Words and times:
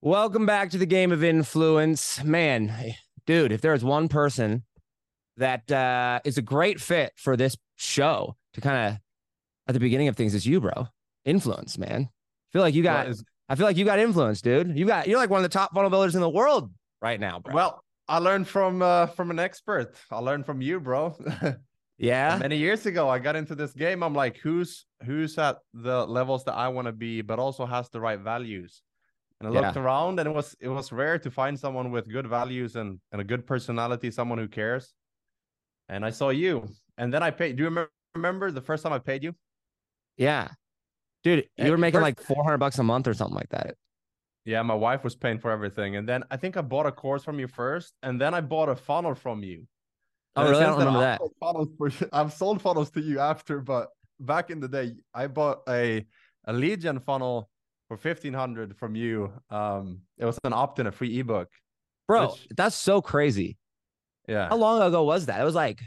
Welcome 0.00 0.46
back 0.46 0.70
to 0.70 0.78
the 0.78 0.86
game 0.86 1.10
of 1.10 1.24
influence. 1.24 2.22
Man, 2.22 2.94
dude, 3.26 3.50
if 3.50 3.60
there 3.60 3.74
is 3.74 3.82
one 3.82 4.08
person 4.08 4.62
that 5.38 5.70
uh, 5.72 6.20
is 6.24 6.38
a 6.38 6.42
great 6.42 6.80
fit 6.80 7.12
for 7.16 7.36
this 7.36 7.56
show 7.74 8.36
to 8.52 8.60
kind 8.60 8.94
of 8.94 9.00
at 9.66 9.74
the 9.74 9.80
beginning 9.80 10.06
of 10.06 10.16
things, 10.16 10.36
it's 10.36 10.46
you, 10.46 10.60
bro. 10.60 10.86
Influence, 11.24 11.78
man. 11.78 12.02
I 12.10 12.48
feel 12.52 12.62
like 12.62 12.74
you 12.74 12.84
got, 12.84 13.08
is- 13.08 13.24
I 13.48 13.56
feel 13.56 13.66
like 13.66 13.76
you 13.76 13.84
got 13.84 13.98
influence, 13.98 14.40
dude. 14.40 14.78
You 14.78 14.86
got, 14.86 15.08
you're 15.08 15.18
like 15.18 15.30
one 15.30 15.38
of 15.38 15.42
the 15.42 15.48
top 15.48 15.74
funnel 15.74 15.90
builders 15.90 16.14
in 16.14 16.20
the 16.20 16.30
world 16.30 16.72
right 17.02 17.18
now, 17.18 17.40
bro. 17.40 17.52
Well, 17.52 17.84
I 18.06 18.18
learned 18.18 18.46
from 18.46 18.80
uh, 18.82 19.06
from 19.08 19.32
an 19.32 19.40
expert. 19.40 19.96
I 20.12 20.18
learned 20.20 20.46
from 20.46 20.62
you, 20.62 20.78
bro. 20.78 21.16
yeah. 21.98 22.38
Many 22.40 22.56
years 22.56 22.86
ago, 22.86 23.08
I 23.08 23.18
got 23.18 23.34
into 23.34 23.56
this 23.56 23.72
game. 23.72 24.02
I'm 24.04 24.14
like, 24.14 24.38
who's 24.38 24.86
who's 25.04 25.36
at 25.38 25.58
the 25.74 26.06
levels 26.06 26.44
that 26.44 26.54
I 26.54 26.68
want 26.68 26.86
to 26.86 26.92
be, 26.92 27.20
but 27.20 27.38
also 27.40 27.66
has 27.66 27.88
the 27.90 28.00
right 28.00 28.18
values. 28.18 28.80
And 29.40 29.48
I 29.48 29.52
Yeah. 29.52 29.60
looked 29.60 29.76
around, 29.76 30.18
and 30.18 30.28
it 30.28 30.32
was 30.32 30.56
it 30.60 30.68
was 30.68 30.90
rare 30.92 31.18
to 31.18 31.30
find 31.30 31.58
someone 31.58 31.90
with 31.92 32.08
good 32.08 32.26
values 32.26 32.76
and 32.76 33.00
and 33.12 33.20
a 33.20 33.24
good 33.24 33.46
personality, 33.46 34.10
someone 34.10 34.38
who 34.38 34.48
cares. 34.48 34.92
And 35.88 36.04
I 36.04 36.10
saw 36.10 36.30
you, 36.30 36.66
and 36.98 37.12
then 37.14 37.22
I 37.22 37.30
paid. 37.30 37.56
Do 37.56 37.62
you 37.62 37.68
remember, 37.68 37.90
remember 38.14 38.50
the 38.50 38.60
first 38.60 38.82
time 38.82 38.92
I 38.92 38.98
paid 38.98 39.22
you? 39.22 39.34
Yeah. 40.16 40.48
Dude, 41.24 41.40
eh, 41.40 41.42
you 41.58 41.64
At 41.66 41.70
were 41.70 41.78
making 41.78 42.00
first- 42.00 42.02
like 42.02 42.20
400 42.20 42.58
bucks 42.58 42.78
a 42.78 42.82
month 42.82 43.06
or 43.06 43.14
something 43.14 43.34
like 43.36 43.48
that. 43.50 43.76
Yeah, 44.44 44.62
my 44.62 44.74
wife 44.74 45.04
was 45.04 45.14
paying 45.14 45.38
for 45.38 45.50
everything, 45.50 45.96
and 45.96 46.08
then 46.08 46.24
I 46.30 46.36
think 46.36 46.56
I 46.56 46.62
bought 46.62 46.86
a 46.86 46.92
course 46.92 47.22
from 47.24 47.38
you 47.38 47.46
first, 47.48 47.94
and 48.02 48.20
then 48.20 48.34
I 48.34 48.40
bought 48.40 48.68
a 48.68 48.76
funnel 48.76 49.14
from 49.14 49.42
you. 49.42 49.66
Oh, 50.36 50.42
And 50.42 50.50
really? 50.50 50.62
I 50.64 50.66
don't 50.66 50.78
remember 50.78 50.98
I've 51.00 51.04
that. 51.04 51.18
sold 51.20 51.34
Funnels 51.40 51.68
for, 51.78 51.88
I've 52.12 52.32
sold 52.32 52.62
funnels 52.62 52.90
to 52.92 53.00
you 53.00 53.18
after, 53.20 53.60
but 53.60 53.90
back 54.20 54.50
in 54.50 54.60
the 54.60 54.68
day, 54.68 54.96
I 55.14 55.26
bought 55.28 55.62
a 55.68 56.06
a 56.46 56.76
gen 56.76 56.98
funnel 57.00 57.50
for 57.88 57.96
fifteen 57.96 58.32
hundred 58.34 58.76
from 58.76 58.94
you. 58.94 59.32
Um, 59.50 60.02
it 60.18 60.24
was 60.24 60.38
an 60.44 60.52
opt-in, 60.52 60.86
a 60.86 60.92
free 60.92 61.18
ebook. 61.18 61.48
Bro, 62.06 62.28
Which- 62.32 62.46
that's 62.56 62.76
so 62.76 63.00
crazy. 63.02 63.56
Yeah, 64.28 64.48
How 64.48 64.56
long 64.56 64.82
ago 64.82 65.04
was 65.04 65.26
that? 65.26 65.40
It 65.40 65.44
was 65.44 65.54
like 65.54 65.80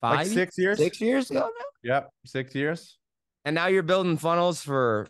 five, 0.00 0.18
like 0.18 0.26
six 0.28 0.56
years. 0.56 0.78
six 0.78 1.00
years 1.00 1.30
ago 1.30 1.40
now. 1.40 1.64
Yeah, 1.82 2.02
six 2.24 2.54
years. 2.54 2.98
And 3.44 3.54
now 3.54 3.66
you're 3.66 3.82
building 3.82 4.16
funnels 4.16 4.62
for, 4.62 5.08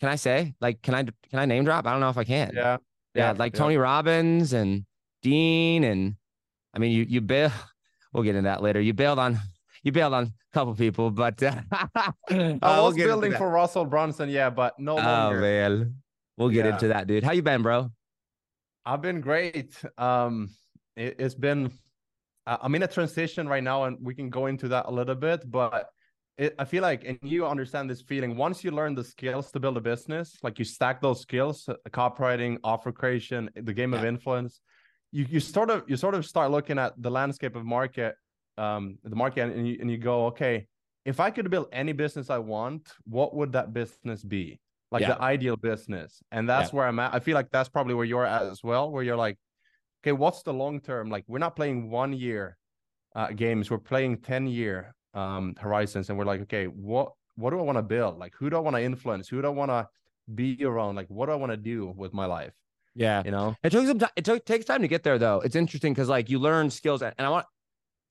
can 0.00 0.08
I 0.08 0.16
say, 0.16 0.54
like, 0.60 0.80
can 0.80 0.94
I, 0.94 1.02
can 1.02 1.38
I 1.38 1.44
name 1.44 1.64
drop? 1.64 1.86
I 1.86 1.92
don't 1.92 2.00
know 2.00 2.08
if 2.08 2.16
I 2.16 2.24
can. 2.24 2.52
Yeah, 2.54 2.78
Yeah. 3.14 3.34
Like 3.36 3.52
Tony 3.52 3.76
Robbins 3.76 4.52
and 4.54 4.86
Dean. 5.22 5.84
And 5.84 6.14
I 6.72 6.78
mean, 6.78 6.92
you, 6.92 7.04
you 7.06 7.20
bail, 7.20 7.50
we'll 8.14 8.22
get 8.22 8.36
into 8.36 8.48
that 8.48 8.62
later. 8.62 8.80
You 8.80 8.94
bailed 8.94 9.18
on, 9.18 9.38
you 9.84 9.92
bailed 9.92 10.14
on 10.14 10.24
a 10.24 10.32
couple 10.52 10.74
people, 10.74 11.10
but 11.10 11.40
uh, 11.42 11.60
I 12.30 12.58
we'll 12.60 12.86
was 12.86 12.96
building 12.96 13.32
for 13.32 13.48
Russell 13.48 13.84
Brunson. 13.84 14.30
Yeah, 14.30 14.50
but 14.50 14.78
no 14.78 14.96
longer. 14.96 15.38
Oh 15.38 15.40
man, 15.40 15.94
we'll 16.36 16.48
get 16.48 16.64
Yeah. 16.64 16.72
into 16.72 16.88
that, 16.88 17.06
dude. 17.06 17.22
How 17.22 17.32
you 17.32 17.42
been, 17.42 17.62
bro? 17.62 17.90
I've 18.86 19.02
been 19.02 19.20
great. 19.20 19.76
Um, 19.98 20.50
it, 20.96 21.20
has 21.20 21.34
been. 21.34 21.70
I'm 22.46 22.74
in 22.74 22.82
a 22.82 22.86
transition 22.86 23.48
right 23.48 23.62
now, 23.62 23.84
and 23.84 23.96
we 24.02 24.14
can 24.14 24.28
go 24.28 24.46
into 24.46 24.68
that 24.68 24.86
a 24.86 24.90
little 24.90 25.14
bit. 25.14 25.50
But 25.50 25.88
it, 26.36 26.54
I 26.58 26.64
feel 26.64 26.82
like, 26.82 27.04
and 27.04 27.18
you 27.22 27.46
understand 27.46 27.88
this 27.88 28.02
feeling. 28.02 28.36
Once 28.36 28.64
you 28.64 28.70
learn 28.70 28.94
the 28.94 29.04
skills 29.04 29.50
to 29.52 29.60
build 29.60 29.76
a 29.76 29.80
business, 29.80 30.36
like 30.42 30.58
you 30.58 30.64
stack 30.64 31.00
those 31.00 31.20
skills, 31.20 31.68
uh, 31.68 31.74
copywriting, 31.90 32.58
offer 32.64 32.90
creation, 32.92 33.50
the 33.54 33.72
game 33.72 33.94
of 33.94 34.04
influence, 34.04 34.60
you 35.12 35.26
you 35.28 35.40
sort 35.40 35.70
of 35.70 35.84
you 35.88 35.96
sort 35.96 36.14
of 36.14 36.24
start 36.26 36.50
looking 36.50 36.78
at 36.78 36.92
the 37.00 37.10
landscape 37.10 37.54
of 37.56 37.64
market, 37.64 38.14
um, 38.58 38.98
the 39.02 39.16
market, 39.16 39.50
and 39.50 39.66
you 39.68 39.78
and 39.80 39.90
you 39.90 39.98
go, 39.98 40.26
okay, 40.26 40.66
if 41.04 41.20
I 41.20 41.30
could 41.30 41.50
build 41.50 41.68
any 41.72 41.92
business 41.92 42.30
I 42.30 42.38
want, 42.38 42.92
what 43.04 43.34
would 43.34 43.52
that 43.52 43.72
business 43.72 44.22
be? 44.22 44.60
Like 44.90 45.02
Yeah. 45.02 45.14
the 45.14 45.22
ideal 45.22 45.56
business, 45.56 46.22
and 46.30 46.48
that's 46.48 46.72
where 46.72 46.86
I'm 46.86 46.98
at. 47.00 47.14
I 47.14 47.20
feel 47.20 47.34
like 47.34 47.50
that's 47.50 47.68
probably 47.68 47.94
where 47.94 48.04
you're 48.04 48.24
at 48.26 48.42
as 48.42 48.62
well, 48.62 48.90
where 48.92 49.02
you're 49.02 49.16
like, 49.16 49.36
okay, 50.02 50.12
what's 50.12 50.42
the 50.42 50.52
long 50.52 50.80
term? 50.80 51.10
Like 51.10 51.24
we're 51.26 51.38
not 51.38 51.56
playing 51.56 51.90
one 51.90 52.12
year 52.12 52.56
uh, 53.16 53.28
games, 53.28 53.70
we're 53.70 53.78
playing 53.78 54.18
ten 54.18 54.46
year 54.46 54.94
um, 55.14 55.54
horizons, 55.58 56.10
and 56.10 56.18
we're 56.18 56.24
like, 56.24 56.42
okay, 56.42 56.66
what 56.66 57.12
what 57.36 57.50
do 57.50 57.58
I 57.58 57.62
want 57.62 57.78
to 57.78 57.82
build? 57.82 58.18
Like 58.18 58.34
who 58.38 58.50
do 58.50 58.56
I 58.56 58.60
want 58.60 58.76
to 58.76 58.82
influence? 58.82 59.28
Who 59.28 59.42
do 59.42 59.48
I 59.48 59.50
want 59.50 59.70
to 59.72 59.88
be 60.32 60.64
around? 60.64 60.94
Like 60.94 61.08
what 61.08 61.26
do 61.26 61.32
I 61.32 61.36
want 61.36 61.50
to 61.50 61.56
do 61.56 61.92
with 61.96 62.14
my 62.14 62.26
life? 62.26 62.52
Yeah. 62.94 63.22
You 63.24 63.32
know? 63.32 63.56
It 63.64 63.70
took 63.70 63.86
some 63.86 63.98
time. 63.98 64.10
It 64.14 64.24
took 64.24 64.44
takes 64.44 64.64
time 64.64 64.82
to 64.82 64.88
get 64.88 65.02
there, 65.02 65.18
though. 65.18 65.40
It's 65.40 65.56
interesting 65.56 65.92
because 65.92 66.08
like 66.08 66.30
you 66.30 66.38
learn 66.38 66.70
skills, 66.70 67.02
and 67.02 67.12
I 67.18 67.28
want 67.28 67.46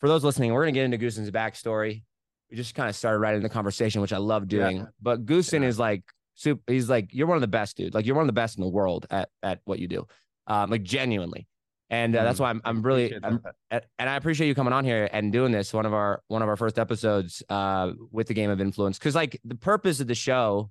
for 0.03 0.09
those 0.09 0.25
listening, 0.25 0.51
we're 0.51 0.63
gonna 0.63 0.73
get 0.73 0.83
into 0.83 0.97
Gusten's 0.97 1.31
backstory. 1.31 2.03
We 2.51 2.57
just 2.57 2.75
kind 2.75 2.89
of 2.89 2.95
started 2.97 3.19
right 3.19 3.35
in 3.35 3.41
the 3.41 3.47
conversation, 3.47 4.01
which 4.01 4.11
I 4.11 4.17
love 4.17 4.51
Yeah. 4.51 4.69
doing. 4.69 4.87
But 5.01 5.25
Goosen 5.25 5.61
Yeah. 5.61 5.69
is 5.69 5.79
like 5.79 6.03
soup. 6.35 6.61
He's 6.67 6.89
like 6.89 7.13
you're 7.13 7.25
one 7.25 7.37
of 7.37 7.41
the 7.41 7.47
best, 7.47 7.77
dude. 7.77 7.93
Like 7.93 8.05
you're 8.05 8.15
one 8.17 8.23
of 8.23 8.27
the 8.27 8.33
best 8.33 8.57
in 8.57 8.65
the 8.65 8.69
world 8.69 9.05
at 9.09 9.29
at 9.43 9.61
what 9.63 9.79
you 9.79 9.87
do, 9.87 10.05
um, 10.47 10.69
like 10.69 10.83
genuinely. 10.83 11.47
And 11.89 12.13
uh, 12.17 12.25
that's 12.25 12.37
Mm, 12.37 12.41
why 12.41 12.49
I'm 12.49 12.61
I'm 12.65 12.81
really 12.81 13.15
I'm, 13.23 13.39
and 13.71 13.85
and 13.97 14.09
I 14.09 14.17
appreciate 14.17 14.49
you 14.49 14.55
coming 14.55 14.73
on 14.73 14.83
here 14.83 15.07
and 15.13 15.31
doing 15.31 15.53
this. 15.53 15.73
One 15.73 15.85
of 15.85 15.93
our 15.93 16.21
one 16.27 16.41
of 16.41 16.49
our 16.49 16.57
first 16.57 16.77
episodes 16.77 17.41
uh, 17.47 17.93
with 18.11 18.27
the 18.27 18.33
game 18.33 18.49
of 18.49 18.59
influence, 18.59 18.99
because 18.99 19.15
like 19.15 19.39
the 19.45 19.55
purpose 19.55 20.01
of 20.01 20.07
the 20.07 20.15
show 20.15 20.69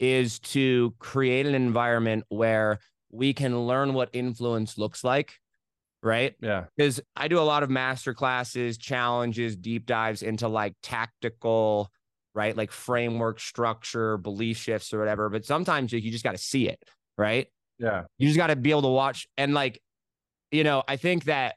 is 0.00 0.40
to 0.40 0.96
create 0.98 1.46
an 1.46 1.54
environment 1.54 2.24
where 2.28 2.80
we 3.12 3.32
can 3.34 3.56
learn 3.68 3.94
what 3.94 4.10
influence 4.12 4.76
looks 4.78 5.04
like, 5.04 5.34
right? 6.02 6.34
yeah. 6.40 6.64
Because 6.76 7.00
I 7.16 7.28
do 7.28 7.38
a 7.38 7.42
lot 7.42 7.62
of 7.62 7.70
master 7.70 8.14
classes, 8.14 8.78
challenges, 8.78 9.56
deep 9.56 9.86
dives 9.86 10.22
into 10.22 10.48
like 10.48 10.74
tactical, 10.82 11.90
right, 12.34 12.56
like 12.56 12.70
framework, 12.70 13.40
structure, 13.40 14.16
belief 14.16 14.56
shifts, 14.58 14.92
or 14.92 14.98
whatever. 14.98 15.28
But 15.28 15.44
sometimes 15.44 15.92
you 15.92 16.10
just 16.10 16.24
got 16.24 16.32
to 16.32 16.38
see 16.38 16.68
it, 16.68 16.82
right? 17.16 17.46
Yeah. 17.78 18.04
You 18.18 18.28
just 18.28 18.36
got 18.38 18.48
to 18.48 18.56
be 18.56 18.70
able 18.70 18.82
to 18.82 18.88
watch 18.88 19.26
and 19.36 19.54
like, 19.54 19.80
you 20.50 20.64
know, 20.64 20.82
I 20.88 20.96
think 20.96 21.24
that 21.24 21.56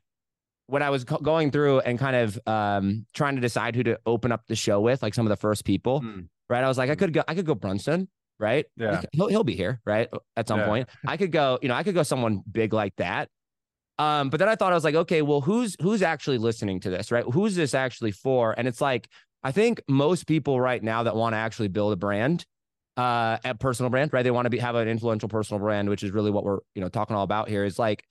when 0.68 0.82
I 0.84 0.90
was 0.90 1.04
co- 1.04 1.18
going 1.18 1.52
through 1.52 1.80
and 1.82 2.00
kind 2.00 2.16
of 2.16 2.40
um, 2.48 3.06
trying 3.14 3.36
to 3.36 3.42
decide 3.42 3.76
who 3.76 3.84
to 3.84 4.00
open 4.06 4.32
up 4.32 4.44
the 4.48 4.56
show 4.56 4.80
with, 4.82 5.02
like 5.02 5.14
some 5.14 5.26
of 5.26 5.30
the 5.30 5.36
first 5.38 5.66
people, 5.66 6.02
Mm. 6.02 6.28
right? 6.50 6.64
I 6.64 6.68
was 6.68 6.78
like, 6.78 6.90
I 6.90 6.96
Mm. 6.96 7.00
could 7.00 7.14
go, 7.14 7.24
I 7.28 7.36
could 7.36 7.46
go 7.46 7.56
Brunson, 7.56 8.08
right? 8.40 8.66
Yeah. 8.78 9.02
he'll 9.14 9.28
he'll 9.28 9.44
be 9.44 9.56
here, 9.56 9.82
right? 9.86 10.10
At 10.38 10.48
some 10.48 10.60
Yeah. 10.60 10.66
point, 10.68 10.90
I 11.08 11.18
could 11.18 11.32
go, 11.32 11.60
you 11.62 11.68
know, 11.68 11.76
I 11.76 11.84
could 11.84 11.94
go 11.96 12.04
someone 12.04 12.42
big 12.50 12.74
like 12.74 12.96
that. 12.98 13.30
Um, 13.98 14.30
but 14.30 14.40
then 14.40 14.50
I 14.50 14.56
thought 14.56 14.72
I 14.72 14.76
was 14.76 14.84
like, 14.84 14.96
okay, 14.96 15.22
well, 15.22 15.42
who's 15.42 15.76
who's 15.82 16.02
actually 16.02 16.38
listening 16.38 16.80
to 16.82 16.90
this, 16.90 17.12
right? 17.12 17.24
Who's 17.26 17.56
this 17.56 17.74
actually 17.74 18.12
for? 18.12 18.54
And 18.58 18.68
it's 18.68 18.82
like, 18.82 19.08
I 19.44 19.52
think 19.52 19.82
most 19.88 20.28
people 20.28 20.60
right 20.60 20.82
now 20.82 21.04
that 21.04 21.16
want 21.16 21.34
to 21.34 21.38
actually 21.38 21.68
build 21.68 21.94
a 21.94 21.96
brand, 21.96 22.46
uh, 22.98 23.38
a 23.44 23.56
personal 23.56 23.90
brand, 23.90 24.12
right? 24.14 24.24
They 24.24 24.32
want 24.32 24.46
to 24.48 24.50
be 24.50 24.58
have 24.60 24.76
an 24.76 24.88
influential 24.88 25.30
personal 25.30 25.60
brand, 25.60 25.90
which 25.90 26.04
is 26.04 26.12
really 26.12 26.32
what 26.32 26.44
we're 26.44 26.60
you 26.76 26.82
know 26.82 26.90
talking 26.90 27.16
all 27.16 27.24
about 27.24 27.50
here. 27.50 27.64
Is 27.66 27.78
like 27.78 28.06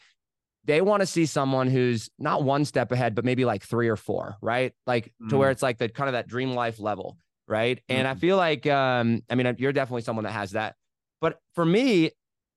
they 0.65 0.81
want 0.81 1.01
to 1.01 1.07
see 1.07 1.27
someone 1.27 1.69
who's 1.69 2.11
not 2.19 2.43
one 2.45 2.65
step 2.65 2.93
ahead, 2.93 3.15
but 3.15 3.25
maybe 3.25 3.45
like 3.45 3.63
three 3.63 3.89
or 3.89 3.97
four, 3.97 4.37
right? 4.43 4.73
Like 4.87 5.13
to 5.31 5.39
where 5.39 5.51
it's 5.51 5.63
like 5.63 5.79
the 5.79 5.89
kind 5.89 6.09
of 6.09 6.13
that 6.13 6.29
dream 6.29 6.53
life 6.53 6.79
level, 6.79 7.17
right? 7.49 7.81
And 7.89 8.07
I 8.07 8.15
Mhm. 8.15 8.19
feel 8.21 8.37
like, 8.37 8.67
um, 8.67 9.23
I 9.31 9.35
mean, 9.37 9.55
you're 9.59 9.73
definitely 9.73 10.03
someone 10.03 10.25
that 10.25 10.33
has 10.33 10.53
that. 10.53 10.77
But 11.21 11.41
for 11.55 11.65
me, 11.65 12.11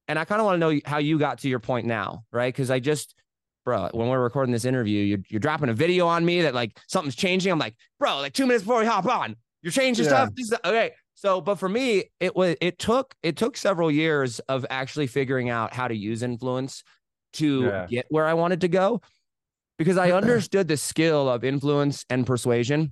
and 0.07 0.19
I 0.19 0.25
kind 0.25 0.39
of 0.41 0.45
want 0.45 0.55
to 0.55 0.59
know 0.59 0.79
how 0.85 0.97
you 0.97 1.17
got 1.19 1.39
to 1.39 1.49
your 1.49 1.59
point 1.59 1.85
now, 1.87 2.23
right? 2.31 2.53
Because 2.53 2.69
I 2.71 2.79
just, 2.79 3.15
bro, 3.65 3.89
when 3.93 4.07
we're 4.09 4.21
recording 4.21 4.51
this 4.51 4.65
interview, 4.65 5.01
you're, 5.03 5.19
you're 5.29 5.39
dropping 5.39 5.69
a 5.69 5.73
video 5.73 6.07
on 6.07 6.25
me 6.25 6.41
that 6.41 6.53
like 6.53 6.77
something's 6.87 7.15
changing. 7.15 7.51
I'm 7.51 7.59
like, 7.59 7.75
bro, 7.99 8.19
like 8.19 8.33
two 8.33 8.45
minutes 8.45 8.63
before 8.63 8.79
we 8.79 8.85
hop 8.85 9.05
on, 9.05 9.35
you're 9.61 9.71
changing 9.71 10.05
Yeah. 10.05 10.09
stuff. 10.11 10.29
This 10.35 10.51
is- 10.51 10.57
okay. 10.65 10.91
So, 11.15 11.39
but 11.39 11.55
for 11.55 11.69
me, 11.69 12.05
it 12.19 12.35
was 12.35 12.55
it 12.59 12.79
took 12.79 13.13
it 13.23 13.37
took 13.37 13.55
several 13.55 13.89
years 13.91 14.39
of 14.49 14.65
actually 14.69 15.07
figuring 15.07 15.49
out 15.49 15.73
how 15.73 15.87
to 15.87 15.95
use 15.95 16.23
influence 16.23 16.83
to 17.33 17.63
Yeah. 17.65 17.85
get 17.87 18.05
where 18.09 18.25
I 18.25 18.33
wanted 18.33 18.61
to 18.61 18.67
go 18.67 18.99
because 19.77 19.95
I 19.97 20.11
understood 20.19 20.67
the 20.67 20.75
skill 20.75 21.29
of 21.29 21.43
influence 21.43 22.03
and 22.09 22.25
persuasion, 22.27 22.91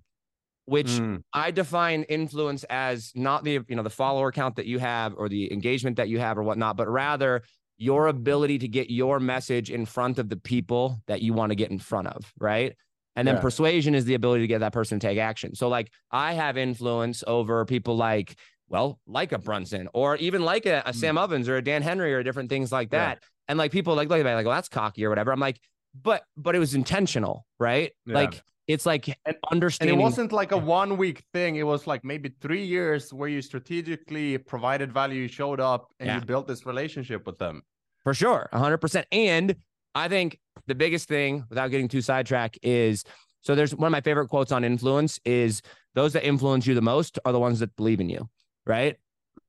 which 0.65 0.87
Mm. 0.87 1.23
I 1.33 1.51
define 1.51 2.03
influence 2.03 2.63
as 2.69 3.11
not 3.15 3.43
the 3.43 3.59
you 3.67 3.75
know 3.75 3.83
the 3.83 3.89
follower 3.89 4.31
count 4.31 4.55
that 4.57 4.65
you 4.65 4.79
have 4.79 5.13
or 5.17 5.27
the 5.29 5.51
engagement 5.51 5.97
that 5.97 6.09
you 6.09 6.19
have 6.19 6.37
or 6.37 6.43
whatnot, 6.43 6.77
but 6.77 6.87
rather 6.89 7.41
your 7.77 8.07
ability 8.07 8.59
to 8.59 8.67
get 8.67 8.89
your 8.91 9.19
message 9.19 9.71
in 9.71 9.85
front 9.85 10.19
of 10.19 10.29
the 10.29 10.37
people 10.37 11.01
that 11.07 11.21
you 11.21 11.33
want 11.33 11.49
to 11.49 11.55
get 11.55 11.71
in 11.71 11.79
front 11.79 12.07
of, 12.07 12.31
right? 12.39 12.75
And 13.15 13.27
then 13.27 13.35
Yeah. 13.35 13.41
persuasion 13.41 13.95
is 13.95 14.05
the 14.05 14.13
ability 14.13 14.43
to 14.43 14.47
get 14.47 14.59
that 14.59 14.71
person 14.71 14.99
to 14.99 15.07
take 15.07 15.17
action. 15.17 15.55
So 15.55 15.67
like 15.67 15.91
I 16.11 16.33
have 16.33 16.57
influence 16.57 17.23
over 17.27 17.65
people 17.65 17.95
like 17.97 18.35
well, 18.69 18.99
like 19.05 19.33
a 19.33 19.37
Brunson 19.37 19.89
or 19.93 20.15
even 20.15 20.43
like 20.45 20.65
a, 20.65 20.81
a 20.85 20.93
Sam 20.93 21.17
Ovens 21.17 21.49
or 21.49 21.57
a 21.57 21.61
Dan 21.61 21.81
Henry 21.81 22.13
or 22.13 22.23
different 22.23 22.49
things 22.49 22.71
like 22.71 22.89
Mm. 22.89 22.93
Yeah. 22.93 22.99
that. 23.07 23.23
And 23.49 23.57
like 23.59 23.71
people 23.73 23.95
like 23.95 24.07
look 24.07 24.19
at 24.19 24.25
me 24.25 24.33
like, 24.33 24.45
well, 24.45 24.55
that's 24.55 24.69
cocky 24.69 25.03
or 25.03 25.09
whatever. 25.09 25.33
I'm 25.33 25.41
like, 25.41 25.59
but 25.99 26.23
but 26.37 26.55
it 26.55 26.59
was 26.59 26.73
intentional, 26.73 27.45
right? 27.59 27.91
Yeah. 28.05 28.13
Like 28.15 28.41
it's 28.67 28.85
like 28.85 29.07
And- 29.07 29.17
And 29.25 29.35
understanding. 29.51 29.99
it 29.99 30.01
wasn't 30.01 30.31
like 30.31 30.51
a 30.51 30.57
one 30.57 30.97
week 30.97 31.23
thing. 31.33 31.55
It 31.55 31.63
was 31.63 31.87
like 31.87 32.03
maybe 32.03 32.29
three 32.41 32.63
years 32.63 33.13
where 33.13 33.29
you 33.29 33.41
strategically 33.41 34.37
provided 34.37 34.91
value, 34.93 35.23
you 35.23 35.27
showed 35.27 35.59
up, 35.59 35.89
and 35.99 36.07
Yeah. 36.07 36.19
you 36.19 36.25
built 36.25 36.47
this 36.47 36.65
relationship 36.65 37.25
with 37.25 37.37
them. 37.37 37.63
For 38.03 38.13
sure, 38.13 38.49
100%. 38.53 39.05
And 39.11 39.55
I 39.93 40.07
think 40.07 40.39
the 40.67 40.75
biggest 40.75 41.07
thing, 41.07 41.45
without 41.49 41.69
getting 41.69 41.87
too 41.87 42.01
sidetracked, 42.01 42.59
is 42.63 43.03
so 43.41 43.55
there's 43.55 43.75
one 43.75 43.87
of 43.87 43.91
my 43.91 44.01
favorite 44.01 44.29
quotes 44.29 44.51
on 44.51 44.63
influence 44.63 45.19
is 45.25 45.61
those 45.95 46.13
that 46.13 46.23
influence 46.25 46.67
you 46.67 46.75
the 46.75 46.81
most 46.81 47.19
are 47.25 47.31
the 47.31 47.39
ones 47.39 47.59
that 47.59 47.75
believe 47.75 47.99
in 47.99 48.09
you, 48.09 48.29
right? 48.65 48.97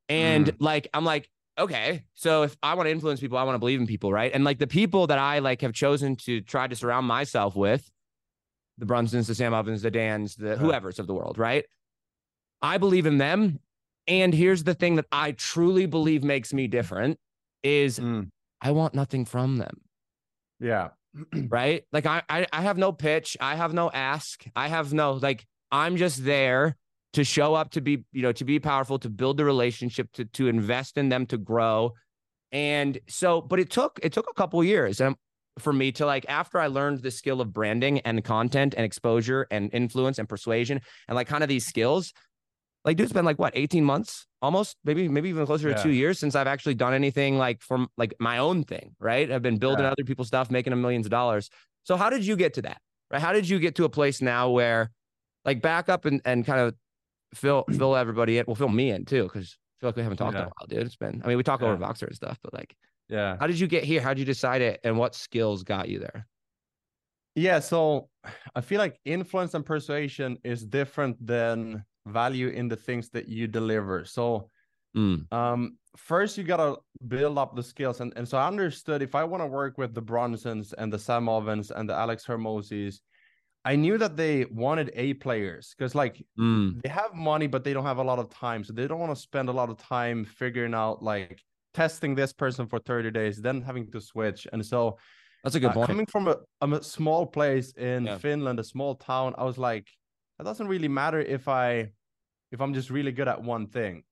And 0.09 0.47
mm. 0.47 0.57
like, 0.59 0.89
I'm 0.95 1.05
like, 1.05 1.29
okay, 1.59 2.05
so 2.15 2.43
if 2.43 2.57
I 2.63 2.75
want 2.75 2.87
to 2.87 2.91
influence 2.91 3.21
people, 3.21 3.39
I 3.39 3.43
want 3.43 3.55
to 3.55 3.59
believe 3.59 3.81
in 3.81 3.87
people, 3.87 4.11
right? 4.13 4.33
And 4.33 4.45
like 4.45 4.59
the 4.59 4.67
people 4.67 5.07
that 5.09 5.19
I 5.19 5.41
like 5.41 5.61
have 5.61 5.75
chosen 5.75 6.17
to 6.17 6.41
try 6.41 6.67
to 6.67 6.75
surround 6.75 7.07
myself 7.07 7.55
with, 7.55 7.89
the 8.83 8.93
Brunsons, 8.93 9.29
the 9.29 9.35
Sam 9.37 9.55
Ovens, 9.55 9.83
the 9.83 9.93
Dans, 9.93 10.35
the 10.35 10.57
whoever's 10.57 10.99
of 10.99 11.07
the 11.07 11.15
world, 11.15 11.39
right? 11.39 11.65
I 12.61 12.79
believe 12.79 13.07
in 13.07 13.19
them. 13.19 13.61
And 14.09 14.35
here's 14.35 14.65
the 14.65 14.75
thing 14.75 14.97
that 14.97 15.07
I 15.13 15.33
truly 15.33 15.87
believe 15.87 16.25
makes 16.25 16.53
me 16.53 16.67
different 16.67 17.21
is 17.63 18.01
Mm. 18.01 18.31
I 18.61 18.73
want 18.73 18.95
nothing 18.95 19.25
from 19.25 19.59
them. 19.59 19.83
Yeah. 20.59 20.89
right? 21.49 21.85
Like 21.93 22.07
I, 22.07 22.23
I 22.29 22.47
I 22.53 22.63
have 22.63 22.77
no 22.77 22.91
pitch, 22.91 23.37
I 23.41 23.55
have 23.55 23.73
no 23.73 23.89
ask, 23.93 24.45
I 24.57 24.67
have 24.67 24.93
no 24.93 25.13
like 25.13 25.47
I'm 25.71 25.97
just 25.97 26.25
there 26.25 26.77
to 27.13 27.23
show 27.23 27.55
up 27.55 27.71
to 27.73 27.81
be, 27.81 28.05
you 28.11 28.23
know, 28.23 28.33
to 28.33 28.45
be 28.45 28.59
powerful, 28.59 28.99
to 28.99 29.11
build 29.11 29.37
the 29.37 29.45
relationship, 29.45 30.11
to 30.15 30.25
to 30.25 30.49
invest 30.49 30.99
in 30.99 31.09
them, 31.09 31.27
to 31.27 31.39
grow. 31.39 31.93
And 32.51 32.99
so, 33.09 33.41
but 33.41 33.61
it 33.61 33.71
took 33.71 34.01
it 34.03 34.13
took 34.13 34.29
a 34.29 34.35
couple 34.35 34.63
years 34.65 35.01
um, 35.01 35.17
for 35.59 35.73
me 35.73 35.93
to 35.93 36.07
like 36.07 36.25
after 36.29 36.59
I 36.59 36.67
learned 36.69 37.03
the 37.03 37.11
skill 37.11 37.41
of 37.41 37.53
branding 37.53 38.01
and 38.01 38.25
content 38.25 38.75
and 38.77 38.85
exposure 38.85 39.47
and 39.51 39.71
influence 39.73 40.19
and 40.19 40.29
persuasion 40.29 40.81
and 41.09 41.15
like 41.17 41.27
kind 41.27 41.43
of 41.43 41.49
these 41.49 41.67
skills. 41.67 42.13
Like, 42.85 42.97
dude, 42.97 43.05
it's 43.05 43.13
been 43.13 43.25
like 43.25 43.39
what, 43.39 43.53
18 43.55 43.85
months 43.85 44.27
almost, 44.41 44.77
maybe, 44.83 45.07
maybe 45.09 45.29
even 45.29 45.47
closer 45.47 45.73
to 45.73 45.81
two 45.81 45.91
years 45.91 46.19
since 46.19 46.35
I've 46.35 46.49
actually 46.49 46.75
done 46.75 46.95
anything 46.95 47.39
like 47.39 47.63
from 47.63 47.87
like 47.97 48.13
my 48.19 48.39
own 48.39 48.65
thing, 48.65 48.97
right? 48.99 49.31
I've 49.31 49.43
been 49.43 49.59
building 49.59 49.85
Yeah. 49.85 49.93
other 49.93 50.03
people's 50.03 50.27
stuff, 50.27 50.51
making 50.51 50.73
them 50.73 50.83
millions 50.83 51.07
of 51.07 51.11
dollars. 51.11 51.49
So 51.85 51.97
how 51.97 52.11
did 52.11 52.27
you 52.27 52.35
get 52.35 52.55
to 52.55 52.63
that? 52.63 52.81
Right? 53.09 53.23
How 53.23 53.33
did 53.33 53.49
you 53.49 53.61
get 53.61 53.77
to 53.77 53.85
a 53.85 53.89
place 53.89 54.21
now 54.21 54.51
where 54.51 54.91
like 55.45 55.63
back 55.63 55.89
up 55.89 56.07
and, 56.07 56.21
and 56.25 56.45
kind 56.45 56.59
of 56.61 56.75
fill 57.35 57.67
fill 57.71 57.95
everybody 57.95 58.39
in? 58.39 58.47
Well, 58.49 58.57
fill 58.57 58.69
me 58.69 58.91
in 58.91 59.05
too, 59.05 59.25
because 59.25 59.57
I 59.57 59.81
feel 59.81 59.89
like 59.91 59.97
we 59.97 60.03
haven't 60.03 60.19
talked 60.19 60.35
in 60.35 60.41
Yeah. 60.41 60.47
a 60.47 60.53
while, 60.59 60.67
dude. 60.69 60.87
It's 60.87 60.97
been 60.97 61.23
I 61.25 61.29
mean, 61.29 61.37
we 61.37 61.45
talk 61.45 61.63
over 61.63 61.77
Voxer 61.77 62.09
and 62.09 62.17
stuff, 62.17 62.39
but 62.43 62.53
like 62.53 62.75
Yeah. 63.13 63.41
how 63.41 63.47
did 63.47 63.59
you 63.59 63.67
get 63.67 63.85
here? 63.85 64.01
How 64.01 64.15
did 64.15 64.21
you 64.21 64.25
decide 64.25 64.63
it 64.63 64.81
and 64.85 64.99
what 64.99 65.15
skills 65.15 65.63
got 65.65 65.89
you 65.89 65.99
there? 65.99 66.29
Yeah, 67.35 67.61
so 67.61 68.11
I 68.55 68.61
feel 68.61 68.79
like 68.79 69.01
influence 69.05 69.55
and 69.55 69.65
persuasion 69.65 70.39
is 70.45 70.65
different 70.67 71.25
than 71.25 71.85
value 72.07 72.49
in 72.49 72.69
the 72.69 72.77
things 72.77 73.11
that 73.11 73.29
you 73.29 73.47
deliver. 73.47 74.05
So 74.05 74.51
Mm, 74.95 75.29
um 75.33 75.79
first 75.97 76.39
you 76.39 76.45
gotta 76.45 76.77
build 77.09 77.39
up 77.39 77.57
the 77.57 77.63
skills 77.63 78.01
and, 78.01 78.13
and 78.17 78.29
so 78.29 78.39
I 78.39 78.49
understood 78.49 79.03
if 79.03 79.15
I 79.15 79.25
want 79.25 79.43
to 79.43 79.49
work 79.49 79.79
with 79.79 79.95
the 79.95 80.03
Brunsons 80.03 80.75
and 80.79 80.93
the 80.93 80.99
Sam 80.99 81.29
Ovens 81.29 81.71
and 81.71 81.89
the 81.89 81.95
Alex 81.95 82.27
Hormozis, 82.27 83.01
I 83.65 83.77
knew 83.77 83.99
that 83.99 84.17
they 84.17 84.47
wanted 84.47 84.93
A 84.95 85.15
players 85.15 85.75
because 85.77 85.95
like 85.95 86.25
mm, 86.37 86.83
they 86.83 86.91
have 86.91 87.15
money 87.15 87.49
but 87.49 87.65
they 87.65 87.75
don't 87.75 87.87
have 87.87 87.99
a 87.99 88.05
lot 88.05 88.19
of 88.21 88.31
time. 88.31 88.65
So 88.65 88.73
they 88.75 88.89
don't 88.89 89.01
want 89.01 89.15
to 89.15 89.21
spend 89.23 89.49
a 89.49 89.53
lot 89.53 89.71
of 89.71 89.79
time 89.79 90.25
figuring 90.25 90.75
out 90.75 91.03
like 91.03 91.43
testing 91.75 92.15
this 92.15 92.33
person 92.33 92.67
for 92.67 92.79
30 92.79 93.11
days, 93.11 93.41
then 93.41 93.63
having 93.63 93.91
to 93.93 94.01
switch. 94.01 94.47
And 94.53 94.65
so 94.65 94.99
that's 95.43 95.57
a 95.57 95.61
good 95.61 95.71
uh, 95.71 95.75
point. 95.75 95.89
coming 95.89 96.07
from 96.07 96.29
a, 96.29 96.37
a 96.61 96.83
small 96.83 97.27
place 97.27 97.73
in 97.73 98.07
Yeah. 98.07 98.19
Finland, 98.19 98.61
a 98.61 98.65
small 98.65 98.95
town, 98.95 99.35
I 99.39 99.45
was 99.45 99.59
like, 99.59 99.89
it 100.39 100.45
doesn't 100.45 100.69
really 100.69 100.89
matter 100.89 101.21
if 101.21 101.49
I 101.49 101.93
if 102.51 102.61
I'm 102.61 102.75
just 102.75 102.91
really 102.91 103.13
good 103.13 103.29
at 103.29 103.43
one 103.43 103.67
thing. 103.67 104.05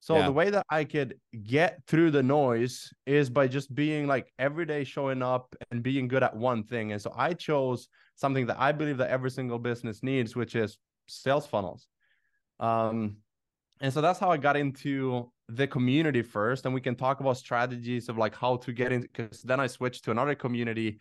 So 0.00 0.16
Yeah. 0.16 0.26
the 0.26 0.32
way 0.32 0.50
that 0.50 0.64
I 0.70 0.84
could 0.84 1.18
get 1.42 1.82
through 1.86 2.12
the 2.12 2.22
noise 2.22 2.88
is 3.04 3.28
by 3.28 3.46
just 3.48 3.74
being 3.74 4.06
like 4.06 4.32
every 4.38 4.64
day 4.64 4.84
showing 4.84 5.22
up 5.22 5.54
and 5.70 5.82
being 5.82 6.08
good 6.08 6.22
at 6.22 6.34
one 6.34 6.62
thing. 6.64 6.92
And 6.92 7.02
so 7.02 7.12
I 7.14 7.34
chose 7.34 7.88
something 8.14 8.46
that 8.46 8.58
I 8.58 8.72
believe 8.72 8.96
that 8.98 9.10
every 9.10 9.30
single 9.30 9.58
business 9.58 10.02
needs, 10.02 10.34
which 10.34 10.54
is 10.56 10.78
sales 11.08 11.46
funnels. 11.46 11.88
Um, 12.60 13.18
and 13.80 13.92
so 13.92 14.00
that's 14.00 14.18
how 14.18 14.30
I 14.30 14.36
got 14.38 14.56
into 14.56 15.30
the 15.48 15.66
community 15.66 16.22
first. 16.22 16.64
And 16.64 16.74
we 16.74 16.80
can 16.80 16.94
talk 16.94 17.20
about 17.20 17.36
strategies 17.36 18.08
of 18.08 18.18
like 18.18 18.34
how 18.34 18.56
to 18.56 18.72
get 18.72 18.92
in, 18.92 19.02
because 19.02 19.42
then 19.42 19.60
I 19.60 19.66
switched 19.66 20.04
to 20.04 20.10
another 20.10 20.34
community 20.34 21.00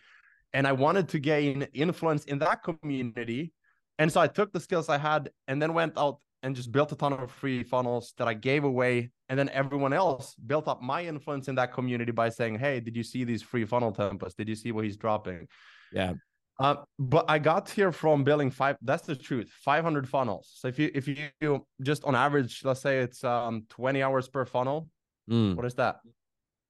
and 0.54 0.66
I 0.66 0.72
wanted 0.72 1.10
to 1.10 1.20
gain 1.20 1.68
influence 1.74 2.26
in 2.26 2.40
that 2.40 2.64
community. 2.64 3.54
And 4.00 4.12
so 4.12 4.22
I 4.22 4.28
took 4.28 4.54
the 4.54 4.60
skills 4.60 4.90
I 4.90 4.98
had 4.98 5.30
and 5.48 5.62
then 5.62 5.74
went 5.74 5.98
out 5.98 6.20
and 6.44 6.56
just 6.56 6.72
built 6.72 6.92
a 6.92 6.96
ton 6.96 7.14
of 7.14 7.32
free 7.32 7.64
funnels 7.64 8.14
that 8.18 8.28
I 8.28 8.34
gave 8.34 8.64
away. 8.64 9.12
And 9.28 9.38
then 9.38 9.50
everyone 9.50 9.92
else 9.92 10.36
built 10.36 10.68
up 10.68 10.82
my 10.82 11.04
influence 11.04 11.48
in 11.48 11.56
that 11.56 11.74
community 11.74 12.12
by 12.12 12.30
saying, 12.30 12.60
Hey, 12.60 12.80
did 12.80 12.96
you 12.96 13.04
see 13.04 13.24
these 13.24 13.42
free 13.42 13.66
funnel 13.66 13.92
templates? 13.92 14.36
Did 14.36 14.48
you 14.48 14.56
see 14.56 14.72
what 14.72 14.86
he's 14.86 14.98
dropping? 14.98 15.48
Yeah. 15.92 16.14
Uh, 16.60 16.78
but 16.98 17.26
I 17.30 17.38
got 17.40 17.70
here 17.70 17.92
from 17.92 18.24
building 18.24 18.50
five. 18.50 18.78
That's 18.82 19.06
the 19.06 19.16
truth. 19.16 19.52
500 19.64 20.10
funnels. 20.10 20.50
So 20.56 20.68
if 20.68 20.80
you 20.80 20.90
if 20.96 21.08
you 21.08 21.66
just 21.82 22.04
on 22.04 22.16
average, 22.16 22.62
let's 22.64 22.82
say 22.82 23.00
it's 23.00 23.24
um 23.24 23.66
20 23.70 24.02
hours 24.02 24.28
per 24.28 24.46
funnel. 24.46 24.90
Mm, 25.30 25.56
What 25.56 25.66
is 25.66 25.76
that? 25.76 26.00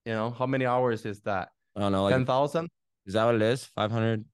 You 0.06 0.13
know, 0.13 0.31
how 0.31 0.45
many 0.45 0.66
hours 0.66 1.06
is 1.06 1.22
that? 1.22 1.50
I 1.75 1.81
don't 1.81 1.92
know. 1.92 2.04
Like 2.04 2.13
10,000? 2.13 2.69
Is 3.06 3.13
that 3.13 3.25
what 3.25 3.36
it 3.36 3.42
is? 3.42 3.66
500? 3.66 4.25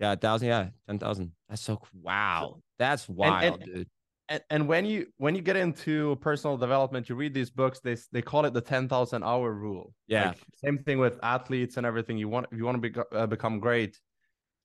Yeah, 0.00 0.10
1,000. 0.10 0.48
Yeah, 0.48 0.68
10,000. 0.88 1.32
That's 1.48 1.62
so, 1.62 1.80
wow. 1.92 2.60
That's 2.78 3.08
wild, 3.08 3.62
dude. 3.62 3.88
And, 4.28 4.42
and 4.50 4.68
when 4.68 4.84
you 4.86 5.08
when 5.18 5.34
you 5.34 5.42
get 5.42 5.56
into 5.56 6.16
personal 6.16 6.56
development, 6.56 7.08
you 7.08 7.14
read 7.14 7.34
these 7.34 7.50
books. 7.50 7.80
They 7.80 7.96
they 8.12 8.22
call 8.22 8.44
it 8.46 8.54
the 8.54 8.60
10,000 8.60 9.22
hour 9.22 9.52
rule. 9.52 9.92
Yeah. 10.06 10.28
Like, 10.28 10.38
same 10.64 10.78
thing 10.78 10.98
with 10.98 11.18
athletes 11.22 11.76
and 11.76 11.84
everything. 11.84 12.16
You 12.16 12.28
want 12.28 12.46
if 12.50 12.58
you 12.58 12.64
want 12.64 12.82
to 12.82 12.90
be, 12.90 13.00
uh, 13.12 13.26
become 13.26 13.60
great, 13.60 14.00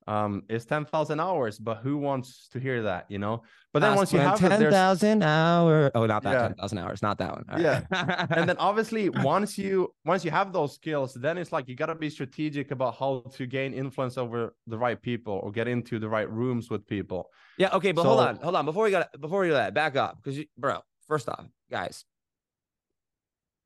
um, 0.08 0.44
it's 0.50 0.66
10,000 0.66 1.20
hours. 1.20 1.60
But 1.60 1.78
who 1.78 1.98
wants 1.98 2.48
to 2.50 2.60
hear 2.60 2.84
that? 2.84 3.06
You 3.10 3.20
know. 3.20 3.44
But 3.74 3.82
then 3.82 3.96
once 3.96 4.12
you 4.12 4.20
have 4.20 4.40
10,000 4.40 5.22
hours. 5.22 5.92
Oh, 5.94 6.06
not 6.06 6.24
that 6.24 6.32
Yeah. 6.32 6.48
10,000 6.48 6.78
hours. 6.80 7.02
Not 7.02 7.18
that 7.20 7.32
one. 7.32 7.46
All 7.52 7.60
Yeah. 7.60 7.84
right. 7.92 8.28
and 8.32 8.50
then 8.50 8.58
obviously 8.70 9.10
once 9.10 9.58
you 9.58 9.94
once 10.06 10.26
you 10.26 10.32
have 10.32 10.52
those 10.52 10.74
skills 10.74 11.14
then 11.14 11.38
it's 11.38 11.52
like 11.52 11.68
you 11.68 11.76
got 11.76 11.88
to 11.88 11.96
be 11.96 12.10
strategic 12.10 12.72
about 12.72 12.98
how 12.98 13.24
to 13.36 13.46
gain 13.46 13.74
influence 13.74 14.18
over 14.18 14.56
the 14.66 14.78
right 14.78 15.00
people 15.00 15.40
or 15.44 15.52
get 15.52 15.68
into 15.68 16.00
the 16.00 16.10
right 16.10 16.30
rooms 16.32 16.70
with 16.72 16.88
people 16.88 17.30
yeah. 17.58 17.70
Okay. 17.74 17.92
But 17.92 18.04
hold 18.06 18.20
on. 18.20 18.36
Hold 18.38 18.56
on. 18.56 18.66
Before 18.66 18.84
we 18.84 18.92
got, 18.92 19.10
before 19.20 19.42
we 19.42 19.48
do 19.48 19.54
that, 19.54 19.74
back 19.74 19.96
up. 19.96 20.20
Because, 20.24 20.44
bro, 20.58 20.80
first 21.08 21.28
off, 21.28 21.46
guys, 21.72 22.06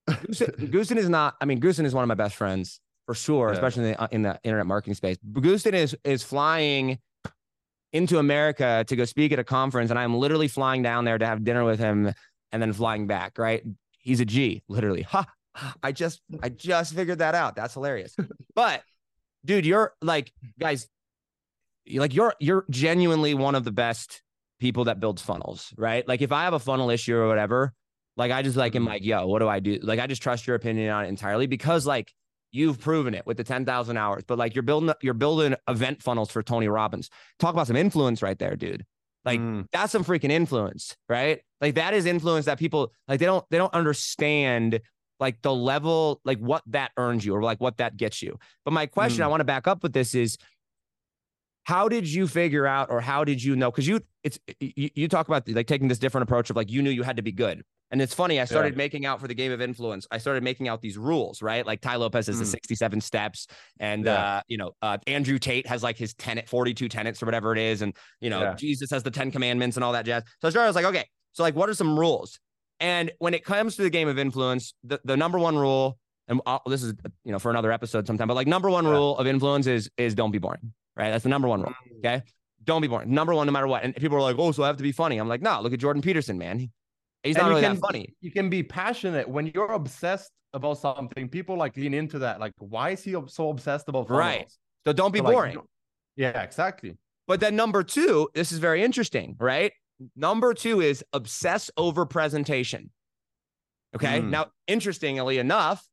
Gusten, 0.09 0.55
Gusten 0.71 0.97
is 0.97 1.09
not, 1.09 1.35
I 1.41 1.45
mean, 1.45 1.59
Gusten 1.59 1.85
is 1.85 1.93
one 1.93 2.03
of 2.03 2.07
my 2.07 2.15
best 2.15 2.35
friends 2.35 2.79
for 3.11 3.15
sure, 3.15 3.47
Yeah. 3.49 3.53
especially 3.53 3.83
in 3.83 3.91
the, 3.91 4.01
uh, 4.01 4.07
in 4.11 4.21
the 4.21 4.39
internet 4.43 4.65
marketing 4.65 4.95
space. 4.95 5.17
Goosen 5.33 5.73
is, 5.73 5.95
is 6.03 6.23
flying 6.23 6.99
into 7.93 8.19
America 8.19 8.85
to 8.87 8.95
go 8.95 9.03
speak 9.05 9.31
at 9.33 9.39
a 9.39 9.43
conference, 9.43 9.89
and 9.89 9.99
I'm 9.99 10.15
literally 10.15 10.47
flying 10.47 10.81
down 10.81 11.03
there 11.05 11.17
to 11.17 11.25
have 11.25 11.43
dinner 11.43 11.63
with 11.65 11.79
him 11.79 12.13
and 12.51 12.61
then 12.61 12.71
flying 12.73 13.07
back, 13.07 13.37
right? 13.37 13.63
He's 13.99 14.19
a 14.21 14.25
G, 14.25 14.63
literally. 14.69 15.01
Ha. 15.03 15.25
I 15.83 15.91
just 15.91 16.21
I 16.41 16.47
just 16.47 16.95
figured 16.95 17.19
that 17.19 17.35
out. 17.35 17.55
That's 17.57 17.73
hilarious. 17.73 18.15
But 18.55 18.81
dude, 19.43 19.65
you're 19.65 19.93
like, 20.01 20.31
guys, 20.57 20.87
you- 21.85 21.99
like 21.99 22.13
you're 22.13 22.33
you're 22.39 22.65
genuinely 22.69 23.33
one 23.33 23.55
of 23.55 23.63
the 23.65 23.71
best 23.71 24.21
people 24.61 24.85
that 24.85 24.99
builds 25.01 25.21
funnels, 25.21 25.73
right? 25.77 26.07
Like 26.07 26.21
if 26.21 26.31
I 26.31 26.43
have 26.45 26.53
a 26.53 26.59
funnel 26.59 26.89
issue 26.89 27.15
or 27.17 27.27
whatever, 27.27 27.73
like 28.15 28.31
I 28.31 28.41
just 28.43 28.55
like 28.55 28.75
am 28.77 28.83
Mhm. 28.85 28.89
like, 28.89 29.03
yo, 29.03 29.27
what 29.27 29.39
do 29.39 29.49
I 29.49 29.59
do? 29.59 29.79
Like 29.83 29.99
I 29.99 30.07
just 30.07 30.21
trust 30.21 30.47
your 30.47 30.55
opinion 30.55 30.89
on 30.91 31.03
it 31.05 31.09
entirely 31.09 31.47
because 31.47 31.85
like 31.85 32.13
you've 32.51 32.79
proven 32.79 33.13
it 33.13 33.25
with 33.25 33.37
the 33.37 33.43
10,000 33.43 33.97
hours, 33.97 34.23
but 34.27 34.37
like 34.37 34.55
you're 34.55 34.63
building 34.63 34.93
you're 35.01 35.13
building 35.13 35.55
event 35.67 36.01
funnels 36.01 36.29
for 36.31 36.43
Tony 36.43 36.67
Robbins. 36.67 37.09
Talk 37.39 37.53
about 37.53 37.67
some 37.67 37.75
influence 37.75 38.21
right 38.21 38.37
there, 38.37 38.55
dude. 38.55 38.85
Like 39.23 39.39
Mm, 39.39 39.65
that's 39.71 39.91
some 39.91 40.03
freaking 40.03 40.31
influence, 40.31 40.95
right? 41.07 41.41
Like 41.59 41.75
that 41.75 41.93
is 41.93 42.05
influence 42.05 42.45
that 42.45 42.57
people 42.59 42.91
like 43.07 43.19
they 43.19 43.25
don't 43.25 43.45
they 43.51 43.57
don't 43.57 43.73
understand 43.73 44.79
like 45.19 45.41
the 45.43 45.53
level 45.53 46.19
like 46.25 46.39
what 46.39 46.63
that 46.67 46.91
earns 46.97 47.23
you 47.23 47.35
or 47.35 47.43
like 47.43 47.61
what 47.61 47.77
that 47.77 47.95
gets 47.95 48.21
you. 48.23 48.39
But 48.65 48.73
my 48.73 48.87
question 48.87 49.21
Mm. 49.21 49.25
I 49.25 49.27
want 49.27 49.41
to 49.41 49.45
back 49.45 49.67
up 49.67 49.83
with 49.83 49.93
this 49.93 50.15
is 50.15 50.37
how 51.63 51.87
did 51.87 52.07
you 52.07 52.27
figure 52.27 52.65
out 52.65 52.89
or 52.89 53.01
how 53.01 53.23
did 53.23 53.41
you 53.43 53.55
know 53.55 53.71
cuz 53.71 53.87
you 53.87 53.99
it's 54.23 54.39
you, 54.59 54.89
you 54.95 55.07
talk 55.07 55.27
about 55.27 55.47
like 55.49 55.67
taking 55.67 55.87
this 55.87 55.99
different 55.99 56.23
approach 56.23 56.49
of 56.49 56.55
like 56.55 56.69
you 56.71 56.81
knew 56.81 56.89
you 56.89 57.03
had 57.03 57.17
to 57.17 57.21
be 57.23 57.31
good. 57.31 57.63
And 57.91 58.01
it's 58.01 58.13
funny, 58.13 58.39
I 58.39 58.45
started 58.45 58.77
making 58.77 59.05
out 59.05 59.19
for 59.19 59.27
the 59.27 59.33
game 59.33 59.51
of 59.51 59.59
influence. 59.59 60.07
I 60.11 60.17
started 60.17 60.43
making 60.43 60.69
out 60.69 60.81
these 60.81 60.97
rules, 60.97 61.41
right? 61.41 61.65
Like 61.65 61.81
Tai 61.81 61.97
Lopez 61.97 62.27
has 62.27 62.39
the 62.39 62.45
Mm. 62.45 62.51
67 62.51 63.01
steps 63.01 63.47
and 63.79 64.05
Yeah. 64.05 64.17
uh 64.37 64.41
you 64.47 64.57
know, 64.57 64.71
uh 64.81 64.97
Andrew 65.07 65.37
Tate 65.39 65.67
has 65.67 65.83
like 65.83 65.97
his 65.97 66.13
10 66.13 66.41
42 66.47 66.87
tenets 66.87 67.21
or 67.21 67.25
whatever 67.25 67.51
it 67.51 67.57
is 67.59 67.81
and 67.81 67.93
you 68.21 68.29
know, 68.29 68.41
Yeah. 68.43 68.53
Jesus 68.55 68.89
has 68.91 69.03
the 69.03 69.11
10 69.11 69.29
commandments 69.31 69.75
and 69.77 69.83
all 69.83 69.91
that 69.93 70.05
jazz. 70.05 70.23
So 70.41 70.47
I 70.47 70.51
started 70.51 70.67
I 70.67 70.69
was 70.69 70.75
like, 70.75 70.85
okay, 70.85 71.05
so 71.33 71.43
like 71.43 71.55
what 71.55 71.67
are 71.69 71.73
some 71.73 71.99
rules? 71.99 72.39
And 72.79 73.11
when 73.19 73.33
it 73.33 73.43
comes 73.43 73.75
to 73.75 73.83
the 73.83 73.89
game 73.89 74.07
of 74.07 74.17
influence, 74.17 74.73
the, 74.83 74.99
the 75.03 75.15
number 75.17 75.37
one 75.37 75.55
rule, 75.57 75.99
and 76.27 76.39
I'll, 76.45 76.61
this 76.65 76.81
is 76.83 76.93
you 77.25 77.31
know 77.33 77.39
for 77.39 77.51
another 77.51 77.71
episode 77.73 78.07
sometime, 78.07 78.27
but 78.29 78.35
like 78.35 78.47
number 78.47 78.69
one 78.69 78.85
Yeah. 78.85 78.91
rule 78.91 79.17
of 79.17 79.27
influence 79.27 79.67
is 79.67 79.89
is 79.97 80.15
don't 80.15 80.31
be 80.31 80.37
boring, 80.39 80.73
right? 80.95 81.09
That's 81.11 81.23
the 81.23 81.29
number 81.29 81.47
one 81.47 81.61
rule. 81.61 81.73
Okay, 81.99 82.21
don't 82.63 82.81
be 82.81 82.87
boring. 82.87 83.11
Number 83.13 83.33
one, 83.33 83.47
no 83.47 83.53
matter 83.53 83.67
what. 83.67 83.83
And 83.83 83.95
people 83.95 84.17
are 84.17 84.21
like, 84.21 84.35
oh, 84.37 84.51
so 84.51 84.63
I 84.63 84.67
have 84.67 84.77
to 84.77 84.83
be 84.83 84.91
funny. 84.91 85.17
I'm 85.17 85.27
like, 85.27 85.41
no, 85.41 85.61
look 85.61 85.73
at 85.73 85.79
Jordan 85.79 86.01
Peterson, 86.01 86.37
man. 86.37 86.59
He- 86.59 86.71
he's 87.23 87.37
not 87.37 87.49
really 87.49 87.61
can, 87.61 87.75
that 87.75 87.81
funny. 87.81 88.13
you 88.21 88.31
can 88.31 88.49
be 88.49 88.63
passionate 88.63 89.29
when 89.29 89.45
you're 89.53 89.71
obsessed 89.73 90.31
about 90.53 90.79
something 90.79 91.29
people 91.29 91.55
like 91.55 91.77
lean 91.77 91.93
into 91.93 92.17
that 92.19 92.39
like 92.39 92.51
why 92.57 92.89
is 92.89 93.03
he 93.03 93.15
so 93.27 93.49
obsessed 93.49 93.87
about 93.87 94.09
Right. 94.09 94.51
So 94.85 94.91
don't 94.91 95.11
be 95.13 95.19
So, 95.19 95.25
boring. 95.25 95.53
don't- 95.53 95.69
yeah 96.15 96.41
exactly 96.41 96.97
But 97.27 97.39
then 97.39 97.55
number 97.55 97.83
two, 97.83 98.27
this 98.33 98.51
is 98.51 98.57
very 98.57 98.83
interesting, 98.83 99.35
right? 99.39 99.71
Number 100.15 100.53
two 100.55 100.81
is 100.81 101.05
obsess 101.13 101.69
over 101.77 102.05
presentation. 102.07 102.89
Okay. 103.95 104.19
Mm. 104.19 104.29
Now, 104.29 104.47
interestingly 104.67 105.37
enough, 105.37 105.85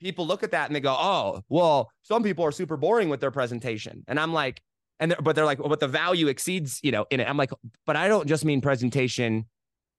people 0.00 0.26
look 0.26 0.42
at 0.42 0.50
that 0.52 0.66
and 0.68 0.74
they 0.74 0.80
go, 0.80 0.96
"Oh, 0.98 1.42
well, 1.48 1.90
some 2.02 2.22
people 2.22 2.44
are 2.44 2.52
super 2.52 2.76
boring 2.76 3.08
with 3.08 3.20
their 3.20 3.30
presentation," 3.30 4.04
and 4.08 4.18
I'm 4.18 4.32
like, 4.32 4.60
and 4.98 5.10
they're, 5.12 5.20
but 5.20 5.36
they're 5.36 5.44
like, 5.44 5.58
well, 5.58 5.68
"But 5.68 5.80
the 5.80 5.88
value 5.88 6.28
exceeds, 6.28 6.80
you 6.82 6.90
know, 6.92 7.06
in 7.10 7.20
it." 7.20 7.28
I'm 7.28 7.36
like, 7.36 7.50
"But 7.86 7.96
I 7.96 8.08
don't 8.08 8.26
just 8.26 8.44
mean 8.44 8.60
presentation, 8.60 9.46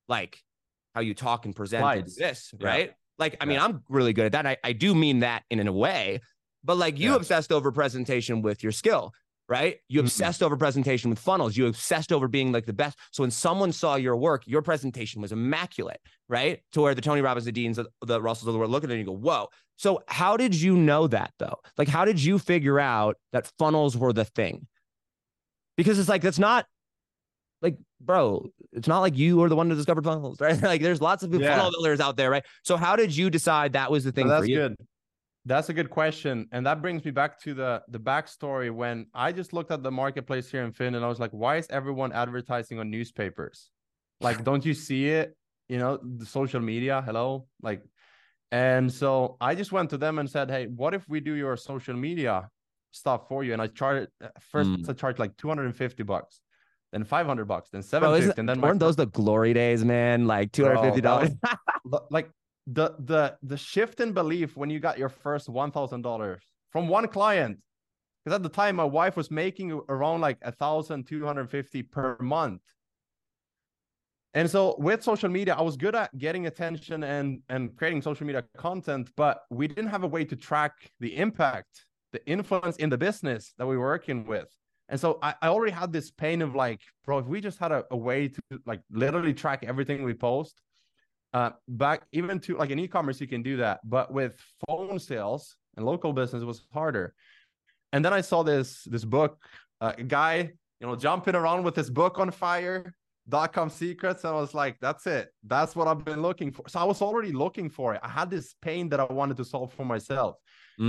like 0.08 0.42
how 0.96 1.02
you 1.02 1.14
talk 1.14 1.46
and 1.46 1.56
present 1.56 1.82
Slides. 1.82 2.16
this, 2.16 2.54
Yeah. 2.60 2.68
right?" 2.68 2.94
Like, 3.18 3.38
I 3.40 3.46
mean, 3.46 3.60
I'm 3.60 3.84
really 3.88 4.14
good 4.14 4.26
at 4.26 4.32
that. 4.32 4.48
I, 4.48 4.58
I 4.64 4.74
do 4.74 4.96
mean 4.96 5.20
that 5.20 5.44
in, 5.52 5.60
in 5.60 5.68
a 5.68 5.72
way, 5.72 6.22
but 6.64 6.78
like 6.78 6.98
you 6.98 7.12
Yeah. 7.12 7.18
obsessed 7.18 7.52
over 7.52 7.72
presentation 7.72 8.42
with 8.42 8.64
your 8.64 8.72
skill, 8.72 9.14
right? 9.52 9.80
You 9.90 10.00
obsessed 10.00 10.42
over 10.42 10.56
presentation 10.56 11.10
with 11.10 11.20
funnels. 11.20 11.58
You 11.58 11.68
obsessed 11.68 12.14
over 12.14 12.30
being 12.30 12.54
like 12.54 12.66
the 12.66 12.72
best. 12.72 12.98
So 13.12 13.22
when 13.22 13.32
someone 13.32 13.74
saw 13.74 13.96
your 13.96 14.16
work, 14.16 14.48
your 14.48 14.62
presentation 14.62 15.22
was 15.22 15.34
immaculate, 15.34 16.00
right? 16.30 16.62
To 16.72 16.80
where 16.80 16.96
the 16.96 17.02
Tony 17.02 17.20
Robbins, 17.20 17.44
the 17.44 17.52
Deans, 17.52 17.78
the, 17.78 18.22
Russells 18.22 18.48
of 18.48 18.54
the 18.54 18.60
world 18.60 18.72
look 18.72 18.86
at 18.86 18.90
it 18.90 18.94
and 18.94 19.02
you 19.02 19.06
go, 19.06 19.12
whoa. 19.12 19.50
So 19.76 20.04
how 20.08 20.38
did 20.38 20.56
you 20.56 20.78
know 20.78 21.06
that 21.08 21.34
though? 21.38 21.58
Like, 21.78 21.90
how 21.90 22.06
did 22.06 22.24
you 22.24 22.40
figure 22.40 22.80
out 22.80 23.18
that 23.34 23.52
funnels 23.60 23.98
were 23.98 24.14
the 24.14 24.24
thing? 24.24 24.68
Because 25.76 26.00
it's 26.00 26.08
like, 26.08 26.22
that's 26.22 26.40
not 26.40 26.66
like, 27.62 27.78
bro, 28.00 28.48
it's 28.72 28.88
not 28.88 29.02
like 29.02 29.18
you 29.18 29.44
are 29.44 29.50
the 29.50 29.58
one 29.58 29.70
who 29.70 29.76
discovered 29.76 30.06
funnels, 30.06 30.38
right? 30.40 30.62
like 30.64 30.82
there's 30.82 31.02
lots 31.02 31.24
of 31.24 31.34
Yeah. 31.34 31.58
funnel 31.58 31.72
builders 31.72 32.00
out 32.00 32.16
there, 32.16 32.30
right? 32.30 32.46
So 32.64 32.78
how 32.78 32.96
did 32.96 33.14
you 33.14 33.30
decide 33.30 33.74
that 33.74 33.92
was 33.92 34.06
the 34.06 34.14
thing 34.14 34.30
that's 34.30 34.46
for 34.46 34.50
you? 34.50 34.56
good. 34.60 34.78
That's 35.46 35.70
a 35.70 35.74
good 35.74 35.90
question, 35.90 36.48
and 36.52 36.66
that 36.68 36.82
brings 36.84 37.04
me 37.04 37.10
back 37.10 37.40
to 37.42 37.56
the 37.56 37.82
the 37.88 38.00
backstory 38.00 38.70
when 38.72 39.08
I 39.14 39.32
just 39.32 39.54
looked 39.54 39.72
at 39.72 39.82
the 39.82 39.90
marketplace 39.90 40.52
here 40.52 40.64
in 40.64 40.72
Finland. 40.72 40.98
And 40.98 41.06
I 41.06 41.08
was 41.08 41.20
like, 41.20 41.32
why 41.32 41.58
is 41.58 41.68
everyone 41.72 42.12
advertising 42.12 42.78
on 42.78 42.92
newspapers? 42.92 43.72
Like, 44.20 44.44
don't 44.50 44.64
you 44.64 44.76
see 44.76 45.10
it? 45.10 45.36
You 45.68 45.80
know, 45.80 45.98
the 45.98 46.28
social 46.28 46.60
media. 46.60 47.02
Hello, 47.04 47.48
like, 47.62 47.82
and 48.52 48.92
so 48.92 49.38
I 49.42 49.56
just 49.56 49.72
went 49.72 49.90
to 49.92 49.98
them 49.98 50.20
and 50.20 50.30
said, 50.30 50.52
hey, 50.52 50.68
what 50.68 50.94
if 50.94 51.10
we 51.10 51.20
do 51.20 51.34
your 51.34 51.58
social 51.58 51.96
media 51.96 52.50
stuff 52.92 53.28
for 53.28 53.44
you? 53.44 53.54
And 53.54 53.62
I 53.62 53.68
charged 53.68 54.10
first 54.52 54.70
Mm. 54.70 54.88
I 54.90 54.94
charged 54.94 55.18
like 55.18 55.36
two 55.38 55.48
hundred 55.48 55.66
and 55.66 55.76
fifty 55.76 56.04
bucks, 56.04 56.42
then 56.92 57.04
five 57.04 57.26
hundred 57.26 57.46
bucks, 57.46 57.72
then 57.72 57.82
Bro, 57.82 58.20
seven 58.20 58.34
and 58.38 58.48
then 58.48 58.62
weren't 58.62 58.80
those 58.80 58.96
the 58.96 59.08
glory 59.08 59.54
days, 59.56 59.84
man? 59.84 60.28
Like 60.28 60.52
two 60.52 60.66
hundred 60.66 60.82
fifty 60.82 61.02
dollars. 61.02 61.32
L- 61.92 62.08
like 62.12 62.30
the 62.68 62.96
the 63.00 63.38
the 63.44 63.58
shift 63.58 64.00
in 64.00 64.14
belief 64.14 64.56
when 64.56 64.70
you 64.70 64.80
got 64.80 64.98
your 64.98 65.10
first 65.10 65.50
one 65.50 65.72
thousand 65.72 66.02
dollars 66.02 66.42
from 66.72 66.88
one 66.88 67.08
client. 67.08 67.60
Because 68.24 68.36
at 68.36 68.44
the 68.44 68.50
time 68.50 68.76
my 68.76 68.84
wife 68.84 69.18
was 69.18 69.32
making 69.32 69.72
around 69.90 70.22
like 70.22 70.38
a 70.44 70.52
thousand 70.52 71.08
two 71.08 71.26
hundred 71.26 71.50
fifty 71.50 71.82
per 71.82 72.18
month. 72.20 72.62
And 74.34 74.50
so 74.50 74.76
with 74.78 75.04
social 75.04 75.28
media 75.28 75.56
i 75.56 75.62
was 75.62 75.76
good 75.76 75.94
at 75.94 76.18
getting 76.18 76.48
attention 76.48 77.04
and 77.04 77.42
and 77.50 77.76
creating 77.76 78.02
social 78.02 78.26
media 78.26 78.44
content 78.58 79.10
but 79.18 79.42
we 79.50 79.68
didn't 79.68 79.90
have 79.90 80.04
a 80.04 80.08
way 80.08 80.24
to 80.24 80.36
track 80.38 80.90
the 81.02 81.18
impact 81.18 81.86
the 82.14 82.26
influence 82.28 82.76
in 82.78 82.90
the 82.90 82.98
business 82.98 83.54
that 83.58 83.66
we 83.66 83.78
were 83.78 83.86
working 83.86 84.26
with. 84.26 84.48
And 84.90 85.00
so 85.00 85.20
I, 85.22 85.34
I 85.42 85.48
already 85.48 85.72
had 85.72 85.94
this 85.94 86.12
pain 86.12 86.42
of 86.42 86.56
like 86.56 86.82
bro 87.06 87.20
if 87.20 87.26
we 87.26 87.42
just 87.42 87.60
had 87.60 87.72
a, 87.72 87.86
a 87.92 87.98
way 87.98 88.28
to 88.28 88.42
like 88.66 88.82
literally 88.92 89.34
track 89.34 89.64
everything 89.66 90.04
we 90.04 90.14
post 90.14 90.62
uh 91.34 91.52
back 91.68 92.04
even 92.12 92.40
to 92.40 92.58
like 92.58 92.70
in 92.70 92.80
e-commerce 92.80 93.22
you 93.22 93.28
can 93.28 93.42
do 93.42 93.58
that 93.58 93.80
but 93.84 94.12
with 94.14 94.40
phone 94.68 95.00
sales 95.00 95.56
and 95.78 95.86
local 95.86 96.12
business 96.14 96.44
was 96.44 96.64
harder. 96.74 97.14
And 97.94 98.04
then 98.04 98.14
i 98.14 98.22
saw 98.22 98.44
this 98.44 98.84
this 98.86 99.06
book 99.06 99.44
uh, 99.82 99.94
a 99.98 100.04
guy 100.04 100.52
you 100.80 100.88
know 100.88 100.96
jumping 100.96 101.36
around 101.36 101.64
with 101.64 101.76
his 101.76 101.90
book 101.90 102.20
on 102.20 102.32
fire 102.32 102.94
DotCom 103.30 103.72
Secrets 103.72 104.24
and 104.24 104.34
i 104.34 104.40
was 104.40 104.54
like 104.54 104.78
that's 104.80 105.06
it. 105.08 105.30
That's 105.44 105.76
what 105.76 105.88
i've 105.88 106.04
been 106.04 106.22
looking 106.22 106.52
for. 106.52 106.68
So 106.68 106.80
i 106.80 106.84
was 106.84 107.02
already 107.02 107.32
looking 107.32 107.70
for 107.70 107.94
it. 107.94 108.02
I 108.04 108.10
had 108.10 108.30
this 108.30 108.56
pain 108.62 108.90
that 108.90 109.00
i 109.00 109.06
wanted 109.06 109.38
to 109.38 109.46
solve 109.46 109.72
for 109.74 109.86
myself 109.86 110.38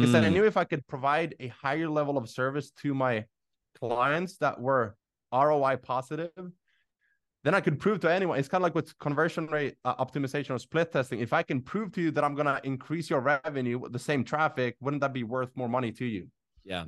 because 0.01 0.15
I 0.15 0.29
Mm, 0.29 0.31
knew 0.31 0.45
if 0.45 0.57
I 0.57 0.65
could 0.65 0.87
provide 0.87 1.35
a 1.39 1.49
higher 1.49 1.89
level 1.89 2.17
of 2.19 2.29
service 2.29 2.71
to 2.83 2.95
my 2.95 3.27
clients 3.79 4.37
that 4.39 4.61
were 4.61 4.97
ROI 5.33 5.77
positive, 5.77 6.31
then 7.45 7.55
I 7.55 7.61
could 7.61 7.81
prove 7.81 8.01
to 8.01 8.13
anyone. 8.13 8.39
It's 8.39 8.49
kind 8.49 8.61
of 8.61 8.65
like 8.65 8.75
with 8.75 8.97
conversion 8.99 9.47
rate 9.47 9.75
uh, 9.85 9.97
optimization 9.97 10.51
or 10.51 10.59
split 10.59 10.93
testing. 10.93 11.21
If 11.21 11.33
I 11.33 11.43
can 11.43 11.61
prove 11.61 11.93
to 11.93 12.01
you 12.01 12.11
that 12.13 12.23
I'm 12.23 12.35
gonna 12.35 12.61
increase 12.63 13.11
your 13.11 13.21
revenue 13.21 13.79
with 13.79 13.93
the 13.93 13.99
same 13.99 14.25
traffic, 14.25 14.77
wouldn't 14.81 15.01
that 15.01 15.13
be 15.13 15.25
worth 15.25 15.51
more 15.57 15.69
money 15.69 15.93
to 15.93 16.05
you? 16.05 16.29
yeah. 16.65 16.85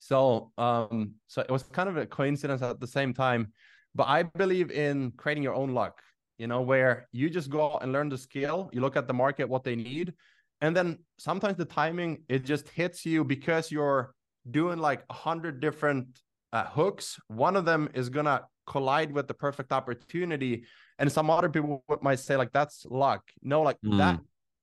So, 0.00 0.50
um, 0.56 1.12
so 1.26 1.42
it 1.42 1.50
was 1.50 1.62
kind 1.64 1.88
of 1.88 1.98
a 1.98 2.06
coincidence 2.06 2.62
at 2.62 2.80
the 2.80 2.86
same 2.86 3.12
time, 3.12 3.52
but 3.94 4.08
I 4.08 4.22
believe 4.22 4.70
in 4.70 5.12
creating 5.18 5.42
your 5.42 5.54
own 5.54 5.74
luck. 5.74 6.00
You 6.38 6.46
know, 6.46 6.62
where 6.62 7.06
you 7.12 7.28
just 7.28 7.50
go 7.50 7.74
out 7.74 7.82
and 7.82 7.92
learn 7.92 8.08
the 8.08 8.16
skill. 8.16 8.70
You 8.72 8.80
look 8.80 8.96
at 8.96 9.06
the 9.06 9.12
market, 9.12 9.46
what 9.46 9.62
they 9.62 9.76
need, 9.76 10.14
and 10.62 10.74
then 10.74 11.00
sometimes 11.18 11.58
the 11.58 11.66
timing 11.66 12.22
it 12.30 12.46
just 12.46 12.66
hits 12.70 13.04
you 13.04 13.24
because 13.24 13.70
you're 13.70 14.14
doing 14.50 14.78
like 14.78 15.04
a 15.10 15.12
hundred 15.12 15.60
different 15.60 16.18
uh, 16.54 16.64
hooks. 16.64 17.20
One 17.28 17.56
of 17.56 17.66
them 17.66 17.90
is 17.92 18.08
gonna 18.08 18.44
collide 18.74 19.10
with 19.16 19.26
the 19.30 19.34
perfect 19.46 19.70
opportunity, 19.78 20.54
and 20.98 21.06
some 21.16 21.28
other 21.36 21.48
people 21.56 21.84
might 22.08 22.20
say 22.26 22.34
like 22.42 22.52
that's 22.58 22.76
luck. 23.04 23.22
No, 23.52 23.58
like 23.68 23.78
Mm. 23.84 23.98
that 24.02 24.16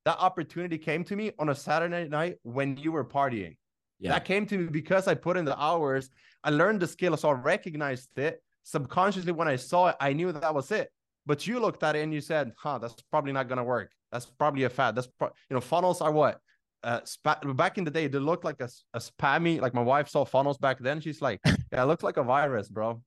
that 0.08 0.18
opportunity 0.30 0.78
came 0.90 1.04
to 1.10 1.16
me 1.20 1.26
on 1.42 1.48
a 1.50 1.56
Saturday 1.68 2.08
night 2.20 2.36
when 2.56 2.70
you 2.84 2.92
were 2.96 3.04
partying. 3.20 3.54
Yeah. 4.00 4.12
That 4.14 4.24
came 4.32 4.44
to 4.52 4.56
me 4.60 4.68
because 4.82 5.04
I 5.12 5.16
put 5.28 5.36
in 5.42 5.46
the 5.52 5.58
hours. 5.70 6.04
I 6.48 6.50
learned 6.62 6.80
the 6.84 6.88
skill, 6.96 7.14
so 7.18 7.26
I 7.30 7.34
recognized 7.56 8.10
it 8.28 8.36
subconsciously. 8.64 9.34
When 9.40 9.50
I 9.56 9.58
saw 9.72 9.82
it, 9.92 9.96
I 10.00 10.10
knew 10.18 10.30
that 10.34 10.44
that 10.48 10.56
was 10.60 10.72
it. 10.72 10.88
But 11.26 11.46
you 11.48 11.56
looked 11.60 11.84
at 11.88 11.94
it 11.98 12.02
and 12.06 12.14
you 12.14 12.22
said, 12.32 12.46
"Huh, 12.64 12.78
that's 12.82 12.96
probably 13.12 13.34
not 13.38 13.46
gonna 13.50 13.64
work. 13.78 13.90
That's 14.12 14.28
probably 14.42 14.64
a 14.64 14.70
fad. 14.70 14.96
That's 14.96 15.08
pro-. 15.20 15.34
you 15.50 15.54
know, 15.56 15.62
funnels 15.74 16.00
are 16.06 16.14
what." 16.22 16.36
Uh, 16.84 17.02
spa- 17.04 17.42
back 17.64 17.78
in 17.80 17.84
the 17.84 17.92
day, 17.92 18.06
they 18.08 18.20
looked 18.32 18.46
like 18.50 18.62
a 18.62 18.70
spammy. 19.10 19.60
Like 19.66 19.74
my 19.74 19.86
wife 19.94 20.08
saw 20.08 20.24
funnels 20.24 20.58
back 20.66 20.78
then. 20.80 21.02
She's 21.02 21.22
like, 21.28 21.40
"Yeah, 21.74 21.84
it 21.84 21.88
looks 21.92 22.04
like 22.04 22.18
a 22.18 22.24
virus, 22.24 22.70
bro." 22.70 23.02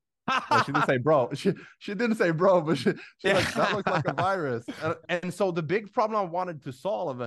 Well, 0.51 0.63
she 0.65 0.73
didn't 0.73 0.87
say 0.87 0.99
bro. 0.99 1.31
She 1.35 1.53
she 1.79 1.95
didn't 1.95 2.17
say 2.17 2.31
bro, 2.31 2.61
but 2.61 2.79
she, 2.79 2.93
she 3.19 3.33
like 3.33 3.53
that 3.55 3.73
looks 3.75 3.91
like 3.91 4.07
a 4.07 4.13
virus. 4.29 4.65
And, 4.83 4.95
and 5.09 5.35
so 5.35 5.51
the 5.51 5.63
big 5.63 5.93
problem 5.93 6.19
I 6.21 6.25
wanted 6.25 6.63
to 6.65 6.73
solve, 6.73 7.21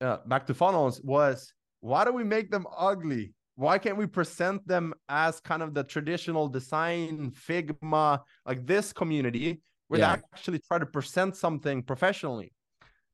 uh, 0.00 0.18
back 0.26 0.46
to 0.46 0.54
funnels, 0.54 1.00
was 1.02 1.52
why 1.80 2.04
do 2.04 2.12
we 2.12 2.24
make 2.24 2.50
them 2.50 2.66
ugly? 2.76 3.34
Why 3.56 3.78
can't 3.78 3.96
we 3.96 4.06
present 4.06 4.66
them 4.66 4.94
as 5.08 5.40
kind 5.40 5.62
of 5.62 5.74
the 5.74 5.84
traditional 5.84 6.48
design 6.48 7.32
Figma, 7.32 8.20
like 8.46 8.66
this 8.66 8.92
community, 8.92 9.60
where 9.88 10.00
Yeah. 10.00 10.16
they 10.16 10.22
actually 10.32 10.60
try 10.66 10.78
to 10.78 10.86
present 10.86 11.36
something 11.36 11.82
professionally? 11.82 12.52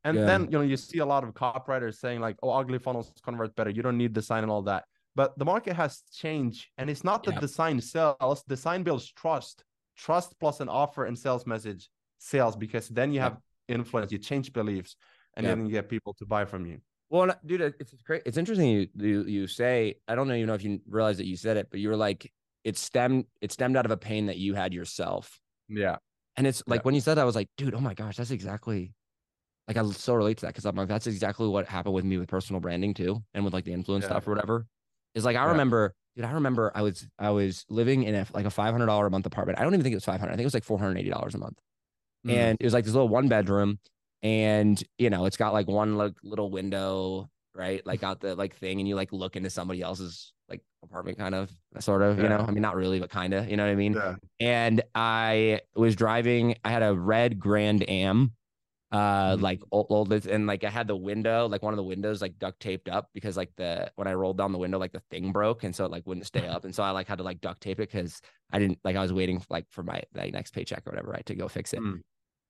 And 0.05 0.17
Yeah. 0.19 0.27
then 0.27 0.45
you 0.45 0.51
know 0.59 0.61
you 0.63 0.77
see 0.77 0.99
a 0.99 1.07
lot 1.07 1.25
of 1.25 1.35
copywriters 1.35 1.97
saying 1.97 2.21
like, 2.21 2.37
"Oh, 2.43 2.51
ugly 2.51 2.79
funnels 2.79 3.13
convert 3.23 3.55
better. 3.57 3.71
You 3.71 3.83
don't 3.83 3.99
need 3.99 4.13
design 4.13 4.43
and 4.45 4.53
all 4.53 4.63
that." 4.63 4.85
But 5.15 5.39
the 5.39 5.45
market 5.45 5.75
has 5.75 6.03
changed, 6.15 6.67
and 6.79 6.89
it's 6.89 7.03
not 7.05 7.25
that 7.25 7.35
Yeah. 7.35 7.41
design 7.41 7.81
sells. 7.81 8.43
Design 8.45 8.83
builds 8.83 9.11
trust. 9.13 9.65
Trust 9.97 10.39
plus 10.39 10.61
an 10.61 10.69
offer 10.69 11.07
and 11.07 11.19
sales 11.19 11.47
message 11.47 11.89
sales 12.19 12.57
because 12.57 12.89
then 12.89 13.11
you 13.13 13.17
Yeah. 13.17 13.25
have 13.25 13.39
influence. 13.69 14.13
You 14.13 14.19
change 14.19 14.53
beliefs, 14.53 14.97
and 15.35 15.45
Yeah. 15.45 15.55
then 15.55 15.67
you 15.67 15.73
get 15.73 15.89
people 15.89 16.15
to 16.15 16.27
buy 16.27 16.45
from 16.45 16.67
you. 16.67 16.81
Well, 17.11 17.35
dude, 17.45 17.61
it's 17.63 17.95
great. 18.03 18.23
It's 18.27 18.37
interesting 18.37 18.69
you, 18.69 18.89
you 18.95 19.25
you 19.25 19.47
say. 19.47 19.99
I 20.07 20.15
don't 20.15 20.29
know, 20.29 20.35
even 20.35 20.47
know 20.47 20.55
if 20.55 20.63
you 20.63 20.81
realize 20.87 21.17
that 21.19 21.27
you 21.27 21.37
said 21.37 21.57
it, 21.57 21.69
but 21.71 21.81
you 21.81 21.89
were 21.89 21.97
like, 21.97 22.33
it 22.65 22.77
stemmed 22.77 23.27
it 23.41 23.51
stemmed 23.51 23.77
out 23.77 23.87
of 23.87 23.91
a 23.91 23.97
pain 23.97 24.27
that 24.27 24.37
you 24.37 24.55
had 24.55 24.75
yourself. 24.75 25.41
Yeah. 25.69 25.97
And 26.37 26.47
it's 26.47 26.63
like 26.67 26.85
when 26.85 26.95
you 26.95 27.01
said 27.01 27.15
that, 27.15 27.23
I 27.23 27.25
was 27.25 27.35
like, 27.35 27.49
dude, 27.57 27.75
oh 27.75 27.81
my 27.81 27.95
gosh, 27.95 28.17
that's 28.17 28.31
exactly 28.31 28.93
like 29.67 29.77
I 29.77 29.85
so 29.91 30.15
relate 30.15 30.39
to 30.39 30.43
that 30.47 30.49
because 30.55 30.65
I'm 30.67 30.77
like, 30.77 30.89
that's 30.89 31.07
exactly 31.07 31.49
what 31.49 31.67
happened 31.67 31.95
with 31.95 32.05
me 32.05 32.17
with 32.19 32.29
personal 32.29 32.61
branding 32.61 32.95
too, 32.95 33.23
and 33.35 33.45
with 33.45 33.53
like 33.55 33.65
the 33.65 33.73
influence 33.73 34.05
Yeah. 34.05 34.11
stuff 34.11 34.29
or 34.29 34.33
whatever. 34.33 34.67
Is 35.19 35.25
like 35.25 35.37
I 35.37 35.45
Yeah. 35.45 35.51
remember, 35.51 35.95
dude, 36.17 36.25
I 36.25 36.33
remember 36.33 36.73
I 36.75 36.83
was 36.83 37.07
I 37.19 37.31
was 37.31 37.65
living 37.69 38.05
in 38.05 38.15
a 38.15 38.27
like 38.33 38.47
a 38.47 38.51
five 38.51 38.73
hundred 38.73 38.87
dollar 38.87 39.07
a 39.07 39.11
month 39.11 39.27
apartment. 39.27 39.59
I 39.59 39.63
don't 39.65 39.75
even 39.75 39.83
think 39.83 39.93
it 39.93 39.97
was 39.97 40.05
five 40.05 40.21
hundred. 40.21 40.33
I 40.33 40.37
think 40.37 40.45
it 40.45 40.47
was 40.47 40.55
like 40.55 40.65
four 40.65 40.79
hundred 40.79 40.99
eighty 40.99 41.11
dollars 41.11 41.35
a 41.35 41.39
month, 41.39 41.59
Mm. 42.27 42.33
and 42.33 42.57
it 42.61 42.65
was 42.65 42.73
like 42.75 42.85
this 42.85 42.95
little 42.95 43.09
one 43.09 43.29
bedroom, 43.29 43.79
and 44.23 44.83
you 44.99 45.11
know, 45.11 45.27
it's 45.27 45.37
got 45.37 45.53
like 45.53 45.69
one 45.69 45.97
like 45.97 46.15
little 46.23 46.51
window, 46.51 47.29
right, 47.55 47.85
like 47.87 48.03
out 48.03 48.21
the 48.21 48.35
like 48.35 48.57
thing, 48.57 48.79
and 48.81 48.89
you 48.89 48.95
like 48.97 49.13
look 49.13 49.37
into 49.37 49.51
somebody 49.51 49.83
else's 49.83 50.33
like 50.49 50.63
apartment, 50.83 51.19
kind 51.19 51.35
of, 51.35 51.51
sort 51.81 52.03
of, 52.03 52.19
you 52.19 52.29
know. 52.29 52.39
I 52.39 52.51
mean, 52.51 52.63
not 52.63 52.75
really, 52.77 52.99
but 53.01 53.11
kind 53.11 53.35
of, 53.35 53.49
you 53.51 53.57
know 53.57 53.65
what 53.67 53.71
I 53.73 53.75
mean 53.75 53.93
yeah. 53.93 54.15
and 54.41 54.81
I 54.95 55.61
was 55.77 55.95
driving. 55.95 56.57
I 56.65 56.71
had 56.71 56.83
a 56.83 56.95
red 56.95 57.39
Grand 57.39 57.89
Am, 57.89 58.33
uh, 58.91 59.37
Mhm. 59.37 59.43
like 59.43 59.61
old, 59.71 59.87
old, 59.91 60.13
and 60.27 60.47
like 60.47 60.65
I 60.65 60.71
had 60.71 60.87
the 60.89 60.97
window, 60.97 61.47
like 61.47 61.63
one 61.63 61.75
of 61.75 61.77
the 61.77 61.83
windows, 61.85 62.23
like 62.23 62.39
duct 62.39 62.59
taped 62.61 62.89
up 62.89 63.11
because 63.13 63.37
like 63.37 63.51
the 63.57 63.91
when 63.97 64.09
I 64.09 64.15
rolled 64.15 64.39
down 64.39 64.53
the 64.53 64.59
window, 64.59 64.79
like 64.79 64.93
the 64.93 65.03
thing 65.11 65.31
broke, 65.33 65.63
and 65.65 65.75
so 65.77 65.85
it 65.85 65.91
like 65.91 66.07
wouldn't 66.07 66.27
stay 66.27 66.47
up, 66.55 66.65
and 66.65 66.75
so 66.75 66.83
I 66.83 66.91
like 66.93 67.07
had 67.07 67.19
to 67.19 67.25
like 67.25 67.41
duct 67.41 67.61
tape 67.61 67.81
it 67.81 67.91
because 67.91 68.21
I 68.51 68.59
didn't 68.59 68.79
like 68.85 68.97
I 68.97 69.03
was 69.03 69.13
waiting 69.13 69.43
like 69.51 69.67
for 69.71 69.83
my 69.83 70.03
like 70.15 70.33
next 70.33 70.53
paycheck 70.53 70.87
or 70.87 70.91
whatever, 70.91 71.11
right, 71.11 71.27
to 71.27 71.35
go 71.35 71.49
fix 71.49 71.73
it. 71.75 71.81
Mm. 71.81 72.01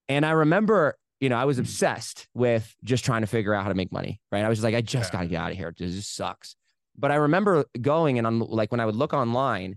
And 0.09 0.25
I 0.25 0.31
remember, 0.31 0.97
you 1.21 1.29
know, 1.29 1.37
I 1.37 1.45
was 1.45 1.57
Mm. 1.57 1.61
obsessed 1.63 2.29
with 2.35 2.75
just 2.85 3.05
trying 3.05 3.23
to 3.23 3.27
figure 3.27 3.53
out 3.53 3.63
how 3.65 3.69
to 3.69 3.75
make 3.75 3.93
money, 3.93 4.21
right? 4.31 4.45
I 4.45 4.49
was 4.49 4.59
just 4.59 4.65
like, 4.65 4.75
I 4.75 4.81
just 4.81 5.13
Yeah. 5.13 5.19
got 5.19 5.23
to 5.25 5.29
get 5.29 5.41
out 5.41 5.51
of 5.51 5.57
here. 5.57 5.75
This 5.77 6.07
sucks. 6.07 6.55
But 6.97 7.11
I 7.11 7.17
remember 7.17 7.65
going 7.81 8.17
and 8.19 8.27
on 8.27 8.39
like 8.39 8.71
when 8.73 8.81
I 8.81 8.87
would 8.87 8.97
look 8.97 9.13
online, 9.13 9.77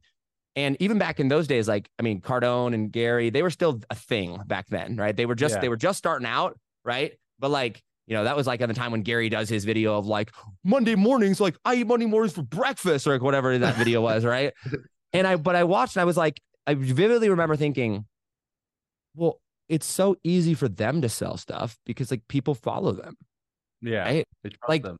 and 0.56 0.78
even 0.80 0.98
back 0.98 1.20
in 1.20 1.28
those 1.28 1.48
days, 1.48 1.68
like 1.68 1.90
I 2.00 2.04
mean, 2.04 2.22
Cardone 2.22 2.74
and 2.74 2.92
Gary, 2.92 3.30
they 3.30 3.42
were 3.44 3.50
still 3.50 3.80
a 3.90 3.96
thing 3.96 4.40
back 4.48 4.68
then, 4.70 4.96
right? 4.98 5.16
They 5.16 5.26
were 5.26 5.36
just 5.36 5.56
Yeah. 5.56 5.62
they 5.62 5.70
were 5.70 5.78
just 5.78 5.98
starting 5.98 6.28
out, 6.28 6.58
right? 6.84 7.14
But 7.40 7.52
like, 7.52 7.82
you 8.08 8.16
know, 8.16 8.24
that 8.26 8.36
was 8.36 8.48
like 8.48 8.62
at 8.62 8.68
the 8.68 8.74
time 8.74 8.92
when 8.92 9.02
Gary 9.04 9.30
does 9.30 9.48
his 9.50 9.64
video 9.66 9.98
of 9.98 10.08
like 10.08 10.32
Monday 10.64 10.96
mornings, 10.96 11.40
like 11.40 11.56
I 11.64 11.76
eat 11.76 11.88
Monday 11.88 12.06
mornings 12.06 12.34
for 12.34 12.44
breakfast 12.44 13.08
or 13.08 13.14
like 13.14 13.22
whatever 13.22 13.58
that 13.58 13.76
video 13.76 14.02
was, 14.02 14.26
right? 14.26 14.54
And 15.14 15.28
I, 15.28 15.36
but 15.36 15.58
I 15.58 15.66
watched 15.66 15.98
and 15.98 16.02
I 16.02 16.06
was 16.06 16.16
like, 16.16 16.40
I 16.66 16.74
vividly 16.74 17.28
remember 17.28 17.58
thinking, 17.58 18.06
well, 19.14 19.42
it's 19.68 19.86
so 19.86 20.16
easy 20.24 20.54
for 20.54 20.70
them 20.70 21.02
to 21.02 21.10
sell 21.10 21.36
stuff 21.36 21.78
because 21.86 22.12
like 22.12 22.22
people 22.30 22.56
follow 22.56 22.94
them. 22.94 23.16
Yeah. 23.82 24.06
Right? 24.06 24.26
Like, 24.70 24.84
them. 24.84 24.96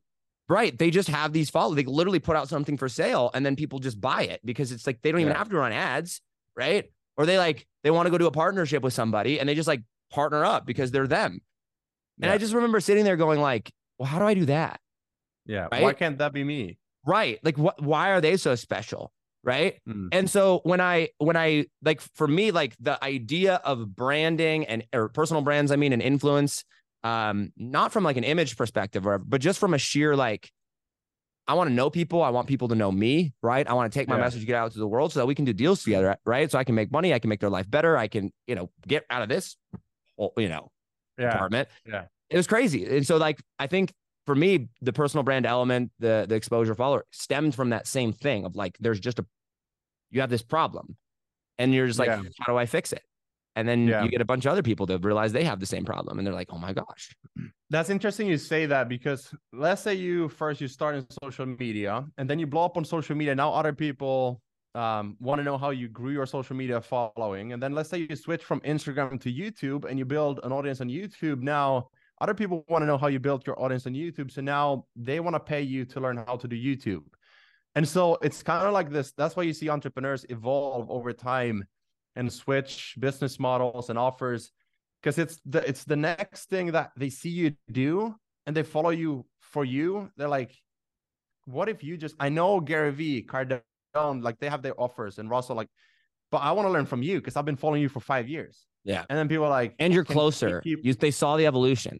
Right. 0.48 0.76
They 0.76 0.90
just 0.90 1.08
have 1.08 1.32
these 1.32 1.50
follow. 1.50 1.74
They 1.74 1.84
literally 1.84 2.18
put 2.18 2.36
out 2.36 2.48
something 2.48 2.76
for 2.76 2.88
sale 2.88 3.30
and 3.32 3.46
then 3.46 3.56
people 3.56 3.78
just 3.78 4.00
buy 4.00 4.22
it 4.24 4.40
because 4.44 4.72
it's 4.72 4.86
like 4.86 5.00
they 5.02 5.10
don't 5.12 5.20
even 5.20 5.32
Yeah. 5.32 5.38
have 5.38 5.48
to 5.50 5.56
run 5.56 5.72
ads. 5.72 6.20
Right. 6.56 6.90
Or 7.16 7.26
they 7.26 7.38
like, 7.38 7.66
they 7.84 7.90
want 7.90 8.06
to 8.06 8.10
go 8.10 8.18
do 8.18 8.26
a 8.26 8.30
partnership 8.32 8.82
with 8.82 8.92
somebody 8.92 9.40
and 9.40 9.48
they 9.48 9.54
just 9.54 9.68
like 9.68 9.82
partner 10.10 10.44
up 10.44 10.66
because 10.66 10.90
they're 10.90 11.06
them. 11.06 11.40
And 12.20 12.30
I 12.30 12.38
just 12.38 12.54
remember 12.54 12.78
sitting 12.80 13.04
there 13.04 13.16
going 13.16 13.40
like, 13.40 13.72
well, 13.98 14.06
how 14.06 14.18
do 14.18 14.26
I 14.26 14.34
do 14.34 14.44
that? 14.46 14.80
Yeah. 15.46 15.68
right? 15.72 15.82
Why 15.82 15.92
can't 15.94 16.18
that 16.18 16.32
be 16.32 16.44
me? 16.44 16.78
Right. 17.06 17.38
Like 17.42 17.56
what, 17.58 17.82
why 17.82 18.10
are 18.10 18.20
they 18.20 18.36
so 18.36 18.54
special? 18.54 19.12
Right. 19.44 19.80
Mm. 19.88 20.08
And 20.12 20.30
so 20.30 20.60
when 20.62 20.80
I, 20.80 21.08
when 21.18 21.36
I 21.36 21.66
like, 21.82 22.00
for 22.14 22.28
me, 22.28 22.52
like 22.52 22.76
the 22.78 23.02
idea 23.02 23.54
of 23.64 23.96
branding 23.96 24.66
and 24.66 24.84
or 24.92 25.08
personal 25.08 25.42
brands, 25.42 25.72
I 25.72 25.76
mean, 25.76 25.92
and 25.92 26.00
influence, 26.02 26.64
um, 27.04 27.52
not 27.56 27.92
from 27.92 28.04
like 28.04 28.16
an 28.16 28.24
image 28.24 28.56
perspective 28.56 29.06
or, 29.06 29.18
but 29.18 29.40
just 29.40 29.58
from 29.58 29.74
a 29.74 29.78
sheer, 29.78 30.14
like, 30.16 30.50
I 31.48 31.54
want 31.54 31.68
to 31.68 31.74
know 31.74 31.90
people. 31.90 32.22
I 32.22 32.30
want 32.30 32.46
people 32.46 32.68
to 32.68 32.74
know 32.76 32.92
me, 32.92 33.32
right? 33.42 33.66
I 33.66 33.72
want 33.72 33.92
to 33.92 33.98
take 33.98 34.06
my 34.08 34.14
Yeah. 34.16 34.22
message, 34.22 34.46
get 34.46 34.54
out 34.54 34.72
to 34.72 34.78
the 34.78 34.86
world 34.86 35.12
so 35.12 35.20
that 35.20 35.26
we 35.26 35.34
can 35.34 35.44
do 35.44 35.52
deals 35.52 35.82
together, 35.82 36.16
right? 36.24 36.48
So 36.50 36.58
I 36.58 36.64
can 36.64 36.76
make 36.76 36.92
money. 36.92 37.12
I 37.12 37.18
can 37.18 37.28
make 37.28 37.40
their 37.40 37.50
life 37.50 37.68
better. 37.68 37.96
I 37.96 38.06
can, 38.06 38.32
you 38.46 38.54
know, 38.54 38.70
get 38.86 39.04
out 39.10 39.22
of 39.22 39.28
this, 39.28 39.56
whole, 40.16 40.32
you 40.36 40.48
know, 40.48 40.70
Yeah. 41.18 41.34
apartment. 41.34 41.68
Yeah. 41.84 42.04
It 42.30 42.36
was 42.36 42.46
crazy. 42.46 42.86
And 42.86 43.04
so 43.06 43.16
like 43.16 43.42
I 43.58 43.66
think 43.66 43.92
for 44.24 44.36
me, 44.36 44.68
the 44.80 44.92
personal 44.92 45.24
brand 45.24 45.44
element, 45.44 45.90
the 45.98 46.26
the 46.28 46.36
exposure 46.36 46.76
follower 46.76 47.04
stemmed 47.10 47.56
from 47.56 47.70
that 47.70 47.88
same 47.88 48.12
thing 48.12 48.44
of 48.46 48.54
like 48.54 48.76
there's 48.78 49.00
just 49.00 49.18
a 49.18 49.26
you 50.10 50.20
have 50.20 50.30
this 50.30 50.42
problem. 50.42 50.96
And 51.58 51.74
you're 51.74 51.86
just 51.88 51.98
like, 51.98 52.08
Yeah. 52.08 52.22
how 52.38 52.52
do 52.52 52.56
I 52.56 52.66
fix 52.66 52.92
it? 52.92 53.02
And 53.54 53.68
then 53.68 53.86
Yeah. 53.86 54.02
you 54.02 54.10
get 54.10 54.20
a 54.20 54.24
bunch 54.24 54.46
of 54.46 54.52
other 54.52 54.62
people 54.62 54.86
that 54.86 55.04
realize 55.04 55.32
they 55.32 55.44
have 55.44 55.60
the 55.60 55.66
same 55.66 55.84
problem 55.84 56.18
and 56.18 56.26
they're 56.26 56.34
like, 56.34 56.48
oh 56.52 56.58
my 56.58 56.72
gosh. 56.72 57.14
That's 57.70 57.90
interesting 57.90 58.26
you 58.26 58.38
say 58.38 58.66
that 58.66 58.88
because 58.88 59.34
let's 59.52 59.82
say 59.82 59.94
you 59.94 60.28
first 60.28 60.60
you 60.60 60.68
start 60.68 60.94
in 60.94 61.06
social 61.22 61.46
media 61.46 62.04
and 62.18 62.28
then 62.28 62.38
you 62.38 62.46
blow 62.46 62.64
up 62.64 62.76
on 62.76 62.84
social 62.84 63.14
media. 63.16 63.34
Now 63.34 63.52
other 63.52 63.72
people 63.72 64.40
um, 64.74 65.16
want 65.20 65.38
to 65.38 65.44
know 65.44 65.58
how 65.58 65.70
you 65.70 65.88
grew 65.88 66.12
your 66.12 66.24
social 66.26 66.56
media 66.56 66.80
following. 66.80 67.52
And 67.52 67.62
then 67.62 67.72
let's 67.74 67.90
say 67.90 68.06
you 68.08 68.16
switch 68.16 68.42
from 68.42 68.60
Instagram 68.60 69.20
to 69.20 69.32
YouTube 69.32 69.84
and 69.88 69.98
you 69.98 70.06
build 70.06 70.40
an 70.44 70.52
audience 70.52 70.80
on 70.80 70.88
YouTube. 70.88 71.42
Now 71.42 71.88
other 72.22 72.34
people 72.34 72.64
want 72.68 72.82
to 72.82 72.86
know 72.86 72.96
how 72.96 73.08
you 73.08 73.18
built 73.18 73.46
your 73.46 73.60
audience 73.62 73.86
on 73.86 73.92
YouTube. 73.92 74.30
So 74.30 74.40
now 74.40 74.86
they 74.96 75.20
want 75.20 75.34
to 75.34 75.40
pay 75.40 75.60
you 75.60 75.84
to 75.86 76.00
learn 76.00 76.16
how 76.26 76.36
to 76.36 76.48
do 76.48 76.56
YouTube. 76.56 77.04
And 77.74 77.86
so 77.88 78.18
it's 78.22 78.42
kind 78.42 78.66
of 78.66 78.72
like 78.72 78.90
this. 78.90 79.12
That's 79.12 79.34
why 79.34 79.42
you 79.44 79.52
see 79.52 79.68
entrepreneurs 79.68 80.24
evolve 80.28 80.90
over 80.90 81.12
time 81.12 81.64
and 82.16 82.32
switch 82.32 82.94
business 82.98 83.38
models 83.40 83.90
and 83.90 83.98
offers 83.98 84.50
because 85.02 85.18
it's 85.18 85.40
the 85.46 85.66
it's 85.68 85.84
the 85.84 85.96
next 85.96 86.48
thing 86.48 86.72
that 86.72 86.90
they 86.96 87.08
see 87.10 87.30
you 87.30 87.54
do 87.70 88.14
and 88.46 88.56
they 88.56 88.62
follow 88.62 88.90
you 88.90 89.24
for 89.40 89.64
you 89.64 90.10
they're 90.16 90.28
like 90.28 90.52
what 91.46 91.68
if 91.68 91.82
you 91.82 91.96
just 91.96 92.14
i 92.20 92.28
know 92.28 92.60
gary 92.60 92.90
vee 92.92 93.22
cardone 93.22 93.62
like 94.22 94.38
they 94.38 94.48
have 94.48 94.62
their 94.62 94.78
offers 94.80 95.18
and 95.18 95.28
russell 95.30 95.56
like 95.56 95.68
but 96.30 96.38
i 96.38 96.52
want 96.52 96.66
to 96.66 96.70
learn 96.72 96.86
from 96.86 97.02
you 97.02 97.18
because 97.18 97.36
i've 97.36 97.44
been 97.44 97.56
following 97.56 97.82
you 97.82 97.88
for 97.88 98.00
five 98.00 98.28
years 98.28 98.64
Yeah. 98.84 99.04
and 99.08 99.18
then 99.18 99.28
people 99.28 99.44
are 99.44 99.50
like 99.62 99.74
And 99.78 99.92
you're 99.94 100.04
closer. 100.04 100.60
keep- 100.60 100.84
You, 100.84 100.94
they 100.94 101.10
saw 101.12 101.36
the 101.36 101.46
evolution. 101.46 101.98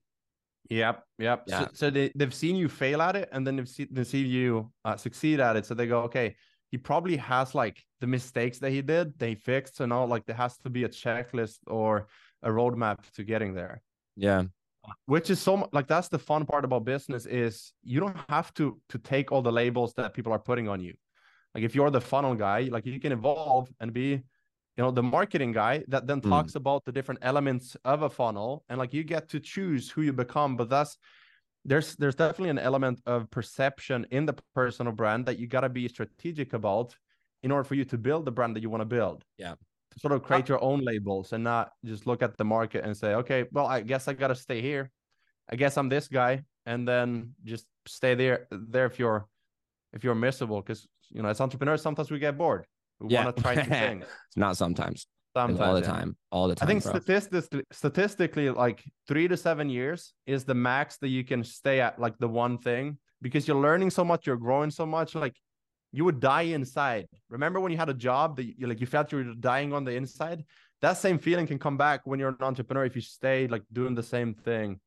Yep, 0.71 1.03
yep. 1.19 1.43
Yeah. 1.47 1.59
So, 1.61 1.69
so 1.75 1.91
they 1.91 2.13
they've 2.15 2.33
seen 2.33 2.57
you 2.57 2.69
fail 2.69 3.03
at 3.03 3.15
it, 3.17 3.29
and 3.33 3.45
then 3.47 3.57
they've 3.57 3.69
seen 3.69 3.89
they 3.91 4.05
see 4.05 4.23
you 4.25 4.71
uh, 4.87 4.97
succeed 4.97 5.39
at 5.41 5.57
it. 5.57 5.67
So 5.67 5.75
they 5.75 5.87
go, 5.87 6.03
okay, 6.09 6.37
he 6.73 6.79
probably 6.79 7.17
has 7.19 7.55
like 7.55 7.77
the 8.01 8.07
mistakes 8.17 8.59
that 8.59 8.71
he 8.77 8.83
did, 8.95 9.07
they 9.19 9.35
fixed, 9.37 9.77
so 9.77 9.87
now 9.87 10.05
Like 10.15 10.25
there 10.27 10.41
has 10.45 10.59
to 10.65 10.71
be 10.71 10.83
a 10.85 10.89
checklist 10.89 11.59
or 11.69 12.09
a 12.43 12.51
roadmap 12.59 12.99
to 13.17 13.23
getting 13.33 13.55
there. 13.55 13.75
Yeah. 14.17 14.43
Which 15.07 15.29
is 15.31 15.39
so 15.47 15.69
like 15.73 15.87
that's 15.87 16.09
the 16.09 16.19
fun 16.19 16.45
part 16.51 16.65
about 16.65 16.85
business 16.85 17.25
is 17.27 17.73
you 17.93 18.01
don't 18.01 18.17
have 18.29 18.53
to 18.55 18.65
to 18.93 18.99
take 18.99 19.31
all 19.33 19.43
the 19.43 19.53
labels 19.63 19.91
that 19.99 20.15
people 20.17 20.33
are 20.33 20.45
putting 20.51 20.69
on 20.69 20.81
you. 20.81 20.95
Like 21.55 21.65
if 21.69 21.73
you're 21.77 21.91
the 21.99 22.01
funnel 22.13 22.35
guy, 22.35 22.61
like 22.75 22.85
you 22.87 22.99
can 22.99 23.13
evolve 23.13 23.67
and 23.81 23.93
be 23.93 24.09
you 24.77 24.83
know 24.83 24.91
the 24.91 25.03
marketing 25.19 25.53
guy 25.53 25.75
that 25.93 26.07
then 26.09 26.21
Mm. 26.21 26.31
talks 26.31 26.55
about 26.57 26.81
the 26.87 26.93
different 26.97 27.21
elements 27.31 27.67
of 27.85 27.99
a 28.03 28.11
funnel 28.19 28.51
and 28.69 28.77
like 28.83 28.93
you 28.97 29.05
get 29.05 29.25
to 29.33 29.39
choose 29.55 29.83
who 29.93 30.01
you 30.09 30.15
become 30.25 30.57
but 30.57 30.69
that's 30.75 30.97
there's 31.65 31.97
there's 31.97 32.15
definitely 32.15 32.51
an 32.51 32.59
element 32.59 33.01
of 33.07 33.31
perception 33.31 34.07
in 34.11 34.27
the 34.27 34.35
personal 34.55 34.93
brand 34.93 35.27
that 35.27 35.39
you 35.39 35.47
got 35.47 35.61
to 35.61 35.69
be 35.69 35.89
strategic 35.89 36.53
about 36.53 36.97
in 37.43 37.51
order 37.51 37.65
for 37.65 37.75
you 37.75 37.85
to 37.85 37.99
build 37.99 38.25
the 38.25 38.31
brand 38.33 38.55
that 38.57 38.63
you 38.63 38.71
want 38.71 38.81
to 38.81 38.87
build 38.87 39.25
Yeah. 39.39 39.55
to 39.93 40.01
sort 40.01 40.13
of 40.13 40.21
uh, 40.23 40.25
create 40.25 40.49
your 40.49 40.63
own 40.63 40.81
labels 40.81 41.33
and 41.33 41.45
not 41.45 41.73
just 41.85 42.07
look 42.07 42.23
at 42.23 42.37
the 42.37 42.45
market 42.45 42.85
and 42.85 42.97
say 42.97 43.15
okay 43.15 43.47
well 43.53 43.67
i 43.67 43.81
guess 43.81 44.09
i 44.09 44.13
got 44.13 44.29
to 44.29 44.35
stay 44.35 44.61
here 44.61 44.91
i 45.51 45.57
guess 45.57 45.77
i'm 45.77 45.89
this 45.89 46.09
guy 46.09 46.43
and 46.67 46.87
then 46.87 47.35
just 47.45 47.67
stay 47.87 48.15
there 48.15 48.47
there 48.51 48.87
if 48.87 48.99
you're 48.99 49.27
if 49.93 50.03
you're 50.05 50.15
miserable 50.15 50.61
because 50.61 50.87
you 51.11 51.23
know 51.23 51.29
as 51.29 51.41
entrepreneurs 51.41 51.83
sometimes 51.83 52.11
we 52.11 52.19
get 52.19 52.37
bored 52.37 52.67
we 53.01 53.13
Yeah. 53.15 53.25
want 53.25 53.37
to 53.37 53.43
try 53.43 53.55
new 53.55 53.63
things 53.87 54.07
Not 54.37 54.57
sometimes. 54.57 55.07
Like, 55.35 55.49
sometimes 55.49 55.61
all 55.61 55.75
the 55.75 55.81
yeah. 55.81 55.87
time. 55.87 56.17
All 56.31 56.49
the 56.49 56.55
time. 56.55 56.67
I 56.67 56.71
think 56.71 56.83
bro. 56.83 56.93
statistically, 56.93 57.65
statistically, 57.73 58.51
like 58.51 58.85
three 59.09 59.29
to 59.29 59.37
seven 59.37 59.69
years 59.69 60.13
is 60.27 60.45
the 60.45 60.55
max 60.55 60.99
that 60.99 61.09
you 61.09 61.25
can 61.25 61.43
stay 61.45 61.81
at, 61.81 61.99
like 61.99 62.19
the 62.19 62.29
one 62.29 62.59
thing, 62.59 62.99
because 63.21 63.49
you're 63.49 63.57
learning 63.61 63.91
so 63.91 64.05
much, 64.05 64.27
you're 64.27 64.37
growing 64.37 64.71
so 64.71 64.85
much. 64.85 65.15
Like 65.15 65.37
you 65.93 66.05
would 66.05 66.21
die 66.21 66.43
inside. 66.43 67.07
Remember 67.31 67.61
when 67.61 67.73
you 67.73 67.79
had 67.79 67.89
a 67.89 67.95
job 67.95 68.37
that 68.37 68.45
you 68.45 68.67
like 68.67 68.81
you 68.81 68.87
felt 68.87 69.13
you 69.13 69.19
were 69.19 69.35
dying 69.35 69.73
on 69.73 69.85
the 69.85 69.93
inside? 69.93 70.45
That 70.81 70.95
same 70.95 71.19
feeling 71.19 71.47
can 71.47 71.59
come 71.59 71.77
back 71.77 72.03
when 72.05 72.19
you're 72.19 72.31
an 72.31 72.37
entrepreneur 72.41 72.85
if 72.85 72.97
you 72.97 73.03
stay 73.03 73.47
like 73.47 73.63
doing 73.73 73.95
the 73.95 74.03
same 74.03 74.35
thing. 74.35 74.81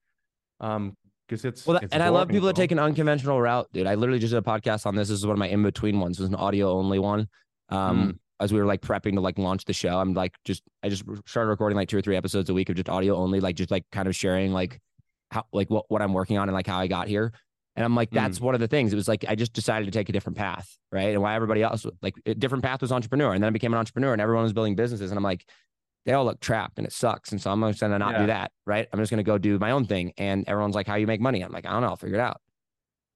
Um, 0.59 0.95
because 1.27 1.43
it's 1.43 1.65
Well, 1.65 1.77
it's 1.77 1.91
and 1.91 2.03
I 2.03 2.09
love 2.09 2.27
boring, 2.27 2.35
people 2.35 2.47
that 2.47 2.55
take 2.55 2.71
an 2.71 2.79
unconventional 2.79 3.41
route, 3.41 3.67
dude. 3.73 3.87
I 3.87 3.95
literally 3.95 4.19
just 4.19 4.31
did 4.31 4.37
a 4.37 4.41
podcast 4.41 4.85
on 4.85 4.95
this. 4.95 5.09
This 5.09 5.17
is 5.19 5.25
one 5.25 5.33
of 5.33 5.39
my 5.39 5.47
in 5.47 5.63
between 5.63 5.99
ones. 5.99 6.19
It 6.19 6.23
was 6.23 6.29
an 6.29 6.35
audio 6.35 6.71
only 6.71 6.99
one. 6.99 7.27
Um, 7.69 7.97
Mm. 7.97 8.19
As 8.39 8.51
we 8.51 8.59
were 8.59 8.65
like 8.65 8.81
prepping 8.81 9.13
to 9.13 9.21
like 9.21 9.37
launch 9.37 9.65
the 9.65 9.73
show, 9.73 9.99
I'm 9.99 10.13
like 10.13 10.35
just 10.43 10.63
I 10.83 10.89
just 10.89 11.03
started 11.25 11.49
recording 11.49 11.75
like 11.77 11.89
two 11.89 11.97
or 11.97 12.01
three 12.01 12.15
episodes 12.17 12.49
a 12.49 12.53
week 12.53 12.69
of 12.69 12.75
just 12.75 12.89
audio 12.89 13.15
only, 13.15 13.39
like 13.39 13.55
just 13.55 13.71
like 13.71 13.85
kind 13.91 14.07
of 14.07 14.15
sharing 14.15 14.51
like 14.51 14.79
how 15.31 15.45
like 15.53 15.69
what 15.69 15.85
what 15.89 16.01
I'm 16.01 16.13
working 16.13 16.37
on 16.37 16.47
and 16.49 16.53
like 16.53 16.67
how 16.67 16.79
I 16.79 16.87
got 16.87 17.07
here. 17.07 17.31
And 17.77 17.83
I'm 17.83 17.95
like, 17.95 18.09
Mm. 18.11 18.15
that's 18.15 18.39
one 18.39 18.53
of 18.55 18.61
the 18.61 18.67
things. 18.69 18.93
It 18.93 18.95
was 18.95 19.07
like 19.07 19.25
I 19.27 19.35
just 19.35 19.51
decided 19.53 19.85
to 19.85 19.91
take 19.91 20.07
a 20.09 20.13
different 20.13 20.37
path, 20.37 20.77
right? 20.91 21.09
And 21.13 21.21
why 21.21 21.35
everybody 21.35 21.61
else 21.61 21.85
like 22.01 22.15
a 22.25 22.33
different 22.33 22.63
path 22.63 22.81
was 22.81 22.91
entrepreneur, 22.91 23.33
and 23.33 23.43
then 23.43 23.47
I 23.47 23.51
became 23.51 23.73
an 23.73 23.79
entrepreneur, 23.79 24.13
and 24.13 24.21
everyone 24.21 24.43
was 24.43 24.53
building 24.53 24.75
businesses, 24.75 25.11
and 25.11 25.17
I'm 25.17 25.23
like, 25.23 25.45
they 26.05 26.13
all 26.13 26.23
look 26.25 26.39
trapped, 26.39 26.77
and 26.77 26.85
it 26.87 26.93
sucks. 26.93 27.31
And 27.31 27.41
so 27.41 27.51
I'm 27.51 27.61
just 27.61 27.79
gonna 27.81 27.99
not 27.99 28.13
Yeah. 28.13 28.19
do 28.21 28.25
that, 28.27 28.51
right? 28.65 28.87
I'm 28.93 28.99
just 28.99 29.09
gonna 29.09 29.23
go 29.23 29.37
do 29.37 29.59
my 29.59 29.71
own 29.71 29.85
thing. 29.85 30.13
And 30.17 30.47
everyone's 30.47 30.75
like, 30.75 30.87
how 30.87 30.95
you 30.95 31.07
make 31.07 31.19
money? 31.19 31.41
I'm 31.41 31.51
like, 31.51 31.65
I 31.65 31.71
don't 31.71 31.81
know, 31.81 31.87
I'll 31.89 31.95
figure 31.97 32.15
it 32.17 32.21
out. 32.21 32.41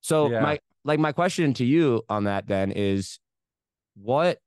So 0.02 0.30
Yeah. 0.32 0.42
my 0.42 0.60
like 0.84 1.00
my 1.00 1.12
question 1.12 1.54
to 1.56 1.66
you 1.66 2.04
on 2.10 2.24
that 2.26 2.48
then 2.48 2.72
is, 2.72 3.20
what? 3.96 4.40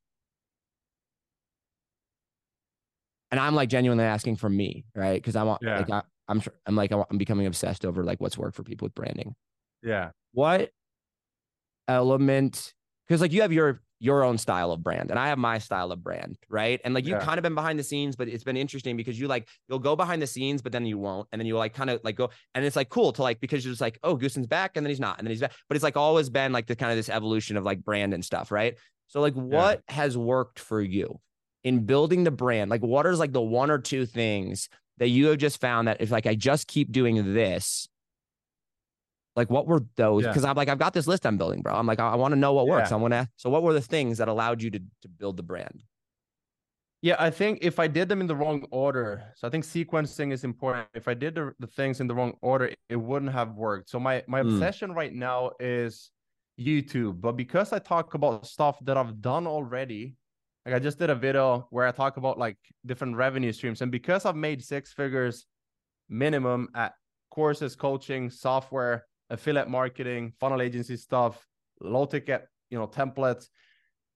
And 3.33 3.41
I'm 3.41 3.55
like 3.57 3.69
genuinely 3.71 4.05
asking 4.05 4.37
for 4.37 4.49
me, 4.49 4.85
right? 4.95 5.15
Because 5.21 5.35
I 5.35 5.43
want, 5.43 5.63
Yeah. 5.63 5.79
like, 5.79 5.91
I, 5.91 6.03
I'm, 6.29 6.41
tr- 6.41 6.51
I'm 6.67 6.77
like, 6.77 6.93
I'm 6.93 7.19
becoming 7.19 7.47
obsessed 7.47 7.85
over 7.85 8.05
like 8.05 8.21
what's 8.21 8.39
worked 8.39 8.55
for 8.55 8.63
people 8.63 8.87
with 8.87 8.95
branding 8.95 9.35
Yeah. 9.83 10.11
what 10.33 10.71
element 11.89 12.75
because 13.09 13.21
like 13.21 13.33
you 13.33 13.43
have 13.43 13.53
your 13.53 13.83
your 13.99 14.23
own 14.25 14.39
style 14.39 14.71
of 14.73 14.83
brand 14.83 15.11
and 15.11 15.19
i 15.19 15.27
have 15.29 15.39
my 15.39 15.59
style 15.59 15.91
of 15.93 16.03
brand 16.03 16.37
right 16.49 16.81
and 16.85 16.95
like 16.95 17.05
you've 17.07 17.19
Yeah. 17.19 17.25
kind 17.25 17.39
of 17.39 17.43
been 17.43 17.55
behind 17.57 17.79
the 17.79 17.83
scenes 17.83 18.15
but 18.17 18.29
it's 18.29 18.45
been 18.45 18.57
interesting 18.57 18.97
because 18.97 19.19
you 19.19 19.27
like 19.29 19.49
you'll 19.69 19.79
go 19.81 19.97
behind 19.97 20.23
the 20.23 20.27
scenes 20.27 20.63
but 20.63 20.71
then 20.73 20.87
you 20.87 20.97
won't 20.99 21.29
and 21.33 21.41
then 21.41 21.47
you 21.47 21.57
like 21.57 21.75
kind 21.75 21.91
of 21.91 22.01
like 22.05 22.17
go 22.17 22.31
and 22.55 22.65
it's 22.65 22.77
like 22.77 22.89
cool 22.89 23.13
to 23.13 23.23
like 23.23 23.41
because 23.41 23.65
you're 23.65 23.73
just 23.73 23.81
like 23.81 23.99
oh 24.05 24.15
Gusten's 24.17 24.47
back 24.47 24.77
and 24.77 24.87
then 24.87 24.91
he's 24.91 25.01
not 25.01 25.19
and 25.19 25.27
then 25.27 25.31
he's 25.33 25.41
back 25.41 25.53
but 25.69 25.75
it's 25.77 25.83
like 25.85 25.97
always 25.97 26.31
been 26.31 26.53
like 26.53 26.67
the 26.67 26.77
kind 26.77 26.91
of 26.93 26.97
this 26.97 27.09
evolution 27.09 27.57
of 27.57 27.65
like 27.65 27.85
brand 27.85 28.15
and 28.15 28.25
stuff 28.25 28.51
right 28.53 28.77
so 29.09 29.21
like 29.21 29.35
what 29.35 29.83
has 29.89 30.17
worked 30.17 30.59
for 30.61 30.81
you 30.81 31.21
in 31.65 31.85
building 31.85 32.25
the 32.25 32.31
brand 32.31 32.71
like 32.71 32.83
what 32.83 33.07
is 33.07 33.19
like 33.19 33.33
the 33.33 33.41
one 33.41 33.71
or 33.71 33.79
two 33.79 34.05
things 34.07 34.69
that 34.99 35.09
you 35.09 35.27
have 35.27 35.39
just 35.39 35.61
found 35.61 35.89
that 35.89 36.01
if 36.01 36.11
like 36.11 36.27
i 36.27 36.35
just 36.35 36.67
keep 36.67 36.91
doing 36.93 37.35
this 37.35 37.89
like 39.35 39.49
what 39.51 39.67
were 39.67 39.83
those? 39.97 40.25
Yeah. 40.25 40.29
Because 40.29 40.45
I'm 40.45 40.57
like, 40.57 40.69
I've 40.69 40.79
got 40.79 40.93
this 40.93 41.07
list 41.07 41.25
I'm 41.25 41.39
building, 41.39 41.63
bro. 41.63 41.75
I'm 41.75 41.87
like, 41.87 41.99
I, 41.99 42.11
I 42.11 42.15
want 42.17 42.33
to 42.33 42.39
know 42.39 42.53
what 42.53 42.67
works. 42.67 42.93
I 42.93 42.97
want 42.97 43.15
to. 43.15 43.27
So 43.37 43.49
what 43.49 43.63
were 43.63 43.73
the 43.73 43.81
things 43.81 44.19
that 44.19 44.29
allowed 44.29 44.63
you 44.63 44.71
to 44.71 44.79
to 44.79 45.09
build 45.09 45.39
the 45.39 45.43
brand? 45.43 45.83
Yeah, 47.01 47.17
I 47.19 47.31
think 47.31 47.61
if 47.63 47.79
I 47.79 47.89
did 47.89 48.11
them 48.11 48.21
in 48.21 48.27
the 48.27 48.37
wrong 48.37 48.67
order, 48.71 49.33
so 49.35 49.49
I 49.49 49.51
think 49.51 49.65
sequencing 49.65 50.33
is 50.33 50.45
important. 50.45 50.87
If 50.95 51.09
I 51.09 51.15
did 51.15 51.35
the, 51.35 51.53
the 51.59 51.67
things 51.67 52.01
in 52.01 52.07
the 52.07 52.15
wrong 52.15 52.35
order, 52.43 52.73
it 52.91 52.97
wouldn't 52.97 53.33
have 53.33 53.55
worked. 53.55 53.89
So 53.89 53.99
my 53.99 54.23
my 54.29 54.43
Mm. 54.43 54.53
obsession 54.53 54.93
right 54.93 55.15
now 55.15 55.53
is 55.59 56.11
YouTube, 56.61 57.21
but 57.23 57.33
because 57.33 57.73
I 57.73 57.79
talk 57.79 58.13
about 58.15 58.47
stuff 58.47 58.79
that 58.85 58.97
I've 58.99 59.23
done 59.23 59.47
already, 59.47 60.15
like 60.65 60.75
I 60.75 60.79
just 60.79 60.99
did 60.99 61.11
a 61.11 61.15
video 61.15 61.67
where 61.71 61.87
I 61.87 61.93
talk 61.93 62.17
about 62.17 62.39
like 62.39 62.57
different 62.87 63.17
revenue 63.17 63.53
streams, 63.53 63.83
and 63.83 63.91
because 63.91 64.25
I've 64.25 64.37
made 64.37 64.63
six 64.63 64.93
figures 64.93 65.47
minimum 66.09 66.69
at 66.75 66.95
courses, 67.31 67.75
coaching, 67.75 68.31
software, 68.31 69.07
affiliate 69.31 69.69
marketing, 69.69 70.33
funnel 70.39 70.61
agency 70.61 70.97
stuff, 70.97 71.47
low 71.81 72.05
ticket, 72.05 72.47
you 72.71 72.79
know, 72.79 72.87
templates. 72.87 73.47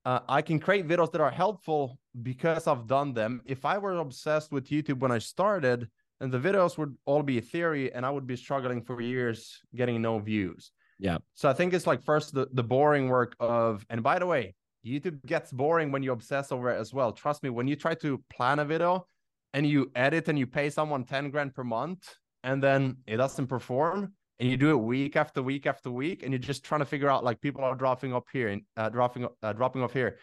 Uh, 0.05 0.21
I 0.29 0.41
can 0.41 0.61
create 0.61 0.87
videos 0.87 1.11
that 1.13 1.21
are 1.21 1.31
helpful 1.31 1.99
because 2.23 2.69
I've 2.69 2.87
done 2.87 3.13
them. 3.13 3.41
If 3.45 3.65
I 3.65 3.79
were 3.79 3.97
obsessed 3.97 4.53
with 4.53 4.69
YouTube 4.69 5.01
when 5.01 5.11
I 5.11 5.19
started, 5.19 5.89
and 6.21 6.31
the 6.31 6.39
videos 6.39 6.79
would 6.79 6.95
all 7.07 7.23
be 7.23 7.41
theory, 7.41 7.93
and 7.93 8.07
I 8.07 8.11
would 8.11 8.27
be 8.27 8.37
struggling 8.37 8.83
for 8.83 9.01
years 9.01 9.61
getting 9.75 10.01
no 10.01 10.19
views. 10.19 10.71
Yeah. 10.99 11.19
So 11.35 11.49
I 11.49 11.53
think 11.53 11.75
it's 11.75 11.87
like 11.87 12.03
first 12.05 12.33
the, 12.33 12.49
the 12.53 12.63
boring 12.63 13.09
work 13.09 13.35
of, 13.41 13.85
and 13.91 14.03
by 14.03 14.19
the 14.19 14.27
way, 14.27 14.55
YouTube 14.87 15.25
gets 15.27 15.51
boring 15.51 15.91
when 15.91 16.03
you 16.03 16.13
obsess 16.13 16.53
over 16.53 16.71
it 16.71 16.79
as 16.79 16.95
well. 16.95 17.13
Trust 17.13 17.43
me, 17.43 17.51
when 17.51 17.67
you 17.67 17.77
try 17.77 17.95
to 17.95 18.23
plan 18.31 18.61
a 18.61 18.65
video 18.65 19.07
and 19.53 19.67
you 19.67 19.91
edit 19.95 20.29
and 20.29 20.39
you 20.39 20.47
pay 20.47 20.71
someone 20.71 21.05
10 21.05 21.31
grand 21.31 21.55
per 21.55 21.65
month 21.65 22.15
and 22.45 22.63
then 22.63 22.99
it 23.07 23.17
doesn't 23.17 23.49
perform 23.49 24.13
and 24.39 24.51
you 24.51 24.57
do 24.57 24.71
it 24.71 24.77
week 24.77 25.17
after 25.17 25.43
week 25.43 25.67
after 25.67 25.91
week 25.91 26.23
and 26.23 26.33
you're 26.33 26.39
just 26.39 26.65
trying 26.65 26.81
to 26.81 26.85
figure 26.85 27.09
out 27.09 27.25
like 27.25 27.41
people 27.41 27.65
are 27.65 27.75
dropping 27.75 28.15
up 28.15 28.27
here 28.33 28.49
and 28.49 28.63
uh, 28.77 28.89
dropping 28.89 29.27
uh, 29.43 29.53
dropping 29.53 29.83
off 29.83 29.93
here 29.93 30.19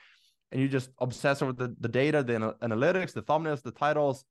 and 0.52 0.62
you 0.62 0.67
just 0.67 0.89
obsess 0.99 1.41
over 1.41 1.52
the, 1.52 1.76
the 1.80 1.89
data 1.89 2.23
the 2.23 2.56
analytics 2.62 3.13
the 3.13 3.21
thumbnails 3.21 3.62
the 3.62 3.71
titles 3.71 4.23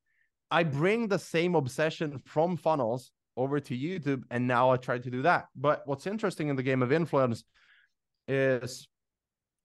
i 0.51 0.63
bring 0.63 1.07
the 1.07 1.19
same 1.19 1.55
obsession 1.55 2.19
from 2.25 2.55
funnels 2.55 3.11
over 3.35 3.59
to 3.59 3.77
youtube 3.77 4.23
and 4.31 4.47
now 4.47 4.71
i 4.71 4.77
try 4.77 4.97
to 4.97 5.09
do 5.09 5.21
that 5.21 5.45
but 5.55 5.81
what's 5.85 6.07
interesting 6.07 6.47
in 6.47 6.55
the 6.55 6.63
game 6.63 6.81
of 6.81 6.91
influence 6.91 7.43
is 8.27 8.87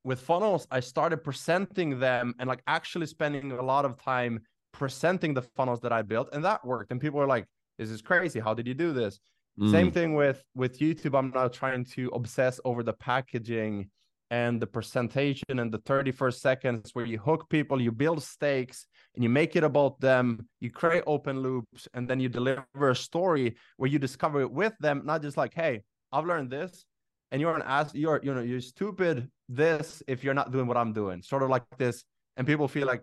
with 0.09 0.21
funnels 0.21 0.67
i 0.79 0.81
started 0.81 1.19
presenting 1.19 1.91
them 1.99 2.35
and 2.39 2.49
like 2.49 2.63
actually 2.67 3.07
spending 3.07 3.53
a 3.53 3.67
lot 3.73 3.85
of 3.85 3.93
time 4.03 4.35
presenting 4.73 5.35
the 5.35 5.43
funnels 5.57 5.81
that 5.81 5.93
i 5.93 6.03
built 6.03 6.29
and 6.33 6.45
that 6.45 6.65
worked. 6.65 6.91
And 6.91 7.01
people 7.01 7.21
are 7.21 7.27
like 7.27 7.47
this 7.79 7.91
is 7.91 8.03
crazy. 8.03 8.41
How 8.41 8.55
did 8.55 8.67
you 8.67 8.75
do 8.75 8.93
this? 8.93 9.21
Mm. 9.61 9.73
same 9.73 9.91
thing 9.91 10.15
with 10.15 10.41
with 10.55 10.79
youtube. 10.79 11.19
I'm 11.19 11.31
now 11.35 11.49
trying 11.49 11.85
to 11.97 12.03
obsess 12.19 12.61
over 12.65 12.83
the 12.83 12.93
packaging 12.93 13.91
and 14.31 14.61
the 14.63 14.67
presentation 14.67 15.55
and 15.61 15.73
the 15.73 15.81
31st 15.81 16.39
seconds 16.49 16.91
where 16.93 17.07
you 17.07 17.19
hook 17.19 17.49
people 17.49 17.81
you 17.81 17.91
build 17.91 18.23
stakes 18.23 18.87
and 19.15 19.25
you 19.25 19.31
make 19.41 19.57
it 19.57 19.65
about 19.65 19.99
them. 20.01 20.47
You 20.61 20.71
create 20.71 21.05
open 21.07 21.41
loops 21.41 21.89
and 21.95 22.07
then 22.09 22.21
you 22.21 22.29
deliver 22.29 22.91
a 22.91 22.97
story 22.97 23.57
where 23.79 23.91
you 23.91 23.99
discover 23.99 24.41
it 24.43 24.53
with 24.61 24.75
them 24.81 25.03
not 25.05 25.23
just 25.23 25.37
like 25.37 25.55
hey 25.55 25.83
i've 26.13 26.29
learned 26.33 26.51
this 26.51 26.85
and 27.31 27.41
you're 27.41 27.55
an 27.55 27.63
ass 27.63 27.95
you're 27.95 28.21
you 28.23 28.35
know 28.35 28.41
you're 28.41 28.61
stupid 28.61 29.29
this 29.49 30.03
if 30.07 30.25
you're 30.25 30.35
not 30.35 30.53
doing 30.53 30.67
what 30.67 30.77
i'm 30.77 30.93
doing 30.93 31.23
sort 31.23 31.43
of 31.43 31.51
like 31.51 31.65
this 31.77 32.05
and 32.37 32.47
people 32.47 32.69
feel 32.69 32.87
like 32.87 33.03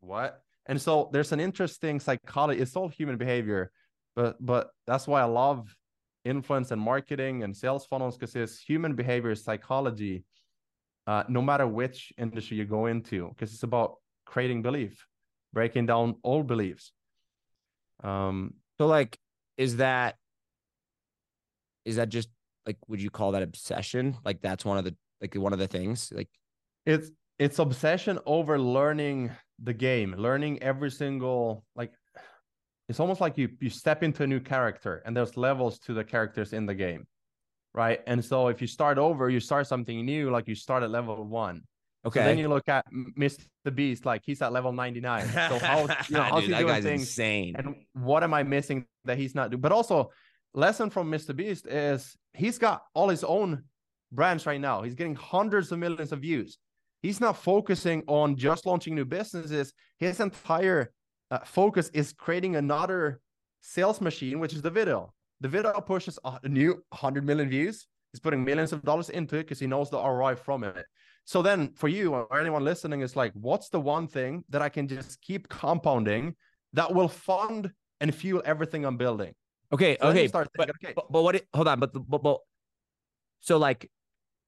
what? 0.00 0.40
And 0.66 0.80
so 0.80 1.08
there's 1.12 1.30
an 1.32 1.40
interesting 1.40 2.00
psychology 2.00 2.60
it's 2.60 2.76
all 2.76 2.88
human 2.88 3.16
behavior 3.16 3.70
but 4.14 4.36
but 4.44 4.70
that's 4.86 5.06
why 5.06 5.20
i 5.20 5.24
love 5.24 5.74
influence 6.24 6.70
and 6.70 6.80
marketing 6.80 7.42
and 7.42 7.56
sales 7.56 7.84
funnels 7.86 8.16
because 8.16 8.34
it's 8.36 8.60
human 8.60 8.94
behavior 8.94 9.34
psychology 9.34 10.24
uh, 11.06 11.24
no 11.28 11.42
matter 11.42 11.66
which 11.66 12.12
industry 12.16 12.56
you 12.56 12.64
go 12.64 12.86
into 12.86 13.28
because 13.28 13.52
it's 13.52 13.64
about 13.64 13.96
creating 14.24 14.62
belief 14.62 15.06
breaking 15.52 15.86
down 15.86 16.16
old 16.24 16.46
beliefs. 16.46 16.92
Um 18.02 18.54
so 18.78 18.86
like 18.86 19.18
is 19.56 19.76
that 19.76 20.16
is 21.84 21.96
that 21.96 22.08
just 22.08 22.28
like 22.66 22.76
would 22.88 23.02
you 23.02 23.10
call 23.10 23.32
that 23.32 23.42
obsession? 23.42 24.16
Like 24.24 24.40
that's 24.40 24.64
one 24.64 24.78
of 24.78 24.84
the 24.84 24.94
like 25.20 25.34
one 25.34 25.52
of 25.52 25.58
the 25.58 25.68
things 25.68 26.12
like 26.14 26.28
it's 26.84 27.10
it's 27.38 27.58
obsession 27.58 28.18
over 28.26 28.58
learning 28.58 29.30
the 29.62 29.72
game 29.72 30.14
learning 30.18 30.60
every 30.62 30.90
single 30.90 31.64
like 31.76 31.92
it's 32.88 32.98
almost 33.00 33.20
like 33.20 33.38
you 33.38 33.48
you 33.60 33.70
step 33.70 34.02
into 34.02 34.24
a 34.24 34.26
new 34.26 34.40
character 34.40 35.00
and 35.06 35.16
there's 35.16 35.36
levels 35.36 35.78
to 35.78 35.94
the 35.94 36.04
characters 36.04 36.52
in 36.52 36.66
the 36.66 36.74
game 36.74 37.06
right? 37.74 38.00
And 38.06 38.22
so 38.22 38.48
if 38.48 38.60
you 38.60 38.66
start 38.66 38.98
over 38.98 39.30
you 39.30 39.40
start 39.40 39.66
something 39.66 40.04
new 40.04 40.30
like 40.30 40.48
you 40.48 40.54
start 40.54 40.82
at 40.82 40.90
level 40.90 41.24
one. 41.24 41.62
Okay 42.04 42.20
so 42.20 42.24
then 42.24 42.38
you 42.38 42.48
look 42.48 42.68
at 42.68 42.84
mr 43.16 43.38
beast 43.72 44.04
like 44.04 44.22
he's 44.24 44.42
at 44.42 44.52
level 44.52 44.72
99 44.72 45.28
so 45.28 45.58
how 45.60 45.82
you 46.08 46.16
know 46.16 46.22
how's 46.24 46.44
Dude, 46.44 46.56
he 46.56 46.64
doing 46.64 46.82
things? 46.82 47.02
insane. 47.02 47.54
And 47.56 47.76
what 47.92 48.24
am 48.24 48.34
i 48.34 48.42
missing 48.42 48.86
that 49.04 49.18
he's 49.18 49.36
not 49.36 49.50
doing 49.50 49.60
but 49.60 49.70
also 49.70 50.10
lesson 50.54 50.90
from 50.90 51.10
mr 51.10 51.34
beast 51.34 51.66
is 51.66 52.16
he's 52.34 52.58
got 52.58 52.82
all 52.94 53.08
his 53.08 53.24
own 53.24 53.62
brands 54.10 54.46
right 54.46 54.60
now 54.60 54.82
he's 54.82 54.94
getting 54.94 55.14
hundreds 55.14 55.72
of 55.72 55.78
millions 55.78 56.12
of 56.12 56.20
views 56.20 56.58
he's 57.00 57.20
not 57.20 57.36
focusing 57.36 58.02
on 58.06 58.36
just 58.36 58.66
launching 58.66 58.94
new 58.94 59.04
businesses 59.04 59.72
his 59.98 60.20
entire 60.20 60.92
uh, 61.32 61.38
focus 61.44 61.88
is 61.94 62.12
creating 62.12 62.56
another 62.56 63.18
sales 63.62 64.02
machine, 64.02 64.38
which 64.38 64.52
is 64.52 64.60
the 64.60 64.70
video. 64.70 65.14
The 65.40 65.48
video 65.48 65.72
pushes 65.80 66.18
a 66.24 66.46
new 66.46 66.72
100 66.90 67.24
million 67.24 67.48
views. 67.48 67.86
He's 68.12 68.20
putting 68.20 68.44
millions 68.44 68.72
of 68.72 68.82
dollars 68.82 69.08
into 69.08 69.36
it 69.36 69.44
because 69.44 69.58
he 69.58 69.66
knows 69.66 69.88
the 69.88 69.98
ROI 69.98 70.36
from 70.36 70.62
it. 70.62 70.84
So 71.24 71.40
then 71.40 71.72
for 71.74 71.88
you 71.88 72.12
or 72.12 72.38
anyone 72.38 72.64
listening, 72.64 73.00
is 73.00 73.16
like, 73.16 73.32
what's 73.32 73.70
the 73.70 73.80
one 73.80 74.08
thing 74.08 74.44
that 74.50 74.60
I 74.60 74.68
can 74.68 74.86
just 74.86 75.22
keep 75.22 75.48
compounding 75.48 76.34
that 76.74 76.92
will 76.92 77.08
fund 77.08 77.70
and 78.00 78.14
fuel 78.14 78.42
everything 78.44 78.84
I'm 78.84 78.98
building? 78.98 79.32
Okay, 79.72 79.96
so 80.00 80.08
okay, 80.08 80.28
but, 80.28 80.70
okay. 80.70 80.92
But, 80.94 81.10
but 81.10 81.22
what? 81.22 81.36
It, 81.36 81.46
hold 81.54 81.68
on, 81.68 81.80
but, 81.80 81.92
but 81.92 82.22
but 82.22 82.38
so 83.40 83.56
like 83.56 83.90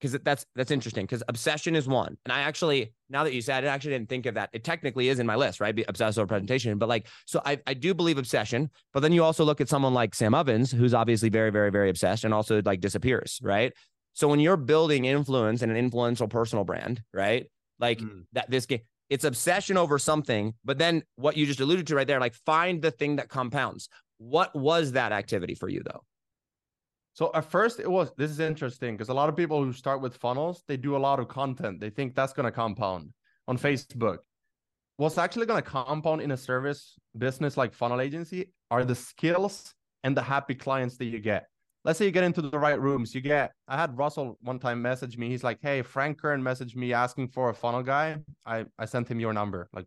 because 0.05 0.21
that's 0.23 0.45
that's 0.55 0.71
interesting 0.71 1.05
because 1.07 1.23
obsession 1.29 1.75
is 1.75 1.89
one 1.89 2.17
and 2.25 2.33
i 2.33 2.41
actually 2.41 2.93
now 3.09 3.25
that 3.25 3.33
you 3.33 3.41
said 3.41 3.65
it, 3.65 3.69
i 3.69 3.71
actually 3.71 3.93
didn't 3.93 4.09
think 4.09 4.27
of 4.27 4.35
that 4.35 4.51
it 4.53 4.65
technically 4.65 5.09
is 5.09 5.19
in 5.19 5.27
my 5.27 5.35
list 5.35 5.61
right 5.61 5.83
obsessed 5.89 6.19
over 6.19 6.27
presentation 6.27 6.77
but 6.79 6.89
like 6.89 7.07
so 7.27 7.41
I, 7.45 7.59
I 7.67 7.75
do 7.75 7.95
believe 7.95 8.19
obsession 8.19 8.71
but 8.93 9.01
then 9.01 9.13
you 9.13 9.25
also 9.25 9.45
look 9.45 9.61
at 9.61 9.69
someone 9.69 9.95
like 9.95 10.15
sam 10.15 10.35
ovens 10.35 10.71
who's 10.71 10.95
obviously 10.95 11.29
very 11.29 11.51
very 11.51 11.71
very 11.71 11.89
obsessed 11.89 12.25
and 12.25 12.35
also 12.35 12.61
like 12.65 12.81
disappears 12.81 13.39
right 13.43 13.73
so 14.13 14.29
when 14.29 14.41
you're 14.41 14.57
building 14.57 15.07
influence 15.07 15.63
and 15.63 15.73
an 15.73 15.79
influential 15.79 16.29
personal 16.29 16.65
brand 16.65 17.03
right 17.13 17.47
like 17.79 18.01
mm. 18.01 18.25
that 18.33 18.51
this 18.51 18.67
game 18.67 18.81
it's 19.11 19.25
obsession 19.25 19.77
over 19.77 19.99
something 19.99 20.55
but 20.65 20.79
then 20.79 21.03
what 21.17 21.37
you 21.37 21.47
just 21.47 21.61
alluded 21.61 21.87
to 21.87 21.95
right 21.95 22.07
there 22.07 22.21
like 22.21 22.35
find 22.47 22.83
the 22.83 22.91
thing 22.91 23.17
that 23.17 23.29
compounds 23.29 23.89
what 24.19 24.55
was 24.55 24.93
that 24.93 25.13
activity 25.13 25.55
for 25.55 25.69
you 25.69 25.83
though 25.85 26.03
so 27.15 27.31
at 27.33 27.45
first 27.45 27.79
it 27.79 27.91
was 27.91 28.11
this 28.17 28.31
is 28.31 28.41
interesting 28.41 28.95
because 28.97 29.09
a 29.09 29.15
lot 29.15 29.29
of 29.29 29.37
people 29.37 29.63
who 29.63 29.73
start 29.73 30.03
with 30.03 30.17
funnels, 30.17 30.65
they 30.67 30.77
do 30.77 30.97
a 30.97 30.99
lot 30.99 31.21
of 31.21 31.29
content. 31.29 31.81
They 31.81 31.91
think 31.91 32.15
that's 32.15 32.33
going 32.33 32.45
to 32.45 32.53
compound 32.53 33.13
on 33.47 33.57
Facebook. 33.57 34.19
What's 34.97 35.17
actually 35.17 35.47
going 35.47 35.63
to 35.63 35.69
compound 35.69 36.23
in 36.23 36.33
a 36.33 36.37
service 36.37 36.97
business 37.17 37.57
like 37.57 37.73
funnel 37.73 38.01
agency 38.01 38.53
are 38.71 38.85
the 38.85 38.97
skills 38.97 39.75
and 40.03 40.17
the 40.17 40.23
happy 40.23 40.57
clients 40.57 40.97
that 40.99 41.07
you 41.07 41.21
get. 41.21 41.47
Let's 41.85 42.01
say 42.01 42.05
you 42.05 42.11
get 42.11 42.25
into 42.25 42.43
the 42.43 42.59
right 42.59 42.81
rooms. 42.81 43.15
You 43.15 43.21
get 43.21 43.53
I 43.69 43.77
had 43.77 43.97
Russell 43.97 44.37
one 44.43 44.59
time 44.59 44.83
message 44.83 45.17
me. 45.17 45.29
He's 45.29 45.45
like, 45.45 45.59
"Hey, 45.63 45.83
Frank 45.83 46.21
Kern 46.21 46.43
messaged 46.43 46.75
me 46.75 46.93
asking 46.93 47.29
for 47.29 47.49
a 47.49 47.55
funnel 47.55 47.85
guy. 47.85 48.17
I 48.45 48.65
I 48.77 48.87
sent 48.87 49.07
him 49.09 49.21
your 49.21 49.33
number." 49.33 49.69
Like, 49.73 49.87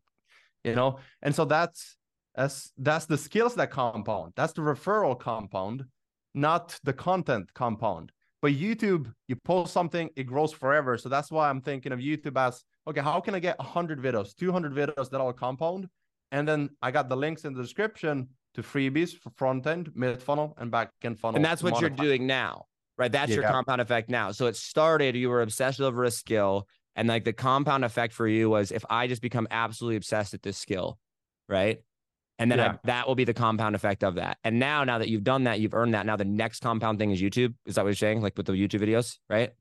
you 0.63 0.75
know. 0.75 0.99
And 1.21 1.35
so 1.35 1.43
that's 1.43 1.97
that's 2.37 2.71
that's 2.77 3.05
the 3.05 3.17
skills 3.17 3.55
that 3.55 3.71
compound. 3.71 4.31
That's 4.37 4.53
the 4.53 4.61
referral 4.61 5.19
compound 5.19 5.85
not 6.37 6.79
the 6.83 6.93
content 6.93 7.53
compound. 7.53 8.11
But 8.41 8.53
YouTube, 8.53 9.11
you 9.27 9.35
post 9.35 9.73
something, 9.73 10.09
it 10.15 10.23
grows 10.23 10.53
forever. 10.53 10.97
So 10.97 11.09
that's 11.09 11.31
why 11.31 11.49
I'm 11.49 11.59
thinking 11.59 11.91
of 11.91 11.99
YouTube 11.99 12.37
as 12.37 12.63
okay, 12.87 13.01
how 13.01 13.19
can 13.19 13.35
I 13.35 13.39
get 13.39 13.57
100 13.57 13.99
videos, 13.99 14.35
200 14.35 14.73
videos 14.73 15.09
that 15.09 15.19
all 15.19 15.33
compound? 15.33 15.89
And 16.31 16.47
then 16.47 16.69
I 16.81 16.91
got 16.91 17.09
the 17.09 17.17
links 17.17 17.43
in 17.43 17.53
the 17.53 17.61
description 17.61 18.29
to 18.53 18.61
freebies 18.61 19.17
for 19.17 19.31
front 19.31 19.65
end, 19.65 19.91
mid 19.95 20.21
funnel, 20.21 20.53
and 20.57 20.69
back 20.69 20.91
end 21.03 21.19
funnel. 21.19 21.35
And 21.35 21.43
that's 21.43 21.63
what 21.63 21.81
you're 21.81 21.89
doing 21.89 22.27
now, 22.27 22.65
right? 22.97 23.11
That's 23.11 23.31
yeah. 23.31 23.37
your 23.37 23.49
compound 23.49 23.81
effect 23.81 24.09
now. 24.09 24.31
So 24.31 24.45
it 24.45 24.55
started, 24.55 25.15
you 25.15 25.29
were 25.29 25.41
obsessed 25.41 25.81
over 25.81 26.03
a 26.03 26.11
skill. 26.11 26.67
And 26.95 27.07
like 27.07 27.25
the 27.25 27.33
compound 27.33 27.85
effect 27.85 28.13
for 28.13 28.27
you 28.27 28.49
was 28.49 28.71
if 28.71 28.85
I 28.89 29.07
just 29.07 29.21
become 29.21 29.47
absolutely 29.51 29.97
obsessed 29.97 30.33
at 30.33 30.41
this 30.41 30.57
skill, 30.57 30.97
right? 31.49 31.79
And 32.39 32.51
then 32.51 32.59
yeah. 32.59 32.73
I, 32.73 32.79
that 32.83 33.07
will 33.07 33.15
be 33.15 33.23
the 33.23 33.33
compound 33.33 33.75
effect 33.75 34.03
of 34.03 34.15
that. 34.15 34.37
And 34.43 34.59
now, 34.59 34.83
now 34.83 34.99
that 34.99 35.09
you've 35.09 35.23
done 35.23 35.45
that, 35.45 35.59
you've 35.59 35.73
earned 35.73 35.93
that. 35.95 36.05
Now 36.05 36.15
the 36.15 36.25
next 36.25 36.61
compound 36.61 36.99
thing 36.99 37.11
is 37.11 37.21
YouTube. 37.21 37.55
Is 37.65 37.75
that 37.75 37.83
what 37.83 37.89
you're 37.89 37.95
saying? 37.95 38.21
Like 38.21 38.37
with 38.37 38.45
the 38.45 38.53
YouTube 38.53 38.81
videos, 38.81 39.17
right? 39.29 39.51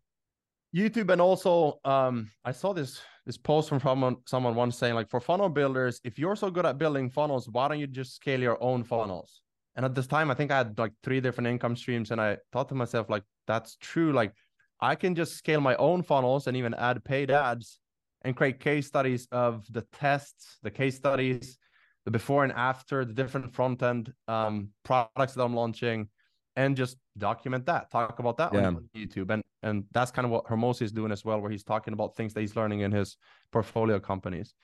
YouTube 0.74 1.10
and 1.10 1.20
also 1.20 1.80
um, 1.84 2.30
I 2.44 2.52
saw 2.52 2.74
this 2.74 3.00
this 3.24 3.38
post 3.38 3.68
from 3.70 3.80
someone 3.80 4.16
someone 4.26 4.54
once 4.54 4.76
saying 4.76 4.94
like 4.94 5.08
for 5.08 5.20
funnel 5.20 5.48
builders, 5.48 6.00
if 6.04 6.18
you're 6.18 6.36
so 6.36 6.50
good 6.50 6.66
at 6.66 6.76
building 6.76 7.08
funnels, 7.08 7.48
why 7.48 7.68
don't 7.68 7.78
you 7.78 7.86
just 7.86 8.14
scale 8.14 8.40
your 8.40 8.62
own 8.62 8.84
funnels? 8.84 9.40
And 9.74 9.84
at 9.84 9.94
this 9.94 10.06
time, 10.06 10.30
I 10.30 10.34
think 10.34 10.50
I 10.50 10.58
had 10.58 10.78
like 10.78 10.92
three 11.02 11.20
different 11.20 11.48
income 11.48 11.76
streams, 11.76 12.10
and 12.10 12.20
I 12.20 12.38
thought 12.52 12.68
to 12.70 12.74
myself 12.74 13.08
like 13.08 13.22
that's 13.46 13.76
true. 13.80 14.12
Like 14.12 14.34
I 14.80 14.96
can 14.96 15.14
just 15.14 15.36
scale 15.36 15.60
my 15.60 15.76
own 15.76 16.02
funnels 16.02 16.46
and 16.46 16.56
even 16.56 16.74
add 16.74 17.02
paid 17.04 17.30
ads 17.30 17.78
and 18.22 18.36
create 18.36 18.60
case 18.60 18.86
studies 18.86 19.28
of 19.32 19.64
the 19.70 19.82
tests, 19.92 20.58
the 20.62 20.70
case 20.70 20.96
studies, 20.96 21.58
the 22.06 22.10
before 22.12 22.44
and 22.44 22.52
after, 22.52 23.04
the 23.04 23.12
different 23.12 23.52
front 23.52 23.82
end 23.82 24.14
um, 24.28 24.70
products 24.84 25.34
that 25.34 25.42
I'm 25.42 25.54
launching, 25.54 26.08
and 26.54 26.76
just 26.76 26.96
document 27.18 27.66
that, 27.66 27.90
talk 27.90 28.20
about 28.20 28.36
that 28.38 28.54
yeah. 28.54 28.68
on 28.68 28.88
YouTube. 28.96 29.30
And 29.30 29.42
and 29.62 29.84
that's 29.92 30.12
kind 30.12 30.24
of 30.24 30.30
what 30.30 30.46
Hormozi 30.46 30.82
is 30.82 30.92
doing 30.92 31.10
as 31.10 31.24
well, 31.24 31.40
where 31.40 31.50
he's 31.50 31.64
talking 31.64 31.92
about 31.92 32.14
things 32.14 32.32
that 32.34 32.40
he's 32.40 32.54
learning 32.54 32.80
in 32.80 32.92
his 32.92 33.16
portfolio 33.50 33.98
companies. 33.98 34.54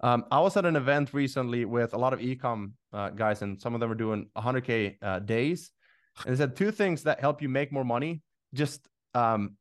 Um, 0.00 0.24
I 0.32 0.40
was 0.40 0.56
at 0.56 0.66
an 0.66 0.74
event 0.74 1.14
recently 1.14 1.64
with 1.64 1.94
a 1.94 1.98
lot 1.98 2.12
of 2.12 2.18
ecom 2.18 2.72
uh, 2.92 3.10
guys, 3.10 3.42
and 3.42 3.60
some 3.60 3.74
of 3.74 3.80
them 3.80 3.88
were 3.88 3.94
doing 3.94 4.28
100k 4.36 4.96
uh, 5.00 5.20
days. 5.20 5.70
And 6.26 6.34
they 6.34 6.38
said 6.38 6.56
two 6.56 6.72
things 6.72 7.04
that 7.04 7.20
help 7.20 7.40
you 7.40 7.48
make 7.48 7.70
more 7.70 7.84
money. 7.84 8.22
Just 8.54 8.88
um, 9.14 9.56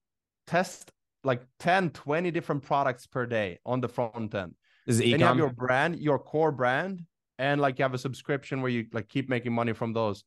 test 0.48 0.92
like 1.24 1.44
10, 1.60 1.92
20 1.92 2.32
different 2.32 2.64
products 2.64 3.06
per 3.06 3.28
day 3.28 3.60
on 3.64 3.80
the 3.82 3.88
front 3.88 4.34
end. 4.34 4.56
This 4.88 4.96
is 4.96 5.12
Then 5.12 5.20
you 5.20 5.26
have 5.26 5.38
your 5.38 5.52
brand, 5.52 6.00
your 6.00 6.18
core 6.18 6.52
brand, 6.52 7.04
and 7.40 7.62
like 7.62 7.78
you 7.80 7.84
have 7.84 7.94
a 7.94 7.98
subscription 7.98 8.62
where 8.62 8.72
you 8.72 8.86
like 8.94 9.08
keep 9.10 9.30
making 9.30 9.54
money 9.54 9.74
from 9.74 9.94
those 9.94 10.24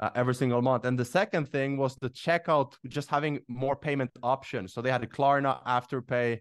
uh, 0.00 0.10
every 0.14 0.34
single 0.34 0.62
month. 0.62 0.84
And 0.84 0.98
the 0.98 1.04
second 1.04 1.48
thing 1.48 1.76
was 1.76 1.96
the 1.96 2.10
checkout, 2.10 2.74
just 2.88 3.08
having 3.08 3.40
more 3.48 3.76
payment 3.76 4.10
options. 4.22 4.72
So 4.72 4.82
they 4.82 4.90
had 4.90 5.02
a 5.02 5.06
Klarna, 5.06 5.64
Afterpay, 5.66 6.40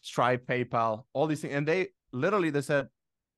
Stripe, 0.00 0.46
PayPal, 0.46 1.04
all 1.12 1.26
these 1.26 1.40
things, 1.40 1.54
and 1.54 1.66
they 1.66 1.88
literally 2.12 2.50
they 2.50 2.60
said 2.60 2.88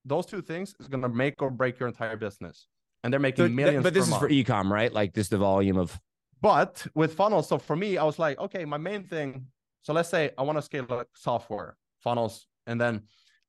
those 0.05 0.27
two 0.27 0.43
things 0.43 0.75
is 0.81 0.89
gonna 0.89 1.09
make 1.09 1.41
or 1.41 1.51
break 1.51 1.79
your 1.79 1.89
entire 1.89 2.17
business. 2.17 2.67
And 3.03 3.13
they're 3.13 3.21
making 3.21 3.45
So 3.45 3.49
millions. 3.51 3.83
but 3.83 3.93
this 3.95 4.09
is 4.09 4.17
for 4.17 4.29
ecom, 4.31 4.71
right? 4.71 4.93
Like 4.93 5.13
this, 5.13 5.29
the 5.29 5.37
volume 5.37 5.77
of 5.77 5.99
But 6.41 6.87
with 6.95 7.15
funnels, 7.15 7.49
so 7.49 7.59
for 7.59 7.77
me, 7.77 7.97
I 7.99 8.05
was 8.05 8.19
like, 8.19 8.39
okay, 8.39 8.65
my 8.65 8.79
main 8.79 9.05
thing. 9.05 9.47
So 9.83 9.93
let's 9.93 10.09
say 10.09 10.31
I 10.39 10.43
want 10.43 10.57
to 10.59 10.63
scale 10.63 10.87
like 10.89 11.09
software 11.15 11.77
funnels, 12.01 12.47
and 12.67 12.81
then 12.81 13.03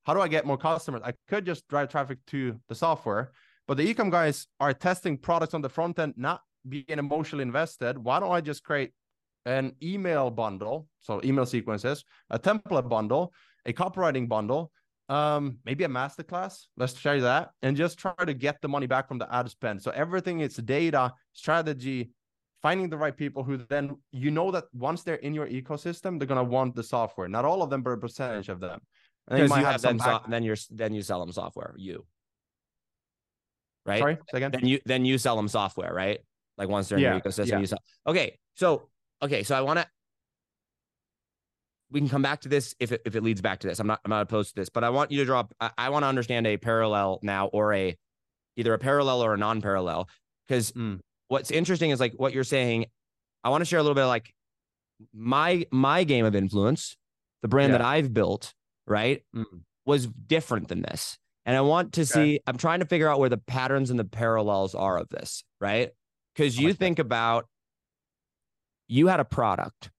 how 0.06 0.14
do 0.14 0.20
I 0.20 0.28
get 0.28 0.46
more 0.46 0.56
customers? 0.56 1.02
I 1.04 1.14
could 1.28 1.44
just 1.44 1.66
drive 1.68 1.88
traffic 1.88 2.18
to 2.28 2.60
the 2.68 2.76
software, 2.76 3.32
but 3.66 3.76
the 3.76 3.92
ecom 3.92 4.08
guys 4.08 4.46
are 4.60 4.72
testing 4.72 5.18
products 5.18 5.52
on 5.52 5.62
the 5.62 5.68
front 5.68 5.98
end, 5.98 6.14
not 6.16 6.42
being 6.68 6.84
emotionally 6.88 7.42
invested. 7.42 7.98
Why 7.98 8.20
don't 8.20 8.30
I 8.30 8.40
just 8.40 8.62
create 8.62 8.92
an 9.46 9.74
email 9.82 10.30
bundle? 10.30 10.86
So 11.00 11.20
email 11.24 11.44
sequences, 11.44 12.04
a 12.30 12.38
template 12.38 12.88
bundle, 12.88 13.32
a 13.66 13.72
copywriting 13.72 14.28
bundle, 14.28 14.70
um, 15.08 15.58
maybe 15.64 15.82
a 15.82 15.88
masterclass. 15.88 16.66
Let's 16.76 16.94
try 16.94 17.18
that 17.18 17.50
and 17.62 17.76
just 17.76 17.98
try 17.98 18.14
to 18.24 18.34
get 18.34 18.62
the 18.62 18.68
money 18.68 18.86
back 18.86 19.08
from 19.08 19.18
the 19.18 19.32
ad 19.34 19.50
spend. 19.50 19.82
So 19.82 19.90
everything 19.90 20.38
is 20.38 20.54
data, 20.54 21.14
strategy, 21.32 22.10
finding 22.62 22.88
the 22.88 22.96
right 22.96 23.16
people 23.16 23.42
who 23.42 23.56
then 23.56 23.96
you 24.12 24.30
know 24.30 24.52
that 24.52 24.64
once 24.72 25.02
they're 25.02 25.16
in 25.16 25.34
your 25.34 25.48
ecosystem, 25.48 26.18
they're 26.18 26.28
gonna 26.28 26.44
want 26.44 26.76
the 26.76 26.82
software. 26.84 27.28
Not 27.28 27.44
all 27.44 27.60
of 27.60 27.70
them, 27.70 27.82
but 27.82 27.90
a 27.90 27.96
percentage 27.96 28.48
of 28.48 28.60
them. 28.60 28.80
And 29.28 29.40
then 29.40 29.48
might 29.48 29.60
you 29.60 29.64
have 29.66 29.82
them, 29.82 29.98
so, 29.98 30.20
then 30.28 30.42
you're 30.44 30.56
then 30.70 30.94
you 30.94 31.02
sell 31.02 31.20
them 31.20 31.32
software. 31.32 31.74
You 31.76 32.04
right? 33.84 33.98
Sorry, 34.00 34.18
again. 34.32 34.50
Then 34.50 34.66
you 34.66 34.80
then 34.84 35.04
you 35.04 35.18
sell 35.18 35.36
them 35.36 35.48
software, 35.48 35.92
right? 35.92 36.20
Like 36.58 36.68
once 36.68 36.88
they're 36.88 36.98
in 36.98 37.04
Yeah, 37.04 37.12
your 37.12 37.20
ecosystem, 37.20 37.46
yeah. 37.48 37.58
you 37.60 37.66
sell. 37.66 37.78
Okay, 38.06 38.38
so 38.54 38.88
okay, 39.22 39.42
so 39.42 39.54
I 39.56 39.60
want 39.62 39.78
to. 39.80 39.86
We 41.90 42.00
can 42.00 42.08
come 42.08 42.22
back 42.22 42.40
to 42.40 42.48
this 42.48 42.74
if 42.80 42.90
it, 42.90 43.02
if 43.04 43.14
it 43.14 43.22
leads 43.22 43.40
back 43.40 43.60
to 43.60 43.68
this. 43.68 43.78
I'm 43.78 43.86
not 43.86 44.00
I'm 44.04 44.10
not 44.10 44.22
opposed 44.22 44.50
to 44.50 44.60
this, 44.60 44.68
but 44.68 44.82
I 44.84 44.90
want 44.90 45.12
you 45.12 45.18
to 45.18 45.24
draw. 45.24 45.44
I, 45.60 45.70
I 45.78 45.90
want 45.90 46.02
to 46.02 46.08
understand 46.08 46.46
a 46.46 46.56
parallel 46.56 47.20
now, 47.22 47.46
or 47.46 47.72
a 47.74 47.96
either 48.56 48.74
a 48.74 48.78
parallel 48.78 49.22
or 49.22 49.34
a 49.34 49.36
non-parallel, 49.36 50.08
because 50.48 50.72
Mm. 50.72 51.00
what's 51.28 51.50
interesting 51.50 51.90
is 51.90 52.00
like 52.00 52.14
what 52.16 52.32
you're 52.32 52.44
saying. 52.44 52.86
I 53.44 53.50
want 53.50 53.60
to 53.60 53.64
share 53.66 53.78
a 53.78 53.82
little 53.82 53.94
bit 53.94 54.02
of 54.02 54.08
like 54.08 54.34
my 55.14 55.66
my 55.70 56.02
game 56.04 56.24
of 56.24 56.34
influence, 56.34 56.96
the 57.42 57.48
brand 57.48 57.70
Yeah. 57.72 57.78
that 57.78 57.86
I've 57.86 58.12
built, 58.12 58.52
right, 58.86 59.22
Mm. 59.34 59.44
was 59.84 60.06
different 60.06 60.68
than 60.68 60.82
this. 60.82 61.18
And 61.44 61.56
I 61.56 61.60
want 61.60 61.92
to 61.94 62.04
see, 62.06 62.40
I'm 62.46 62.56
trying 62.56 62.80
to 62.80 62.86
figure 62.86 63.08
out 63.08 63.20
where 63.20 63.28
the 63.28 63.38
patterns 63.38 63.90
and 63.90 63.98
the 63.98 64.04
parallels 64.04 64.74
are 64.74 64.98
of 64.98 65.08
this, 65.10 65.44
right? 65.60 65.90
Because 66.34 66.58
you 66.58 66.68
like 66.68 66.78
that. 66.78 66.84
think 66.84 66.98
about 66.98 67.46
you 68.88 69.06
had 69.08 69.20
a 69.20 69.24
product, 69.24 69.90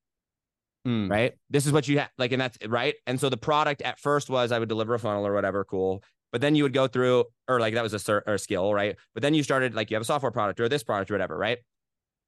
Mm. 0.86 1.10
right? 1.10 1.34
This 1.50 1.66
is 1.66 1.72
what 1.72 1.88
you 1.88 2.00
had, 2.00 2.10
like, 2.18 2.32
and 2.32 2.42
that's 2.42 2.58
right. 2.68 2.96
And 3.06 3.20
so 3.20 3.30
the 3.30 3.38
product 3.38 3.82
at 3.82 4.00
first 4.00 4.30
was 4.30 4.52
I 4.52 4.60
would 4.60 4.70
deliver 4.70 4.94
a 4.94 5.00
funnel 5.00 5.26
or 5.26 5.34
whatever, 5.34 5.64
cool. 5.66 6.04
But 6.32 6.42
then 6.42 6.56
you 6.56 6.64
would 6.64 6.74
go 6.74 6.88
through, 6.88 7.26
or 7.48 7.60
like 7.60 7.74
that 7.74 7.84
was 7.84 7.94
a 7.94 7.98
cert 7.98 8.22
or 8.28 8.34
a 8.36 8.40
skill, 8.40 8.74
right? 8.74 8.98
But 9.14 9.24
then 9.24 9.34
you 9.34 9.44
started 9.44 9.74
like 9.74 9.90
you 9.90 9.96
have 9.96 10.02
a 10.02 10.06
software 10.06 10.32
product 10.32 10.60
or 10.60 10.68
this 10.70 10.84
product 10.84 11.10
or 11.12 11.14
whatever, 11.14 11.38
right? 11.38 11.60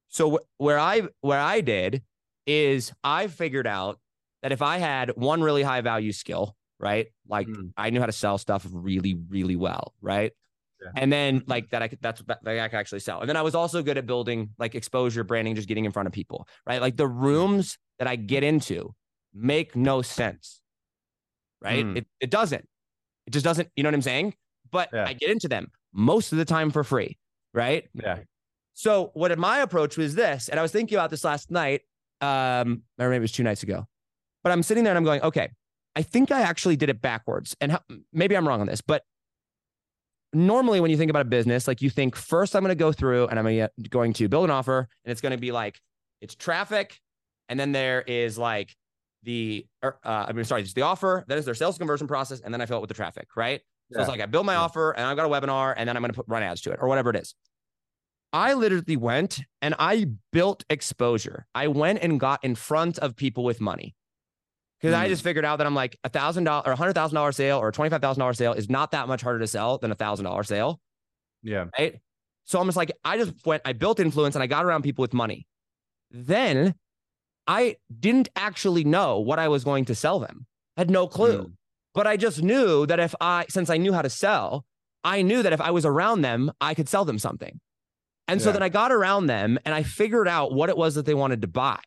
So 0.08 0.32
wh- 0.38 0.62
where 0.62 0.80
I 0.80 1.08
where 1.22 1.40
I 1.40 1.62
did 1.62 2.04
is 2.48 2.92
I 3.04 3.28
figured 3.28 3.68
out 3.68 4.00
that 4.42 4.52
if 4.52 4.62
I 4.62 4.78
had 4.78 5.12
one 5.16 5.42
really 5.42 5.64
high 5.64 5.82
value 5.82 6.12
skill, 6.12 6.56
right? 6.80 7.08
Like 7.28 7.48
Mm. 7.48 7.72
I 7.78 7.90
knew 7.90 8.00
how 8.00 8.06
to 8.06 8.12
sell 8.12 8.38
stuff 8.38 8.66
really, 8.72 9.16
really 9.30 9.56
well, 9.56 9.94
right? 10.02 10.32
Yeah. 10.82 10.92
And 10.96 11.12
then 11.12 11.44
like 11.46 11.72
that, 11.72 11.82
I 11.82 11.90
could 11.90 12.00
that's 12.02 12.22
that, 12.24 12.44
that 12.44 12.60
I 12.60 12.68
could 12.70 12.78
actually 12.78 13.02
sell. 13.02 13.20
And 13.20 13.28
then 13.30 13.36
I 13.36 13.42
was 13.42 13.54
also 13.54 13.84
good 13.84 13.98
at 13.98 14.06
building 14.06 14.52
like 14.58 14.76
exposure 14.76 15.24
branding, 15.26 15.56
just 15.56 15.68
getting 15.68 15.84
in 15.86 15.92
front 15.92 16.08
of 16.08 16.14
people, 16.14 16.48
right? 16.66 16.80
Like 16.80 16.96
the 16.96 17.08
rooms 17.08 17.78
that 17.98 18.08
I 18.08 18.16
get 18.16 18.44
into 18.44 18.96
make 19.34 19.76
no 19.76 20.02
sense, 20.02 20.62
right? 21.62 21.86
Mm. 21.86 21.98
It 21.98 22.08
it 22.22 22.30
doesn't. 22.30 22.66
It 23.28 23.32
just 23.32 23.44
doesn't. 23.44 23.68
You 23.76 23.84
know 23.84 23.90
what 23.90 23.96
I'm 23.96 24.02
saying? 24.02 24.36
But 24.72 24.90
Yeah. 24.94 25.06
I 25.06 25.14
get 25.14 25.30
into 25.30 25.50
them 25.50 25.68
most 25.92 26.32
of 26.32 26.38
the 26.38 26.46
time 26.46 26.72
for 26.72 26.84
free, 26.86 27.18
right? 27.54 27.90
Yeah. 27.94 28.20
So 28.74 29.12
what 29.14 29.38
my 29.38 29.60
approach 29.60 29.98
was 29.98 30.16
this, 30.16 30.48
and 30.48 30.58
I 30.58 30.64
was 30.64 30.72
thinking 30.72 30.98
about 30.98 31.10
this 31.10 31.26
last 31.26 31.52
night, 31.52 31.82
um, 32.22 32.84
or 32.98 33.10
maybe 33.10 33.18
it 33.18 33.20
was 33.20 33.34
two 33.34 33.44
nights 33.44 33.64
ago. 33.64 33.86
But 34.44 34.52
I'm 34.52 34.64
sitting 34.64 34.84
there 34.84 34.92
and 34.92 34.98
I'm 34.98 35.04
going, 35.04 35.22
okay, 35.22 35.50
I 35.96 36.02
think 36.02 36.32
I 36.32 36.42
actually 36.42 36.76
did 36.76 36.90
it 36.90 37.02
backwards, 37.02 37.56
and 37.60 37.72
how, 37.74 37.82
maybe 38.14 38.38
I'm 38.38 38.48
wrong 38.48 38.62
on 38.62 38.68
this, 38.68 38.82
but 38.82 39.04
normally 40.32 40.80
when 40.80 40.92
you 40.92 40.98
think 40.98 41.10
about 41.10 41.24
a 41.24 41.30
business, 41.30 41.68
like 41.68 41.82
you 41.82 41.90
think 41.90 42.16
first 42.16 42.56
I'm 42.56 42.62
going 42.64 42.70
to 42.70 42.76
go 42.76 42.92
through 42.92 43.28
and 43.28 43.40
I'm 43.40 43.70
going 43.90 44.14
to 44.14 44.30
build 44.30 44.46
an 44.46 44.52
offer, 44.52 44.88
and 45.04 45.12
it's 45.12 45.22
going 45.22 45.32
to 45.32 45.38
be 45.38 45.52
like 45.52 45.80
it's 46.22 46.36
traffic, 46.36 47.00
and 47.50 47.60
then 47.60 47.72
there 47.72 48.02
is 48.02 48.38
like 48.38 48.76
the, 49.24 49.66
uh, 49.84 49.92
I 50.04 50.32
mean, 50.32 50.46
sorry, 50.46 50.62
it's 50.62 50.74
the 50.74 50.84
offer, 50.84 51.26
then 51.28 51.38
it's 51.38 51.46
their 51.46 51.56
sales 51.56 51.78
conversion 51.78 52.08
process, 52.08 52.40
and 52.40 52.54
then 52.54 52.62
I 52.62 52.66
fill 52.66 52.78
it 52.78 52.82
with 52.82 52.90
the 52.90 52.94
traffic, 52.94 53.28
right? 53.36 53.62
So 53.92 54.00
it's 54.00 54.08
like 54.08 54.22
I 54.22 54.28
build 54.28 54.46
my 54.46 54.54
Yeah. 54.54 54.62
offer 54.62 54.92
and 54.92 55.04
I've 55.06 55.18
got 55.18 55.26
a 55.26 55.30
webinar 55.30 55.74
and 55.76 55.90
then 55.90 55.98
I'm 55.98 56.04
going 56.04 56.12
to 56.12 56.16
put 56.16 56.28
run 56.28 56.44
ads 56.44 56.62
to 56.62 56.72
it 56.72 56.78
or 56.80 56.88
whatever 56.88 57.10
it 57.10 57.16
is. 57.16 57.34
I 58.32 58.54
literally 58.54 58.98
went 58.98 59.40
and 59.64 59.74
I 59.80 60.12
built 60.32 60.64
exposure. 60.70 61.48
I 61.56 61.68
went 61.70 62.04
and 62.04 62.20
got 62.20 62.44
in 62.44 62.54
front 62.54 63.00
of 63.00 63.16
people 63.16 63.44
with 63.44 63.60
money 63.60 63.96
because 64.80 64.94
I 64.94 65.06
Mm. 65.06 65.10
just 65.10 65.24
figured 65.24 65.46
out 65.46 65.58
that 65.58 65.68
I'm 65.68 65.76
like 65.76 65.98
a 66.04 66.10
thousand 66.10 66.46
dollar 66.46 66.64
or 66.68 66.72
a 66.72 66.76
hundred 66.76 66.94
thousand 66.94 67.16
dollar 67.16 67.32
sale 67.32 67.58
or 67.60 67.68
a 67.70 67.72
twenty 67.72 67.90
five 67.90 68.02
thousand 68.02 68.20
dollar 68.20 68.34
sale 68.34 68.54
is 68.54 68.70
not 68.70 68.92
that 68.92 69.08
much 69.08 69.22
harder 69.22 69.40
to 69.40 69.48
sell 69.48 69.78
than 69.78 69.92
a 69.92 69.96
thousand 69.96 70.26
dollar 70.26 70.44
sale, 70.44 70.80
Yeah. 71.44 71.66
right? 71.78 72.00
So 72.46 72.60
I'm 72.60 72.66
just 72.68 72.78
like 72.78 72.92
I 73.04 73.18
just 73.18 73.34
went, 73.46 73.62
I 73.66 73.74
built 73.74 74.00
influence 74.00 74.36
and 74.36 74.42
I 74.44 74.48
got 74.48 74.66
around 74.66 74.84
people 74.84 75.02
with 75.04 75.14
money. 75.14 75.46
Then 76.12 76.76
I 77.48 77.78
didn't 78.00 78.30
actually 78.36 78.84
know 78.84 79.20
what 79.20 79.40
I 79.40 79.48
was 79.48 79.64
going 79.64 79.86
to 79.86 79.96
sell 79.96 80.20
them. 80.20 80.46
I 80.78 80.82
had 80.82 80.90
no 80.90 81.08
clue. 81.08 81.44
Mm. 81.44 81.54
But 81.94 82.06
I 82.08 82.18
just 82.18 82.42
knew 82.44 82.86
that 82.86 83.00
if 83.00 83.14
I, 83.20 83.46
since 83.50 83.70
I 83.70 83.78
knew 83.78 83.92
how 83.94 84.04
to 84.04 84.10
sell, 84.10 84.64
I 85.04 85.24
knew 85.24 85.42
that 85.44 85.54
if 85.54 85.60
I 85.60 85.72
was 85.72 85.86
around 85.86 86.22
them, 86.22 86.52
I 86.62 86.74
could 86.76 86.88
sell 86.88 87.04
them 87.06 87.18
something. 87.20 87.60
And 88.28 88.40
so 88.40 88.52
then 88.52 88.62
I 88.62 88.70
got 88.70 88.92
around 88.92 89.26
them 89.26 89.58
and 89.66 89.74
I 89.74 89.82
figured 89.82 90.28
out 90.28 90.54
what 90.54 90.70
it 90.70 90.78
was 90.78 90.94
that 90.96 91.08
they 91.08 91.16
wanted 91.16 91.42
to 91.42 91.48
buy. 91.48 91.80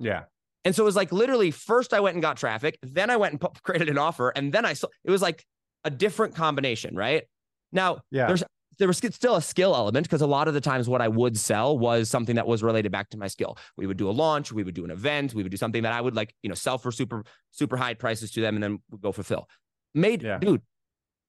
Yeah. 0.00 0.24
And 0.64 0.74
so 0.74 0.82
it 0.82 0.86
was 0.86 0.96
like 0.96 1.10
literally 1.12 1.50
first 1.50 1.92
I 1.92 2.00
went 2.00 2.14
and 2.14 2.22
got 2.22 2.36
traffic, 2.36 2.78
then 2.82 3.10
I 3.10 3.16
went 3.16 3.32
and 3.40 3.40
created 3.62 3.88
an 3.88 3.98
offer, 3.98 4.30
and 4.30 4.52
then 4.52 4.64
I 4.64 4.72
saw 4.74 4.88
it 5.04 5.10
was 5.10 5.22
like 5.22 5.44
a 5.84 5.90
different 5.90 6.34
combination, 6.34 6.94
right? 6.96 7.24
Now, 7.72 7.98
Yeah. 8.10 8.26
there's 8.26 8.44
there 8.78 8.88
was 8.88 8.96
still 8.96 9.36
a 9.36 9.42
skill 9.42 9.76
element 9.76 10.06
because 10.06 10.22
a 10.22 10.26
lot 10.26 10.48
of 10.48 10.54
the 10.54 10.60
times 10.60 10.88
what 10.88 11.02
I 11.02 11.06
would 11.08 11.38
sell 11.38 11.78
was 11.78 12.08
something 12.08 12.36
that 12.36 12.46
was 12.46 12.62
related 12.62 12.90
back 12.90 13.10
to 13.10 13.18
my 13.18 13.26
skill. 13.28 13.58
We 13.76 13.86
would 13.86 13.98
do 13.98 14.08
a 14.08 14.12
launch, 14.12 14.50
we 14.50 14.64
would 14.64 14.74
do 14.74 14.84
an 14.84 14.90
event, 14.90 15.34
we 15.34 15.42
would 15.42 15.52
do 15.52 15.58
something 15.58 15.82
that 15.82 15.92
I 15.92 16.00
would 16.00 16.16
like, 16.16 16.34
you 16.42 16.48
know, 16.48 16.54
sell 16.54 16.78
for 16.78 16.90
super 16.90 17.22
super 17.50 17.76
high 17.76 17.94
prices 17.94 18.30
to 18.32 18.40
them, 18.40 18.54
and 18.56 18.62
then 18.62 18.78
we'd 18.90 19.02
go 19.02 19.12
fulfill. 19.12 19.48
Made 19.94 20.22
Yeah. 20.22 20.38
dude, 20.38 20.62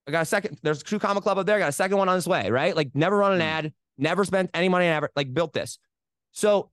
I 0.07 0.11
got 0.11 0.21
a 0.21 0.25
second. 0.25 0.59
There's 0.63 0.81
a 0.81 0.83
Two 0.85 0.99
Comma 0.99 1.21
Club 1.21 1.37
up 1.37 1.45
there. 1.45 1.55
I 1.57 1.59
got 1.59 1.69
a 1.69 1.73
second 1.73 1.97
one 1.97 2.07
on 2.09 2.17
its 2.17 2.27
way, 2.27 2.49
right? 2.49 2.75
Like 2.75 2.91
never 2.93 3.17
run 3.17 3.33
an 3.33 3.39
Mm. 3.39 3.43
ad, 3.43 3.73
never 3.97 4.23
spent 4.25 4.49
any 4.53 4.69
money, 4.69 4.87
on 4.87 4.93
ever 4.93 5.09
like 5.15 5.33
built 5.33 5.53
this. 5.53 5.79
So 6.31 6.71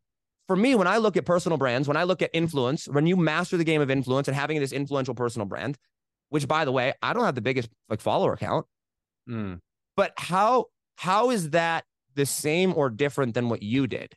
for 0.50 0.56
me, 0.56 0.74
when 0.74 0.88
I 0.88 0.96
look 0.96 1.16
at 1.16 1.24
personal 1.24 1.58
brands, 1.58 1.86
when 1.86 1.96
I 1.96 2.02
look 2.02 2.22
at 2.22 2.30
influence, 2.32 2.88
when 2.88 3.06
you 3.06 3.14
master 3.14 3.56
the 3.56 3.62
game 3.62 3.80
of 3.80 3.88
influence 3.88 4.26
and 4.26 4.36
having 4.36 4.58
this 4.58 4.72
influential 4.72 5.14
personal 5.14 5.46
brand, 5.46 5.78
which 6.30 6.48
by 6.48 6.64
the 6.64 6.72
way, 6.72 6.92
I 7.00 7.12
don't 7.12 7.22
have 7.22 7.36
the 7.36 7.40
biggest 7.40 7.68
like 7.88 8.00
follower 8.00 8.36
count, 8.36 8.66
Mm. 9.28 9.60
but 9.96 10.12
how 10.16 10.66
how 10.96 11.30
is 11.30 11.50
that 11.50 11.84
the 12.16 12.26
same 12.26 12.74
or 12.76 12.90
different 12.90 13.34
than 13.34 13.48
what 13.48 13.62
you 13.62 13.86
did? 13.86 14.16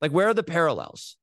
Like 0.00 0.12
where 0.12 0.28
are 0.28 0.32
the 0.32 0.42
parallels? 0.42 1.18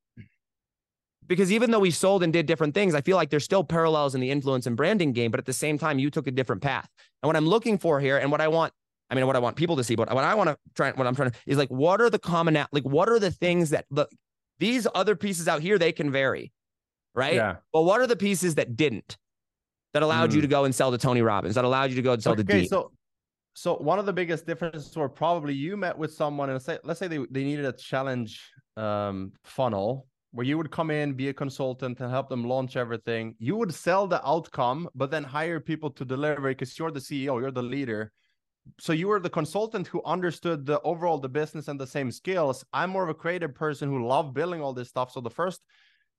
Because 1.25 1.51
even 1.51 1.71
though 1.71 1.79
we 1.79 1.89
sold 1.89 2.21
and 2.21 2.31
did 2.31 2.45
different 2.45 2.75
things, 2.75 2.93
I 2.93 3.01
feel 3.01 3.17
like 3.17 3.31
there's 3.31 3.45
still 3.45 3.63
parallels 3.63 4.13
in 4.13 4.21
the 4.21 4.29
influence 4.29 4.67
and 4.67 4.77
branding 4.77 5.11
game, 5.11 5.31
but 5.31 5.39
at 5.39 5.47
the 5.47 5.53
same 5.53 5.79
time, 5.79 5.97
you 5.97 6.11
took 6.11 6.27
a 6.27 6.31
different 6.31 6.61
path. 6.61 6.87
And 7.23 7.27
what 7.27 7.35
I'm 7.35 7.47
looking 7.47 7.79
for 7.79 7.99
here, 7.99 8.19
and 8.19 8.29
what 8.31 8.41
I 8.41 8.47
want, 8.49 8.73
I 9.09 9.15
mean, 9.15 9.27
what 9.27 9.35
I 9.35 9.39
want 9.39 9.55
people 9.55 9.75
to 9.75 9.83
see, 9.83 9.95
but 9.95 10.11
what 10.13 10.23
I 10.23 10.33
want 10.35 10.49
to 10.49 10.57
try, 10.75 10.91
what 10.91 11.05
I'm 11.05 11.15
trying 11.15 11.31
to 11.31 11.37
is 11.45 11.57
like, 11.57 11.69
what 11.69 12.01
are 12.01 12.09
the 12.09 12.19
common, 12.19 12.55
like, 12.71 12.83
what 12.83 13.09
are 13.09 13.19
the 13.19 13.31
things 13.31 13.69
that 13.69 13.85
look, 13.91 14.09
these 14.59 14.87
other 14.95 15.15
pieces 15.15 15.47
out 15.47 15.61
here, 15.61 15.77
they 15.77 15.91
can 15.91 16.11
vary, 16.11 16.51
right? 17.13 17.35
Yeah. 17.35 17.57
But 17.71 17.83
what 17.83 18.01
are 18.01 18.07
the 18.07 18.15
pieces 18.15 18.55
that 18.55 18.75
didn't, 18.75 19.17
that 19.93 20.01
allowed 20.03 20.33
you 20.33 20.39
Mm. 20.39 20.43
to 20.43 20.47
go 20.47 20.65
and 20.65 20.73
sell 20.73 20.91
to 20.91 20.97
Tony 20.97 21.21
Robbins, 21.21 21.55
that 21.55 21.65
allowed 21.65 21.91
you 21.91 21.95
to 21.97 22.01
go 22.01 22.13
and 22.13 22.23
sell 22.23 22.35
to 22.35 22.41
okay, 22.41 22.61
Dean? 22.61 22.69
so 22.69 22.91
so 23.55 23.75
one 23.75 23.99
of 23.99 24.07
the 24.07 24.13
biggest 24.13 24.47
differences 24.47 24.95
were 24.95 25.07
probably 25.07 25.53
you 25.53 25.77
met 25.77 25.95
with 25.95 26.11
someone 26.11 26.49
and 26.49 26.59
say 26.59 26.79
let's 26.83 26.99
say 26.99 27.07
they, 27.07 27.19
they 27.29 27.43
needed 27.43 27.65
a 27.65 27.71
challenge 27.71 28.41
um 28.77 29.31
funnel 29.43 30.07
where 30.31 30.43
you 30.43 30.57
would 30.57 30.71
come 30.71 30.89
in 30.89 31.13
be 31.13 31.29
a 31.29 31.33
consultant 31.33 31.99
and 31.99 32.09
help 32.09 32.29
them 32.29 32.43
launch 32.43 32.75
everything 32.75 33.35
you 33.37 33.55
would 33.55 33.71
sell 33.71 34.07
the 34.07 34.27
outcome 34.27 34.89
but 34.95 35.11
then 35.11 35.23
hire 35.23 35.59
people 35.59 35.91
to 35.91 36.03
deliver 36.03 36.49
because 36.49 36.79
you're 36.79 36.89
the 36.89 36.99
ceo 36.99 37.39
you're 37.39 37.51
the 37.51 37.61
leader 37.61 38.11
so 38.79 38.93
you 38.93 39.07
were 39.07 39.19
the 39.19 39.29
consultant 39.29 39.87
who 39.87 40.01
understood 40.05 40.65
the 40.65 40.79
overall 40.81 41.17
the 41.17 41.29
business 41.29 41.67
and 41.67 41.79
the 41.79 41.87
same 41.87 42.11
skills. 42.11 42.65
I'm 42.73 42.89
more 42.89 43.03
of 43.03 43.09
a 43.09 43.13
creative 43.13 43.53
person 43.53 43.89
who 43.89 44.07
love 44.07 44.33
building 44.33 44.61
all 44.61 44.73
this 44.73 44.89
stuff. 44.89 45.11
So 45.11 45.21
the 45.21 45.29
first 45.29 45.61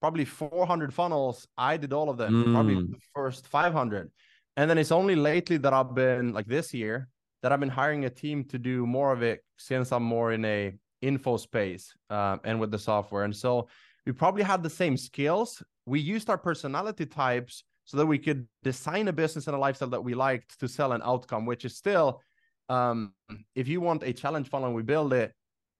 probably 0.00 0.24
400 0.24 0.92
funnels, 0.92 1.46
I 1.56 1.76
did 1.76 1.92
all 1.92 2.10
of 2.10 2.18
them. 2.18 2.44
Mm. 2.44 2.52
Probably 2.52 2.74
the 2.74 2.98
first 3.14 3.46
500, 3.48 4.10
and 4.56 4.70
then 4.70 4.78
it's 4.78 4.92
only 4.92 5.16
lately 5.16 5.56
that 5.58 5.72
I've 5.72 5.94
been 5.94 6.32
like 6.32 6.46
this 6.46 6.74
year 6.74 7.08
that 7.44 7.52
I've 7.52 7.60
been 7.60 7.68
hiring 7.68 8.06
a 8.06 8.10
team 8.10 8.42
to 8.44 8.58
do 8.58 8.86
more 8.86 9.12
of 9.12 9.22
it 9.22 9.44
since 9.58 9.92
I'm 9.92 10.02
more 10.02 10.32
in 10.32 10.46
a 10.46 10.72
info 11.02 11.36
space 11.36 11.94
uh, 12.08 12.38
and 12.42 12.58
with 12.58 12.70
the 12.70 12.78
software. 12.78 13.24
And 13.24 13.36
so 13.36 13.68
we 14.06 14.12
probably 14.12 14.42
had 14.42 14.62
the 14.62 14.70
same 14.70 14.96
skills. 14.96 15.62
We 15.84 16.00
used 16.00 16.30
our 16.30 16.38
personality 16.38 17.04
types 17.04 17.64
so 17.84 17.98
that 17.98 18.06
we 18.06 18.18
could 18.18 18.48
design 18.62 19.08
a 19.08 19.12
business 19.12 19.46
and 19.46 19.54
a 19.54 19.58
lifestyle 19.58 19.90
that 19.90 20.02
we 20.02 20.14
liked 20.14 20.58
to 20.60 20.66
sell 20.66 20.92
an 20.92 21.02
outcome, 21.04 21.44
which 21.44 21.66
is 21.66 21.76
still, 21.76 22.22
um, 22.68 23.12
if 23.54 23.68
you 23.68 23.80
want 23.80 24.02
a 24.02 24.12
challenge 24.12 24.48
funnel 24.48 24.68
and 24.68 24.76
we 24.76 24.82
build 24.82 25.12
it, 25.12 25.32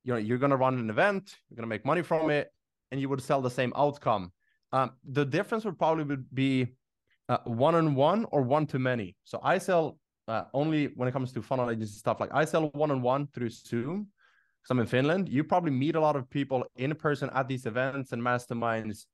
you 0.05 0.13
know, 0.13 0.19
you're 0.19 0.39
going 0.39 0.51
to 0.51 0.57
run 0.57 0.79
an 0.79 0.91
event, 0.91 1.37
you're 1.49 1.57
going 1.57 1.69
to 1.69 1.69
make 1.69 1.85
money 1.85 2.03
from 2.03 2.31
it, 2.31 2.53
and 2.91 3.01
you 3.01 3.09
would 3.09 3.23
sell 3.23 3.41
the 3.41 3.51
same 3.51 3.73
outcome. 3.77 4.33
Um, 4.73 4.93
the 5.05 5.25
difference 5.25 5.65
would 5.65 5.79
probably 5.79 6.17
be 6.33 6.69
one 7.45 7.75
on 7.75 7.95
one 7.95 8.27
or 8.31 8.43
one 8.43 8.67
to 8.67 8.79
many. 8.79 9.17
So 9.25 9.41
I 9.43 9.59
sell 9.59 9.99
uh, 10.29 10.45
only 10.53 10.87
when 10.97 11.09
it 11.09 11.13
comes 11.13 11.33
to 11.33 11.43
funnel 11.43 11.71
agency 11.71 11.99
stuff. 11.99 12.21
Like 12.21 12.31
I 12.35 12.45
sell 12.45 12.69
one 12.71 12.91
on 12.91 13.03
one 13.03 13.29
through 13.29 13.51
Zoom. 13.51 14.09
Because 14.63 14.71
I'm 14.71 14.81
in 14.81 14.87
Finland. 14.87 15.29
You 15.29 15.45
probably 15.45 15.73
meet 15.73 15.95
a 15.95 16.01
lot 16.01 16.17
of 16.17 16.29
people 16.31 16.65
in 16.77 16.95
person 16.95 17.29
at 17.35 17.49
these 17.49 17.67
events 17.67 18.13
and 18.13 18.23
masterminds 18.23 19.05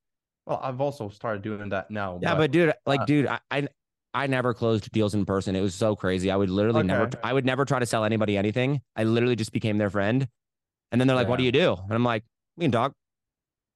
well, 0.47 0.61
I've 0.63 0.81
also 0.81 1.09
started 1.09 1.43
doing 1.43 1.69
that 1.71 1.91
now. 1.91 2.19
Yeah, 2.21 2.35
but, 2.35 2.39
but 2.39 2.51
dude, 2.51 2.73
like, 2.87 3.03
uh, 3.03 3.05
dude, 3.05 3.27
I, 3.27 3.39
I, 3.51 3.69
I 4.13 4.27
never 4.27 4.55
closed 4.55 4.91
deals 4.93 5.15
in 5.15 5.25
person. 5.25 5.55
It 5.55 5.61
was 5.61 5.75
so 5.75 5.95
crazy. 5.95 6.31
I 6.31 6.37
would 6.37 6.51
literally 6.51 6.81
okay. 6.81 6.89
never, 6.89 7.11
I 7.23 7.33
would 7.33 7.45
never 7.45 7.65
try 7.65 7.79
to 7.79 7.87
sell 7.87 8.05
anybody 8.05 8.37
anything. 8.37 8.81
I 8.97 9.05
literally 9.05 9.37
just 9.37 9.53
became 9.53 9.79
their 9.79 9.91
friend. 9.91 10.27
And 10.91 11.01
then 11.01 11.07
they're 11.07 11.17
like, 11.17 11.27
yeah. 11.27 11.31
"What 11.31 11.39
do 11.39 11.45
you 11.45 11.53
do?" 11.53 11.77
And 11.85 11.93
I'm 11.93 12.05
like, 12.05 12.25
"We 12.57 12.65
can 12.65 12.73
talk." 12.73 12.93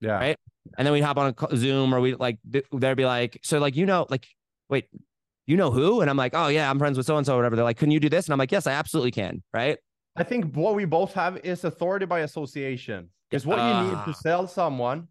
Yeah. 0.01 0.17
Right. 0.17 0.37
And 0.77 0.87
then 0.87 0.93
we'd 0.93 1.03
hop 1.03 1.17
on 1.19 1.35
a 1.51 1.57
Zoom 1.57 1.95
or 1.95 2.01
we 2.01 2.15
like 2.15 2.39
they'd 2.45 2.95
be 2.97 3.05
like, 3.05 3.39
"So 3.43 3.59
like 3.59 3.77
you 3.77 3.87
know 3.87 4.07
like 4.11 4.27
wait, 4.69 4.89
you 5.47 5.57
know 5.57 5.71
who?" 5.71 6.01
And 6.01 6.11
I'm 6.11 6.17
like, 6.17 6.33
"Oh 6.35 6.49
yeah, 6.49 6.69
I'm 6.69 6.79
friends 6.79 6.97
with 6.97 7.07
so 7.07 7.17
and 7.17 7.25
so 7.25 7.35
or 7.35 7.39
whatever." 7.39 7.55
They're 7.55 7.65
like, 7.65 7.79
"Can 7.79 7.93
you 7.93 8.01
do 8.01 8.09
this?" 8.09 8.27
And 8.27 8.33
I'm 8.33 8.39
like, 8.39 8.51
"Yes, 8.51 8.67
I 8.67 8.73
absolutely 8.73 9.13
can." 9.13 9.43
Right. 9.53 9.79
I 10.17 10.25
think 10.25 10.55
what 10.57 10.75
we 10.75 10.85
both 10.85 11.13
have 11.15 11.39
is 11.39 11.65
authority 11.65 12.07
by 12.07 12.21
association. 12.21 13.11
Is 13.31 13.47
what 13.47 13.59
uh, 13.59 13.67
you 13.67 13.85
need 13.85 14.05
to 14.05 14.11
ah. 14.11 14.13
sell 14.13 14.47
someone 14.47 15.09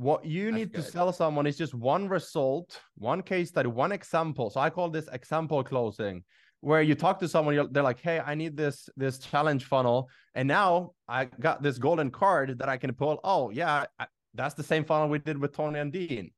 what 0.00 0.24
you 0.24 0.50
need 0.50 0.72
to 0.72 0.82
sell 0.82 1.12
someone 1.12 1.46
is 1.46 1.58
just 1.58 1.74
one 1.74 2.08
result, 2.08 2.80
one 2.96 3.22
case 3.22 3.50
study, 3.50 3.68
one 3.68 3.92
example. 3.92 4.48
So 4.48 4.58
I 4.58 4.70
call 4.70 4.88
this 4.88 5.08
example 5.12 5.62
closing, 5.62 6.24
where 6.62 6.80
you 6.80 6.94
talk 6.94 7.18
to 7.20 7.28
someone, 7.28 7.68
they're 7.70 7.82
like, 7.82 8.00
"Hey, 8.00 8.18
I 8.18 8.34
need 8.34 8.56
this 8.56 8.88
this 8.96 9.18
challenge 9.18 9.66
funnel, 9.66 10.08
and 10.34 10.48
now 10.48 10.92
I 11.06 11.26
got 11.26 11.62
this 11.62 11.76
golden 11.76 12.10
card 12.10 12.58
that 12.60 12.68
I 12.70 12.78
can 12.78 12.94
pull." 12.94 13.20
Oh 13.24 13.50
yeah, 13.50 13.84
I, 13.98 14.06
that's 14.32 14.54
the 14.54 14.62
same 14.62 14.84
funnel 14.84 15.10
we 15.10 15.18
did 15.18 15.36
with 15.36 15.52
Tony 15.54 15.78
and 15.78 15.92
Dean, 15.92 16.30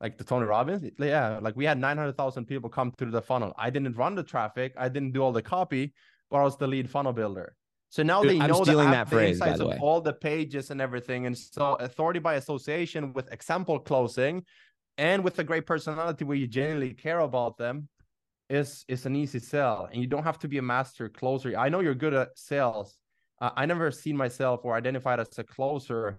like 0.00 0.16
the 0.16 0.24
Tony 0.24 0.46
Robbins. 0.46 0.90
Yeah, 0.98 1.40
like 1.42 1.56
we 1.56 1.66
had 1.66 1.78
nine 1.78 1.98
hundred 1.98 2.16
thousand 2.16 2.46
people 2.46 2.70
come 2.70 2.90
through 2.90 3.10
the 3.10 3.20
funnel. 3.20 3.52
I 3.58 3.68
didn't 3.68 3.98
run 3.98 4.14
the 4.14 4.22
traffic, 4.22 4.72
I 4.78 4.88
didn't 4.88 5.12
do 5.12 5.22
all 5.22 5.32
the 5.32 5.42
copy, 5.42 5.92
but 6.30 6.38
I 6.38 6.44
was 6.44 6.56
the 6.56 6.66
lead 6.66 6.88
funnel 6.88 7.12
builder. 7.12 7.54
So 7.90 8.04
now 8.04 8.22
Dude, 8.22 8.30
they 8.30 8.38
know 8.38 8.64
the, 8.64 8.76
that 8.76 9.08
phrase, 9.08 9.40
by 9.40 9.56
the 9.56 9.66
way. 9.66 9.78
all 9.80 10.00
the 10.00 10.12
pages 10.12 10.70
and 10.70 10.80
everything. 10.80 11.26
And 11.26 11.36
so 11.36 11.74
authority 11.74 12.20
by 12.20 12.34
association 12.34 13.12
with 13.12 13.32
example 13.32 13.80
closing 13.80 14.44
and 14.96 15.24
with 15.24 15.40
a 15.40 15.44
great 15.44 15.66
personality 15.66 16.24
where 16.24 16.36
you 16.36 16.46
genuinely 16.46 16.94
care 16.94 17.18
about 17.18 17.58
them 17.58 17.88
is 18.48 18.84
is 18.86 19.06
an 19.06 19.16
easy 19.16 19.40
sell. 19.40 19.88
And 19.92 20.00
you 20.00 20.06
don't 20.06 20.22
have 20.22 20.38
to 20.40 20.48
be 20.48 20.58
a 20.58 20.62
master 20.62 21.08
closer. 21.08 21.58
I 21.58 21.68
know 21.68 21.80
you're 21.80 21.96
good 21.96 22.14
at 22.14 22.28
sales. 22.36 22.96
Uh, 23.40 23.50
I 23.56 23.66
never 23.66 23.90
seen 23.90 24.16
myself 24.16 24.60
or 24.62 24.76
identified 24.76 25.18
as 25.18 25.36
a 25.38 25.42
closer, 25.42 26.18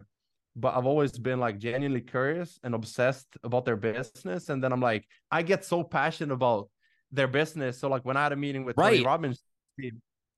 but 0.57 0.75
I've 0.75 0.85
always 0.85 1.17
been 1.17 1.39
like 1.39 1.57
genuinely 1.57 2.01
curious 2.01 2.59
and 2.63 2.75
obsessed 2.75 3.27
about 3.43 3.63
their 3.63 3.77
business. 3.77 4.49
And 4.49 4.61
then 4.61 4.73
I'm 4.73 4.81
like, 4.81 5.05
I 5.31 5.41
get 5.41 5.63
so 5.63 5.83
passionate 5.83 6.33
about 6.33 6.69
their 7.13 7.27
business. 7.27 7.79
So 7.79 7.87
like 7.87 8.03
when 8.03 8.17
I 8.17 8.23
had 8.23 8.33
a 8.33 8.35
meeting 8.35 8.65
with 8.65 8.77
right. 8.77 8.91
Tony 8.91 9.05
Robbins, 9.05 9.41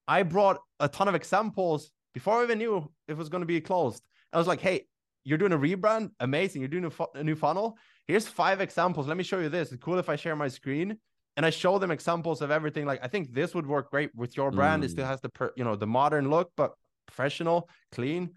I 0.07 0.23
brought 0.23 0.59
a 0.79 0.87
ton 0.87 1.07
of 1.07 1.15
examples 1.15 1.91
before 2.13 2.39
I 2.39 2.43
even 2.43 2.57
knew 2.57 2.91
it 3.07 3.17
was 3.17 3.29
going 3.29 3.41
to 3.41 3.47
be 3.47 3.61
closed. 3.61 4.03
I 4.31 4.37
was 4.37 4.47
like, 4.47 4.61
hey, 4.61 4.87
you're 5.23 5.37
doing 5.37 5.53
a 5.53 5.57
rebrand. 5.57 6.11
Amazing. 6.19 6.61
You're 6.61 6.69
doing 6.69 6.85
a, 6.85 6.89
fu- 6.89 7.07
a, 7.15 7.23
new 7.23 7.35
funnel. 7.35 7.77
Here's 8.07 8.27
five 8.27 8.61
examples. 8.61 9.07
Let 9.07 9.17
me 9.17 9.23
show 9.23 9.39
you 9.39 9.49
this. 9.49 9.71
It's 9.71 9.81
cool 9.81 9.99
if 9.99 10.09
I 10.09 10.15
share 10.15 10.35
my 10.35 10.47
screen 10.47 10.97
and 11.37 11.45
I 11.45 11.49
show 11.49 11.79
them 11.79 11.91
examples 11.91 12.41
of 12.41 12.51
everything. 12.51 12.85
Like, 12.85 12.99
I 13.03 13.07
think 13.07 13.33
this 13.33 13.55
would 13.55 13.65
work 13.65 13.89
great 13.89 14.13
with 14.15 14.35
your 14.35 14.51
brand. 14.51 14.83
Mm. 14.83 14.85
It 14.85 14.89
still 14.89 15.05
mm. 15.05 15.09
has 15.09 15.21
the, 15.21 15.29
per- 15.29 15.53
you 15.55 15.63
know, 15.63 15.75
the 15.75 15.87
modern 15.87 16.29
look, 16.29 16.51
but 16.57 16.73
professional, 17.07 17.69
clean. 17.91 18.31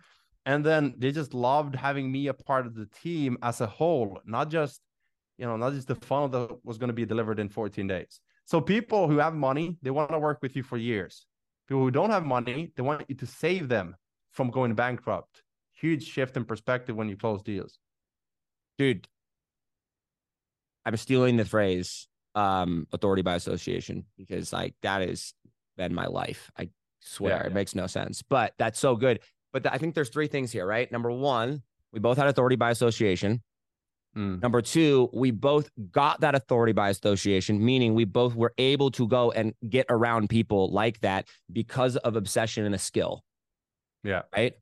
And 0.44 0.64
then 0.64 0.94
they 0.96 1.10
just 1.10 1.34
loved 1.34 1.74
having 1.74 2.10
me 2.10 2.28
a 2.28 2.34
part 2.34 2.66
of 2.66 2.74
the 2.74 2.86
team 3.02 3.36
as 3.42 3.60
a 3.60 3.66
whole, 3.66 4.20
not 4.24 4.48
just, 4.48 4.80
you 5.38 5.44
know, 5.44 5.56
not 5.56 5.72
just 5.72 5.88
the 5.88 5.96
funnel 5.96 6.28
that 6.28 6.64
was 6.64 6.78
going 6.78 6.88
to 6.88 6.94
be 6.94 7.04
delivered 7.04 7.40
in 7.40 7.48
14 7.48 7.86
days. 7.88 8.20
So 8.44 8.60
people 8.60 9.08
who 9.08 9.18
have 9.18 9.34
money, 9.34 9.76
they 9.82 9.90
want 9.90 10.12
to 10.12 10.20
work 10.20 10.38
with 10.40 10.54
you 10.54 10.62
for 10.62 10.76
years. 10.76 11.26
People 11.68 11.82
who 11.82 11.90
don't 11.90 12.10
have 12.10 12.24
money, 12.24 12.72
they 12.76 12.82
want 12.82 13.04
you 13.08 13.14
to 13.16 13.26
save 13.26 13.68
them 13.68 13.96
from 14.30 14.50
going 14.50 14.74
bankrupt. 14.74 15.42
Huge 15.72 16.06
shift 16.06 16.36
in 16.36 16.44
perspective 16.44 16.96
when 16.96 17.08
you 17.08 17.16
close 17.16 17.42
deals. 17.42 17.78
Dude, 18.78 19.08
I'm 20.84 20.96
stealing 20.96 21.36
the 21.36 21.44
phrase 21.44 22.06
um, 22.34 22.86
authority 22.92 23.22
by 23.22 23.34
association 23.34 24.04
because 24.16 24.52
like 24.52 24.74
that 24.82 25.06
has 25.06 25.34
been 25.76 25.94
my 25.94 26.06
life. 26.06 26.50
I 26.56 26.68
swear 27.00 27.32
yeah, 27.32 27.40
yeah. 27.42 27.46
it 27.48 27.54
makes 27.54 27.74
no 27.74 27.86
sense, 27.86 28.22
but 28.22 28.52
that's 28.58 28.78
so 28.78 28.94
good. 28.94 29.20
But 29.52 29.64
th- 29.64 29.74
I 29.74 29.78
think 29.78 29.94
there's 29.94 30.10
three 30.10 30.28
things 30.28 30.52
here, 30.52 30.66
right? 30.66 30.90
Number 30.92 31.10
one, 31.10 31.62
we 31.92 31.98
both 31.98 32.18
had 32.18 32.26
authority 32.28 32.56
by 32.56 32.70
association. 32.70 33.42
Mm. 34.16 34.40
Number 34.40 34.62
two, 34.62 35.10
we 35.12 35.30
both 35.30 35.68
got 35.90 36.20
that 36.20 36.34
authority 36.34 36.72
by 36.72 36.88
association, 36.88 37.62
meaning 37.62 37.94
we 37.94 38.04
both 38.04 38.34
were 38.34 38.54
able 38.56 38.90
to 38.92 39.06
go 39.06 39.30
and 39.30 39.52
get 39.68 39.86
around 39.90 40.30
people 40.30 40.72
like 40.72 41.00
that 41.00 41.28
because 41.52 41.96
of 41.96 42.16
obsession 42.16 42.64
and 42.64 42.74
a 42.74 42.78
skill. 42.78 43.22
Yeah. 44.02 44.22
Right. 44.34 44.54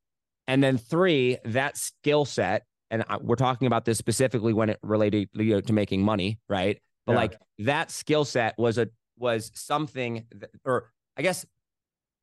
And 0.48 0.62
then 0.62 0.76
three, 0.76 1.38
that 1.44 1.76
skill 1.76 2.24
set, 2.24 2.64
and 2.90 3.04
we're 3.22 3.36
talking 3.36 3.66
about 3.66 3.84
this 3.84 3.98
specifically 3.98 4.52
when 4.52 4.70
it 4.70 4.78
related 4.82 5.28
you 5.34 5.54
know, 5.54 5.60
to 5.60 5.72
making 5.72 6.02
money, 6.02 6.38
right? 6.48 6.80
But 7.06 7.12
yeah. 7.12 7.18
like 7.18 7.36
that 7.60 7.90
skill 7.90 8.24
set 8.24 8.54
was 8.58 8.78
a 8.78 8.88
was 9.16 9.50
something, 9.54 10.24
that, 10.34 10.50
or 10.64 10.90
I 11.16 11.22
guess 11.22 11.44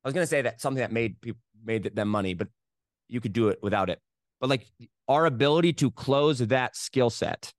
I 0.04 0.08
was 0.08 0.14
gonna 0.14 0.26
say 0.26 0.42
that 0.42 0.60
something 0.60 0.80
that 0.80 0.92
made 0.92 1.20
people 1.20 1.40
made 1.64 1.84
them 1.94 2.08
money, 2.08 2.34
but 2.34 2.48
you 3.08 3.20
could 3.20 3.32
do 3.32 3.48
it 3.48 3.58
without 3.62 3.90
it 3.90 3.98
but 4.42 4.50
like 4.50 4.66
our 5.08 5.24
ability 5.24 5.72
to 5.74 5.90
close 5.90 6.40
that 6.40 6.76
skill 6.76 7.08
set 7.08 7.54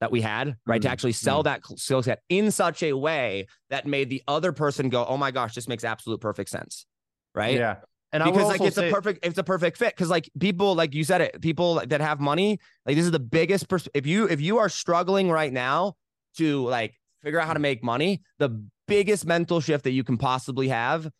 that 0.00 0.12
we 0.12 0.20
had, 0.20 0.56
right? 0.64 0.80
Mm-hmm. 0.80 0.82
To 0.86 0.90
actually 0.90 1.12
sell 1.12 1.42
mm-hmm. 1.42 1.64
that 1.72 1.78
skill 1.78 2.02
set 2.04 2.20
in 2.28 2.52
such 2.52 2.84
a 2.84 2.92
way 2.94 3.48
that 3.68 3.84
made 3.84 4.08
the 4.08 4.22
other 4.28 4.52
person 4.52 4.88
go, 4.88 5.04
"Oh 5.04 5.18
my 5.18 5.32
gosh, 5.32 5.54
this 5.54 5.68
makes 5.68 5.82
absolute 5.82 6.20
perfect 6.20 6.50
sense." 6.50 6.86
Right? 7.34 7.56
Yeah. 7.56 7.76
And 8.12 8.22
I 8.22 8.30
because 8.30 8.46
like 8.46 8.60
it's 8.60 8.76
say- 8.76 8.88
a 8.88 8.92
perfect 8.92 9.26
it's 9.26 9.38
a 9.38 9.44
perfect 9.44 9.76
fit 9.76 9.94
because 9.94 10.08
like 10.08 10.30
people 10.38 10.74
like 10.76 10.94
you 10.94 11.02
said 11.02 11.20
it 11.20 11.42
people 11.42 11.82
that 11.86 12.00
have 12.00 12.20
money 12.20 12.58
like 12.86 12.96
this 12.96 13.04
is 13.04 13.10
the 13.10 13.18
biggest 13.18 13.68
pers- 13.68 13.88
if 13.92 14.06
you 14.06 14.26
if 14.28 14.40
you 14.40 14.58
are 14.58 14.70
struggling 14.70 15.30
right 15.30 15.52
now 15.52 15.94
to 16.36 16.64
like 16.64 16.94
figure 17.22 17.38
out 17.38 17.46
how 17.46 17.52
to 17.52 17.58
make 17.58 17.84
money 17.84 18.22
the 18.38 18.64
biggest 18.86 19.26
mental 19.26 19.60
shift 19.60 19.84
that 19.84 19.90
you 19.90 20.04
can 20.04 20.16
possibly 20.16 20.68
have 20.68 21.10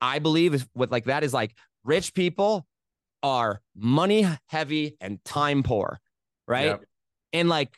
I 0.00 0.20
believe 0.20 0.54
is 0.54 0.64
with 0.76 0.92
like 0.92 1.06
that 1.06 1.24
is 1.24 1.34
like 1.34 1.56
rich 1.82 2.14
people 2.14 2.66
are 3.22 3.60
money 3.76 4.26
heavy 4.46 4.96
and 5.00 5.22
time 5.24 5.62
poor, 5.62 6.00
right? 6.46 6.66
Yep. 6.66 6.84
And 7.32 7.48
like 7.48 7.76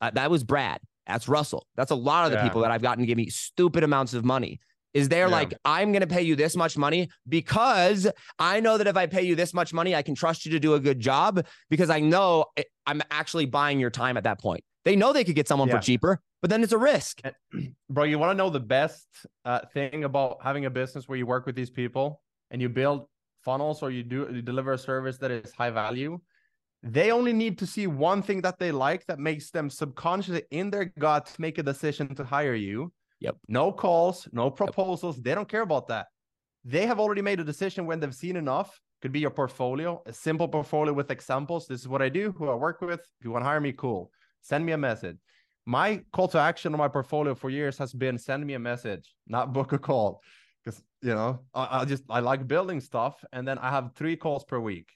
uh, 0.00 0.10
that 0.10 0.30
was 0.30 0.44
Brad. 0.44 0.80
That's 1.06 1.28
Russell. 1.28 1.66
That's 1.76 1.90
a 1.90 1.96
lot 1.96 2.26
of 2.26 2.32
the 2.32 2.38
yeah. 2.38 2.44
people 2.44 2.62
that 2.62 2.70
I've 2.70 2.82
gotten 2.82 3.02
to 3.02 3.06
give 3.06 3.16
me 3.16 3.28
stupid 3.28 3.84
amounts 3.84 4.14
of 4.14 4.24
money. 4.24 4.60
Is 4.94 5.08
they're 5.08 5.26
yeah. 5.26 5.32
like, 5.32 5.54
I'm 5.64 5.90
going 5.90 6.02
to 6.02 6.06
pay 6.06 6.20
you 6.20 6.36
this 6.36 6.54
much 6.54 6.76
money 6.76 7.08
because 7.26 8.06
I 8.38 8.60
know 8.60 8.76
that 8.76 8.86
if 8.86 8.94
I 8.94 9.06
pay 9.06 9.22
you 9.22 9.34
this 9.34 9.54
much 9.54 9.72
money, 9.72 9.94
I 9.94 10.02
can 10.02 10.14
trust 10.14 10.44
you 10.44 10.52
to 10.52 10.60
do 10.60 10.74
a 10.74 10.80
good 10.80 11.00
job 11.00 11.46
because 11.70 11.88
I 11.88 12.00
know 12.00 12.44
I'm 12.86 13.00
actually 13.10 13.46
buying 13.46 13.80
your 13.80 13.88
time 13.88 14.18
at 14.18 14.24
that 14.24 14.38
point. 14.38 14.62
They 14.84 14.94
know 14.94 15.14
they 15.14 15.24
could 15.24 15.34
get 15.34 15.48
someone 15.48 15.68
yeah. 15.68 15.76
for 15.76 15.82
cheaper, 15.82 16.20
but 16.42 16.50
then 16.50 16.62
it's 16.62 16.72
a 16.72 16.78
risk. 16.78 17.22
Bro, 17.90 18.04
you 18.04 18.18
want 18.18 18.32
to 18.32 18.34
know 18.34 18.50
the 18.50 18.60
best 18.60 19.06
uh, 19.46 19.60
thing 19.72 20.04
about 20.04 20.38
having 20.42 20.66
a 20.66 20.70
business 20.70 21.08
where 21.08 21.16
you 21.16 21.24
work 21.24 21.46
with 21.46 21.54
these 21.54 21.70
people 21.70 22.20
and 22.50 22.60
you 22.60 22.68
build 22.68 23.06
funnels 23.44 23.82
or 23.82 23.90
you 23.90 24.02
do 24.02 24.28
you 24.32 24.42
deliver 24.42 24.72
a 24.72 24.78
service 24.78 25.18
that 25.18 25.30
is 25.30 25.52
high 25.52 25.70
value 25.70 26.18
they 26.82 27.12
only 27.12 27.32
need 27.32 27.58
to 27.58 27.66
see 27.66 27.86
one 27.86 28.22
thing 28.22 28.40
that 28.42 28.58
they 28.58 28.72
like 28.72 29.06
that 29.06 29.18
makes 29.18 29.50
them 29.50 29.70
subconsciously 29.70 30.42
in 30.50 30.70
their 30.70 30.86
gut 30.98 31.32
make 31.38 31.58
a 31.58 31.62
decision 31.62 32.14
to 32.16 32.24
hire 32.24 32.54
you. 32.54 32.92
Yep. 33.20 33.36
No 33.46 33.70
calls 33.70 34.28
no 34.32 34.50
proposals 34.50 35.16
yep. 35.16 35.24
they 35.24 35.34
don't 35.34 35.48
care 35.48 35.62
about 35.62 35.86
that. 35.88 36.06
They 36.64 36.86
have 36.86 36.98
already 36.98 37.22
made 37.22 37.38
a 37.40 37.44
decision 37.44 37.86
when 37.86 38.00
they've 38.00 38.14
seen 38.14 38.36
enough. 38.36 38.80
Could 39.00 39.12
be 39.12 39.20
your 39.20 39.30
portfolio 39.30 40.02
a 40.06 40.12
simple 40.12 40.48
portfolio 40.48 40.92
with 40.92 41.10
examples. 41.10 41.66
This 41.66 41.80
is 41.80 41.88
what 41.88 42.02
i 42.02 42.08
do 42.08 42.32
who 42.36 42.48
i 42.48 42.54
work 42.54 42.80
with. 42.80 43.00
If 43.00 43.24
you 43.24 43.30
want 43.30 43.44
to 43.44 43.48
hire 43.48 43.60
me 43.60 43.72
cool. 43.72 44.10
Send 44.40 44.66
me 44.66 44.72
a 44.72 44.78
message. 44.78 45.18
My 45.66 46.02
call 46.12 46.26
to 46.28 46.38
action 46.38 46.72
on 46.74 46.78
my 46.78 46.88
portfolio 46.88 47.36
for 47.36 47.48
years 47.48 47.78
has 47.78 47.92
been 47.92 48.18
send 48.18 48.44
me 48.44 48.54
a 48.54 48.58
message 48.58 49.14
not 49.28 49.52
book 49.52 49.72
a 49.72 49.78
call 49.78 50.20
because 50.64 50.82
you 51.00 51.14
know 51.14 51.40
I, 51.54 51.80
I, 51.80 51.84
just 51.84 52.04
I 52.08 52.20
like 52.20 52.46
building 52.46 52.80
stuff, 52.80 53.24
and 53.32 53.46
then 53.46 53.58
I 53.58 53.70
have 53.70 53.92
three 53.94 54.16
calls 54.16 54.44
per 54.44 54.58
week, 54.58 54.90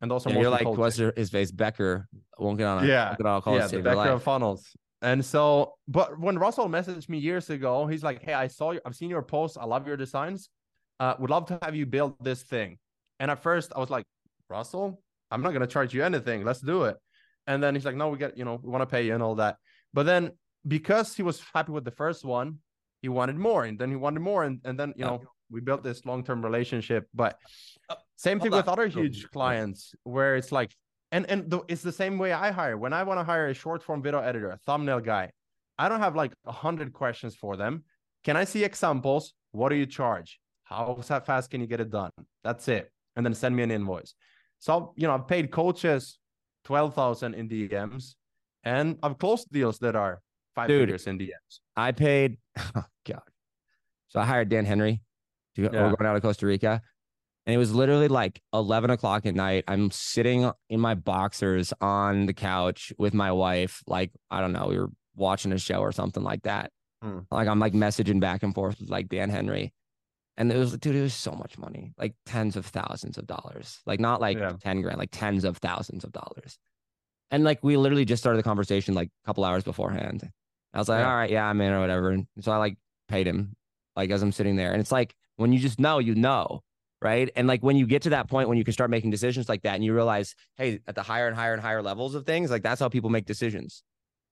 and 0.00 0.10
those 0.10 0.26
are 0.26 0.30
yeah, 0.30 0.40
you're 0.40 0.50
like 0.50 0.66
what's 0.66 0.96
his 0.96 1.30
face 1.30 1.50
Becker 1.50 2.08
won't 2.38 2.58
get 2.58 2.66
on. 2.66 2.84
A, 2.84 2.86
yeah, 2.86 3.14
get 3.16 3.26
on 3.26 3.38
a 3.38 3.42
call 3.42 3.56
yeah, 3.56 3.66
the 3.66 3.80
Becker 3.80 4.10
of 4.10 4.22
funnels. 4.22 4.66
And 5.00 5.24
so, 5.24 5.74
but 5.86 6.18
when 6.18 6.38
Russell 6.38 6.68
messaged 6.68 7.08
me 7.08 7.18
years 7.18 7.50
ago, 7.50 7.86
he's 7.86 8.02
like, 8.02 8.22
"Hey, 8.22 8.34
I 8.34 8.48
saw 8.48 8.72
you. 8.72 8.80
I've 8.84 8.96
seen 8.96 9.10
your 9.10 9.22
posts. 9.22 9.56
I 9.56 9.64
love 9.64 9.86
your 9.86 9.96
designs. 9.96 10.50
Uh, 10.98 11.14
would 11.20 11.30
love 11.30 11.46
to 11.46 11.58
have 11.62 11.76
you 11.76 11.86
build 11.86 12.16
this 12.20 12.42
thing." 12.42 12.78
And 13.20 13.30
at 13.30 13.42
first, 13.42 13.72
I 13.76 13.78
was 13.78 13.90
like, 13.90 14.06
"Russell, 14.50 15.00
I'm 15.30 15.42
not 15.42 15.52
gonna 15.52 15.68
charge 15.68 15.94
you 15.94 16.02
anything. 16.02 16.44
Let's 16.44 16.60
do 16.60 16.84
it." 16.84 16.96
And 17.46 17.62
then 17.62 17.74
he's 17.74 17.84
like, 17.84 17.94
"No, 17.94 18.08
we 18.08 18.18
get, 18.18 18.36
you 18.36 18.44
know, 18.44 18.58
we 18.62 18.70
want 18.70 18.82
to 18.82 18.86
pay 18.86 19.06
you 19.06 19.14
and 19.14 19.22
all 19.22 19.36
that." 19.36 19.56
But 19.94 20.06
then 20.06 20.32
because 20.66 21.14
he 21.14 21.22
was 21.22 21.42
happy 21.54 21.72
with 21.72 21.84
the 21.84 21.92
first 21.92 22.24
one, 22.24 22.58
he 23.00 23.08
wanted 23.08 23.36
more, 23.36 23.64
and 23.64 23.78
then 23.78 23.90
he 23.90 23.96
wanted 23.96 24.20
more, 24.20 24.44
and 24.44 24.60
and 24.64 24.78
then 24.78 24.92
you 24.96 25.04
know 25.04 25.20
we 25.50 25.60
built 25.60 25.82
this 25.82 26.04
long 26.04 26.24
term 26.24 26.44
relationship. 26.44 27.06
But 27.14 27.38
uh, 27.88 27.94
same 28.16 28.40
thing 28.40 28.50
with 28.50 28.68
other 28.68 28.86
huge 28.86 29.28
clients 29.30 29.94
where 30.04 30.36
it's 30.36 30.52
like 30.52 30.74
and 31.12 31.28
and 31.30 31.50
the, 31.50 31.60
it's 31.68 31.82
the 31.82 31.92
same 31.92 32.18
way 32.18 32.32
I 32.32 32.50
hire. 32.50 32.76
When 32.76 32.92
I 32.92 33.02
want 33.02 33.20
to 33.20 33.24
hire 33.24 33.48
a 33.48 33.54
short 33.54 33.82
form 33.82 34.02
video 34.02 34.20
editor, 34.20 34.50
a 34.50 34.58
thumbnail 34.58 35.00
guy, 35.00 35.30
I 35.78 35.88
don't 35.88 36.00
have 36.00 36.16
like 36.16 36.32
a 36.46 36.52
hundred 36.52 36.92
questions 36.92 37.34
for 37.34 37.56
them. 37.56 37.84
Can 38.24 38.36
I 38.36 38.44
see 38.44 38.64
examples? 38.64 39.34
What 39.52 39.70
do 39.70 39.76
you 39.76 39.86
charge? 39.86 40.38
How 40.64 40.98
fast 41.00 41.50
can 41.50 41.60
you 41.60 41.66
get 41.66 41.80
it 41.80 41.90
done? 41.90 42.10
That's 42.44 42.68
it. 42.68 42.92
And 43.16 43.24
then 43.24 43.34
send 43.34 43.56
me 43.56 43.62
an 43.62 43.70
invoice. 43.70 44.14
So 44.58 44.92
you 44.96 45.06
know, 45.06 45.14
I've 45.14 45.26
paid 45.26 45.50
coaches 45.50 46.18
twelve 46.64 46.94
thousand 46.94 47.34
in 47.34 47.48
DMs, 47.48 48.14
and 48.64 48.98
I've 49.02 49.18
closed 49.18 49.50
deals 49.50 49.78
that 49.78 49.96
are 49.96 50.20
five 50.54 50.68
Dude, 50.68 50.82
figures 50.88 51.06
in 51.06 51.18
DMs. 51.18 51.60
I 51.76 51.92
paid. 51.92 52.38
Oh 52.74 52.84
God. 53.06 53.22
So 54.08 54.20
I 54.20 54.24
hired 54.24 54.48
Dan 54.48 54.64
Henry 54.64 55.00
to 55.54 55.62
go, 55.62 55.70
yeah. 55.72 55.94
going 55.96 56.06
out 56.06 56.14
to 56.14 56.20
Costa 56.20 56.46
Rica. 56.46 56.82
And 57.46 57.54
it 57.54 57.58
was 57.58 57.74
literally 57.74 58.08
like 58.08 58.42
11 58.52 58.90
o'clock 58.90 59.24
at 59.24 59.34
night. 59.34 59.64
I'm 59.68 59.90
sitting 59.90 60.50
in 60.68 60.80
my 60.80 60.94
boxers 60.94 61.72
on 61.80 62.26
the 62.26 62.34
couch 62.34 62.92
with 62.98 63.14
my 63.14 63.32
wife. 63.32 63.82
Like, 63.86 64.12
I 64.30 64.40
don't 64.40 64.52
know, 64.52 64.66
we 64.66 64.78
were 64.78 64.90
watching 65.14 65.52
a 65.52 65.58
show 65.58 65.80
or 65.80 65.92
something 65.92 66.22
like 66.22 66.42
that. 66.42 66.70
Hmm. 67.02 67.20
Like, 67.30 67.48
I'm 67.48 67.58
like 67.58 67.72
messaging 67.72 68.20
back 68.20 68.42
and 68.42 68.54
forth 68.54 68.78
with 68.80 68.90
like 68.90 69.08
Dan 69.08 69.30
Henry. 69.30 69.72
And 70.36 70.52
it 70.52 70.58
was, 70.58 70.76
dude, 70.76 70.94
it 70.94 71.00
was 71.00 71.14
so 71.14 71.32
much 71.32 71.56
money, 71.58 71.94
like 71.96 72.14
tens 72.26 72.54
of 72.56 72.66
thousands 72.66 73.16
of 73.18 73.26
dollars, 73.26 73.80
like 73.86 73.98
not 73.98 74.20
like 74.20 74.38
yeah. 74.38 74.52
10 74.62 74.82
grand, 74.82 74.98
like 74.98 75.10
tens 75.10 75.44
of 75.44 75.56
thousands 75.56 76.04
of 76.04 76.12
dollars. 76.12 76.58
And 77.30 77.44
like, 77.44 77.60
we 77.62 77.76
literally 77.76 78.04
just 78.04 78.22
started 78.22 78.38
the 78.38 78.44
conversation 78.44 78.94
like 78.94 79.08
a 79.08 79.26
couple 79.26 79.44
hours 79.44 79.64
beforehand. 79.64 80.30
I 80.78 80.80
was 80.80 80.88
like, 80.88 81.00
yeah. 81.00 81.10
all 81.10 81.16
right, 81.16 81.30
yeah, 81.30 81.44
I'm 81.44 81.60
in 81.60 81.72
or 81.72 81.80
whatever. 81.80 82.10
And 82.10 82.26
so 82.40 82.52
I 82.52 82.56
like 82.58 82.76
paid 83.08 83.26
him, 83.26 83.56
like, 83.96 84.10
as 84.10 84.22
I'm 84.22 84.30
sitting 84.30 84.54
there. 84.54 84.70
And 84.70 84.80
it's 84.80 84.92
like, 84.92 85.12
when 85.34 85.52
you 85.52 85.58
just 85.58 85.80
know, 85.80 85.98
you 85.98 86.14
know 86.14 86.62
right? 87.00 87.30
And 87.36 87.46
like 87.46 87.62
when 87.62 87.76
you 87.76 87.86
get 87.86 88.02
to 88.02 88.10
that 88.10 88.28
point 88.28 88.48
when 88.48 88.58
you 88.58 88.64
can 88.64 88.72
start 88.72 88.90
making 88.90 89.10
decisions 89.10 89.48
like 89.48 89.62
that 89.62 89.74
and 89.74 89.84
you 89.84 89.94
realize, 89.94 90.34
hey, 90.56 90.80
at 90.86 90.94
the 90.94 91.02
higher 91.02 91.28
and 91.28 91.36
higher 91.36 91.52
and 91.52 91.62
higher 91.62 91.82
levels 91.82 92.14
of 92.14 92.26
things, 92.26 92.50
like 92.50 92.62
that's 92.62 92.80
how 92.80 92.88
people 92.88 93.10
make 93.10 93.24
decisions. 93.24 93.82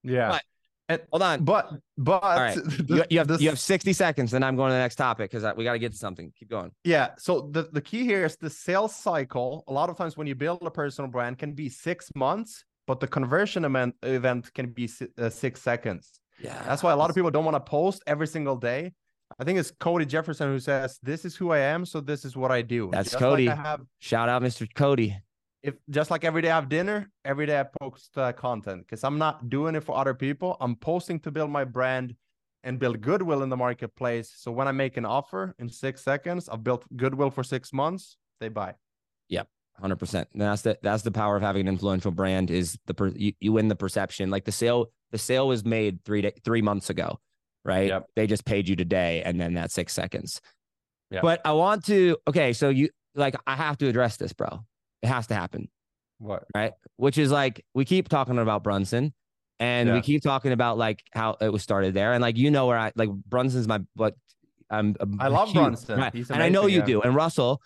Yeah. 0.03 0.31
But, 0.31 0.43
and, 0.89 1.03
hold 1.11 1.23
on. 1.23 1.45
But 1.45 1.73
but 1.97 2.23
right. 2.23 2.57
you, 2.89 3.05
you, 3.11 3.19
have 3.19 3.29
this... 3.29 3.41
you 3.41 3.49
have 3.49 3.59
60 3.59 3.93
seconds, 3.93 4.31
then 4.31 4.43
I'm 4.43 4.57
going 4.57 4.71
to 4.71 4.75
the 4.75 4.81
next 4.81 4.97
topic 4.97 5.31
because 5.31 5.45
we 5.57 5.65
got 5.65 5.73
to 5.73 5.79
get 5.79 5.93
to 5.93 5.99
something. 5.99 6.33
Keep 6.39 6.51
going. 6.51 6.73
Yeah. 6.85 7.11
So 7.19 7.49
the, 7.53 7.69
the 7.73 7.81
key 7.81 8.05
here 8.05 8.25
is 8.25 8.37
the 8.37 8.51
sales 8.51 8.95
cycle. 8.95 9.65
A 9.69 9.73
lot 9.73 9.91
of 9.91 9.97
times 9.97 10.17
when 10.17 10.27
you 10.27 10.35
build 10.35 10.63
a 10.63 10.71
personal 10.71 11.11
brand 11.11 11.39
can 11.39 11.53
be 11.53 11.69
six 11.69 12.11
months, 12.15 12.65
but 12.87 13.01
the 13.01 13.09
conversion 13.09 13.65
event 13.65 13.97
event 14.03 14.53
can 14.55 14.71
be 14.71 14.89
uh, 15.19 15.29
six 15.29 15.61
seconds. 15.61 16.21
Yeah. 16.41 16.63
That's 16.65 16.83
why 16.83 16.93
a 16.93 16.97
lot 16.97 17.11
of 17.11 17.17
people 17.17 17.31
don't 17.31 17.45
want 17.45 17.55
to 17.55 17.61
post 17.61 18.03
every 18.07 18.27
single 18.27 18.57
day 18.57 18.93
I 19.39 19.45
think 19.45 19.59
it's 19.59 19.71
Cody 19.71 20.07
Jefferson 20.07 20.49
who 20.49 20.61
says, 20.61 20.99
"This 21.03 21.25
is 21.25 21.37
who 21.37 21.51
I 21.51 21.59
am, 21.59 21.85
so 21.85 22.01
this 22.01 22.25
is 22.25 22.37
what 22.37 22.51
I 22.51 22.63
do." 22.63 22.91
That's 22.93 23.11
just 23.11 23.19
Cody. 23.19 23.47
Like 23.47 23.59
have, 23.59 23.83
Shout 23.99 24.29
out, 24.29 24.43
Mr. 24.43 24.73
Cody. 24.75 25.17
If 25.63 25.75
just 25.91 26.11
like 26.11 26.25
every 26.25 26.43
day 26.43 26.51
I 26.51 26.55
have 26.55 26.69
dinner, 26.69 27.11
every 27.25 27.47
day 27.47 27.59
I 27.59 27.65
post 27.81 28.17
uh, 28.17 28.33
content 28.33 28.83
because 28.83 29.03
I'm 29.03 29.19
not 29.19 29.51
doing 29.51 29.75
it 29.75 29.83
for 29.83 29.97
other 29.97 30.15
people. 30.15 30.57
I'm 30.61 30.77
posting 30.77 31.19
to 31.21 31.31
build 31.31 31.51
my 31.51 31.65
brand 31.65 32.15
and 32.63 32.79
build 32.79 33.01
goodwill 33.01 33.43
in 33.43 33.49
the 33.49 33.57
marketplace. 33.57 34.33
So 34.37 34.53
when 34.53 34.69
I 34.69 34.73
make 34.73 34.97
an 34.97 35.05
offer 35.05 35.55
in 35.59 35.69
six 35.69 36.03
seconds, 36.03 36.49
I've 36.49 36.63
built 36.63 36.85
goodwill 36.97 37.31
for 37.31 37.43
six 37.43 37.73
months. 37.73 38.17
They 38.41 38.49
buy. 38.49 38.75
Yep. 39.29 39.49
Hundred 39.81 39.97
percent. 39.97 40.29
That's 40.35 40.63
the 40.63 40.79
that's 40.83 41.03
the 41.03 41.11
power 41.11 41.37
of 41.37 41.43
having 41.43 41.63
an 41.63 41.69
influential 41.69 42.11
brand 42.11 42.51
is 42.51 42.79
the 42.87 42.95
per, 42.95 43.09
you, 43.09 43.33
you 43.41 43.53
win 43.53 43.69
the 43.69 43.77
perception. 43.77 44.31
Like 44.31 44.45
the 44.45 44.53
sale, 44.53 44.87
the 45.13 45.19
sale 45.19 45.49
was 45.49 45.65
made 45.65 46.05
three 46.05 46.23
day, 46.23 46.33
three 46.45 46.63
months 46.63 46.91
ago 46.91 47.19
right? 47.67 47.89
Yep. 47.89 48.07
They 48.15 48.27
just 48.27 48.45
paid 48.45 48.69
you 48.69 48.77
today 48.77 49.23
and 49.25 49.41
then 49.41 49.55
that's 49.55 49.75
six 49.75 49.93
seconds. 49.93 50.41
Yep. 51.11 51.23
But 51.23 51.41
I 51.45 51.53
want 51.53 51.85
to, 51.87 52.17
okay, 52.27 52.53
so 52.53 52.69
you 52.69 52.89
like, 53.15 53.35
I 53.47 53.57
have 53.57 53.77
to 53.79 53.89
address 53.89 54.17
this, 54.17 54.33
bro. 54.33 54.65
It 55.03 55.09
has 55.09 55.27
to 55.29 55.35
happen. 55.35 55.69
What? 56.19 56.45
Right. 56.55 56.73
Which 56.97 57.19
is 57.19 57.31
like, 57.31 57.65
we 57.75 57.85
keep 57.85 58.09
talking 58.09 58.39
about 58.39 58.63
Brunson 58.63 59.13
and 59.59 59.89
yeah. 59.89 59.95
we 59.95 60.01
keep 60.01 60.23
talking 60.23 60.53
about 60.53 60.79
like 60.79 61.03
how 61.13 61.37
it 61.41 61.53
was 61.53 61.63
started 61.63 61.93
there. 61.93 62.13
And 62.13 62.23
like, 62.23 62.37
you 62.37 62.51
know, 62.51 62.67
where 62.67 62.79
I 62.79 62.93
like 62.95 63.11
Brunson's 63.11 63.69
my, 63.69 63.81
what 63.95 64.15
I'm, 64.71 64.97
I 65.19 65.29
love 65.29 65.49
huge, 65.53 65.55
Brunson. 65.57 65.99
Right? 65.99 66.15
and 66.15 66.43
I 66.43 66.49
know 66.49 66.67
you 66.67 66.79
yeah. 66.79 66.87
do. 66.87 67.03
And 67.03 67.15
Russell, 67.15 67.61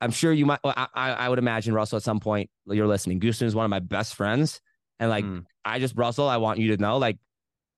I'm 0.00 0.10
sure 0.10 0.32
you 0.32 0.46
might, 0.46 0.60
I, 0.64 0.88
I 0.94 1.28
would 1.28 1.38
imagine 1.38 1.74
Russell 1.74 1.96
at 1.96 2.02
some 2.02 2.20
point 2.20 2.50
you're 2.66 2.86
listening. 2.86 3.20
Gusten 3.20 3.42
is 3.42 3.54
one 3.54 3.64
of 3.64 3.70
my 3.70 3.80
best 3.80 4.14
friends. 4.14 4.60
And 5.00 5.10
like, 5.10 5.24
mm. 5.24 5.44
I 5.64 5.80
just, 5.80 5.96
Russell, 5.96 6.28
I 6.28 6.36
want 6.36 6.60
you 6.60 6.76
to 6.76 6.80
know, 6.80 6.98
like, 6.98 7.18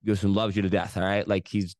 Gusten 0.06 0.34
loves 0.34 0.56
you 0.56 0.62
to 0.62 0.68
death. 0.68 0.96
All 0.96 1.02
right. 1.02 1.26
Like 1.26 1.48
he's, 1.48 1.76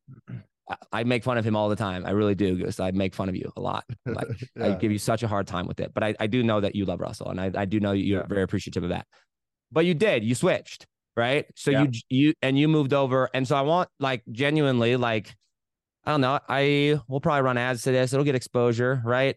I 0.93 1.05
make 1.05 1.25
fun 1.25 1.39
of 1.39 1.45
him 1.45 1.57
all 1.57 1.69
the 1.69 1.77
time. 1.77 2.07
I 2.07 2.11
really 2.11 2.35
do, 2.35 2.57
Goose. 2.57 2.81
I 2.81 2.93
make 2.93 3.15
fun 3.15 3.29
of 3.29 3.35
you 3.35 3.53
a 3.57 3.61
lot. 3.61 3.85
Like 4.07 4.29
yeah. 4.57 4.69
I 4.69 4.75
give 4.75 4.93
you 4.93 4.99
such 4.99 5.23
a 5.23 5.29
hard 5.29 5.47
time 5.47 5.67
with 5.67 5.81
it, 5.81 5.93
but 5.93 6.03
I, 6.03 6.15
I 6.21 6.27
do 6.29 6.43
know 6.43 6.61
that 6.61 6.75
you 6.75 6.85
love 6.85 7.01
Russell 7.01 7.31
and 7.31 7.41
I, 7.41 7.51
I 7.55 7.65
do 7.65 7.81
know 7.81 7.93
you're 7.93 8.21
yeah. 8.21 8.27
very 8.27 8.43
appreciative 8.43 8.85
of 8.85 8.91
that. 8.91 9.07
But 9.71 9.85
you 9.87 9.95
did, 9.95 10.23
you 10.23 10.35
switched, 10.35 10.87
right? 11.17 11.47
So 11.57 11.71
yeah. 11.71 11.83
you, 11.83 11.91
you, 12.09 12.35
and 12.43 12.59
you 12.59 12.69
moved 12.69 12.95
over. 12.95 13.29
And 13.35 13.47
so 13.47 13.57
I 13.57 13.63
want 13.63 13.89
like 13.99 14.23
genuinely, 14.31 14.97
like, 14.97 15.35
I 16.05 16.13
don't 16.13 16.21
know, 16.21 16.39
I 16.49 17.01
will 17.09 17.21
probably 17.21 17.43
run 17.43 17.59
ads 17.59 17.83
to 17.83 17.93
this. 17.93 18.13
It'll 18.13 18.25
get 18.25 18.35
exposure, 18.35 19.03
right? 19.05 19.37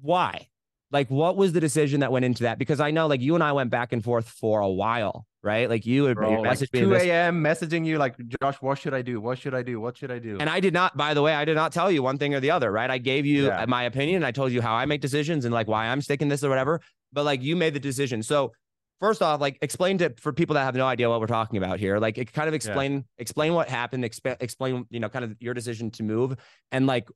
Why? 0.00 0.48
Like, 0.94 1.10
what 1.10 1.36
was 1.36 1.52
the 1.52 1.58
decision 1.58 2.00
that 2.00 2.12
went 2.12 2.24
into 2.24 2.44
that? 2.44 2.56
Because 2.56 2.78
I 2.78 2.92
know, 2.92 3.08
like, 3.08 3.20
you 3.20 3.34
and 3.34 3.42
I 3.42 3.50
went 3.50 3.68
back 3.68 3.92
and 3.92 4.02
forth 4.02 4.28
for 4.28 4.60
a 4.60 4.68
while, 4.68 5.26
right? 5.42 5.68
Like, 5.68 5.84
you 5.84 6.04
would 6.04 6.14
Bro, 6.14 6.42
message 6.42 6.70
like 6.72 6.84
2 6.84 6.94
a.m. 6.94 7.42
messaging 7.42 7.84
you, 7.84 7.98
like, 7.98 8.14
Josh, 8.40 8.58
what 8.60 8.78
should 8.78 8.94
I 8.94 9.02
do? 9.02 9.20
What 9.20 9.36
should 9.40 9.56
I 9.56 9.62
do? 9.62 9.80
What 9.80 9.98
should 9.98 10.12
I 10.12 10.20
do? 10.20 10.36
And 10.38 10.48
I 10.48 10.60
did 10.60 10.72
not, 10.72 10.96
by 10.96 11.12
the 11.12 11.20
way, 11.20 11.34
I 11.34 11.44
did 11.44 11.56
not 11.56 11.72
tell 11.72 11.90
you 11.90 12.00
one 12.00 12.16
thing 12.16 12.32
or 12.32 12.38
the 12.38 12.52
other, 12.52 12.70
right? 12.70 12.88
I 12.88 12.98
gave 12.98 13.26
you 13.26 13.46
yeah. 13.46 13.64
my 13.66 13.82
opinion. 13.82 14.22
I 14.22 14.30
told 14.30 14.52
you 14.52 14.62
how 14.62 14.72
I 14.72 14.86
make 14.86 15.00
decisions 15.00 15.44
and 15.44 15.52
like 15.52 15.66
why 15.66 15.88
I'm 15.88 16.00
sticking 16.00 16.28
this 16.28 16.44
or 16.44 16.48
whatever. 16.48 16.80
But 17.12 17.24
like, 17.24 17.42
you 17.42 17.56
made 17.56 17.74
the 17.74 17.80
decision. 17.80 18.22
So, 18.22 18.52
first 19.00 19.20
off, 19.20 19.40
like, 19.40 19.58
explain 19.62 19.98
to 19.98 20.14
for 20.20 20.32
people 20.32 20.54
that 20.54 20.62
have 20.62 20.76
no 20.76 20.86
idea 20.86 21.10
what 21.10 21.18
we're 21.18 21.26
talking 21.26 21.56
about 21.56 21.80
here. 21.80 21.98
Like, 21.98 22.18
it 22.18 22.32
kind 22.32 22.46
of 22.46 22.54
explain 22.54 22.92
yeah. 22.92 23.00
explain 23.18 23.52
what 23.52 23.68
happened. 23.68 24.04
Exp- 24.04 24.36
explain, 24.38 24.86
you 24.90 25.00
know, 25.00 25.08
kind 25.08 25.24
of 25.24 25.34
your 25.40 25.54
decision 25.54 25.90
to 25.90 26.04
move 26.04 26.36
and 26.70 26.86
like 26.86 27.08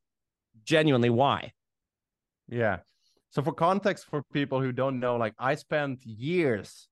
genuinely 0.64 1.10
why. 1.10 1.52
Yeah. 2.48 2.78
So 3.30 3.42
for 3.42 3.52
context 3.52 4.06
for 4.06 4.22
people 4.32 4.60
who 4.60 4.72
don't 4.72 4.98
know, 5.00 5.16
like 5.16 5.34
I 5.38 5.54
spent 5.54 6.04
years 6.04 6.88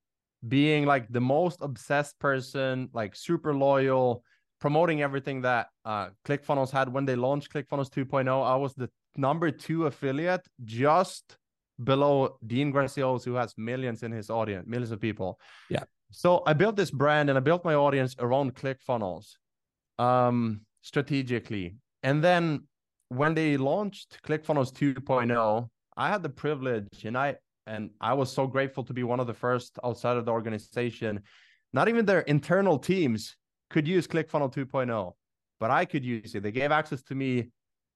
being 0.47 0.85
like 0.85 1.09
the 1.11 1.21
most 1.21 1.59
obsessed 1.63 2.19
person, 2.19 2.89
like 2.93 3.17
super 3.17 3.55
loyal, 3.55 4.23
promoting 4.61 5.03
everything 5.03 5.43
that 5.43 5.69
uh 5.85 6.09
ClickFunnels 6.27 6.71
had 6.71 6.93
when 6.93 7.05
they 7.05 7.17
launched 7.17 7.53
ClickFunnels 7.53 7.91
2.0. 7.91 8.29
I 8.29 8.57
was 8.57 8.75
the 8.75 8.91
number 9.17 9.51
two 9.51 9.87
affiliate 9.87 10.47
just 10.65 11.39
below 11.83 12.37
Dean 12.47 12.73
Graziosi, 12.73 13.25
who 13.25 13.35
has 13.35 13.55
millions 13.57 14.03
in 14.03 14.13
his 14.13 14.31
audience, 14.31 14.67
millions 14.67 14.93
of 14.93 15.01
people. 15.01 15.39
Yeah. 15.69 15.85
So 16.11 16.43
I 16.47 16.53
built 16.53 16.77
this 16.77 16.91
brand 16.91 17.29
and 17.29 17.37
I 17.37 17.41
built 17.41 17.65
my 17.65 17.75
audience 17.75 18.15
around 18.19 18.55
ClickFunnels 18.55 19.37
um 19.99 20.61
strategically. 20.83 21.77
And 22.03 22.23
then 22.23 22.69
when 23.09 23.35
they 23.35 23.57
launched 23.57 24.19
ClickFunnels 24.27 24.73
2.0, 24.73 25.69
I 25.97 26.09
had 26.09 26.23
the 26.23 26.29
privilege 26.29 27.05
and 27.05 27.17
I 27.17 27.37
and 27.67 27.91
I 28.01 28.15
was 28.15 28.31
so 28.31 28.47
grateful 28.47 28.85
to 28.85 28.93
be 28.93 29.03
one 29.03 29.19
of 29.19 29.27
the 29.27 29.35
first 29.35 29.79
outside 29.85 30.17
of 30.17 30.25
the 30.25 30.31
organization. 30.33 31.23
Not 31.73 31.89
even 31.89 32.07
their 32.07 32.21
internal 32.21 32.79
teams 32.79 33.37
could 33.71 33.89
use 33.89 34.07
ClickFunnels 34.07 34.55
2.0, 34.55 35.13
but 35.59 35.71
I 35.71 35.85
could 35.85 36.05
use 36.05 36.35
it. 36.35 36.43
They 36.45 36.53
gave 36.53 36.71
access 36.71 37.03
to 37.05 37.15
me 37.15 37.51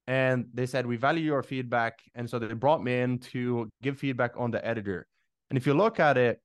and 0.09 0.47
they 0.53 0.67
said, 0.67 0.87
We 0.87 0.97
value 0.97 1.25
your 1.25 1.43
feedback. 1.43 2.01
And 2.17 2.29
so 2.29 2.39
they 2.39 2.53
brought 2.53 2.83
me 2.83 3.01
in 3.01 3.19
to 3.33 3.69
give 3.83 3.99
feedback 3.99 4.33
on 4.37 4.51
the 4.51 4.65
editor. 4.67 5.07
And 5.51 5.57
if 5.57 5.67
you 5.67 5.75
look 5.75 6.01
at 6.01 6.19
it, 6.19 6.41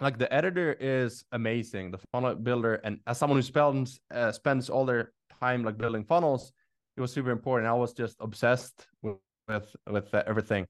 like 0.00 0.18
the 0.18 0.32
editor 0.32 0.76
is 0.78 1.24
amazing, 1.32 1.92
the 1.92 1.98
funnel 2.12 2.34
builder. 2.34 2.74
And 2.84 3.00
as 3.06 3.18
someone 3.18 3.38
who 3.38 3.42
spends 3.42 4.00
uh, 4.12 4.32
spends 4.32 4.68
all 4.68 4.84
their 4.84 5.12
time 5.40 5.64
like 5.64 5.78
building 5.78 6.04
funnels, 6.04 6.52
it 6.96 7.00
was 7.00 7.12
super 7.12 7.30
important. 7.30 7.68
I 7.68 7.74
was 7.74 7.94
just 7.94 8.16
obsessed 8.20 8.86
with 9.00 9.16
with 9.52 9.76
with 9.86 10.14
uh, 10.14 10.22
everything. 10.26 10.66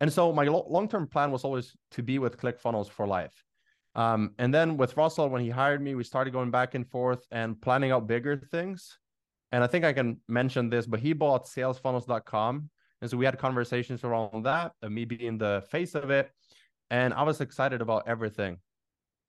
And 0.00 0.12
so 0.12 0.32
my 0.32 0.44
lo- 0.44 0.66
long 0.68 0.88
term 0.88 1.06
plan 1.06 1.30
was 1.30 1.44
always 1.44 1.76
to 1.92 2.02
be 2.02 2.18
with 2.18 2.38
ClickFunnels 2.38 2.88
for 2.88 3.06
life. 3.06 3.44
Um, 3.94 4.34
and 4.38 4.54
then 4.54 4.76
with 4.76 4.96
Russell, 4.96 5.28
when 5.28 5.42
he 5.42 5.50
hired 5.50 5.82
me, 5.82 5.94
we 5.94 6.04
started 6.04 6.32
going 6.32 6.50
back 6.50 6.74
and 6.74 6.88
forth 6.88 7.26
and 7.30 7.60
planning 7.60 7.90
out 7.90 8.06
bigger 8.06 8.36
things. 8.36 8.98
and 9.52 9.64
I 9.64 9.66
think 9.66 9.84
I 9.84 9.92
can 9.92 10.20
mention 10.28 10.70
this, 10.70 10.86
but 10.86 11.00
he 11.00 11.12
bought 11.12 11.46
salesfunnels.com. 11.46 12.70
And 13.00 13.10
so 13.10 13.16
we 13.16 13.24
had 13.24 13.38
conversations 13.38 14.04
around 14.04 14.44
that, 14.44 14.72
and 14.82 14.94
me 14.94 15.04
being 15.04 15.38
the 15.38 15.64
face 15.70 15.94
of 15.94 16.10
it. 16.10 16.30
And 16.90 17.14
I 17.14 17.22
was 17.22 17.40
excited 17.40 17.80
about 17.80 18.06
everything. 18.06 18.58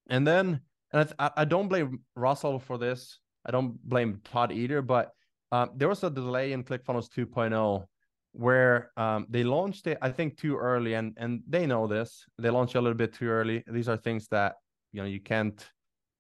And 0.09 0.27
then, 0.27 0.61
and 0.91 1.13
I, 1.17 1.31
I 1.37 1.45
don't 1.45 1.69
blame 1.69 2.01
Russell 2.15 2.59
for 2.59 2.77
this. 2.77 3.19
I 3.45 3.51
don't 3.51 3.81
blame 3.83 4.21
Todd 4.23 4.51
either, 4.51 4.81
but 4.81 5.11
uh, 5.51 5.67
there 5.75 5.87
was 5.87 6.03
a 6.03 6.09
delay 6.09 6.53
in 6.53 6.63
ClickFunnels 6.63 7.09
2.0 7.09 7.85
where 8.33 8.91
um, 8.97 9.25
they 9.29 9.43
launched 9.43 9.87
it, 9.87 9.97
I 10.01 10.09
think, 10.09 10.37
too 10.37 10.57
early, 10.57 10.93
and 10.93 11.13
and 11.17 11.41
they 11.47 11.65
know 11.65 11.87
this. 11.87 12.25
They 12.37 12.49
launched 12.49 12.75
a 12.75 12.81
little 12.81 12.97
bit 12.97 13.13
too 13.13 13.27
early. 13.27 13.63
These 13.67 13.89
are 13.89 13.97
things 13.97 14.27
that 14.29 14.55
you 14.91 15.01
know 15.01 15.07
you 15.07 15.19
can't 15.19 15.65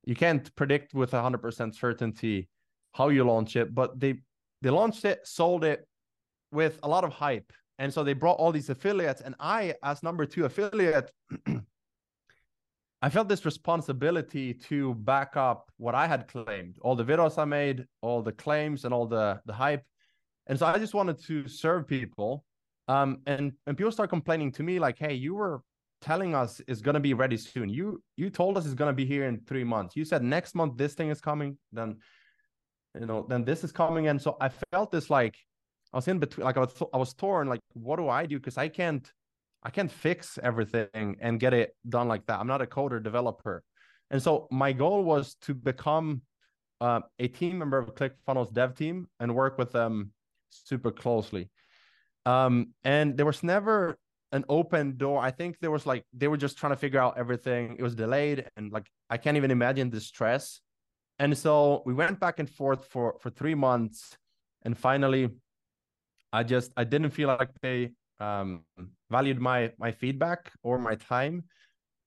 you 0.05 0.15
can't 0.15 0.53
predict 0.55 0.93
with 0.93 1.11
hundred 1.11 1.41
percent 1.41 1.75
certainty 1.75 2.49
how 2.93 3.09
you 3.09 3.23
launch 3.23 3.55
it, 3.55 3.73
but 3.73 3.99
they 3.99 4.19
they 4.61 4.69
launched 4.69 5.05
it, 5.05 5.25
sold 5.25 5.63
it 5.63 5.87
with 6.51 6.79
a 6.83 6.87
lot 6.87 7.03
of 7.03 7.13
hype, 7.13 7.51
and 7.79 7.93
so 7.93 8.03
they 8.03 8.13
brought 8.13 8.37
all 8.37 8.51
these 8.51 8.69
affiliates, 8.69 9.21
and 9.21 9.35
I, 9.39 9.75
as 9.83 10.03
number 10.03 10.25
two 10.25 10.45
affiliate. 10.45 11.11
I 13.03 13.09
felt 13.09 13.27
this 13.27 13.45
responsibility 13.45 14.53
to 14.53 14.93
back 14.93 15.35
up 15.35 15.71
what 15.77 15.95
I 15.95 16.05
had 16.05 16.27
claimed, 16.27 16.77
all 16.81 16.95
the 16.95 17.03
videos 17.03 17.39
I 17.39 17.45
made, 17.45 17.87
all 18.01 18.21
the 18.21 18.31
claims, 18.31 18.85
and 18.85 18.93
all 18.93 19.07
the 19.07 19.41
the 19.45 19.53
hype 19.53 19.83
and 20.51 20.59
so 20.59 20.65
I 20.65 20.77
just 20.77 20.93
wanted 20.93 21.17
to 21.27 21.47
serve 21.47 21.87
people. 21.87 22.43
Um, 22.89 23.19
and 23.25 23.53
and 23.65 23.77
people 23.77 23.91
start 23.93 24.09
complaining 24.09 24.51
to 24.53 24.63
me 24.63 24.79
like, 24.79 24.99
"Hey, 24.99 25.13
you 25.13 25.33
were 25.33 25.63
telling 26.01 26.35
us 26.35 26.59
it's 26.67 26.81
gonna 26.81 26.99
be 26.99 27.13
ready 27.13 27.37
soon. 27.37 27.69
You 27.69 28.03
you 28.17 28.29
told 28.29 28.57
us 28.57 28.65
it's 28.65 28.73
gonna 28.73 28.91
be 28.91 29.05
here 29.05 29.27
in 29.27 29.39
three 29.47 29.63
months. 29.63 29.95
You 29.95 30.03
said 30.03 30.23
next 30.23 30.53
month 30.53 30.75
this 30.75 30.93
thing 30.93 31.09
is 31.09 31.21
coming. 31.21 31.57
Then, 31.71 31.99
you 32.99 33.05
know, 33.05 33.25
then 33.29 33.45
this 33.45 33.63
is 33.63 33.71
coming." 33.71 34.07
And 34.07 34.21
so 34.21 34.35
I 34.41 34.49
felt 34.73 34.91
this 34.91 35.09
like 35.09 35.37
I 35.93 35.97
was 35.97 36.09
in 36.09 36.19
between. 36.19 36.43
Like 36.43 36.57
I 36.57 36.59
was 36.59 36.83
I 36.93 36.97
was 36.97 37.13
torn. 37.13 37.47
Like, 37.47 37.61
what 37.71 37.95
do 37.95 38.09
I 38.09 38.25
do? 38.25 38.37
Because 38.37 38.57
I 38.57 38.67
can't 38.67 39.09
I 39.63 39.69
can't 39.69 39.91
fix 39.91 40.37
everything 40.43 41.15
and 41.21 41.39
get 41.39 41.53
it 41.53 41.77
done 41.87 42.09
like 42.09 42.25
that. 42.25 42.41
I'm 42.41 42.47
not 42.47 42.61
a 42.61 42.65
coder 42.65 43.01
developer. 43.01 43.63
And 44.09 44.21
so 44.21 44.49
my 44.51 44.73
goal 44.73 45.05
was 45.05 45.35
to 45.43 45.53
become 45.53 46.23
uh, 46.81 46.99
a 47.19 47.29
team 47.29 47.59
member 47.59 47.77
of 47.77 47.95
ClickFunnels 47.95 48.51
dev 48.51 48.75
team 48.75 49.07
and 49.21 49.33
work 49.33 49.57
with 49.57 49.71
them 49.71 50.11
super 50.51 50.91
closely. 50.91 51.49
Um, 52.25 52.73
and 52.83 53.17
there 53.17 53.25
was 53.25 53.43
never 53.43 53.97
an 54.31 54.45
open 54.47 54.97
door. 54.97 55.21
I 55.21 55.31
think 55.31 55.57
there 55.59 55.71
was 55.71 55.85
like 55.85 56.05
they 56.13 56.27
were 56.27 56.37
just 56.37 56.57
trying 56.57 56.71
to 56.71 56.77
figure 56.77 56.99
out 56.99 57.17
everything. 57.17 57.75
It 57.77 57.83
was 57.83 57.95
delayed, 57.95 58.47
and 58.55 58.71
like 58.71 58.87
I 59.09 59.17
can't 59.17 59.37
even 59.37 59.51
imagine 59.51 59.89
the 59.89 59.99
stress. 59.99 60.61
And 61.19 61.37
so 61.37 61.83
we 61.85 61.93
went 61.93 62.19
back 62.19 62.39
and 62.39 62.49
forth 62.49 62.85
for 62.85 63.15
for 63.19 63.29
three 63.29 63.55
months, 63.55 64.17
and 64.63 64.77
finally, 64.77 65.29
I 66.31 66.43
just 66.43 66.71
I 66.77 66.83
didn't 66.83 67.11
feel 67.11 67.27
like 67.27 67.49
they 67.61 67.91
um, 68.19 68.63
valued 69.09 69.39
my 69.39 69.71
my 69.77 69.91
feedback 69.91 70.51
or 70.63 70.77
my 70.77 70.95
time, 70.95 71.43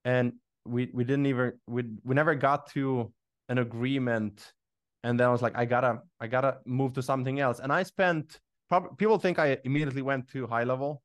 and 0.03 0.33
we 0.65 0.89
we 0.93 1.03
didn't 1.03 1.27
even 1.27 1.53
we 1.67 1.83
we 2.03 2.15
never 2.15 2.35
got 2.35 2.71
to 2.71 3.11
an 3.49 3.59
agreement 3.59 4.51
and 5.05 5.19
then 5.19 5.27
I 5.27 5.31
was 5.31 5.43
like, 5.43 5.55
I 5.55 5.65
gotta, 5.65 6.01
I 6.19 6.25
gotta 6.25 6.57
move 6.65 6.93
to 6.93 7.03
something 7.03 7.39
else. 7.39 7.59
And 7.59 7.71
I 7.71 7.83
spent, 7.83 8.39
probably 8.67 8.89
people 8.97 9.19
think 9.19 9.37
I 9.37 9.59
immediately 9.63 10.01
went 10.01 10.27
to 10.29 10.47
high 10.47 10.63
level, 10.63 11.03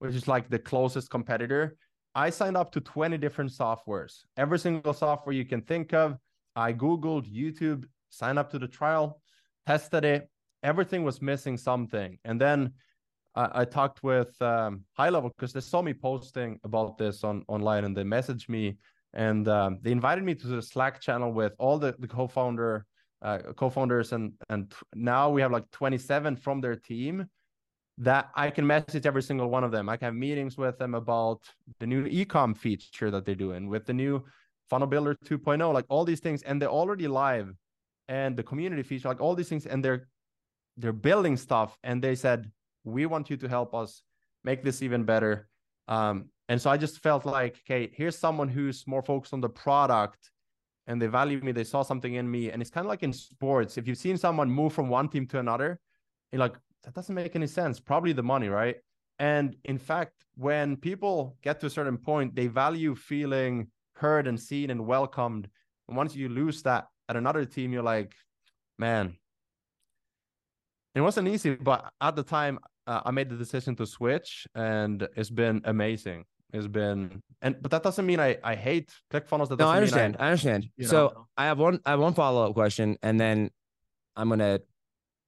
which 0.00 0.14
is 0.14 0.28
like 0.28 0.50
the 0.50 0.58
closest 0.58 1.08
competitor. 1.10 1.78
I 2.14 2.28
signed 2.28 2.58
up 2.58 2.70
to 2.72 2.80
20 2.82 3.16
different 3.16 3.50
softwares, 3.50 4.18
every 4.36 4.58
single 4.58 4.92
software 4.92 5.34
you 5.34 5.46
can 5.46 5.62
think 5.62 5.94
of. 5.94 6.18
I 6.56 6.74
Googled 6.74 7.24
YouTube, 7.34 7.84
signed 8.10 8.38
up 8.38 8.50
to 8.50 8.58
the 8.58 8.68
trial, 8.68 9.22
tested 9.66 10.04
it. 10.04 10.28
Everything 10.62 11.02
was 11.02 11.22
missing 11.22 11.56
something. 11.56 12.18
And 12.26 12.38
then 12.38 12.74
I, 13.34 13.64
talked 13.64 14.02
with 14.02 14.30
um, 14.42 14.84
high 14.94 15.10
level 15.10 15.30
because 15.30 15.52
they 15.52 15.60
saw 15.60 15.80
me 15.80 15.94
posting 15.94 16.58
about 16.64 16.98
this 16.98 17.24
on 17.24 17.44
online 17.48 17.84
and 17.84 17.96
they 17.96 18.02
messaged 18.02 18.48
me 18.48 18.76
and 19.14 19.46
um, 19.48 19.78
they 19.80 19.92
invited 19.92 20.24
me 20.24 20.34
to 20.34 20.46
the 20.48 20.60
Slack 20.60 21.00
channel 21.00 21.32
with 21.32 21.54
all 21.58 21.78
the, 21.78 21.94
the 22.00 22.08
co-founder 22.08 22.84
uh, 23.22 23.38
co-founders 23.56 24.12
and 24.12 24.32
and 24.48 24.72
now 24.94 25.30
we 25.30 25.40
have 25.40 25.50
like 25.50 25.70
27 25.70 26.36
from 26.36 26.60
their 26.60 26.76
team 26.76 27.26
that 27.98 28.30
I 28.36 28.50
can 28.50 28.66
message 28.66 29.06
every 29.06 29.22
single 29.22 29.50
one 29.50 29.64
of 29.64 29.72
them. 29.72 29.88
I 29.88 29.96
can 29.96 30.06
have 30.06 30.14
meetings 30.14 30.56
with 30.56 30.78
them 30.78 30.94
about 30.94 31.40
the 31.80 31.86
new 31.86 32.04
ecom 32.04 32.56
feature 32.56 33.10
that 33.10 33.24
they're 33.24 33.34
doing 33.34 33.68
with 33.68 33.86
the 33.86 33.92
new 33.92 34.24
funnel 34.68 34.86
builder 34.86 35.16
2.0 35.24 35.72
like 35.72 35.86
all 35.88 36.04
these 36.04 36.20
things 36.20 36.42
and 36.42 36.60
they're 36.60 36.68
already 36.68 37.08
live 37.08 37.54
and 38.08 38.36
the 38.36 38.42
community 38.42 38.82
feature 38.82 39.08
like 39.08 39.20
all 39.20 39.34
these 39.34 39.48
things 39.48 39.66
and 39.66 39.84
they're 39.84 40.08
they're 40.76 40.92
building 40.92 41.36
stuff 41.36 41.76
and 41.82 42.02
they 42.02 42.14
said 42.14 42.50
we 42.84 43.06
want 43.06 43.30
you 43.30 43.36
to 43.36 43.48
help 43.48 43.74
us 43.74 44.02
make 44.44 44.62
this 44.62 44.82
even 44.82 45.04
better 45.04 45.48
um, 45.88 46.26
and 46.48 46.60
so 46.60 46.70
i 46.70 46.76
just 46.76 47.00
felt 47.00 47.24
like 47.24 47.56
okay 47.68 47.90
here's 47.94 48.16
someone 48.16 48.48
who's 48.48 48.86
more 48.86 49.02
focused 49.02 49.32
on 49.32 49.40
the 49.40 49.48
product 49.48 50.30
and 50.88 51.00
they 51.00 51.06
value 51.06 51.38
me, 51.40 51.52
they 51.52 51.64
saw 51.64 51.82
something 51.82 52.14
in 52.14 52.28
me. 52.28 52.50
And 52.50 52.62
it's 52.62 52.70
kind 52.70 52.86
of 52.86 52.88
like 52.88 53.02
in 53.02 53.12
sports. 53.12 53.76
If 53.76 53.86
you've 53.86 53.98
seen 53.98 54.16
someone 54.16 54.50
move 54.50 54.72
from 54.72 54.88
one 54.88 55.08
team 55.08 55.26
to 55.28 55.38
another, 55.38 55.78
you're 56.32 56.40
like, 56.40 56.56
that 56.82 56.94
doesn't 56.94 57.14
make 57.14 57.36
any 57.36 57.46
sense. 57.46 57.78
Probably 57.78 58.12
the 58.12 58.22
money, 58.22 58.48
right? 58.48 58.76
And 59.18 59.54
in 59.64 59.78
fact, 59.78 60.24
when 60.36 60.76
people 60.76 61.36
get 61.42 61.60
to 61.60 61.66
a 61.66 61.70
certain 61.70 61.98
point, 61.98 62.34
they 62.34 62.46
value 62.46 62.94
feeling 62.94 63.68
heard 63.92 64.26
and 64.26 64.40
seen 64.40 64.70
and 64.70 64.86
welcomed. 64.86 65.48
And 65.88 65.96
once 65.96 66.16
you 66.16 66.30
lose 66.30 66.62
that 66.62 66.86
at 67.08 67.16
another 67.16 67.44
team, 67.44 67.72
you're 67.72 67.82
like, 67.82 68.14
man, 68.78 69.16
it 70.94 71.02
wasn't 71.02 71.28
easy. 71.28 71.54
But 71.54 71.92
at 72.00 72.16
the 72.16 72.22
time, 72.22 72.60
uh, 72.86 73.02
I 73.04 73.10
made 73.10 73.28
the 73.28 73.36
decision 73.36 73.76
to 73.76 73.86
switch, 73.86 74.46
and 74.54 75.06
it's 75.16 75.28
been 75.28 75.60
amazing 75.64 76.24
has 76.52 76.66
been 76.66 77.22
and 77.42 77.60
but 77.60 77.70
that 77.70 77.82
doesn't 77.82 78.04
mean 78.04 78.20
I 78.20 78.38
I 78.42 78.54
hate 78.54 78.90
ClickFunnels. 79.12 79.48
That 79.48 79.58
no, 79.58 79.68
I 79.68 79.76
understand. 79.76 80.16
I, 80.18 80.24
I, 80.24 80.26
understand. 80.28 80.68
So 80.82 81.12
know. 81.14 81.26
I 81.36 81.44
have 81.46 81.58
one 81.58 81.80
I 81.84 81.90
have 81.90 82.00
one 82.00 82.14
follow 82.14 82.46
up 82.46 82.54
question, 82.54 82.96
and 83.02 83.20
then 83.20 83.50
I'm 84.16 84.28
gonna 84.28 84.60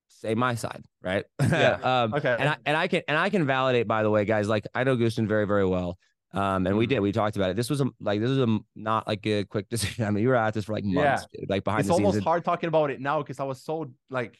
say 0.08 0.34
my 0.34 0.54
side, 0.54 0.84
right? 1.02 1.24
Yeah. 1.40 1.78
um, 2.02 2.14
okay. 2.14 2.36
And 2.38 2.48
I 2.48 2.56
and 2.66 2.76
I 2.76 2.88
can 2.88 3.02
and 3.06 3.16
I 3.16 3.30
can 3.30 3.46
validate. 3.46 3.86
By 3.86 4.02
the 4.02 4.10
way, 4.10 4.24
guys, 4.24 4.48
like 4.48 4.66
I 4.74 4.84
know 4.84 4.96
Gusten 4.96 5.28
very 5.28 5.46
very 5.46 5.66
well. 5.66 5.98
Um, 6.32 6.42
and 6.42 6.66
mm-hmm. 6.66 6.76
we 6.78 6.86
did 6.86 7.00
we 7.00 7.12
talked 7.12 7.36
about 7.36 7.50
it. 7.50 7.56
This 7.56 7.70
was 7.70 7.80
a 7.80 7.86
like 8.00 8.20
this 8.20 8.30
was 8.30 8.38
a 8.38 8.58
not 8.74 9.06
like 9.06 9.24
a 9.26 9.44
quick 9.44 9.68
decision. 9.70 10.04
I 10.04 10.10
mean, 10.10 10.22
you 10.22 10.28
were 10.30 10.36
at 10.36 10.54
this 10.54 10.64
for 10.64 10.72
like 10.72 10.84
months, 10.84 11.26
yeah. 11.32 11.40
dude, 11.40 11.50
like 11.50 11.64
behind 11.64 11.80
it's 11.80 11.88
the 11.88 11.94
scenes. 11.94 12.08
It's 12.08 12.14
almost 12.16 12.24
hard 12.24 12.44
talking 12.44 12.68
about 12.68 12.90
it 12.90 13.00
now 13.00 13.22
because 13.22 13.40
I 13.40 13.44
was 13.44 13.62
so 13.62 13.90
like 14.10 14.36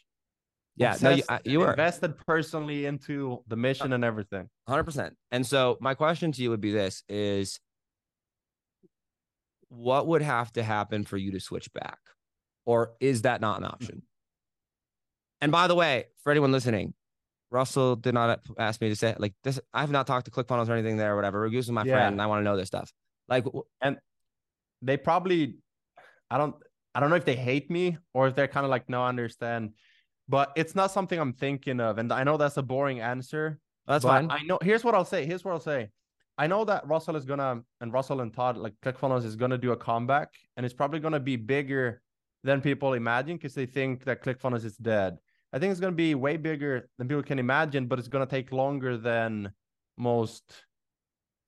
yeah, 0.80 0.96
no, 1.02 1.10
you, 1.10 1.22
you 1.44 1.60
were 1.60 1.70
invested 1.70 2.16
personally 2.26 2.86
into 2.86 3.44
the 3.48 3.56
mission 3.56 3.92
and 3.92 4.02
everything. 4.02 4.48
100%. 4.66 5.10
And 5.30 5.46
so 5.46 5.76
my 5.78 5.92
question 5.92 6.32
to 6.32 6.42
you 6.42 6.48
would 6.50 6.62
be 6.62 6.72
this 6.72 7.02
is 7.06 7.60
what 9.68 10.06
would 10.06 10.22
have 10.22 10.50
to 10.52 10.62
happen 10.62 11.04
for 11.04 11.18
you 11.18 11.32
to 11.32 11.40
switch 11.40 11.70
back? 11.74 11.98
Or 12.64 12.92
is 12.98 13.22
that 13.22 13.42
not 13.42 13.58
an 13.60 13.66
option? 13.66 14.02
And 15.42 15.52
by 15.52 15.66
the 15.66 15.74
way, 15.74 16.06
for 16.22 16.30
anyone 16.30 16.50
listening, 16.50 16.94
Russell 17.50 17.96
did 17.96 18.14
not 18.14 18.40
ask 18.58 18.80
me 18.80 18.88
to 18.88 18.96
say 18.96 19.14
like 19.18 19.34
this. 19.44 19.60
I 19.74 19.82
have 19.82 19.90
not 19.90 20.06
talked 20.06 20.26
to 20.26 20.30
ClickFunnels 20.30 20.68
or 20.68 20.72
anything 20.72 20.96
there 20.96 21.12
or 21.12 21.16
whatever. 21.16 21.46
Ragus 21.46 21.58
is 21.58 21.70
my 21.70 21.84
yeah. 21.84 21.94
friend 21.94 22.14
and 22.14 22.22
I 22.22 22.26
want 22.26 22.40
to 22.40 22.44
know 22.44 22.56
this 22.56 22.68
stuff. 22.68 22.90
Like, 23.28 23.44
and 23.82 23.98
they 24.80 24.96
probably, 24.96 25.58
I 26.30 26.38
don't, 26.38 26.54
I 26.94 27.00
don't 27.00 27.10
know 27.10 27.16
if 27.16 27.26
they 27.26 27.36
hate 27.36 27.70
me 27.70 27.98
or 28.14 28.28
if 28.28 28.34
they're 28.34 28.48
kind 28.48 28.64
of 28.64 28.70
like, 28.70 28.88
no, 28.88 29.02
I 29.02 29.08
understand 29.10 29.72
but 30.30 30.52
it's 30.54 30.76
not 30.76 30.92
something 30.92 31.18
I'm 31.18 31.32
thinking 31.32 31.80
of. 31.80 31.98
And 31.98 32.12
I 32.12 32.22
know 32.22 32.36
that's 32.36 32.56
a 32.56 32.62
boring 32.62 33.00
answer. 33.00 33.58
That's 33.86 34.04
fine. 34.04 34.30
I 34.30 34.42
know. 34.44 34.58
Here's 34.62 34.84
what 34.84 34.94
I'll 34.94 35.04
say. 35.04 35.26
Here's 35.26 35.44
what 35.44 35.52
I'll 35.52 35.60
say. 35.60 35.90
I 36.38 36.46
know 36.46 36.64
that 36.64 36.86
Russell 36.86 37.16
is 37.16 37.24
gonna 37.24 37.62
and 37.80 37.92
Russell 37.92 38.20
and 38.20 38.32
Todd 38.32 38.56
like 38.56 38.74
ClickFunnels 38.82 39.24
is 39.24 39.34
gonna 39.34 39.58
do 39.58 39.72
a 39.72 39.76
comeback, 39.76 40.28
and 40.56 40.64
it's 40.64 40.74
probably 40.74 41.00
gonna 41.00 41.20
be 41.20 41.34
bigger 41.34 42.00
than 42.44 42.60
people 42.60 42.92
imagine 42.92 43.36
because 43.36 43.54
they 43.54 43.66
think 43.66 44.04
that 44.04 44.22
ClickFunnels 44.22 44.64
is 44.64 44.76
dead. 44.76 45.18
I 45.52 45.58
think 45.58 45.72
it's 45.72 45.80
gonna 45.80 45.92
be 45.92 46.14
way 46.14 46.36
bigger 46.36 46.88
than 46.96 47.08
people 47.08 47.24
can 47.24 47.40
imagine, 47.40 47.86
but 47.86 47.98
it's 47.98 48.08
gonna 48.08 48.24
take 48.24 48.52
longer 48.52 48.96
than 48.96 49.52
most, 49.98 50.44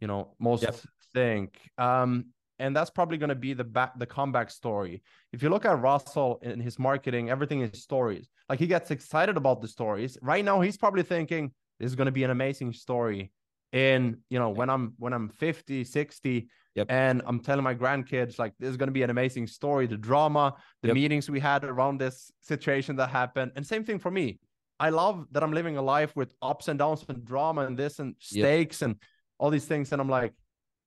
you 0.01 0.09
know, 0.09 0.35
most 0.41 0.65
yep. 0.65 0.77
think. 1.15 1.57
Um, 1.79 2.27
and 2.63 2.77
that's 2.77 2.91
probably 2.91 3.19
going 3.19 3.29
to 3.29 3.35
be 3.35 3.55
the 3.55 3.65
back 3.65 3.99
the 3.99 4.07
comeback 4.07 4.49
story. 4.49 5.03
If 5.33 5.43
you 5.43 5.51
look 5.51 5.65
at 5.67 5.81
Russell 5.81 6.39
in 6.43 6.61
his 6.61 6.79
marketing, 6.79 7.29
everything 7.29 7.61
is 7.61 7.83
stories. 7.83 8.31
Like 8.49 8.61
he 8.61 8.69
gets 8.69 8.91
excited 8.93 9.37
about 9.37 9.61
the 9.61 9.69
stories. 9.69 10.17
Right 10.23 10.45
now, 10.45 10.61
he's 10.61 10.77
probably 10.77 11.03
thinking 11.03 11.53
this 11.81 11.91
is 11.91 11.97
going 11.97 12.07
to 12.07 12.13
be 12.13 12.23
an 12.23 12.31
amazing 12.31 12.73
story. 12.73 13.33
In 13.73 14.19
you 14.29 14.39
know 14.39 14.51
when 14.51 14.69
I'm 14.69 14.93
when 14.99 15.13
I'm 15.15 15.31
50, 15.31 15.85
60, 15.85 16.49
yep. 16.75 16.87
and 16.91 17.23
I'm 17.27 17.41
telling 17.41 17.65
my 17.65 17.75
grandkids 17.75 18.39
like 18.39 18.53
this 18.61 18.69
is 18.69 18.77
going 18.77 18.89
to 18.89 18.93
be 18.93 19.03
an 19.03 19.11
amazing 19.11 19.47
story. 19.47 19.87
The 19.87 19.97
drama, 19.97 20.55
the 20.83 20.89
yep. 20.89 20.95
meetings 20.95 21.31
we 21.31 21.41
had 21.41 21.65
around 21.65 21.99
this 21.99 22.31
situation 22.43 22.97
that 22.97 23.09
happened, 23.09 23.53
and 23.57 23.67
same 23.67 23.83
thing 23.85 23.99
for 23.99 24.11
me. 24.11 24.39
I 24.79 24.91
love 24.91 25.27
that 25.33 25.43
I'm 25.43 25.53
living 25.53 25.79
a 25.79 25.83
life 25.83 26.15
with 26.15 26.35
ups 26.43 26.69
and 26.69 26.79
downs 26.79 27.05
and 27.09 27.25
drama 27.25 27.63
and 27.63 27.79
this 27.79 27.99
and 27.99 28.15
stakes 28.19 28.83
yep. 28.83 28.91
and 28.91 28.97
all 29.39 29.49
these 29.49 29.65
things. 29.65 29.91
And 29.93 30.03
I'm 30.03 30.09
like, 30.09 30.35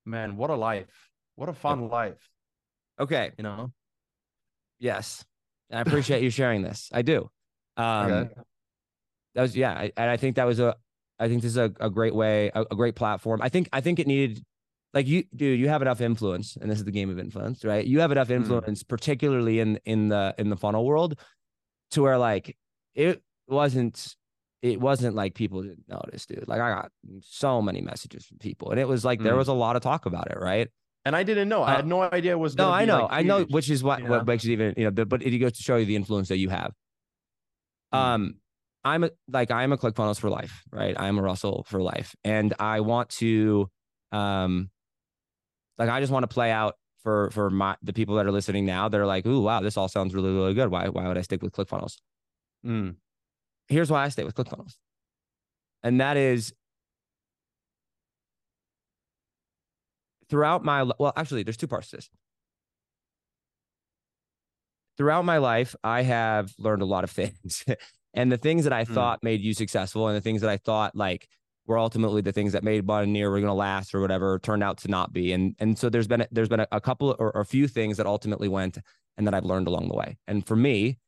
man, 0.04 0.36
what 0.36 0.50
a 0.50 0.54
life 0.54 1.05
what 1.36 1.48
a 1.48 1.52
fun 1.54 1.82
yep. 1.82 1.92
life. 1.92 2.28
Okay. 2.98 3.30
You 3.38 3.44
know? 3.44 3.72
Yes. 4.78 5.24
I 5.72 5.80
appreciate 5.80 6.22
you 6.22 6.30
sharing 6.30 6.62
this. 6.62 6.90
I 6.92 7.02
do. 7.02 7.30
Um, 7.76 8.12
Okay. 8.12 8.34
that 9.34 9.42
was 9.42 9.56
yeah, 9.56 9.72
I, 9.72 9.92
and 9.96 10.10
I 10.10 10.16
think 10.16 10.36
that 10.36 10.44
was 10.44 10.60
a, 10.60 10.76
I 11.18 11.28
think 11.28 11.42
this 11.42 11.50
is 11.52 11.56
a, 11.56 11.72
a 11.80 11.90
great 11.90 12.14
way, 12.14 12.50
a, 12.54 12.62
a 12.70 12.76
great 12.76 12.94
platform. 12.94 13.40
I 13.42 13.48
think 13.48 13.68
I 13.72 13.80
think 13.80 13.98
it 13.98 14.06
needed, 14.06 14.44
like 14.94 15.06
you, 15.06 15.24
dude, 15.34 15.58
you 15.58 15.68
have 15.68 15.82
enough 15.82 16.00
influence, 16.00 16.56
and 16.56 16.70
this 16.70 16.78
is 16.78 16.84
the 16.84 16.90
game 16.90 17.10
of 17.10 17.18
influence, 17.18 17.64
right? 17.64 17.84
You 17.86 18.00
have 18.00 18.12
enough 18.12 18.28
Mm. 18.28 18.36
influence, 18.36 18.82
particularly 18.82 19.60
in 19.60 19.78
in 19.84 20.08
the 20.08 20.34
in 20.38 20.50
the 20.50 20.56
funnel 20.56 20.84
world, 20.84 21.18
to 21.92 22.02
where 22.02 22.18
like 22.18 22.56
it 22.94 23.22
wasn't. 23.48 24.16
It 24.62 24.80
wasn't 24.80 25.14
like 25.14 25.34
people 25.34 25.62
didn't 25.62 25.86
notice, 25.88 26.26
dude. 26.26 26.48
Like 26.48 26.60
I 26.60 26.70
got 26.70 26.90
so 27.20 27.60
many 27.62 27.80
messages 27.82 28.24
from 28.24 28.38
people, 28.38 28.70
and 28.70 28.80
it 28.80 28.88
was 28.88 29.04
like 29.04 29.22
there 29.22 29.34
Mm. 29.34 29.38
was 29.38 29.48
a 29.48 29.52
lot 29.52 29.76
of 29.76 29.82
talk 29.82 30.06
about 30.06 30.30
it, 30.30 30.38
right? 30.40 30.68
And 31.06 31.14
I 31.14 31.22
didn't 31.22 31.48
know. 31.48 31.62
I 31.62 31.74
Uh, 31.74 31.76
had 31.76 31.86
no 31.86 32.02
idea 32.02 32.32
it 32.32 32.40
was. 32.40 32.56
No, 32.56 32.68
I 32.68 32.84
know, 32.84 33.02
like, 33.02 33.12
I 33.12 33.22
know, 33.22 33.44
which 33.44 33.70
is 33.70 33.80
what 33.84 34.00
you 34.02 34.08
what 34.08 34.26
makes 34.26 34.44
it 34.44 34.50
even 34.50 34.74
you 34.76 34.84
know. 34.86 34.90
But, 34.90 35.08
but 35.08 35.22
it 35.22 35.38
goes 35.38 35.52
to 35.52 35.62
show 35.62 35.76
you 35.76 35.84
the 35.84 35.94
influence 35.94 36.28
that 36.30 36.38
you 36.38 36.48
have. 36.48 36.72
Mm. 37.94 37.98
Um, 37.98 38.34
I'm 38.84 39.04
a, 39.04 39.10
like 39.28 39.52
I'm 39.52 39.72
a 39.72 39.76
ClickFunnels 39.76 40.18
for 40.18 40.30
life, 40.30 40.64
right? 40.72 40.98
I'm 40.98 41.16
a 41.16 41.22
Russell 41.22 41.64
for 41.68 41.80
life, 41.80 42.16
and 42.24 42.52
I 42.58 42.80
want 42.80 43.10
to, 43.20 43.70
um, 44.10 44.70
like 45.78 45.88
I 45.88 46.00
just 46.00 46.12
want 46.12 46.24
to 46.24 46.28
play 46.28 46.50
out 46.50 46.74
for 47.04 47.30
for 47.30 47.50
my 47.50 47.76
the 47.82 47.92
people 47.92 48.16
that 48.16 48.26
are 48.26 48.32
listening 48.32 48.66
now. 48.66 48.88
They're 48.88 49.06
like, 49.06 49.24
ooh, 49.26 49.42
wow, 49.42 49.60
this 49.60 49.76
all 49.76 49.88
sounds 49.88 50.12
really 50.12 50.32
really 50.32 50.54
good. 50.54 50.72
Why 50.72 50.88
why 50.88 51.06
would 51.06 51.16
I 51.16 51.22
stick 51.22 51.40
with 51.40 51.52
ClickFunnels? 51.52 51.98
Mm. 52.64 52.96
Here's 53.68 53.92
why 53.92 54.02
I 54.04 54.08
stay 54.08 54.24
with 54.24 54.34
ClickFunnels, 54.34 54.74
and 55.84 56.00
that 56.00 56.16
is 56.16 56.52
throughout 60.28 60.64
my 60.64 60.82
well, 60.98 61.12
actually, 61.16 61.42
there's 61.42 61.56
two 61.56 61.66
parts 61.68 61.90
to 61.90 61.96
this. 61.96 62.10
Throughout 64.96 65.24
my 65.24 65.38
life, 65.38 65.74
I 65.84 66.02
have 66.02 66.54
learned 66.58 66.82
a 66.82 66.86
lot 66.86 67.04
of 67.04 67.10
things, 67.20 67.64
and 68.14 68.32
the 68.32 68.38
things 68.38 68.64
that 68.64 68.72
I 68.72 68.84
Mm. 68.84 68.94
thought 68.94 69.22
made 69.22 69.40
you 69.42 69.54
successful, 69.54 70.08
and 70.08 70.16
the 70.16 70.20
things 70.20 70.40
that 70.40 70.50
I 70.50 70.56
thought 70.56 70.94
like 70.96 71.28
were 71.66 71.78
ultimately 71.78 72.22
the 72.22 72.32
things 72.32 72.52
that 72.52 72.62
made 72.62 72.86
money 72.86 73.20
or 73.22 73.30
were 73.30 73.40
going 73.40 73.48
to 73.48 73.54
last 73.54 73.94
or 73.94 74.00
whatever 74.00 74.38
turned 74.38 74.62
out 74.62 74.78
to 74.78 74.88
not 74.88 75.12
be. 75.12 75.32
And 75.32 75.54
and 75.58 75.78
so 75.78 75.88
there's 75.90 76.06
been 76.06 76.22
a, 76.22 76.28
there's 76.30 76.48
been 76.48 76.60
a, 76.60 76.68
a 76.72 76.80
couple 76.80 77.16
or, 77.18 77.32
or 77.34 77.40
a 77.40 77.44
few 77.44 77.66
things 77.68 77.96
that 77.96 78.06
ultimately 78.06 78.48
went 78.48 78.78
and 79.16 79.26
that 79.26 79.34
I've 79.34 79.44
learned 79.44 79.66
along 79.66 79.88
the 79.88 79.94
way. 79.96 80.16
And 80.28 80.46
for 80.46 80.54
me, 80.56 80.98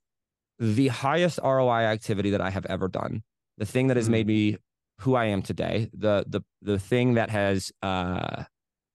the 0.58 0.88
highest 0.88 1.38
ROI 1.42 1.82
activity 1.84 2.30
that 2.30 2.40
I 2.40 2.50
have 2.50 2.66
ever 2.66 2.88
done, 2.88 3.22
the 3.56 3.66
thing 3.66 3.86
that 3.86 3.96
has 3.96 4.08
Mm. 4.08 4.12
made 4.12 4.26
me 4.26 4.56
who 5.00 5.14
I 5.14 5.26
am 5.26 5.42
today, 5.42 5.88
the 5.92 6.24
the 6.26 6.40
the 6.60 6.78
thing 6.80 7.14
that 7.14 7.30
has 7.30 7.70
uh, 7.82 8.44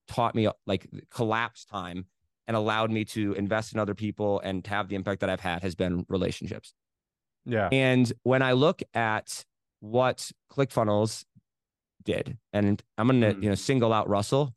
taught 0.08 0.34
me 0.34 0.48
like 0.66 0.86
collapse 1.10 1.64
time 1.64 2.06
and 2.46 2.56
allowed 2.56 2.90
me 2.90 3.04
to 3.06 3.32
invest 3.34 3.72
in 3.72 3.78
other 3.80 3.94
people 3.94 4.40
and 4.40 4.62
to 4.64 4.70
have 4.70 4.88
the 4.88 4.96
impact 4.96 5.20
that 5.20 5.30
I've 5.30 5.40
had 5.40 5.62
has 5.62 5.74
been 5.74 6.04
relationships. 6.08 6.74
Yeah. 7.46 7.68
And 7.72 8.10
when 8.22 8.42
I 8.42 8.52
look 8.52 8.82
at 8.94 9.44
what 9.80 10.30
ClickFunnels 10.52 11.24
did, 12.04 12.38
and 12.52 12.82
I'm 12.98 13.06
going 13.08 13.20
to 13.22 13.34
Mm. 13.34 13.42
you 13.42 13.48
know 13.48 13.54
single 13.54 13.92
out 13.92 14.08
Russell, 14.08 14.54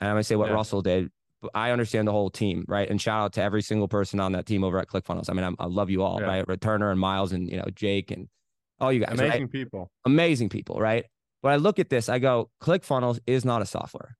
and 0.00 0.08
I'm 0.08 0.14
going 0.14 0.20
to 0.20 0.24
say 0.24 0.36
what 0.36 0.48
Yeah. 0.48 0.54
Russell 0.54 0.82
did. 0.82 1.10
But 1.40 1.52
I 1.54 1.70
understand 1.70 2.08
the 2.08 2.12
whole 2.12 2.30
team, 2.30 2.64
right? 2.66 2.90
And 2.90 3.00
shout 3.00 3.22
out 3.22 3.32
to 3.34 3.42
every 3.42 3.62
single 3.62 3.86
person 3.86 4.18
on 4.18 4.32
that 4.32 4.44
team 4.46 4.64
over 4.64 4.80
at 4.80 4.88
ClickFunnels. 4.88 5.30
I 5.30 5.34
mean, 5.34 5.44
I'm, 5.44 5.54
I 5.60 5.66
love 5.66 5.88
you 5.90 6.02
all, 6.02 6.20
Yeah. 6.20 6.26
right? 6.26 6.46
Returner 6.46 6.90
and 6.90 6.98
Miles 6.98 7.30
and 7.32 7.48
you 7.48 7.56
know 7.56 7.66
Jake 7.74 8.10
and 8.10 8.28
all 8.80 8.92
you 8.92 9.00
guys, 9.00 9.16
right? 9.18 9.26
Amazing 9.28 9.48
people. 9.48 9.90
amazing 10.04 10.48
people, 10.48 10.80
right? 10.80 11.04
But 11.42 11.52
I 11.52 11.56
look 11.56 11.78
at 11.78 11.88
this, 11.88 12.08
I 12.08 12.18
go, 12.18 12.50
ClickFunnels 12.60 13.20
is 13.26 13.44
not 13.44 13.62
a 13.62 13.66
software. 13.66 14.16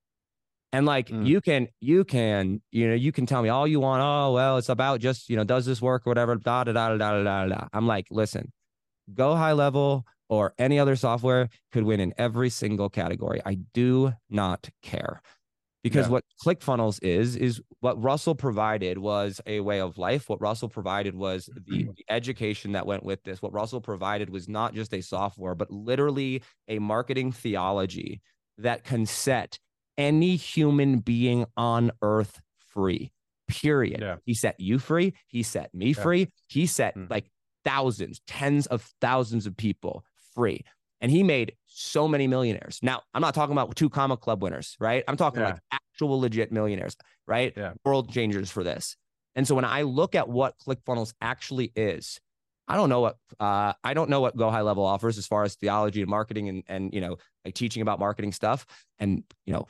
And 0.72 0.84
like 0.86 1.08
Mm. 1.08 1.26
you 1.26 1.40
can, 1.40 1.68
you 1.80 2.04
can, 2.04 2.60
you 2.72 2.88
know, 2.88 2.94
you 2.94 3.10
can 3.12 3.24
tell 3.26 3.42
me 3.42 3.48
all 3.48 3.66
you 3.66 3.80
want. 3.80 4.02
Oh, 4.02 4.32
well, 4.34 4.58
it's 4.58 4.68
about 4.68 5.00
just, 5.00 5.30
you 5.30 5.36
know, 5.36 5.44
does 5.44 5.64
this 5.66 5.80
work 5.80 6.06
or 6.06 6.10
whatever, 6.10 6.36
da 6.36 6.64
da 6.64 6.72
da 6.72 6.88
da 6.90 6.96
da 6.96 7.22
da 7.24 7.46
da. 7.46 7.68
I'm 7.72 7.86
like, 7.86 8.06
listen, 8.10 8.52
go 9.14 9.36
high 9.36 9.52
level 9.52 10.06
or 10.28 10.54
any 10.58 10.78
other 10.78 10.96
software 10.96 11.48
could 11.72 11.84
win 11.84 12.00
in 12.00 12.14
every 12.18 12.50
single 12.50 12.90
category. 12.90 13.40
I 13.46 13.56
do 13.74 14.12
not 14.30 14.70
care. 14.82 15.22
Because 15.82 16.08
Yeah. 16.08 16.12
what 16.12 16.24
ClickFunnels 16.44 16.98
is, 17.02 17.36
is 17.36 17.62
what 17.80 18.02
Russell 18.02 18.34
provided 18.34 18.98
was 18.98 19.40
a 19.46 19.60
way 19.60 19.80
of 19.80 19.96
life. 19.96 20.28
What 20.28 20.40
Russell 20.40 20.68
provided 20.68 21.14
was 21.14 21.46
the, 21.54 21.88
the 21.96 22.04
education 22.10 22.72
that 22.72 22.86
went 22.86 23.04
with 23.04 23.22
this. 23.22 23.40
What 23.40 23.52
Russell 23.52 23.80
provided 23.80 24.30
was 24.30 24.48
not 24.48 24.74
just 24.74 24.92
a 24.92 25.00
software, 25.00 25.54
but 25.54 25.70
literally 25.70 26.42
a 26.68 26.80
marketing 26.80 27.32
theology 27.32 28.20
that 28.58 28.84
can 28.84 29.06
set 29.06 29.58
any 29.98 30.36
human 30.36 31.00
being 31.00 31.44
on 31.56 31.90
earth 32.00 32.40
free. 32.58 33.12
Period. 33.48 34.00
Yeah. 34.00 34.16
He 34.24 34.34
set 34.34 34.58
you 34.60 34.78
free. 34.78 35.14
He 35.26 35.42
set 35.42 35.74
me 35.74 35.88
Yeah. 35.88 36.02
free. 36.02 36.28
He 36.48 36.66
set 36.66 36.94
Mm. 36.96 37.10
like 37.10 37.30
thousands, 37.64 38.20
tens 38.26 38.66
of 38.66 38.82
thousands 39.00 39.46
of 39.46 39.56
people 39.56 40.04
free. 40.34 40.64
And 41.00 41.10
he 41.10 41.22
made 41.22 41.54
so 41.66 42.08
many 42.08 42.26
millionaires. 42.26 42.78
Now, 42.82 43.02
I'm 43.14 43.22
not 43.22 43.34
talking 43.34 43.52
about 43.52 43.74
two 43.76 43.88
comma 43.88 44.16
club 44.16 44.42
winners, 44.42 44.76
right? 44.80 45.04
I'm 45.06 45.16
talking 45.16 45.40
Yeah. 45.40 45.50
like 45.50 45.60
actual 45.70 46.20
legit 46.20 46.50
millionaires, 46.52 46.96
right? 47.26 47.52
Yeah. 47.56 47.74
World 47.84 48.10
changers 48.12 48.50
for 48.50 48.64
this. 48.64 48.96
And 49.34 49.46
so 49.46 49.54
when 49.54 49.64
I 49.64 49.82
look 49.82 50.14
at 50.14 50.28
what 50.28 50.58
ClickFunnels 50.58 51.14
actually 51.20 51.72
is, 51.76 52.20
I 52.66 52.76
don't 52.76 52.88
know 52.90 53.00
what 53.00 53.16
uh, 53.40 53.72
I 53.82 53.94
don't 53.94 54.10
know 54.10 54.20
what 54.20 54.36
Go 54.36 54.50
High 54.50 54.60
Level 54.60 54.84
offers 54.84 55.16
as 55.16 55.26
far 55.26 55.44
as 55.44 55.54
theology 55.54 56.02
and 56.02 56.10
marketing 56.10 56.48
and 56.50 56.64
and 56.68 56.92
you 56.92 57.00
know 57.00 57.16
like 57.44 57.54
teaching 57.54 57.80
about 57.80 57.98
marketing 57.98 58.32
stuff. 58.32 58.66
And 58.98 59.22
you 59.46 59.52
know 59.54 59.66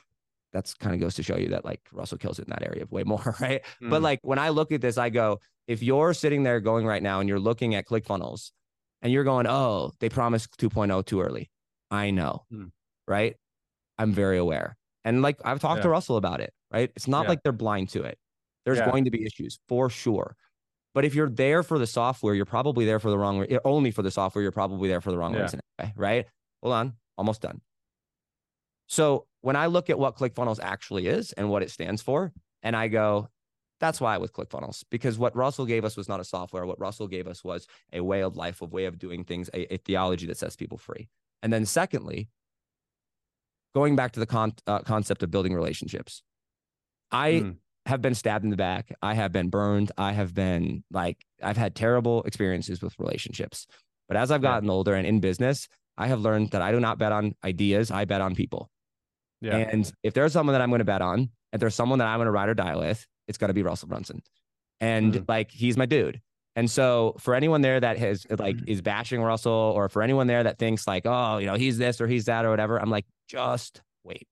that's 0.53 0.73
kind 0.73 0.93
of 0.95 0.99
goes 1.01 1.15
to 1.15 1.23
show 1.23 1.37
you 1.37 1.49
that 1.49 1.63
like 1.65 1.81
Russell 1.91 2.17
kills 2.17 2.39
it 2.39 2.45
in 2.47 2.49
that 2.51 2.63
area 2.63 2.85
way 2.89 3.03
more, 3.13 3.35
right? 3.39 3.61
But 3.81 3.99
Mm. 3.99 4.03
like 4.03 4.19
when 4.23 4.39
I 4.39 4.49
look 4.49 4.71
at 4.71 4.81
this, 4.81 4.97
I 4.97 5.09
go, 5.09 5.39
if 5.67 5.83
you're 5.83 6.13
sitting 6.13 6.43
there 6.43 6.59
going 6.59 6.85
right 6.85 7.03
now 7.03 7.19
and 7.19 7.29
you're 7.29 7.39
looking 7.39 7.75
at 7.75 7.85
ClickFunnels 7.87 8.51
and 9.01 9.13
you're 9.13 9.23
going, 9.23 9.45
oh, 9.47 9.91
they 9.99 10.09
promised 10.09 10.57
2.0 10.57 11.05
too 11.05 11.21
early. 11.21 11.49
I 11.91 12.11
know, 12.11 12.45
Hmm. 12.49 12.67
right? 13.07 13.35
I'm 13.97 14.11
very 14.13 14.37
aware. 14.37 14.75
And 15.05 15.21
like 15.21 15.37
I've 15.45 15.59
talked 15.59 15.81
to 15.83 15.89
Russell 15.89 16.17
about 16.17 16.39
it, 16.41 16.53
right? 16.71 16.91
It's 16.95 17.07
not 17.07 17.23
Yeah. 17.23 17.29
like 17.29 17.43
they're 17.43 17.51
blind 17.51 17.89
to 17.89 18.03
it. 18.03 18.17
There's 18.65 18.77
Yeah. 18.79 18.89
going 18.89 19.05
to 19.05 19.11
be 19.11 19.25
issues 19.25 19.59
for 19.67 19.89
sure. 19.89 20.35
But 20.93 21.05
if 21.05 21.13
you're 21.15 21.29
there 21.29 21.61
for 21.63 21.77
the 21.79 21.87
software, 21.87 22.33
you're 22.33 22.45
probably 22.45 22.85
there 22.85 22.99
for 22.99 23.09
the 23.11 23.17
wrong 23.17 23.39
re- 23.39 23.59
only 23.63 23.91
for 23.91 24.01
the 24.01 24.11
software, 24.11 24.41
you're 24.41 24.51
probably 24.51 24.89
there 24.89 25.01
for 25.01 25.11
the 25.11 25.17
wrong 25.17 25.33
Yeah. 25.35 25.43
reason, 25.43 25.59
anyway, 25.77 25.93
right? 25.95 26.25
Hold 26.63 26.73
on, 26.73 26.93
almost 27.17 27.41
done. 27.41 27.61
So 28.89 29.27
when 29.41 29.55
I 29.55 29.67
look 29.67 29.89
at 29.89 29.97
what 29.99 30.17
ClickFunnels 30.17 30.59
actually 30.61 31.07
is 31.07 31.31
and 31.33 31.49
what 31.49 31.61
it 31.63 31.69
stands 31.71 32.01
for, 32.01 32.33
and 32.63 32.75
I 32.75 32.87
go, 32.87 33.29
that's 33.79 34.01
why 34.01 34.17
with 34.17 34.33
ClickFunnels, 34.33 34.83
because 34.89 35.17
what 35.17 35.35
Russell 35.35 35.65
gave 35.65 35.85
us 35.85 35.95
was 35.95 36.09
not 36.09 36.19
a 36.19 36.23
software. 36.25 36.65
What 36.65 36.79
Russell 36.79 37.07
gave 37.07 37.27
us 37.27 37.43
was 37.43 37.67
a 37.93 38.01
way 38.01 38.21
of 38.21 38.35
life, 38.35 38.61
a 38.61 38.65
way 38.65 38.85
of 38.85 38.99
doing 38.99 39.23
things, 39.23 39.49
a, 39.53 39.73
a 39.75 39.77
theology 39.77 40.25
that 40.25 40.37
sets 40.37 40.55
people 40.55 40.77
free. 40.77 41.07
And 41.41 41.53
then 41.53 41.65
secondly, 41.65 42.29
going 43.75 43.95
back 43.95 44.11
to 44.13 44.19
the 44.19 44.25
con- 44.25 44.53
uh, 44.67 44.79
concept 44.79 45.23
of 45.23 45.31
building 45.31 45.53
relationships, 45.53 46.23
I 47.11 47.31
Mm. 47.31 47.57
have 47.85 48.01
been 48.01 48.15
stabbed 48.15 48.43
in 48.43 48.49
the 48.49 48.57
back. 48.57 48.93
I 49.01 49.13
have 49.13 49.31
been 49.31 49.49
burned. 49.49 49.91
I 49.97 50.11
have 50.13 50.33
been 50.33 50.83
like, 50.91 51.25
I've 51.41 51.57
had 51.57 51.75
terrible 51.75 52.23
experiences 52.23 52.81
with 52.81 52.97
relationships. 52.99 53.67
But 54.07 54.17
as 54.17 54.31
I've 54.31 54.43
Yeah. 54.43 54.49
gotten 54.55 54.69
older 54.69 54.95
and 54.95 55.07
in 55.07 55.19
business, 55.19 55.67
I 55.97 56.07
have 56.07 56.19
learned 56.19 56.51
that 56.51 56.61
I 56.61 56.71
do 56.71 56.79
not 56.79 56.97
bet 56.97 57.11
on 57.11 57.35
ideas. 57.43 57.91
I 57.91 58.05
bet 58.05 58.21
on 58.21 58.35
people. 58.35 58.69
Yeah. 59.41 59.55
And 59.57 59.91
if 60.03 60.13
there's 60.13 60.33
someone 60.33 60.53
that 60.53 60.61
I'm 60.61 60.69
going 60.69 60.79
to 60.79 60.85
bet 60.85 61.01
on, 61.01 61.29
if 61.53 61.59
there's 61.59 61.75
someone 61.75 61.99
that 61.99 62.07
I'm 62.07 62.17
going 62.17 62.25
to 62.27 62.31
ride 62.31 62.49
or 62.49 62.53
die 62.53 62.75
with, 62.75 63.05
it's 63.27 63.37
going 63.37 63.49
to 63.49 63.53
be 63.53 63.63
Russell 63.63 63.87
Brunson. 63.87 64.21
And 64.81 65.13
Mm. 65.13 65.25
like, 65.29 65.51
he's 65.51 65.77
my 65.77 65.85
dude. 65.85 66.21
And 66.55 66.69
so 66.69 67.15
for 67.19 67.35
anyone 67.35 67.61
there 67.61 67.79
that 67.79 67.97
has 67.97 68.25
like 68.37 68.57
Mm. 68.57 68.67
is 68.67 68.81
bashing 68.81 69.21
Russell 69.21 69.51
or 69.53 69.87
for 69.87 70.01
anyone 70.01 70.27
there 70.27 70.43
that 70.43 70.57
thinks 70.59 70.87
like, 70.87 71.03
oh, 71.05 71.37
you 71.37 71.45
know, 71.45 71.55
he's 71.55 71.77
this 71.77 72.01
or 72.01 72.07
he's 72.07 72.25
that 72.25 72.43
or 72.45 72.49
whatever, 72.49 72.81
I'm 72.81 72.89
like, 72.89 73.05
just 73.27 73.81
wait. 74.03 74.27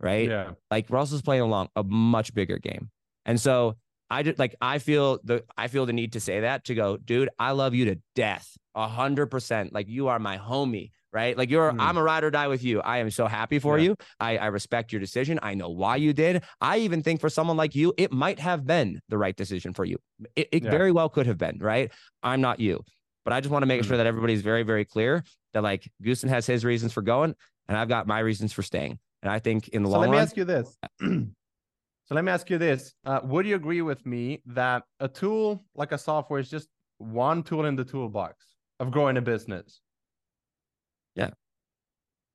Right. 0.00 0.28
yeah. 0.28 0.50
Like 0.70 0.86
Russell's 0.90 1.22
playing 1.22 1.42
along 1.42 1.68
a 1.76 1.84
much 1.84 2.34
bigger 2.34 2.58
game. 2.58 2.90
And 3.24 3.40
so 3.40 3.76
I 4.10 4.24
just 4.24 4.38
like 4.38 4.56
I 4.60 4.78
feel 4.78 5.20
the 5.22 5.44
I 5.56 5.68
feel 5.68 5.86
the 5.86 5.92
need 5.92 6.14
to 6.14 6.20
say 6.20 6.40
that 6.40 6.64
to 6.64 6.74
go, 6.74 6.96
dude, 6.96 7.28
I 7.38 7.52
love 7.52 7.74
you 7.74 7.84
to 7.86 7.98
death. 8.16 8.56
A 8.74 8.88
hundred 8.88 9.26
percent. 9.26 9.72
Like 9.72 9.88
you 9.88 10.08
are 10.08 10.18
my 10.18 10.38
homie, 10.38 10.90
right? 11.12 11.36
Like 11.36 11.50
you're 11.50 11.70
Mm. 11.72 11.76
I'm 11.80 11.96
a 11.96 12.02
ride 12.02 12.24
or 12.24 12.30
die 12.30 12.48
with 12.48 12.64
you. 12.64 12.80
I 12.80 12.98
am 12.98 13.10
so 13.10 13.26
happy 13.26 13.58
for 13.58 13.78
Yeah. 13.78 13.84
you. 13.84 13.96
I, 14.18 14.38
I 14.38 14.46
respect 14.46 14.92
your 14.92 15.00
decision. 15.00 15.38
I 15.42 15.54
know 15.54 15.68
why 15.68 15.96
you 15.96 16.12
did. 16.12 16.42
I 16.60 16.78
even 16.78 17.02
think 17.02 17.20
for 17.20 17.28
someone 17.28 17.56
like 17.56 17.74
you, 17.74 17.92
it 17.98 18.12
might 18.12 18.38
have 18.40 18.66
been 18.66 19.00
the 19.08 19.18
right 19.18 19.36
decision 19.36 19.74
for 19.74 19.84
you. 19.84 19.98
It, 20.36 20.48
it 20.52 20.64
Yeah. 20.64 20.70
very 20.70 20.92
well 20.92 21.08
could 21.08 21.26
have 21.26 21.38
been, 21.38 21.58
right? 21.60 21.90
I'm 22.22 22.40
not 22.40 22.60
you. 22.60 22.82
But 23.24 23.32
I 23.32 23.40
just 23.40 23.52
want 23.52 23.62
to 23.62 23.66
make 23.66 23.82
Mm. 23.82 23.86
sure 23.86 23.96
that 23.96 24.06
everybody's 24.06 24.42
very, 24.42 24.62
very 24.62 24.84
clear 24.84 25.22
that 25.52 25.62
like 25.62 25.90
Gusten 26.02 26.28
has 26.28 26.46
his 26.46 26.64
reasons 26.64 26.92
for 26.92 27.02
going 27.02 27.34
and 27.68 27.76
I've 27.76 27.88
got 27.88 28.06
my 28.06 28.18
reasons 28.18 28.52
for 28.52 28.62
staying. 28.62 28.98
And 29.22 29.30
I 29.30 29.38
think 29.38 29.68
in 29.68 29.82
the 29.82 29.88
So 29.88 29.92
long 29.92 30.00
let 30.02 30.10
me 30.10 30.16
run, 30.16 30.22
ask 30.22 30.36
you 30.36 30.44
this. 30.44 30.76
so 31.00 32.14
let 32.14 32.24
me 32.24 32.32
ask 32.32 32.50
you 32.50 32.58
this. 32.58 32.94
Uh, 33.04 33.20
would 33.24 33.46
you 33.46 33.54
agree 33.54 33.82
with 33.82 34.04
me 34.04 34.42
that 34.46 34.82
a 34.98 35.08
tool 35.08 35.64
like 35.74 35.92
a 35.92 35.98
software 35.98 36.40
is 36.40 36.50
just 36.50 36.68
one 36.98 37.42
tool 37.42 37.64
in 37.66 37.76
the 37.76 37.84
toolbox 37.84 38.44
of 38.80 38.90
growing 38.90 39.16
a 39.18 39.22
business? 39.22 39.80
Yeah. 41.14 41.30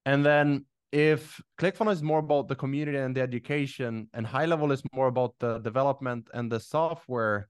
And 0.06 0.26
then 0.26 0.66
if 0.92 1.42
ClickFunnels 1.60 1.94
is 1.94 2.04
more 2.04 2.20
about 2.20 2.48
the 2.48 2.56
community 2.56 2.98
and 2.98 3.16
the 3.16 3.22
education, 3.22 4.10
and 4.14 4.26
high 4.26 4.46
level 4.46 4.72
is 4.72 4.82
more 4.94 5.08
about 5.08 5.36
the 5.40 5.60
development 5.60 6.30
and 6.34 6.52
the 6.52 6.60
software, 6.60 7.50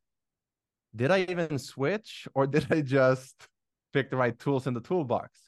did 0.95 1.11
I 1.11 1.21
even 1.29 1.59
switch 1.59 2.27
or 2.33 2.47
did 2.47 2.71
I 2.71 2.81
just 2.81 3.47
pick 3.93 4.09
the 4.09 4.17
right 4.17 4.37
tools 4.37 4.67
in 4.67 4.73
the 4.73 4.81
toolbox. 4.81 5.39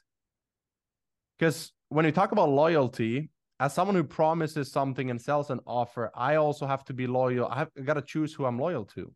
Because 1.37 1.71
when 1.89 2.05
you 2.05 2.11
talk 2.11 2.31
about 2.31 2.49
loyalty, 2.49 3.29
as 3.59 3.73
someone 3.73 3.95
who 3.95 4.03
promises 4.03 4.71
something 4.71 5.09
and 5.09 5.21
sells 5.21 5.49
an 5.49 5.59
offer, 5.67 6.11
I 6.15 6.35
also 6.35 6.65
have 6.65 6.83
to 6.85 6.93
be 6.93 7.07
loyal. 7.07 7.47
I 7.47 7.59
have 7.59 7.85
got 7.85 7.95
to 7.95 8.01
choose 8.01 8.33
who 8.33 8.45
I'm 8.45 8.57
loyal 8.57 8.85
to. 8.95 9.11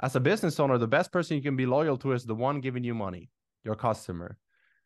As 0.00 0.16
a 0.16 0.20
business 0.20 0.58
owner, 0.60 0.78
the 0.78 0.86
best 0.86 1.12
person 1.12 1.36
you 1.36 1.42
can 1.42 1.56
be 1.56 1.66
loyal 1.66 1.96
to 1.98 2.12
is 2.12 2.24
the 2.24 2.34
one 2.34 2.60
giving 2.60 2.84
you 2.84 2.94
money, 2.94 3.30
your 3.64 3.74
customer. 3.74 4.36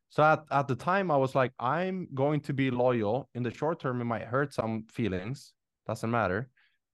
So 0.09 0.23
at, 0.23 0.45
at 0.51 0.69
the 0.69 0.77
time, 0.77 1.11
I 1.11 1.17
was 1.17 1.35
like, 1.35 1.53
I'm 1.59 2.09
going 2.15 2.41
to 2.43 2.55
be 2.55 2.71
loyal. 2.71 3.29
In 3.35 3.43
the 3.43 3.53
short 3.53 3.81
term, 3.81 4.01
it 4.01 4.05
might 4.05 4.23
hurt 4.23 4.55
some 4.55 4.85
feelings, 4.91 5.53
doesn't 5.87 6.11
matter. 6.11 6.49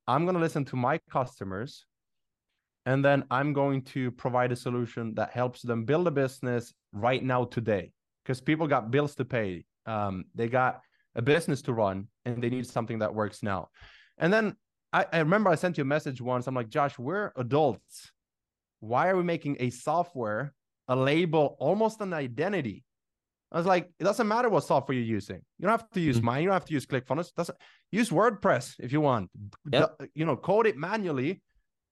I'm 0.06 0.24
going 0.24 0.34
to 0.34 0.40
listen 0.40 0.64
to 0.66 0.76
my 0.76 0.98
customers. 1.10 1.86
And 2.84 3.04
then 3.04 3.24
I'm 3.30 3.52
going 3.52 3.82
to 3.82 4.10
provide 4.10 4.50
a 4.50 4.56
solution 4.56 5.14
that 5.14 5.30
helps 5.30 5.62
them 5.62 5.84
build 5.84 6.08
a 6.08 6.10
business 6.10 6.74
right 6.92 7.22
now, 7.22 7.44
today, 7.44 7.92
because 8.24 8.40
people 8.40 8.66
got 8.66 8.90
bills 8.90 9.14
to 9.16 9.24
pay. 9.24 9.64
Um, 9.86 10.24
they 10.34 10.48
got 10.48 10.80
a 11.14 11.22
business 11.22 11.62
to 11.62 11.72
run 11.72 12.08
and 12.24 12.42
they 12.42 12.50
need 12.50 12.66
something 12.66 12.98
that 12.98 13.14
works 13.14 13.42
now. 13.42 13.68
And 14.18 14.32
then 14.32 14.56
I, 14.92 15.06
I 15.12 15.18
remember 15.18 15.50
I 15.50 15.54
sent 15.54 15.78
you 15.78 15.82
a 15.82 15.84
message 15.86 16.20
once. 16.20 16.46
I'm 16.46 16.54
like, 16.54 16.70
Josh, 16.70 16.98
we're 16.98 17.32
adults. 17.36 18.10
Why 18.80 19.08
are 19.08 19.16
we 19.16 19.22
making 19.22 19.58
a 19.60 19.70
software, 19.70 20.52
a 20.88 20.96
label, 20.96 21.56
almost 21.60 22.00
an 22.00 22.12
identity? 22.12 22.84
I 23.52 23.58
was 23.58 23.66
like, 23.66 23.90
it 24.00 24.04
doesn't 24.04 24.26
matter 24.26 24.48
what 24.48 24.64
software 24.64 24.96
you're 24.96 25.04
using. 25.04 25.36
You 25.58 25.68
don't 25.68 25.78
have 25.78 25.90
to 25.90 26.00
use 26.00 26.16
mm-hmm. 26.16 26.26
mine. 26.26 26.42
You 26.42 26.48
don't 26.48 26.54
have 26.54 26.64
to 26.64 26.72
use 26.72 26.86
ClickFunnels. 26.86 27.28
It 27.28 27.36
doesn't 27.36 27.58
use 27.90 28.08
WordPress 28.08 28.76
if 28.78 28.92
you 28.92 29.02
want. 29.02 29.30
Yep. 29.70 30.00
You 30.14 30.24
know, 30.24 30.36
code 30.36 30.66
it 30.66 30.78
manually. 30.78 31.42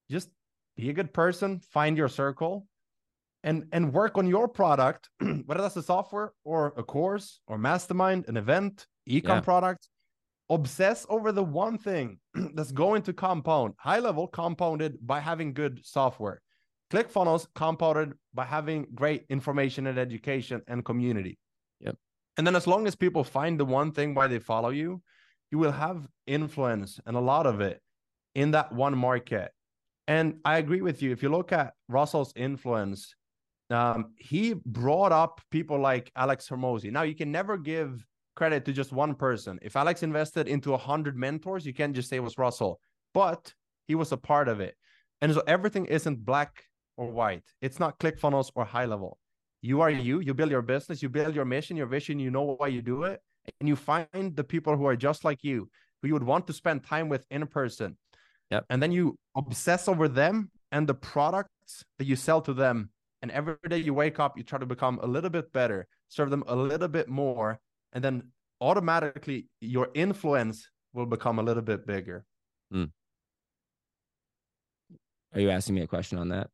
Just 0.09 0.29
be 0.75 0.89
a 0.89 0.93
good 0.93 1.13
person. 1.13 1.61
Find 1.71 1.95
your 1.95 2.07
circle, 2.07 2.65
and 3.43 3.67
and 3.71 3.93
work 3.93 4.17
on 4.17 4.27
your 4.27 4.47
product, 4.47 5.09
whether 5.45 5.61
that's 5.61 5.77
a 5.77 5.83
software 5.83 6.33
or 6.43 6.73
a 6.77 6.83
course 6.83 7.41
or 7.47 7.59
mastermind, 7.59 8.25
an 8.27 8.37
event, 8.37 8.87
ecom 9.07 9.27
yeah. 9.27 9.41
product. 9.41 9.87
Obsess 10.49 11.05
over 11.07 11.31
the 11.31 11.43
one 11.43 11.77
thing 11.77 12.19
that's 12.55 12.73
going 12.73 13.03
to 13.03 13.13
compound, 13.13 13.73
high 13.77 13.99
level 13.99 14.27
compounded 14.27 14.97
by 15.01 15.19
having 15.19 15.53
good 15.53 15.79
software. 15.83 16.41
ClickFunnels 16.91 17.47
compounded 17.55 18.13
by 18.33 18.43
having 18.43 18.85
great 18.93 19.25
information 19.29 19.87
and 19.87 19.97
education 19.97 20.61
and 20.67 20.83
community. 20.83 21.37
And 22.41 22.47
then 22.47 22.55
as 22.55 22.65
long 22.65 22.87
as 22.87 22.95
people 22.95 23.23
find 23.23 23.59
the 23.59 23.65
one 23.65 23.91
thing 23.91 24.15
why 24.15 24.25
they 24.25 24.39
follow 24.39 24.69
you, 24.69 25.03
you 25.51 25.59
will 25.59 25.71
have 25.71 26.07
influence 26.25 26.99
and 27.05 27.15
a 27.15 27.19
lot 27.19 27.45
of 27.45 27.61
it 27.61 27.79
in 28.33 28.49
that 28.49 28.73
one 28.73 28.97
market. 28.97 29.51
And 30.07 30.39
I 30.43 30.57
agree 30.57 30.81
with 30.81 31.03
you. 31.03 31.11
If 31.11 31.21
you 31.21 31.29
look 31.29 31.51
at 31.51 31.73
Russell's 31.87 32.33
influence, 32.35 33.13
um, 33.69 34.15
he 34.17 34.55
brought 34.65 35.11
up 35.11 35.39
people 35.51 35.79
like 35.79 36.11
Alex 36.15 36.49
Hormozi. 36.49 36.91
Now 36.91 37.03
you 37.03 37.13
can 37.13 37.31
never 37.31 37.59
give 37.59 38.03
credit 38.35 38.65
to 38.65 38.73
just 38.73 38.91
one 38.91 39.13
person. 39.13 39.59
If 39.61 39.75
Alex 39.75 40.01
invested 40.01 40.47
into 40.47 40.73
a 40.73 40.79
hundred 40.79 41.15
mentors, 41.15 41.63
you 41.63 41.75
can't 41.75 41.93
just 41.93 42.09
say 42.09 42.15
it 42.15 42.23
was 42.23 42.39
Russell, 42.39 42.79
but 43.13 43.53
he 43.87 43.93
was 43.93 44.13
a 44.13 44.17
part 44.17 44.47
of 44.47 44.59
it. 44.59 44.75
And 45.21 45.31
so 45.31 45.43
everything 45.45 45.85
isn't 45.85 46.25
black 46.25 46.63
or 46.97 47.11
white. 47.11 47.43
It's 47.61 47.79
not 47.79 47.99
ClickFunnels 47.99 48.49
or 48.55 48.65
high 48.65 48.85
level. 48.85 49.19
You 49.61 49.81
are 49.81 49.91
you. 49.91 50.19
You 50.19 50.33
build 50.33 50.51
your 50.51 50.61
business. 50.61 51.03
You 51.03 51.09
build 51.09 51.35
your 51.35 51.45
mission, 51.45 51.77
your 51.77 51.85
vision. 51.85 52.19
You 52.19 52.31
know 52.31 52.55
why 52.57 52.67
you 52.67 52.81
do 52.81 53.03
it, 53.03 53.21
and 53.59 53.69
you 53.69 53.75
find 53.75 54.35
the 54.35 54.43
people 54.43 54.75
who 54.75 54.85
are 54.85 54.95
just 54.95 55.23
like 55.23 55.43
you, 55.43 55.69
who 56.01 56.07
you 56.07 56.13
would 56.13 56.23
want 56.23 56.47
to 56.47 56.53
spend 56.53 56.83
time 56.83 57.09
with 57.09 57.25
in 57.29 57.45
person. 57.47 57.97
Yep. 58.49 58.65
And 58.69 58.81
then 58.81 58.91
you 58.91 59.17
obsess 59.35 59.87
over 59.87 60.07
them 60.07 60.51
and 60.71 60.87
the 60.87 60.93
products 60.93 61.85
that 61.99 62.05
you 62.05 62.15
sell 62.15 62.41
to 62.41 62.53
them. 62.53 62.89
And 63.21 63.31
every 63.31 63.55
day 63.69 63.77
you 63.77 63.93
wake 63.93 64.19
up, 64.19 64.37
you 64.37 64.43
try 64.43 64.59
to 64.59 64.65
become 64.65 64.99
a 65.01 65.07
little 65.07 65.29
bit 65.29 65.53
better, 65.53 65.87
serve 66.09 66.31
them 66.31 66.43
a 66.47 66.55
little 66.55 66.87
bit 66.87 67.07
more, 67.07 67.59
and 67.93 68.03
then 68.03 68.23
automatically 68.59 69.47
your 69.59 69.89
influence 69.93 70.67
will 70.93 71.05
become 71.05 71.39
a 71.39 71.43
little 71.43 71.63
bit 71.63 71.85
bigger. 71.85 72.25
Mm. 72.73 72.91
Are 75.33 75.39
you 75.39 75.49
asking 75.49 75.75
me 75.75 75.81
a 75.81 75.87
question 75.87 76.17
on 76.17 76.29
that? 76.29 76.49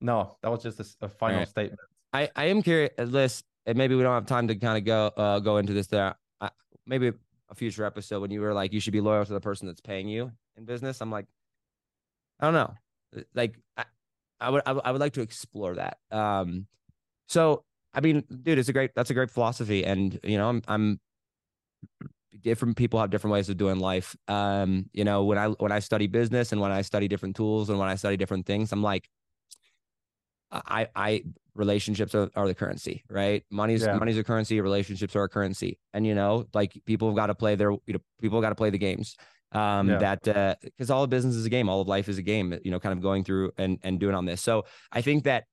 No, 0.00 0.36
that 0.42 0.50
was 0.50 0.62
just 0.62 0.80
a, 0.80 1.06
a 1.06 1.08
final 1.08 1.38
right. 1.38 1.48
statement. 1.48 1.80
I, 2.12 2.28
I 2.34 2.46
am 2.46 2.62
curious, 2.62 2.92
Liz, 2.98 3.42
and 3.66 3.78
maybe 3.78 3.94
we 3.94 4.02
don't 4.02 4.14
have 4.14 4.26
time 4.26 4.48
to 4.48 4.54
kind 4.56 4.78
of 4.78 4.84
go 4.84 5.06
uh, 5.22 5.38
go 5.38 5.58
into 5.58 5.72
this 5.72 5.86
there. 5.86 6.14
I, 6.40 6.50
maybe 6.86 7.12
a 7.48 7.54
future 7.54 7.84
episode 7.84 8.20
when 8.20 8.30
you 8.30 8.40
were 8.40 8.54
like, 8.54 8.72
you 8.72 8.80
should 8.80 8.92
be 8.92 9.00
loyal 9.00 9.24
to 9.24 9.32
the 9.32 9.40
person 9.40 9.66
that's 9.66 9.80
paying 9.80 10.08
you 10.08 10.32
in 10.56 10.64
business. 10.64 11.00
I'm 11.00 11.10
like, 11.10 11.26
I 12.38 12.46
don't 12.46 12.54
know. 12.54 12.74
Like, 13.34 13.58
I, 13.76 13.84
I 14.40 14.50
would, 14.50 14.62
I 14.66 14.72
would, 14.72 14.82
I 14.84 14.92
would 14.92 15.00
like 15.00 15.14
to 15.14 15.20
explore 15.20 15.74
that. 15.74 15.98
Um, 16.10 16.66
so 17.28 17.64
I 17.92 18.00
mean, 18.00 18.24
dude, 18.42 18.58
it's 18.58 18.68
a 18.68 18.72
great, 18.72 18.92
that's 18.94 19.10
a 19.10 19.14
great 19.14 19.30
philosophy. 19.30 19.84
And, 19.84 20.18
you 20.22 20.38
know, 20.38 20.48
I'm, 20.48 20.62
I'm 20.68 21.00
different 22.40 22.76
people 22.76 23.00
have 23.00 23.10
different 23.10 23.32
ways 23.32 23.48
of 23.48 23.56
doing 23.56 23.78
life. 23.78 24.16
Um, 24.28 24.88
you 24.92 25.04
know, 25.04 25.24
when 25.24 25.38
I, 25.38 25.48
when 25.48 25.72
I 25.72 25.80
study 25.80 26.06
business 26.06 26.52
and 26.52 26.60
when 26.60 26.70
I 26.70 26.82
study 26.82 27.08
different 27.08 27.36
tools 27.36 27.68
and 27.68 27.78
when 27.78 27.88
I 27.88 27.96
study 27.96 28.16
different 28.16 28.46
things, 28.46 28.72
I'm 28.72 28.82
like, 28.82 29.08
I, 30.52 30.88
I 30.94 31.24
relationships 31.54 32.14
are, 32.14 32.30
are 32.34 32.46
the 32.46 32.54
currency, 32.54 33.04
right? 33.08 33.44
Money's 33.50 33.82
yeah. 33.82 33.96
money's 33.96 34.18
a 34.18 34.24
currency. 34.24 34.60
Relationships 34.60 35.14
are 35.16 35.24
a 35.24 35.28
currency, 35.28 35.78
and 35.92 36.06
you 36.06 36.14
know, 36.14 36.46
like 36.54 36.80
people 36.86 37.08
have 37.08 37.16
got 37.16 37.26
to 37.26 37.34
play 37.34 37.54
their, 37.54 37.72
you 37.72 37.94
know, 37.94 38.00
people 38.20 38.40
got 38.40 38.50
to 38.50 38.54
play 38.54 38.70
the 38.70 38.78
games. 38.78 39.16
Um, 39.52 39.88
yeah. 39.88 39.98
that 39.98 40.28
uh, 40.28 40.54
because 40.62 40.90
all 40.90 41.02
of 41.02 41.10
business 41.10 41.34
is 41.34 41.44
a 41.44 41.50
game, 41.50 41.68
all 41.68 41.80
of 41.80 41.88
life 41.88 42.08
is 42.08 42.18
a 42.18 42.22
game. 42.22 42.56
You 42.64 42.70
know, 42.70 42.80
kind 42.80 42.92
of 42.92 43.02
going 43.02 43.24
through 43.24 43.52
and 43.58 43.78
and 43.82 43.98
doing 43.98 44.14
on 44.14 44.24
this. 44.24 44.40
So 44.40 44.64
I 44.92 45.02
think 45.02 45.24
that 45.24 45.44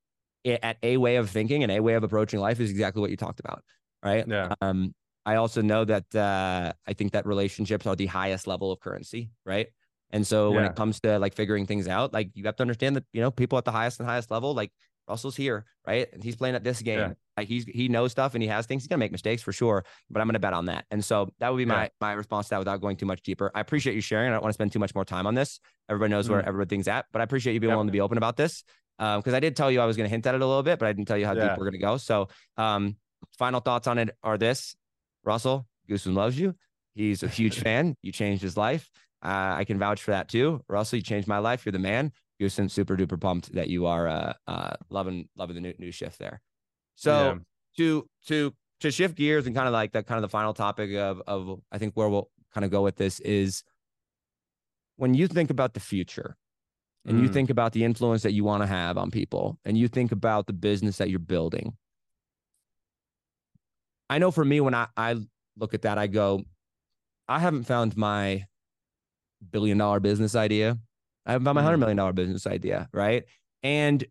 at 0.45 0.77
a 0.83 0.97
way 0.97 1.17
of 1.17 1.29
thinking 1.29 1.63
and 1.63 1.71
a 1.71 1.79
way 1.79 1.93
of 1.93 2.03
approaching 2.03 2.39
life 2.39 2.59
is 2.59 2.69
exactly 2.69 3.01
what 3.01 3.11
you 3.11 3.17
talked 3.17 3.39
about, 3.39 3.63
right? 4.03 4.25
Yeah. 4.27 4.53
Um, 4.61 4.93
I 5.25 5.35
also 5.35 5.61
know 5.61 5.83
that 5.83 6.15
uh, 6.15 6.71
I 6.87 6.93
think 6.93 7.11
that 7.11 7.25
relationships 7.25 7.85
are 7.85 7.97
the 7.97 8.05
highest 8.05 8.47
level 8.47 8.71
of 8.71 8.79
currency, 8.79 9.31
right? 9.45 9.67
And 10.12 10.26
so 10.26 10.49
yeah. 10.49 10.55
when 10.55 10.66
it 10.66 10.76
comes 10.76 10.99
to 11.01 11.20
like 11.20 11.36
figuring 11.36 11.66
things 11.66 11.88
out, 11.88 12.14
like 12.14 12.30
you 12.34 12.45
have 12.45 12.55
to 12.58 12.64
understand 12.64 12.95
that 12.95 13.05
you 13.14 13.22
know 13.22 13.32
people 13.32 13.58
at 13.58 13.66
the 13.66 13.72
highest 13.72 13.99
and 13.99 14.08
highest 14.08 14.32
level, 14.32 14.53
like 14.53 14.72
Russell's 15.08 15.36
here, 15.36 15.66
right? 15.86 16.08
And 16.12 16.24
he's 16.24 16.36
playing 16.36 16.55
at 16.55 16.64
this 16.64 16.82
game. 16.82 16.99
Yeah. 16.99 17.14
Like 17.36 17.47
he's 17.47 17.66
he 17.66 17.88
knows 17.88 18.12
stuff 18.12 18.34
and 18.34 18.41
he 18.41 18.49
has 18.49 18.66
things. 18.66 18.84
He's 18.84 18.88
gonna 18.88 18.99
make 18.99 19.12
mistakes 19.12 19.41
for 19.41 19.53
sure, 19.53 19.86
but 20.10 20.22
I'm 20.22 20.28
gonna 20.28 20.39
bet 20.39 20.53
on 20.53 20.66
that. 20.66 20.86
And 20.91 21.03
so 21.03 21.30
that 21.39 21.51
would 21.51 21.58
be 21.58 21.66
my 21.66 21.84
yeah. 21.84 21.89
my 22.01 22.14
response 22.14 22.47
to 22.47 22.49
that 22.51 22.60
without 22.60 22.82
going 22.82 22.97
too 22.97 23.05
much 23.05 23.22
deeper. 23.22 23.51
I 23.53 23.62
appreciate 23.62 23.95
you 23.95 24.01
sharing. 24.01 24.30
I 24.30 24.34
don't 24.34 24.41
want 24.41 24.51
to 24.51 24.55
spend 24.55 24.72
too 24.72 24.80
much 24.80 24.95
more 24.95 25.05
time 25.05 25.28
on 25.28 25.36
this. 25.36 25.60
Everybody 25.89 26.12
knows 26.12 26.28
mm. 26.28 26.32
where 26.32 26.47
everything's 26.47 26.88
at, 26.88 27.05
but 27.12 27.22
I 27.22 27.24
appreciate 27.24 27.53
you 27.53 27.60
being 27.60 27.72
willing 27.72 27.88
to 27.88 27.91
be 27.91 28.01
open 28.01 28.18
about 28.18 28.38
this. 28.38 28.64
Um, 28.99 29.20
because 29.20 29.36
I 29.36 29.39
did 29.39 29.55
tell 29.55 29.72
you 29.72 29.80
I 29.80 29.86
was 29.86 29.97
gonna 29.97 30.10
hint 30.10 30.26
at 30.26 30.36
it 30.36 30.41
a 30.41 30.45
little 30.45 30.64
bit, 30.64 30.80
but 30.80 30.88
I 30.88 30.93
didn't 30.93 31.08
tell 31.08 31.18
you 31.18 31.26
how 31.26 31.34
yeah. 31.34 31.49
deep 31.49 31.58
we're 31.58 31.66
gonna 31.66 31.78
go. 31.78 31.97
So 31.97 32.30
um 32.58 32.95
final 33.38 33.60
thoughts 33.60 33.88
on 33.88 33.99
it 33.99 34.10
are 34.24 34.38
this 34.38 34.76
Russell, 35.24 35.68
Gusten 35.89 36.16
loves 36.16 36.39
you. 36.39 36.55
He's 36.95 37.22
a 37.22 37.28
huge 37.28 37.60
fan. 37.64 37.95
You 38.01 38.12
changed 38.12 38.41
his 38.41 38.58
life. 38.58 38.89
Uh, 39.24 39.55
I 39.57 39.63
can 39.63 39.80
vouch 39.80 40.01
for 40.01 40.11
that 40.11 40.30
too. 40.30 40.63
Russell, 40.68 40.97
you 40.97 41.03
changed 41.03 41.28
my 41.28 41.39
life. 41.39 41.65
You're 41.65 41.72
the 41.72 41.80
man. 41.80 42.11
Gusten 42.39 42.70
super 42.70 42.95
duper 42.95 43.20
pumped 43.20 43.53
that 43.53 43.68
you 43.68 43.88
are 43.88 44.07
uh, 44.07 44.34
uh, 44.47 44.76
loving 44.89 45.28
loving 45.36 45.55
the 45.55 45.61
new 45.61 45.74
new 45.80 45.91
shift 45.91 46.20
there. 46.20 46.41
So 46.95 47.11
yeah. 47.11 47.36
to 47.78 48.07
to 48.28 48.53
to 48.82 48.91
shift 48.91 49.15
gears 49.15 49.47
and 49.47 49.55
kind 49.55 49.68
of 49.68 49.74
like 49.74 49.93
that 49.93 50.05
kind 50.05 50.18
of 50.18 50.22
the 50.22 50.30
final 50.30 50.53
topic 50.53 50.93
of 50.95 51.22
of 51.26 51.59
I 51.72 51.80
think 51.80 51.93
where 51.95 52.09
we'll 52.09 52.30
kind 52.53 52.63
of 52.63 52.72
go 52.72 52.84
with 52.84 52.95
this 52.95 53.20
is 53.22 53.63
when 54.97 55.13
you 55.13 55.28
think 55.28 55.49
about 55.49 55.74
the 55.74 55.80
future 55.80 56.38
and 57.05 57.20
mm. 57.20 57.24
you 57.24 57.30
think 57.30 57.49
about 57.49 57.72
the 57.72 57.84
influence 57.84 58.24
that 58.24 58.34
you 58.34 58.43
want 58.43 58.61
to 58.63 58.68
have 58.68 58.97
on 58.97 59.09
people 59.09 59.57
and 59.65 59.78
you 59.78 59.88
think 59.88 60.11
about 60.11 60.45
the 60.45 60.53
business 60.53 60.97
that 60.97 61.09
you're 61.09 61.20
building. 61.20 61.78
I 64.09 64.20
know 64.20 64.32
for 64.32 64.45
me 64.45 64.61
when 64.61 64.74
I, 64.74 64.88
I 64.95 65.15
look 65.57 65.74
at 65.74 65.84
that, 65.84 65.97
I 65.97 66.07
go, 66.07 66.43
I 67.28 67.39
haven't 67.39 67.63
found 67.63 67.97
my 67.97 68.45
billion 69.51 69.77
dollar 69.77 69.99
business 69.99 70.35
idea. 70.35 70.77
I 71.25 71.33
have 71.33 71.41
my 71.41 71.51
hundred 71.53 71.73
mm-hmm. 71.73 71.79
million 71.81 71.97
dollar 71.97 72.13
business 72.13 72.47
idea, 72.47 72.88
right? 72.93 73.23
And 73.63 74.03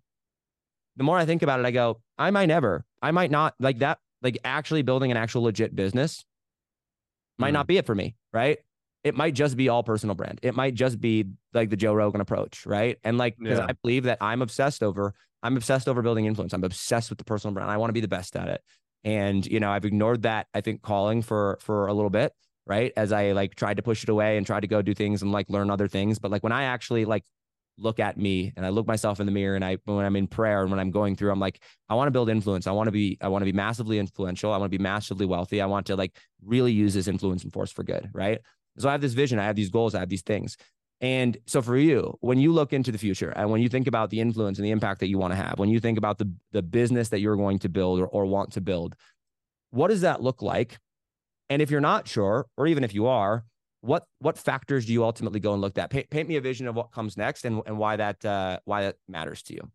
the 0.96 1.04
more 1.04 1.18
I 1.18 1.26
think 1.26 1.42
about 1.42 1.60
it, 1.60 1.66
I 1.66 1.70
go, 1.70 2.00
I 2.18 2.30
might 2.30 2.46
never, 2.46 2.84
I 3.02 3.10
might 3.10 3.30
not 3.30 3.54
like 3.58 3.78
that, 3.78 3.98
like 4.22 4.38
actually 4.44 4.82
building 4.82 5.10
an 5.10 5.16
actual 5.16 5.42
legit 5.42 5.74
business 5.74 6.24
might 7.38 7.50
mm. 7.50 7.54
not 7.54 7.66
be 7.66 7.76
it 7.76 7.86
for 7.86 7.94
me, 7.94 8.16
right? 8.32 8.58
It 9.04 9.14
might 9.14 9.34
just 9.34 9.56
be 9.56 9.68
all 9.68 9.82
personal 9.82 10.14
brand. 10.14 10.40
It 10.42 10.54
might 10.54 10.74
just 10.74 11.00
be 11.00 11.26
like 11.54 11.70
the 11.70 11.76
Joe 11.76 11.94
Rogan 11.94 12.20
approach, 12.20 12.66
right? 12.66 12.98
And 13.04 13.18
like, 13.18 13.36
because 13.38 13.58
yeah. 13.58 13.66
I 13.68 13.72
believe 13.82 14.04
that 14.04 14.18
I'm 14.20 14.42
obsessed 14.42 14.82
over, 14.82 15.14
I'm 15.42 15.56
obsessed 15.56 15.88
over 15.88 16.02
building 16.02 16.24
influence. 16.26 16.52
I'm 16.52 16.64
obsessed 16.64 17.10
with 17.10 17.18
the 17.18 17.24
personal 17.24 17.54
brand. 17.54 17.70
I 17.70 17.76
want 17.76 17.90
to 17.90 17.94
be 17.94 18.00
the 18.00 18.08
best 18.08 18.34
at 18.36 18.48
it. 18.48 18.62
And, 19.04 19.46
you 19.46 19.60
know, 19.60 19.70
I've 19.70 19.84
ignored 19.84 20.22
that, 20.22 20.48
I 20.54 20.60
think, 20.60 20.82
calling 20.82 21.22
for 21.22 21.58
for 21.60 21.86
a 21.86 21.94
little 21.94 22.10
bit 22.10 22.32
right? 22.66 22.92
As 22.96 23.12
I 23.12 23.32
like 23.32 23.54
tried 23.54 23.76
to 23.76 23.82
push 23.82 24.02
it 24.02 24.08
away 24.08 24.36
and 24.36 24.46
tried 24.46 24.60
to 24.60 24.66
go 24.66 24.82
do 24.82 24.94
things 24.94 25.22
and 25.22 25.32
like 25.32 25.48
learn 25.48 25.70
other 25.70 25.88
things. 25.88 26.18
But 26.18 26.30
like 26.30 26.42
when 26.42 26.52
I 26.52 26.64
actually 26.64 27.04
like 27.04 27.24
look 27.78 28.00
at 28.00 28.16
me 28.16 28.52
and 28.56 28.64
I 28.64 28.70
look 28.70 28.86
myself 28.86 29.20
in 29.20 29.26
the 29.26 29.32
mirror 29.32 29.54
and 29.54 29.64
I 29.64 29.76
when 29.84 30.04
I'm 30.04 30.16
in 30.16 30.26
prayer 30.26 30.62
and 30.62 30.70
when 30.70 30.80
I'm 30.80 30.90
going 30.90 31.14
through, 31.14 31.30
I'm 31.30 31.40
like, 31.40 31.62
I 31.88 31.94
want 31.94 32.08
to 32.08 32.10
build 32.10 32.28
influence. 32.28 32.66
I 32.66 32.72
want 32.72 32.88
to 32.88 32.92
be, 32.92 33.18
I 33.20 33.28
want 33.28 33.42
to 33.42 33.46
be 33.46 33.56
massively 33.56 33.98
influential. 33.98 34.52
I 34.52 34.56
want 34.56 34.70
to 34.70 34.78
be 34.78 34.82
massively 34.82 35.26
wealthy. 35.26 35.60
I 35.60 35.66
want 35.66 35.86
to 35.86 35.96
like 35.96 36.16
really 36.44 36.72
use 36.72 36.94
this 36.94 37.08
influence 37.08 37.44
and 37.44 37.52
force 37.52 37.70
for 37.70 37.82
good. 37.82 38.10
Right. 38.12 38.40
So 38.78 38.88
I 38.88 38.92
have 38.92 39.00
this 39.00 39.14
vision, 39.14 39.38
I 39.38 39.44
have 39.44 39.56
these 39.56 39.70
goals, 39.70 39.94
I 39.94 40.00
have 40.00 40.08
these 40.08 40.22
things. 40.22 40.56
And 41.00 41.36
so 41.46 41.60
for 41.60 41.76
you, 41.76 42.16
when 42.20 42.38
you 42.38 42.52
look 42.52 42.72
into 42.72 42.90
the 42.90 42.98
future 42.98 43.30
and 43.30 43.50
when 43.50 43.60
you 43.60 43.68
think 43.68 43.86
about 43.86 44.10
the 44.10 44.20
influence 44.20 44.58
and 44.58 44.66
the 44.66 44.70
impact 44.70 45.00
that 45.00 45.08
you 45.08 45.18
want 45.18 45.32
to 45.32 45.36
have, 45.36 45.58
when 45.58 45.68
you 45.68 45.78
think 45.78 45.98
about 45.98 46.18
the, 46.18 46.32
the 46.52 46.62
business 46.62 47.10
that 47.10 47.20
you're 47.20 47.36
going 47.36 47.58
to 47.60 47.68
build 47.68 48.00
or, 48.00 48.06
or 48.06 48.24
want 48.24 48.52
to 48.52 48.62
build, 48.62 48.94
what 49.70 49.88
does 49.88 50.00
that 50.02 50.22
look 50.22 50.40
like? 50.40 50.78
And 51.48 51.62
if 51.62 51.70
you're 51.70 51.80
not 51.80 52.08
sure, 52.08 52.46
or 52.56 52.66
even 52.66 52.84
if 52.84 52.94
you 52.94 53.06
are, 53.06 53.44
what 53.80 54.04
what 54.18 54.36
factors 54.36 54.86
do 54.86 54.92
you 54.92 55.04
ultimately 55.04 55.40
go 55.40 55.52
and 55.52 55.62
look 55.62 55.78
at? 55.78 55.90
Paint, 55.90 56.10
paint 56.10 56.28
me 56.28 56.36
a 56.36 56.40
vision 56.40 56.66
of 56.66 56.74
what 56.74 56.90
comes 56.90 57.16
next 57.16 57.44
and, 57.44 57.62
and 57.66 57.78
why 57.78 57.96
that 57.96 58.24
uh, 58.24 58.58
why 58.64 58.82
that 58.82 58.96
matters 59.08 59.42
to 59.44 59.54
you. 59.54 59.70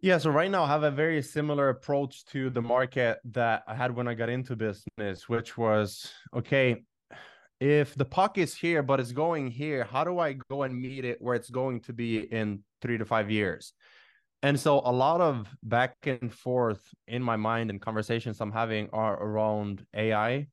Yeah, 0.00 0.18
so 0.18 0.30
right 0.30 0.50
now 0.50 0.64
I 0.64 0.68
have 0.68 0.82
a 0.82 0.90
very 0.90 1.22
similar 1.22 1.70
approach 1.70 2.26
to 2.26 2.50
the 2.50 2.60
market 2.60 3.18
that 3.32 3.62
I 3.66 3.74
had 3.74 3.94
when 3.94 4.06
I 4.06 4.14
got 4.14 4.28
into 4.28 4.54
business, 4.54 5.28
which 5.28 5.56
was 5.56 6.10
okay, 6.34 6.84
if 7.60 7.94
the 7.94 8.04
puck 8.04 8.36
is 8.36 8.54
here 8.54 8.82
but 8.82 9.00
it's 9.00 9.12
going 9.12 9.50
here, 9.50 9.84
how 9.84 10.04
do 10.04 10.18
I 10.18 10.34
go 10.50 10.64
and 10.64 10.78
meet 10.78 11.04
it 11.04 11.22
where 11.22 11.34
it's 11.34 11.48
going 11.48 11.80
to 11.82 11.92
be 11.92 12.18
in 12.18 12.62
3 12.82 12.98
to 12.98 13.04
5 13.04 13.30
years? 13.30 13.72
And 14.46 14.60
so 14.60 14.80
a 14.84 14.92
lot 14.92 15.20
of 15.20 15.48
back 15.64 15.96
and 16.04 16.32
forth 16.32 16.94
in 17.08 17.20
my 17.20 17.34
mind 17.34 17.68
and 17.68 17.80
conversations 17.80 18.40
I'm 18.40 18.52
having 18.52 18.88
are 18.92 19.20
around 19.20 19.84
AI 19.92 20.46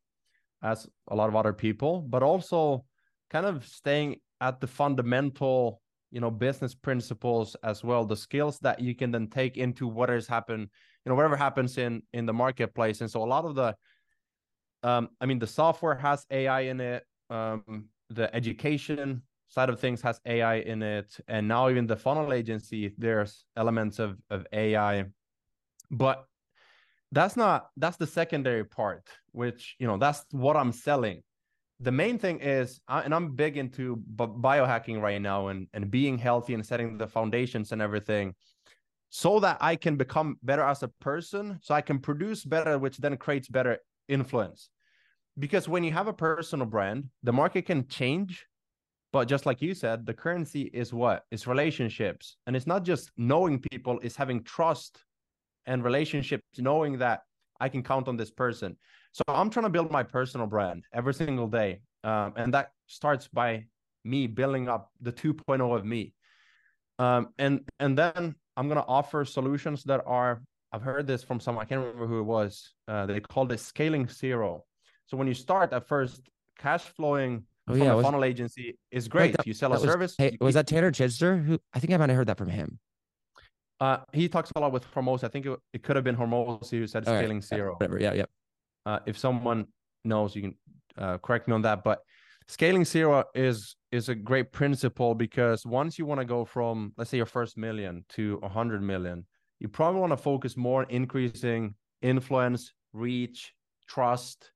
as 0.64 0.88
a 1.10 1.16
lot 1.16 1.30
of 1.30 1.36
other 1.36 1.54
people, 1.54 2.02
but 2.02 2.24
also 2.24 2.86
kind 3.30 3.46
of 3.46 3.68
staying 3.68 4.16
at 4.42 4.60
the 4.60 4.66
fundamental 4.66 5.80
you 6.10 6.20
know 6.20 6.32
business 6.32 6.74
principles 6.74 7.56
as 7.64 7.84
well 7.84 8.04
the 8.04 8.16
skills 8.16 8.58
that 8.60 8.80
you 8.80 8.96
can 8.96 9.12
then 9.12 9.28
take 9.28 9.58
into 9.58 9.88
what 9.88 10.10
has 10.10 10.28
happened 10.28 10.68
you 11.04 11.10
know 11.10 11.16
whatever 11.16 11.36
happens 11.36 11.78
in 11.78 12.02
in 12.14 12.26
the 12.26 12.34
marketplace. 12.34 13.02
And 13.02 13.12
so 13.12 13.24
a 13.24 13.30
lot 13.36 13.46
of 13.46 13.54
the 13.54 13.76
um 14.82 15.10
i 15.22 15.28
mean 15.28 15.38
the 15.38 15.54
software 15.62 15.96
has 15.96 16.26
ai 16.32 16.62
in 16.62 16.82
it 16.82 17.04
um 17.30 17.90
the 18.10 18.34
education 18.36 19.22
side 19.54 19.70
of 19.70 19.80
things 19.80 20.02
has 20.02 20.20
ai 20.26 20.56
in 20.56 20.82
it 20.82 21.16
and 21.28 21.48
now 21.48 21.70
even 21.70 21.86
the 21.88 21.96
funnel 21.96 22.34
agency 22.34 22.94
there's 22.98 23.46
elements 23.56 24.00
of 24.00 24.18
of 24.30 24.46
ai 24.54 25.06
but 25.92 26.26
that's 27.12 27.38
not 27.38 27.68
that's 27.78 27.98
the 27.98 28.08
secondary 28.08 28.66
part 28.66 29.08
which 29.32 29.76
you 29.80 29.88
know 29.88 29.98
that's 29.98 30.26
what 30.32 30.56
i'm 30.58 30.72
selling 30.72 31.22
the 31.80 31.92
main 31.92 32.18
thing 32.18 32.40
is, 32.40 32.80
and 32.88 33.14
I'm 33.14 33.36
big 33.36 33.58
into 33.58 33.98
biohacking 34.16 35.02
right 35.02 35.22
now 35.22 35.48
and, 35.48 35.68
and 35.74 35.92
being 35.92 36.18
healthy 36.18 36.54
and 36.54 36.66
setting 36.66 36.98
the 36.98 37.08
foundations 37.08 37.74
and 37.74 37.82
everything 37.82 38.36
so 39.10 39.40
that 39.42 39.58
I 39.60 39.76
can 39.76 39.98
become 39.98 40.38
better 40.42 40.64
as 40.64 40.82
a 40.82 40.88
person, 40.88 41.60
so 41.62 41.76
I 41.76 41.82
can 41.82 42.00
produce 42.00 42.46
better, 42.46 42.80
which 42.80 42.98
then 42.98 43.18
creates 43.18 43.48
better 43.48 43.78
influence. 44.08 44.70
Because 45.38 45.68
when 45.68 45.84
you 45.84 45.92
have 45.92 46.08
a 46.08 46.14
personal 46.14 46.66
brand, 46.66 47.10
the 47.22 47.34
market 47.34 47.66
can 47.66 47.88
change. 47.88 48.46
But 49.14 49.28
just 49.28 49.46
like 49.46 49.62
you 49.62 49.76
said, 49.76 50.08
the 50.08 50.14
currency 50.14 50.64
is 50.74 50.92
what? 50.92 51.24
It's 51.32 51.46
relationships. 51.46 52.36
And 52.48 52.56
it's 52.56 52.66
not 52.66 52.84
just 52.84 53.12
knowing 53.16 53.60
people, 53.60 54.00
it's 54.02 54.16
having 54.16 54.44
trust 54.44 54.98
and 55.68 55.84
relationships, 55.84 56.44
knowing 56.58 56.98
that 56.98 57.22
I 57.62 57.70
can 57.70 57.84
count 57.84 58.08
on 58.08 58.18
this 58.18 58.32
person. 58.32 58.76
So 59.12 59.22
I'm 59.28 59.52
trying 59.52 59.66
to 59.66 59.70
build 59.70 59.92
my 59.92 60.02
personal 60.02 60.48
brand 60.48 60.86
every 60.92 61.14
single 61.14 61.48
day. 61.48 61.82
Um, 62.04 62.34
and 62.36 62.52
that 62.56 62.72
starts 62.88 63.28
by 63.28 63.66
me 64.04 64.26
building 64.26 64.68
up 64.68 64.90
the 65.00 65.12
2.0 65.12 65.78
of 65.78 65.86
me. 65.86 66.16
Um, 66.98 67.30
and 67.38 67.62
and 67.80 67.98
then 67.98 68.36
I'm 68.58 68.68
gonna 68.68 68.86
offer 68.88 69.26
solutions 69.26 69.84
that 69.86 70.02
are 70.06 70.44
I've 70.72 70.82
heard 70.82 71.08
this 71.08 71.24
from 71.24 71.40
some 71.40 71.58
I 71.58 71.66
can't 71.66 71.82
remember 71.82 72.08
who 72.08 72.20
it 72.20 72.24
was. 72.24 72.74
Uh, 72.88 73.06
they 73.06 73.20
called 73.20 73.52
it 73.52 73.60
scaling 73.60 74.08
zero. 74.08 74.66
So 75.06 75.18
when 75.18 75.28
you 75.28 75.34
start 75.34 75.74
at 75.74 75.88
first, 75.88 76.22
cash 76.58 76.84
flowing 76.84 77.44
oh, 77.68 77.74
from 77.74 77.82
yeah, 77.82 77.94
was, 77.94 78.06
funnel 78.06 78.24
agency 78.24 78.78
is 78.92 79.08
great. 79.08 79.36
That, 79.36 79.48
you 79.48 79.54
sell 79.54 79.72
a 79.72 79.74
was, 79.74 79.84
service. 79.84 80.16
Hey, 80.18 80.38
was 80.40 80.56
that 80.56 80.68
Tanner 80.68 80.92
Chidester? 80.92 81.44
Who 81.44 81.60
I 81.74 81.80
think 81.80 81.94
I 81.94 81.98
might 81.98 82.10
have 82.10 82.18
heard 82.18 82.28
that 82.28 82.38
from 82.38 82.50
him. 82.50 82.80
Uh, 83.80 83.98
he 84.14 84.30
talks 84.30 84.52
a 84.56 84.60
lot 84.60 84.72
with 84.72 84.90
Hormozi. 84.94 85.26
I 85.26 85.28
think 85.28 85.46
it, 85.46 85.60
it 85.74 85.84
could 85.84 85.96
have 85.96 86.06
been 86.06 86.16
Hormozi 86.16 86.72
who 86.72 86.88
said 86.88 87.04
scaling 87.04 87.38
right. 87.38 87.44
zero. 87.44 87.74
Whatever. 87.74 88.00
Yeah, 88.00 88.14
yeah. 88.14 88.26
Uh, 88.86 89.00
if 89.06 89.18
someone 89.18 89.66
knows, 90.06 90.36
you 90.36 90.42
can 90.42 90.56
uh, 90.98 91.18
correct 91.18 91.48
me 91.48 91.54
on 91.54 91.62
that. 91.64 91.84
But 91.84 92.00
scaling 92.48 92.86
zero 92.86 93.26
is 93.36 93.76
is 93.92 94.10
a 94.10 94.16
great 94.16 94.52
principle 94.52 95.16
because 95.16 95.66
once 95.66 96.00
you 96.00 96.06
want 96.06 96.20
to 96.22 96.26
go 96.26 96.46
from 96.46 96.94
let's 96.98 97.10
say 97.10 97.18
your 97.18 97.26
first 97.26 97.58
million 97.58 98.06
to 98.10 98.40
a 98.42 98.50
hundred 98.50 98.82
million, 98.82 99.26
you 99.60 99.68
probably 99.68 100.00
want 100.00 100.12
to 100.12 100.18
focus 100.18 100.56
more 100.56 100.82
on 100.82 100.90
increasing 100.90 101.76
influence, 102.02 102.74
reach, 102.94 103.54
trust, 103.88 104.53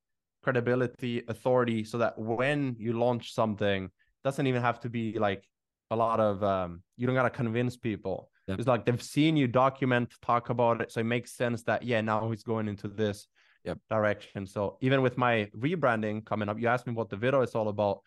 credibility, 0.48 1.24
authority, 1.28 1.84
so 1.84 1.98
that 1.98 2.18
when 2.18 2.74
you 2.80 2.94
launch 2.94 3.34
something, 3.34 3.90
doesn't 4.24 4.48
even 4.48 4.62
have 4.62 4.80
to 4.80 4.90
be 4.90 5.20
like 5.20 5.44
a 5.92 5.96
lot 5.96 6.22
of 6.22 6.42
um, 6.42 6.82
you 6.96 7.06
don't 7.06 7.16
gotta 7.16 7.30
convince 7.30 7.76
people. 7.76 8.30
Yep. 8.48 8.60
It's 8.60 8.68
like 8.68 8.86
they've 8.86 9.04
seen 9.18 9.36
you 9.36 9.48
document, 9.50 10.14
talk 10.22 10.50
about 10.50 10.80
it, 10.80 10.90
so 10.90 11.02
it 11.02 11.04
makes 11.04 11.34
sense 11.34 11.64
that 11.64 11.84
yeah, 11.84 12.00
now 12.00 12.30
he's 12.30 12.44
going 12.44 12.70
into 12.70 12.88
this 12.88 13.28
yep. 13.66 13.78
direction. 13.90 14.48
So 14.48 14.78
even 14.80 15.02
with 15.02 15.18
my 15.18 15.50
rebranding 15.66 16.26
coming 16.26 16.48
up, 16.48 16.58
you 16.62 16.70
asked 16.70 16.88
me 16.88 16.94
what 16.94 17.10
the 17.10 17.18
video 17.18 17.42
is 17.42 17.54
all 17.54 17.68
about. 17.68 18.00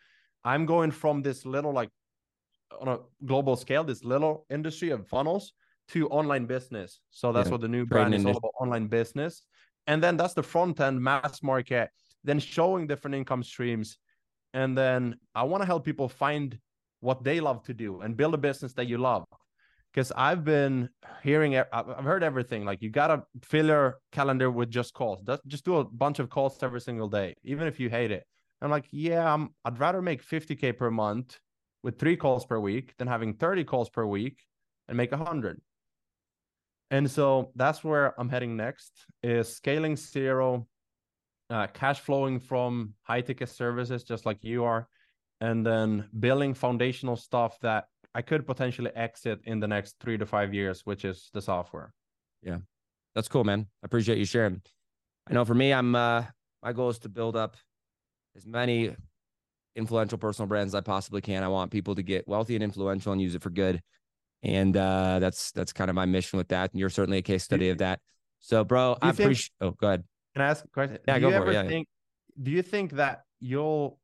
I'm 0.43 0.65
going 0.65 0.89
from 0.89 1.21
this 1.21 1.45
little 1.45 1.73
like 1.73 1.89
on 2.81 2.87
a 2.87 2.97
global 3.23 3.55
scale, 3.55 3.83
this 3.83 4.03
little 4.03 4.47
industry 4.49 4.89
of 4.89 5.07
funnels 5.07 5.53
to 5.89 6.07
online 6.09 6.47
business. 6.47 7.01
So 7.11 7.31
that's 7.31 7.49
yeah. 7.49 7.51
what 7.51 7.61
the 7.61 7.67
new 7.67 7.85
brand 7.85 8.15
is 8.15 8.25
all 8.25 8.37
about 8.37 8.53
online 8.59 8.87
business. 8.87 9.43
And 9.85 10.01
then 10.01 10.17
that's 10.17 10.33
the 10.33 10.43
front 10.43 10.79
end 10.79 10.99
mass 11.01 11.43
market, 11.43 11.89
then 12.23 12.39
showing 12.39 12.87
different 12.87 13.15
income 13.15 13.43
streams. 13.43 13.97
And 14.53 14.77
then 14.77 15.15
I 15.33 15.43
want 15.43 15.61
to 15.61 15.65
help 15.65 15.85
people 15.85 16.09
find 16.09 16.57
what 16.99 17.23
they 17.23 17.39
love 17.39 17.63
to 17.63 17.73
do 17.73 18.01
and 18.01 18.15
build 18.17 18.33
a 18.33 18.37
business 18.37 18.73
that 18.73 18.87
you 18.87 18.97
love 18.97 19.25
because 19.91 20.11
I've 20.15 20.43
been 20.43 20.89
hearing, 21.23 21.57
I've 21.57 22.03
heard 22.03 22.23
everything. 22.23 22.63
Like 22.63 22.81
you 22.81 22.89
gotta 22.89 23.23
fill 23.43 23.67
your 23.67 23.99
calendar 24.11 24.49
with 24.49 24.69
just 24.69 24.93
calls. 24.93 25.19
Just 25.47 25.65
do 25.65 25.77
a 25.77 25.83
bunch 25.83 26.19
of 26.19 26.29
calls 26.29 26.61
every 26.61 26.81
single 26.81 27.09
day, 27.09 27.35
even 27.43 27.67
if 27.67 27.79
you 27.79 27.89
hate 27.89 28.11
it. 28.11 28.23
I'm 28.61 28.69
like, 28.69 28.85
yeah, 28.91 29.33
I'm, 29.33 29.49
I'd 29.65 29.79
rather 29.79 30.01
make 30.01 30.23
50k 30.23 30.77
per 30.77 30.91
month 30.91 31.39
with 31.83 31.97
three 31.97 32.15
calls 32.15 32.45
per 32.45 32.59
week 32.59 32.93
than 32.97 33.07
having 33.07 33.33
30 33.33 33.63
calls 33.63 33.89
per 33.89 34.05
week 34.05 34.39
and 34.87 34.95
make 34.95 35.11
a 35.11 35.17
hundred. 35.17 35.59
And 36.91 37.09
so 37.09 37.51
that's 37.55 37.83
where 37.83 38.19
I'm 38.19 38.29
heading 38.29 38.55
next 38.55 38.91
is 39.23 39.53
scaling 39.53 39.95
zero, 39.95 40.67
uh, 41.51 41.67
cash 41.67 41.99
flowing 41.99 42.39
from 42.39 42.93
high 43.03 43.21
ticket 43.21 43.49
services, 43.49 44.03
just 44.03 44.25
like 44.25 44.43
you 44.43 44.63
are, 44.63 44.87
and 45.41 45.65
then 45.65 46.07
building 46.19 46.53
foundational 46.53 47.15
stuff 47.15 47.59
that 47.59 47.85
I 48.15 48.21
could 48.21 48.47
potentially 48.47 48.91
exit 48.95 49.41
in 49.43 49.59
the 49.59 49.67
next 49.67 49.97
three 49.99 50.17
to 50.17 50.25
five 50.25 50.53
years, 50.53 50.81
which 50.85 51.05
is 51.05 51.29
the 51.33 51.41
software. 51.41 51.93
Yeah, 52.41 52.59
that's 53.15 53.27
cool, 53.27 53.43
man. 53.43 53.67
I 53.83 53.85
appreciate 53.85 54.17
you 54.17 54.25
sharing. 54.25 54.61
I 55.29 55.33
know 55.33 55.45
for 55.45 55.53
me, 55.53 55.73
I'm 55.73 55.93
uh, 55.93 56.23
my 56.63 56.73
goal 56.73 56.89
is 56.89 56.99
to 56.99 57.09
build 57.09 57.35
up 57.35 57.57
as 58.35 58.45
many 58.45 58.95
influential 59.75 60.17
personal 60.17 60.47
brands 60.47 60.73
as 60.73 60.79
I 60.79 60.81
possibly 60.81 61.21
can. 61.21 61.43
I 61.43 61.47
want 61.47 61.71
people 61.71 61.95
to 61.95 62.03
get 62.03 62.27
wealthy 62.27 62.55
and 62.55 62.63
influential 62.63 63.11
and 63.11 63.21
use 63.21 63.35
it 63.35 63.41
for 63.41 63.49
good. 63.49 63.81
And 64.43 64.75
uh, 64.75 65.19
that's 65.19 65.51
that's 65.51 65.73
kind 65.73 65.89
of 65.89 65.95
my 65.95 66.05
mission 66.05 66.37
with 66.37 66.47
that. 66.49 66.71
And 66.71 66.79
you're 66.79 66.89
certainly 66.89 67.19
a 67.19 67.21
case 67.21 67.43
study 67.43 67.69
of 67.69 67.77
that. 67.79 67.99
So, 68.39 68.63
bro, 68.63 68.97
I 69.01 69.11
appreciate. 69.11 69.51
Oh, 69.61 69.71
go 69.71 69.87
ahead. 69.87 70.03
Can 70.33 70.43
I 70.43 70.47
ask 70.47 70.65
a 70.65 70.67
question? 70.69 70.97
Yeah, 71.07 71.15
do 71.15 71.29
go 71.29 71.31
for 71.31 71.49
it. 71.49 71.53
Yeah, 71.53 71.67
think, 71.67 71.87
yeah. 72.37 72.43
Do 72.43 72.51
you 72.51 72.61
think 72.61 72.93
that 72.93 73.23
you'll 73.39 73.99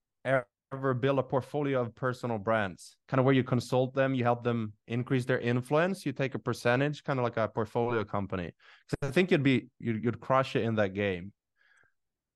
ever 0.73 0.93
build 0.93 1.19
a 1.19 1.23
portfolio 1.23 1.81
of 1.81 1.95
personal 1.95 2.37
brands 2.37 2.97
kind 3.07 3.19
of 3.19 3.25
where 3.25 3.33
you 3.33 3.43
consult 3.43 3.93
them 3.93 4.13
you 4.13 4.23
help 4.23 4.43
them 4.43 4.73
increase 4.87 5.23
their 5.23 5.39
influence 5.39 6.05
you 6.05 6.11
take 6.11 6.35
a 6.35 6.39
percentage 6.39 7.03
kind 7.03 7.19
of 7.19 7.23
like 7.23 7.37
a 7.37 7.47
portfolio 7.47 8.03
company 8.03 8.51
Because 8.89 9.09
i 9.09 9.13
think 9.13 9.31
you'd 9.31 9.43
be 9.43 9.67
you'd, 9.79 10.03
you'd 10.03 10.19
crush 10.19 10.55
it 10.55 10.63
in 10.63 10.75
that 10.75 10.93
game 10.93 11.31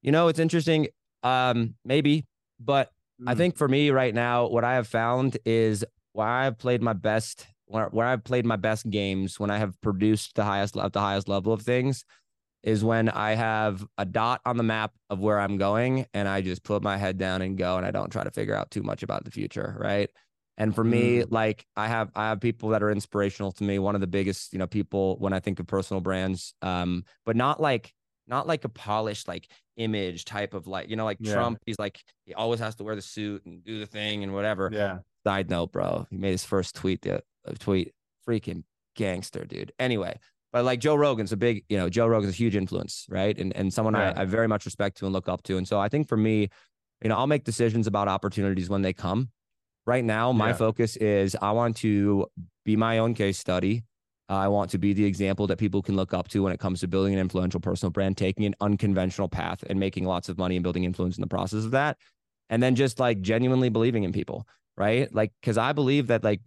you 0.01 0.11
know 0.11 0.29
it's 0.29 0.39
interesting 0.39 0.87
um 1.23 1.75
maybe 1.83 2.25
but 2.59 2.89
mm. 3.21 3.29
i 3.29 3.35
think 3.35 3.57
for 3.57 3.67
me 3.67 3.89
right 3.89 4.15
now 4.15 4.47
what 4.47 4.63
i 4.63 4.75
have 4.75 4.87
found 4.87 5.37
is 5.45 5.83
where 6.13 6.27
i've 6.27 6.57
played 6.57 6.81
my 6.81 6.93
best 6.93 7.45
where, 7.65 7.87
where 7.87 8.07
i've 8.07 8.23
played 8.23 8.45
my 8.45 8.55
best 8.55 8.89
games 8.89 9.39
when 9.41 9.51
i 9.51 9.57
have 9.57 9.79
produced 9.81 10.35
the 10.35 10.43
highest 10.45 10.77
at 10.77 10.93
the 10.93 11.01
highest 11.01 11.27
level 11.27 11.51
of 11.51 11.61
things 11.61 12.05
is 12.63 12.83
when 12.83 13.09
I 13.09 13.35
have 13.35 13.85
a 13.97 14.05
dot 14.05 14.41
on 14.45 14.57
the 14.57 14.63
map 14.63 14.93
of 15.09 15.19
where 15.19 15.39
I'm 15.39 15.57
going 15.57 16.05
and 16.13 16.27
I 16.27 16.41
just 16.41 16.63
put 16.63 16.83
my 16.83 16.97
head 16.97 17.17
down 17.17 17.41
and 17.41 17.57
go 17.57 17.77
and 17.77 17.85
I 17.85 17.91
don't 17.91 18.11
try 18.11 18.23
to 18.23 18.31
figure 18.31 18.55
out 18.55 18.69
too 18.71 18.83
much 18.83 19.03
about 19.03 19.25
the 19.25 19.31
future, 19.31 19.75
right? 19.79 20.09
And 20.57 20.75
for 20.75 20.83
me, 20.83 21.19
mm. 21.19 21.31
like 21.31 21.65
I 21.75 21.87
have 21.87 22.11
I 22.15 22.29
have 22.29 22.39
people 22.39 22.69
that 22.69 22.83
are 22.83 22.91
inspirational 22.91 23.51
to 23.53 23.63
me. 23.63 23.79
One 23.79 23.95
of 23.95 24.01
the 24.01 24.07
biggest, 24.07 24.53
you 24.53 24.59
know, 24.59 24.67
people 24.67 25.17
when 25.17 25.33
I 25.33 25.39
think 25.39 25.59
of 25.59 25.65
personal 25.65 26.01
brands, 26.01 26.53
um, 26.61 27.03
but 27.25 27.35
not 27.35 27.59
like 27.59 27.91
not 28.27 28.45
like 28.45 28.63
a 28.63 28.69
polished 28.69 29.27
like 29.27 29.47
image 29.77 30.25
type 30.25 30.53
of 30.53 30.67
like, 30.67 30.89
you 30.89 30.95
know, 30.95 31.05
like 31.05 31.17
yeah. 31.19 31.33
Trump, 31.33 31.57
he's 31.65 31.79
like 31.79 31.99
he 32.25 32.33
always 32.35 32.59
has 32.59 32.75
to 32.75 32.83
wear 32.83 32.95
the 32.95 33.01
suit 33.01 33.43
and 33.45 33.63
do 33.63 33.79
the 33.79 33.87
thing 33.87 34.23
and 34.23 34.33
whatever. 34.33 34.69
Yeah. 34.71 34.99
Side 35.25 35.49
note, 35.49 35.71
bro. 35.71 36.05
He 36.11 36.17
made 36.17 36.31
his 36.31 36.45
first 36.45 36.75
tweet 36.75 37.01
the 37.01 37.23
uh, 37.47 37.53
tweet 37.57 37.93
freaking 38.27 38.63
gangster, 38.95 39.45
dude. 39.45 39.71
Anyway, 39.79 40.19
but 40.51 40.65
like 40.65 40.79
Joe 40.79 40.95
Rogan's 40.95 41.31
a 41.31 41.37
big, 41.37 41.63
you 41.69 41.77
know, 41.77 41.89
Joe 41.89 42.07
Rogan's 42.07 42.33
a 42.33 42.37
huge 42.37 42.55
influence, 42.55 43.05
right? 43.09 43.37
And 43.37 43.55
and 43.55 43.73
someone 43.73 43.95
I, 43.95 44.13
I 44.15 44.25
very 44.25 44.47
much 44.47 44.65
respect 44.65 44.97
to 44.97 45.05
and 45.05 45.13
look 45.13 45.29
up 45.29 45.43
to. 45.43 45.57
And 45.57 45.67
so 45.67 45.79
I 45.79 45.89
think 45.89 46.07
for 46.07 46.17
me, 46.17 46.49
you 47.01 47.09
know, 47.09 47.15
I'll 47.17 47.27
make 47.27 47.43
decisions 47.43 47.87
about 47.87 48.07
opportunities 48.07 48.69
when 48.69 48.81
they 48.81 48.93
come. 48.93 49.29
Right 49.85 50.03
now, 50.03 50.31
my 50.31 50.49
Yeah. 50.49 50.53
focus 50.53 50.95
is 50.97 51.35
I 51.41 51.51
want 51.51 51.77
to 51.77 52.27
be 52.65 52.75
my 52.75 52.99
own 52.99 53.13
case 53.13 53.39
study. 53.39 53.83
I 54.29 54.47
want 54.47 54.71
to 54.71 54.77
be 54.77 54.93
the 54.93 55.03
example 55.03 55.47
that 55.47 55.57
people 55.57 55.81
can 55.81 55.95
look 55.95 56.13
up 56.13 56.27
to 56.29 56.43
when 56.43 56.53
it 56.53 56.59
comes 56.59 56.79
to 56.81 56.87
building 56.87 57.13
an 57.13 57.19
influential 57.19 57.59
personal 57.59 57.91
brand, 57.91 58.15
taking 58.17 58.45
an 58.45 58.55
unconventional 58.61 59.27
path 59.27 59.63
and 59.69 59.79
making 59.79 60.05
lots 60.05 60.29
of 60.29 60.37
money 60.37 60.55
and 60.55 60.63
building 60.63 60.85
influence 60.85 61.17
in 61.17 61.21
the 61.21 61.27
process 61.27 61.65
of 61.65 61.71
that. 61.71 61.97
And 62.49 62.61
then 62.63 62.75
just 62.75 62.99
like 62.99 63.19
genuinely 63.21 63.69
believing 63.69 64.03
in 64.03 64.13
people, 64.13 64.47
right? 64.77 65.13
Like, 65.13 65.33
cause 65.43 65.57
I 65.57 65.73
believe 65.73 66.07
that 66.07 66.23
like, 66.23 66.39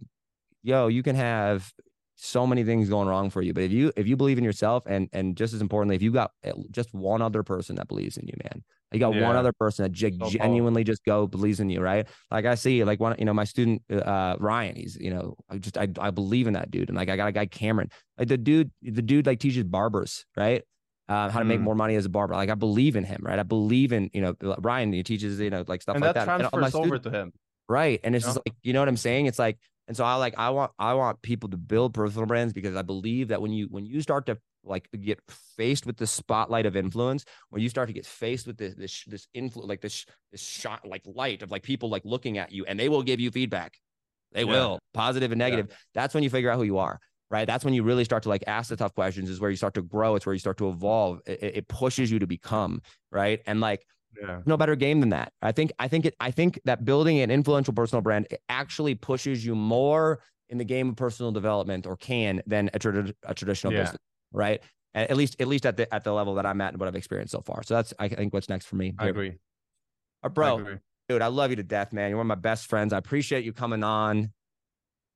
yo, 0.63 0.87
you 0.87 1.03
can 1.03 1.15
have 1.15 1.71
so 2.15 2.47
many 2.47 2.63
things 2.63 2.89
going 2.89 3.07
wrong 3.07 3.29
for 3.29 3.41
you. 3.41 3.53
But 3.53 3.63
if 3.63 3.71
you 3.71 3.91
if 3.95 4.07
you 4.07 4.15
believe 4.15 4.37
in 4.37 4.43
yourself 4.43 4.83
and 4.85 5.09
and 5.13 5.35
just 5.35 5.53
as 5.53 5.61
importantly, 5.61 5.95
if 5.95 6.01
you 6.01 6.11
got 6.11 6.31
just 6.71 6.93
one 6.93 7.21
other 7.21 7.43
person 7.43 7.75
that 7.75 7.87
believes 7.87 8.17
in 8.17 8.27
you, 8.27 8.33
man, 8.43 8.63
you 8.91 8.99
got 8.99 9.13
one 9.15 9.35
other 9.35 9.51
person 9.53 9.83
that 9.83 9.91
So 9.91 10.29
genuinely 10.29 10.83
just 10.83 11.03
go 11.05 11.27
believes 11.27 11.59
in 11.59 11.69
you, 11.69 11.81
right? 11.81 12.07
Like 12.31 12.45
I 12.45 12.55
see, 12.55 12.83
like 12.83 12.99
one, 12.99 13.15
you 13.19 13.25
know, 13.25 13.33
my 13.33 13.43
student 13.43 13.81
uh 13.91 14.37
Ryan, 14.39 14.75
he's 14.75 14.97
you 14.99 15.09
know, 15.13 15.35
I 15.49 15.57
just 15.57 15.77
I 15.77 15.87
I 15.99 16.11
believe 16.11 16.47
in 16.47 16.53
that 16.53 16.71
dude, 16.71 16.89
and 16.89 16.97
like 16.97 17.09
I 17.09 17.17
got 17.17 17.27
a 17.27 17.31
guy 17.33 17.45
Cameron, 17.45 17.89
like 18.17 18.29
the 18.29 18.37
dude, 18.37 18.71
the 18.81 19.01
dude 19.01 19.25
like 19.25 19.39
teaches 19.39 19.63
barbers, 19.63 20.25
right? 20.37 20.63
Uh, 21.07 21.29
how 21.29 21.37
to 21.37 21.45
make 21.45 21.59
Mm. 21.59 21.63
more 21.63 21.75
money 21.75 21.95
as 21.95 22.05
a 22.05 22.09
barber. 22.09 22.33
Like 22.33 22.49
I 22.49 22.55
believe 22.55 22.95
in 22.95 23.03
him, 23.03 23.21
right? 23.21 23.37
I 23.37 23.43
believe 23.43 23.91
in 23.91 24.09
you 24.13 24.21
know 24.21 24.35
Ryan. 24.59 24.91
He 24.93 25.03
teaches 25.03 25.39
you 25.39 25.49
know 25.49 25.63
like 25.67 25.81
stuff 25.81 25.95
and 25.95 26.03
like 26.03 26.13
that. 26.15 26.27
And 26.27 26.49
transfers 26.49 26.75
over 26.75 26.97
to 26.97 27.09
him. 27.11 27.33
Right. 27.67 27.99
And 28.03 28.15
it's 28.15 28.25
Yeah. 28.25 28.29
just 28.33 28.41
like, 28.45 28.55
you 28.63 28.73
know 28.73 28.79
what 28.79 28.87
I'm 28.87 28.97
saying? 28.97 29.25
It's 29.25 29.39
like, 29.39 29.57
and 29.87 29.95
so 29.95 30.03
I 30.03 30.15
like, 30.15 30.33
I 30.37 30.49
want, 30.49 30.71
I 30.79 30.93
want 30.93 31.21
people 31.21 31.49
to 31.49 31.57
build 31.57 31.93
personal 31.93 32.25
brands 32.25 32.53
because 32.53 32.75
I 32.75 32.81
believe 32.81 33.27
that 33.29 33.41
when 33.41 33.51
you, 33.51 33.67
when 33.69 33.85
you 33.85 34.01
start 34.01 34.25
to 34.27 34.37
like 34.63 34.89
get 34.99 35.19
faced 35.57 35.85
with 35.85 35.97
the 35.97 36.07
spotlight 36.07 36.65
of 36.65 36.75
influence, 36.75 37.23
when 37.49 37.61
you 37.61 37.69
start 37.69 37.87
to 37.87 37.93
get 37.93 38.05
faced 38.05 38.47
with 38.47 38.57
this, 38.57 38.73
this, 38.75 39.03
this 39.05 39.27
influence, 39.33 39.69
like 39.69 39.81
this, 39.81 40.05
this 40.31 40.41
shot, 40.41 40.87
like 40.87 41.03
light 41.05 41.43
of 41.43 41.51
like 41.51 41.61
people 41.63 41.89
like 41.89 42.03
looking 42.03 42.37
at 42.39 42.51
you 42.51 42.65
and 42.65 42.79
they 42.79 42.89
will 42.89 43.03
give 43.03 43.19
you 43.19 43.29
feedback. 43.31 43.77
They 44.31 44.41
Yeah. 44.41 44.51
will 44.51 44.79
positive 44.93 45.31
and 45.31 45.39
negative. 45.39 45.67
That's 45.93 46.13
when 46.13 46.23
you 46.23 46.29
figure 46.29 46.49
out 46.49 46.57
who 46.57 46.63
you 46.63 46.77
are. 46.79 46.99
Right. 47.31 47.45
That's 47.45 47.65
when 47.65 47.73
you 47.73 47.83
really 47.83 48.05
start 48.05 48.23
to 48.23 48.29
like 48.29 48.43
ask 48.47 48.69
the 48.69 48.75
tough 48.75 48.93
questions 48.93 49.29
is 49.29 49.39
where 49.39 49.49
you 49.49 49.57
start 49.57 49.73
to 49.75 49.81
grow. 49.81 50.15
It's 50.15 50.25
where 50.25 50.33
you 50.33 50.39
start 50.39 50.57
to 50.57 50.69
evolve. 50.69 51.21
It- 51.25 51.57
it 51.57 51.67
pushes 51.67 52.11
you 52.11 52.19
to 52.19 52.27
become 52.27 52.81
right. 53.11 53.41
And 53.47 53.59
like, 53.59 53.85
Yeah. 54.21 54.41
no 54.45 54.57
better 54.57 54.75
game 54.75 54.99
than 54.99 55.09
that. 55.09 55.31
I 55.41 55.51
think 55.51 55.71
I 55.79 55.87
think 55.87 56.05
it 56.05 56.15
I 56.19 56.31
think 56.31 56.59
that 56.65 56.85
building 56.85 57.19
an 57.19 57.31
influential 57.31 57.73
personal 57.73 58.01
brand 58.01 58.27
actually 58.49 58.95
pushes 58.95 59.45
you 59.45 59.55
more 59.55 60.21
in 60.49 60.57
the 60.57 60.63
game 60.63 60.89
of 60.89 60.95
personal 60.95 61.31
development 61.31 61.87
or 61.87 61.95
can 61.97 62.41
than 62.45 62.69
a, 62.73 63.13
a 63.23 63.33
traditional 63.33 63.73
Yeah. 63.73 63.81
business, 63.83 64.01
right? 64.31 64.61
At 64.93 65.17
least 65.17 65.35
at 65.41 65.47
least 65.47 65.65
at 65.65 65.75
the 65.77 65.93
at 65.93 66.03
the 66.03 66.13
level 66.13 66.35
that 66.35 66.45
I'm 66.45 66.61
at 66.61 66.73
and 66.73 66.79
what 66.79 66.87
I've 66.87 66.95
experienced 66.95 67.31
so 67.31 67.41
far. 67.41 67.63
So 67.63 67.73
that's 67.73 67.93
I 67.99 68.07
think 68.07 68.33
what's 68.33 68.47
next 68.49 68.65
for 68.67 68.75
me. 68.77 68.93
I 68.97 69.07
agree. 69.07 69.29
Uh, 69.29 69.33
I 70.23 70.27
bro, 70.29 70.57
agree. 70.59 70.75
dude, 71.09 71.21
I 71.21 71.27
love 71.27 71.49
you 71.49 71.57
to 71.57 71.63
death, 71.63 71.91
man. 71.91 72.09
You're 72.09 72.17
one 72.17 72.25
of 72.25 72.29
my 72.29 72.35
best 72.35 72.67
friends. 72.67 72.93
I 72.93 72.97
appreciate 72.97 73.43
you 73.43 73.51
coming 73.53 73.83
on. 73.83 74.31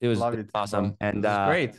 It 0.01 0.07
was 0.07 0.21
awesome, 0.53 0.95
and 0.99 1.23
This 1.23 1.31
is 1.31 1.37
uh, 1.37 1.47
great. 1.47 1.75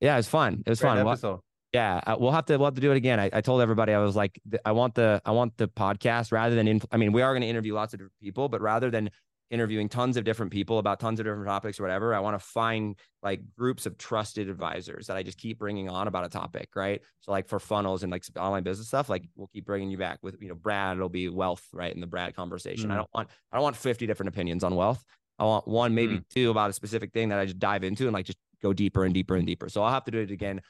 yeah, 0.00 0.14
it 0.14 0.18
was 0.18 0.28
fun. 0.28 0.62
It 0.66 0.70
was 0.70 0.80
Great 0.80 0.88
fun. 0.90 0.98
Episode. 1.08 1.40
Yeah, 1.76 2.00
uh, 2.06 2.16
we'll 2.18 2.32
have 2.32 2.46
to 2.46 2.56
we'll 2.56 2.68
have 2.68 2.74
to 2.74 2.80
do 2.80 2.90
it 2.90 2.96
again. 2.96 3.20
I, 3.20 3.28
I 3.32 3.40
told 3.42 3.60
everybody 3.60 3.92
I 3.92 3.98
was 3.98 4.16
like, 4.16 4.40
I 4.64 4.72
want 4.72 4.94
the 4.94 5.20
I 5.26 5.32
want 5.32 5.58
the 5.58 5.68
podcast 5.68 6.32
rather 6.32 6.54
than 6.54 6.66
inf- 6.66 6.86
I 6.90 6.96
mean, 6.96 7.12
we 7.12 7.20
are 7.20 7.32
going 7.32 7.42
to 7.42 7.48
interview 7.48 7.74
lots 7.74 7.92
of 7.92 7.98
different 7.98 8.18
people, 8.22 8.48
but 8.48 8.62
rather 8.62 8.90
than 8.90 9.10
interviewing 9.50 9.88
tons 9.88 10.16
of 10.16 10.24
different 10.24 10.50
people 10.50 10.78
about 10.78 10.98
tons 11.00 11.20
of 11.20 11.26
different 11.26 11.46
topics 11.46 11.78
or 11.78 11.82
whatever, 11.82 12.14
I 12.14 12.20
want 12.20 12.34
to 12.40 12.44
find 12.44 12.96
like 13.22 13.40
groups 13.58 13.84
of 13.84 13.98
trusted 13.98 14.48
advisors 14.48 15.06
that 15.06 15.18
I 15.18 15.22
just 15.22 15.36
keep 15.38 15.58
bringing 15.58 15.88
on 15.90 16.08
about 16.08 16.24
a 16.24 16.30
topic, 16.30 16.70
right? 16.74 17.00
So 17.20 17.30
like 17.30 17.46
for 17.46 17.60
funnels 17.60 18.02
and 18.02 18.10
like 18.10 18.24
online 18.38 18.62
business 18.62 18.88
stuff, 18.88 19.10
like 19.10 19.24
we'll 19.36 19.50
keep 19.52 19.66
bringing 19.66 19.90
you 19.90 19.98
back 19.98 20.18
with 20.22 20.40
you 20.40 20.48
know 20.48 20.54
Brad. 20.54 20.96
It'll 20.96 21.10
be 21.10 21.28
wealth, 21.28 21.64
right? 21.74 21.94
In 21.94 22.00
the 22.00 22.06
Brad 22.06 22.34
conversation, 22.34 22.90
I 22.90 22.94
Mm. 22.94 22.98
don't 22.98 23.10
want 23.14 23.28
I 23.52 23.56
don't 23.56 23.64
want 23.64 23.76
fifty 23.76 24.06
different 24.06 24.28
opinions 24.28 24.64
on 24.64 24.74
wealth. 24.74 25.04
I 25.38 25.44
want 25.44 25.68
one, 25.68 25.94
maybe 25.94 26.22
two 26.30 26.50
about 26.50 26.70
a 26.70 26.72
specific 26.72 27.12
thing 27.12 27.28
that 27.28 27.38
I 27.38 27.44
just 27.44 27.58
dive 27.58 27.84
into 27.84 28.04
and 28.06 28.14
like 28.14 28.24
just 28.24 28.38
go 28.62 28.72
deeper 28.72 29.04
and 29.04 29.12
deeper 29.12 29.36
and 29.36 29.46
deeper. 29.46 29.68
So 29.68 29.82
I'll 29.82 29.92
have 29.92 30.04
to 30.04 30.10
do 30.10 30.18
it 30.20 30.30
again. 30.30 30.62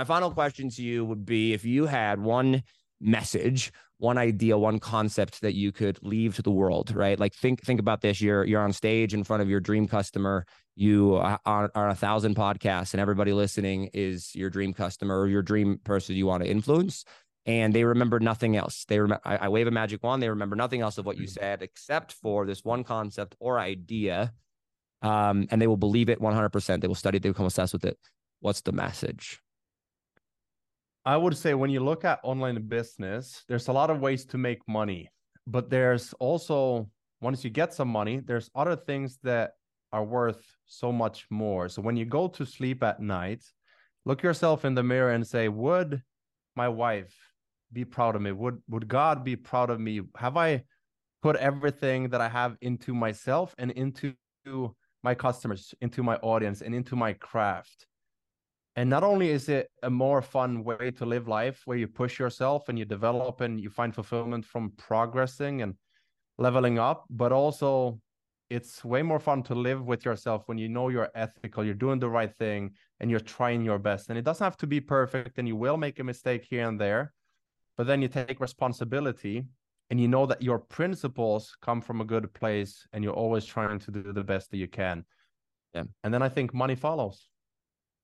My 0.00 0.04
final 0.04 0.30
question 0.30 0.70
to 0.70 0.82
you 0.82 1.04
would 1.04 1.26
be 1.26 1.52
if 1.52 1.66
you 1.66 1.84
had 1.84 2.22
one 2.22 2.62
message, 3.02 3.70
one 3.98 4.16
idea, 4.16 4.56
one 4.56 4.78
concept 4.78 5.42
that 5.42 5.52
you 5.52 5.72
could 5.72 5.98
leave 6.00 6.36
to 6.36 6.42
the 6.42 6.50
world, 6.50 6.94
right? 6.94 7.20
Like 7.20 7.34
think 7.34 7.60
think 7.60 7.78
about 7.78 8.00
this. 8.00 8.18
You're 8.18 8.44
you're 8.44 8.62
on 8.62 8.72
stage 8.72 9.12
in 9.12 9.24
front 9.24 9.42
of 9.42 9.50
your 9.50 9.60
dream 9.60 9.86
customer. 9.86 10.46
You 10.74 11.16
are 11.16 11.38
are 11.44 11.70
on 11.74 11.90
a 11.90 11.94
thousand 11.94 12.34
podcasts, 12.34 12.94
and 12.94 13.00
everybody 13.02 13.34
listening 13.34 13.90
is 13.92 14.34
your 14.34 14.48
dream 14.48 14.72
customer 14.72 15.20
or 15.20 15.28
your 15.28 15.42
dream 15.42 15.78
person 15.84 16.16
you 16.16 16.24
want 16.24 16.44
to 16.44 16.48
influence. 16.48 17.04
And 17.44 17.74
they 17.74 17.84
remember 17.84 18.20
nothing 18.20 18.56
else. 18.56 18.86
They 18.88 19.00
remember. 19.00 19.20
I, 19.26 19.36
I 19.36 19.48
wave 19.50 19.66
a 19.66 19.70
magic 19.70 20.02
wand. 20.02 20.22
They 20.22 20.30
remember 20.30 20.56
nothing 20.56 20.80
else 20.80 20.96
of 20.96 21.04
what 21.04 21.18
you 21.18 21.26
said 21.26 21.60
except 21.60 22.14
for 22.14 22.46
this 22.46 22.64
one 22.64 22.84
concept 22.84 23.36
or 23.38 23.58
idea, 23.58 24.32
um, 25.02 25.46
and 25.50 25.60
they 25.60 25.66
will 25.66 25.76
believe 25.76 26.08
it 26.08 26.22
100%. 26.22 26.80
They 26.80 26.88
will 26.88 26.94
study 26.94 27.18
it. 27.18 27.22
They 27.22 27.28
become 27.28 27.44
obsessed 27.44 27.74
with 27.74 27.84
it. 27.84 27.98
What's 28.40 28.62
the 28.62 28.72
message? 28.72 29.42
I 31.04 31.16
would 31.16 31.36
say 31.36 31.54
when 31.54 31.70
you 31.70 31.80
look 31.80 32.04
at 32.04 32.20
online 32.22 32.60
business, 32.68 33.42
there's 33.48 33.68
a 33.68 33.72
lot 33.72 33.90
of 33.90 34.00
ways 34.00 34.24
to 34.26 34.38
make 34.38 34.60
money, 34.68 35.10
but 35.46 35.70
there's 35.70 36.12
also 36.14 36.90
once 37.20 37.44
you 37.44 37.50
get 37.50 37.72
some 37.74 37.88
money, 37.88 38.20
there's 38.20 38.50
other 38.54 38.76
things 38.76 39.18
that 39.22 39.52
are 39.92 40.04
worth 40.04 40.42
so 40.66 40.92
much 40.92 41.26
more. 41.30 41.68
So 41.68 41.82
when 41.82 41.96
you 41.96 42.04
go 42.04 42.28
to 42.28 42.46
sleep 42.46 42.82
at 42.82 43.00
night, 43.00 43.44
look 44.04 44.22
yourself 44.22 44.64
in 44.64 44.74
the 44.74 44.82
mirror 44.82 45.12
and 45.12 45.26
say, 45.26 45.48
would 45.48 46.02
my 46.56 46.68
wife 46.68 47.14
be 47.72 47.84
proud 47.84 48.16
of 48.16 48.22
me? 48.22 48.32
Would 48.32 48.62
would 48.68 48.88
God 48.88 49.24
be 49.24 49.36
proud 49.36 49.70
of 49.70 49.80
me? 49.80 50.02
Have 50.16 50.36
I 50.36 50.64
put 51.22 51.36
everything 51.36 52.08
that 52.10 52.20
I 52.20 52.28
have 52.28 52.56
into 52.60 52.94
myself 52.94 53.54
and 53.58 53.70
into 53.72 54.14
my 55.02 55.14
customers, 55.14 55.74
into 55.80 56.02
my 56.02 56.16
audience 56.16 56.62
and 56.62 56.74
into 56.74 56.96
my 56.96 57.12
craft? 57.14 57.86
And 58.76 58.88
not 58.88 59.02
only 59.02 59.30
is 59.30 59.48
it 59.48 59.68
a 59.82 59.90
more 59.90 60.22
fun 60.22 60.62
way 60.64 60.90
to 60.92 61.04
live 61.04 61.26
life 61.26 61.62
where 61.64 61.76
you 61.76 61.88
push 61.88 62.18
yourself 62.18 62.68
and 62.68 62.78
you 62.78 62.84
develop 62.84 63.40
and 63.40 63.60
you 63.60 63.68
find 63.68 63.94
fulfillment 63.94 64.44
from 64.44 64.72
progressing 64.76 65.62
and 65.62 65.74
leveling 66.38 66.78
up, 66.78 67.04
but 67.10 67.32
also 67.32 68.00
it's 68.48 68.84
way 68.84 69.02
more 69.02 69.20
fun 69.20 69.42
to 69.44 69.54
live 69.54 69.86
with 69.86 70.04
yourself 70.04 70.42
when 70.46 70.58
you 70.58 70.68
know 70.68 70.88
you're 70.88 71.10
ethical, 71.14 71.64
you're 71.64 71.74
doing 71.74 72.00
the 72.00 72.08
right 72.08 72.34
thing, 72.36 72.72
and 72.98 73.10
you're 73.10 73.20
trying 73.20 73.64
your 73.64 73.78
best. 73.78 74.08
And 74.08 74.18
it 74.18 74.24
doesn't 74.24 74.44
have 74.44 74.56
to 74.58 74.66
be 74.66 74.80
perfect, 74.80 75.38
and 75.38 75.46
you 75.46 75.56
will 75.56 75.76
make 75.76 75.98
a 76.00 76.04
mistake 76.04 76.46
here 76.48 76.68
and 76.68 76.80
there, 76.80 77.12
but 77.76 77.86
then 77.86 78.02
you 78.02 78.08
take 78.08 78.40
responsibility 78.40 79.44
and 79.90 80.00
you 80.00 80.06
know 80.06 80.26
that 80.26 80.42
your 80.42 80.58
principles 80.58 81.56
come 81.60 81.80
from 81.80 82.00
a 82.00 82.04
good 82.04 82.32
place 82.32 82.86
and 82.92 83.02
you're 83.02 83.12
always 83.12 83.44
trying 83.44 83.78
to 83.80 83.90
do 83.90 84.12
the 84.12 84.22
best 84.22 84.50
that 84.50 84.56
you 84.56 84.68
can. 84.68 85.04
Yeah. 85.74 85.84
And 86.04 86.14
then 86.14 86.22
I 86.22 86.28
think 86.28 86.54
money 86.54 86.76
follows. 86.76 87.28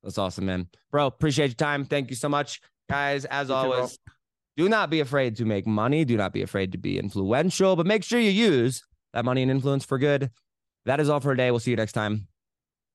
That's 0.07 0.19
awesome, 0.19 0.47
man. 0.47 0.69
Bro, 0.93 1.07
appreciate 1.07 1.49
your 1.49 1.55
time. 1.57 1.85
Thank 1.85 2.11
you 2.11 2.17
so 2.17 2.29
much. 2.29 2.61
Guys, 2.89 3.25
as 3.25 3.49
You 3.49 3.55
too, 3.55 3.59
always, 3.59 3.99
do 4.57 4.69
not 4.69 4.89
be 4.89 5.01
afraid 5.01 5.35
to 5.39 5.45
make 5.45 5.67
money. 5.67 6.05
Do 6.05 6.17
not 6.17 6.33
be 6.33 6.43
afraid 6.43 6.71
to 6.73 6.79
be 6.79 6.97
influential, 6.97 7.75
but 7.75 7.87
make 7.87 8.05
sure 8.05 8.21
you 8.21 8.31
use 8.31 8.85
that 9.15 9.25
money 9.25 9.43
and 9.43 9.51
influence 9.51 9.85
for 9.85 9.99
good. 9.99 10.31
That 10.85 11.01
is 11.01 11.09
all 11.09 11.19
for 11.19 11.35
today. 11.35 11.51
We'll 11.51 11.59
see 11.59 11.73
you 11.73 11.77
next 11.77 11.93
time. 11.93 12.29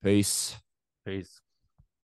Peace. 0.02 0.56
Peace. 1.06 1.42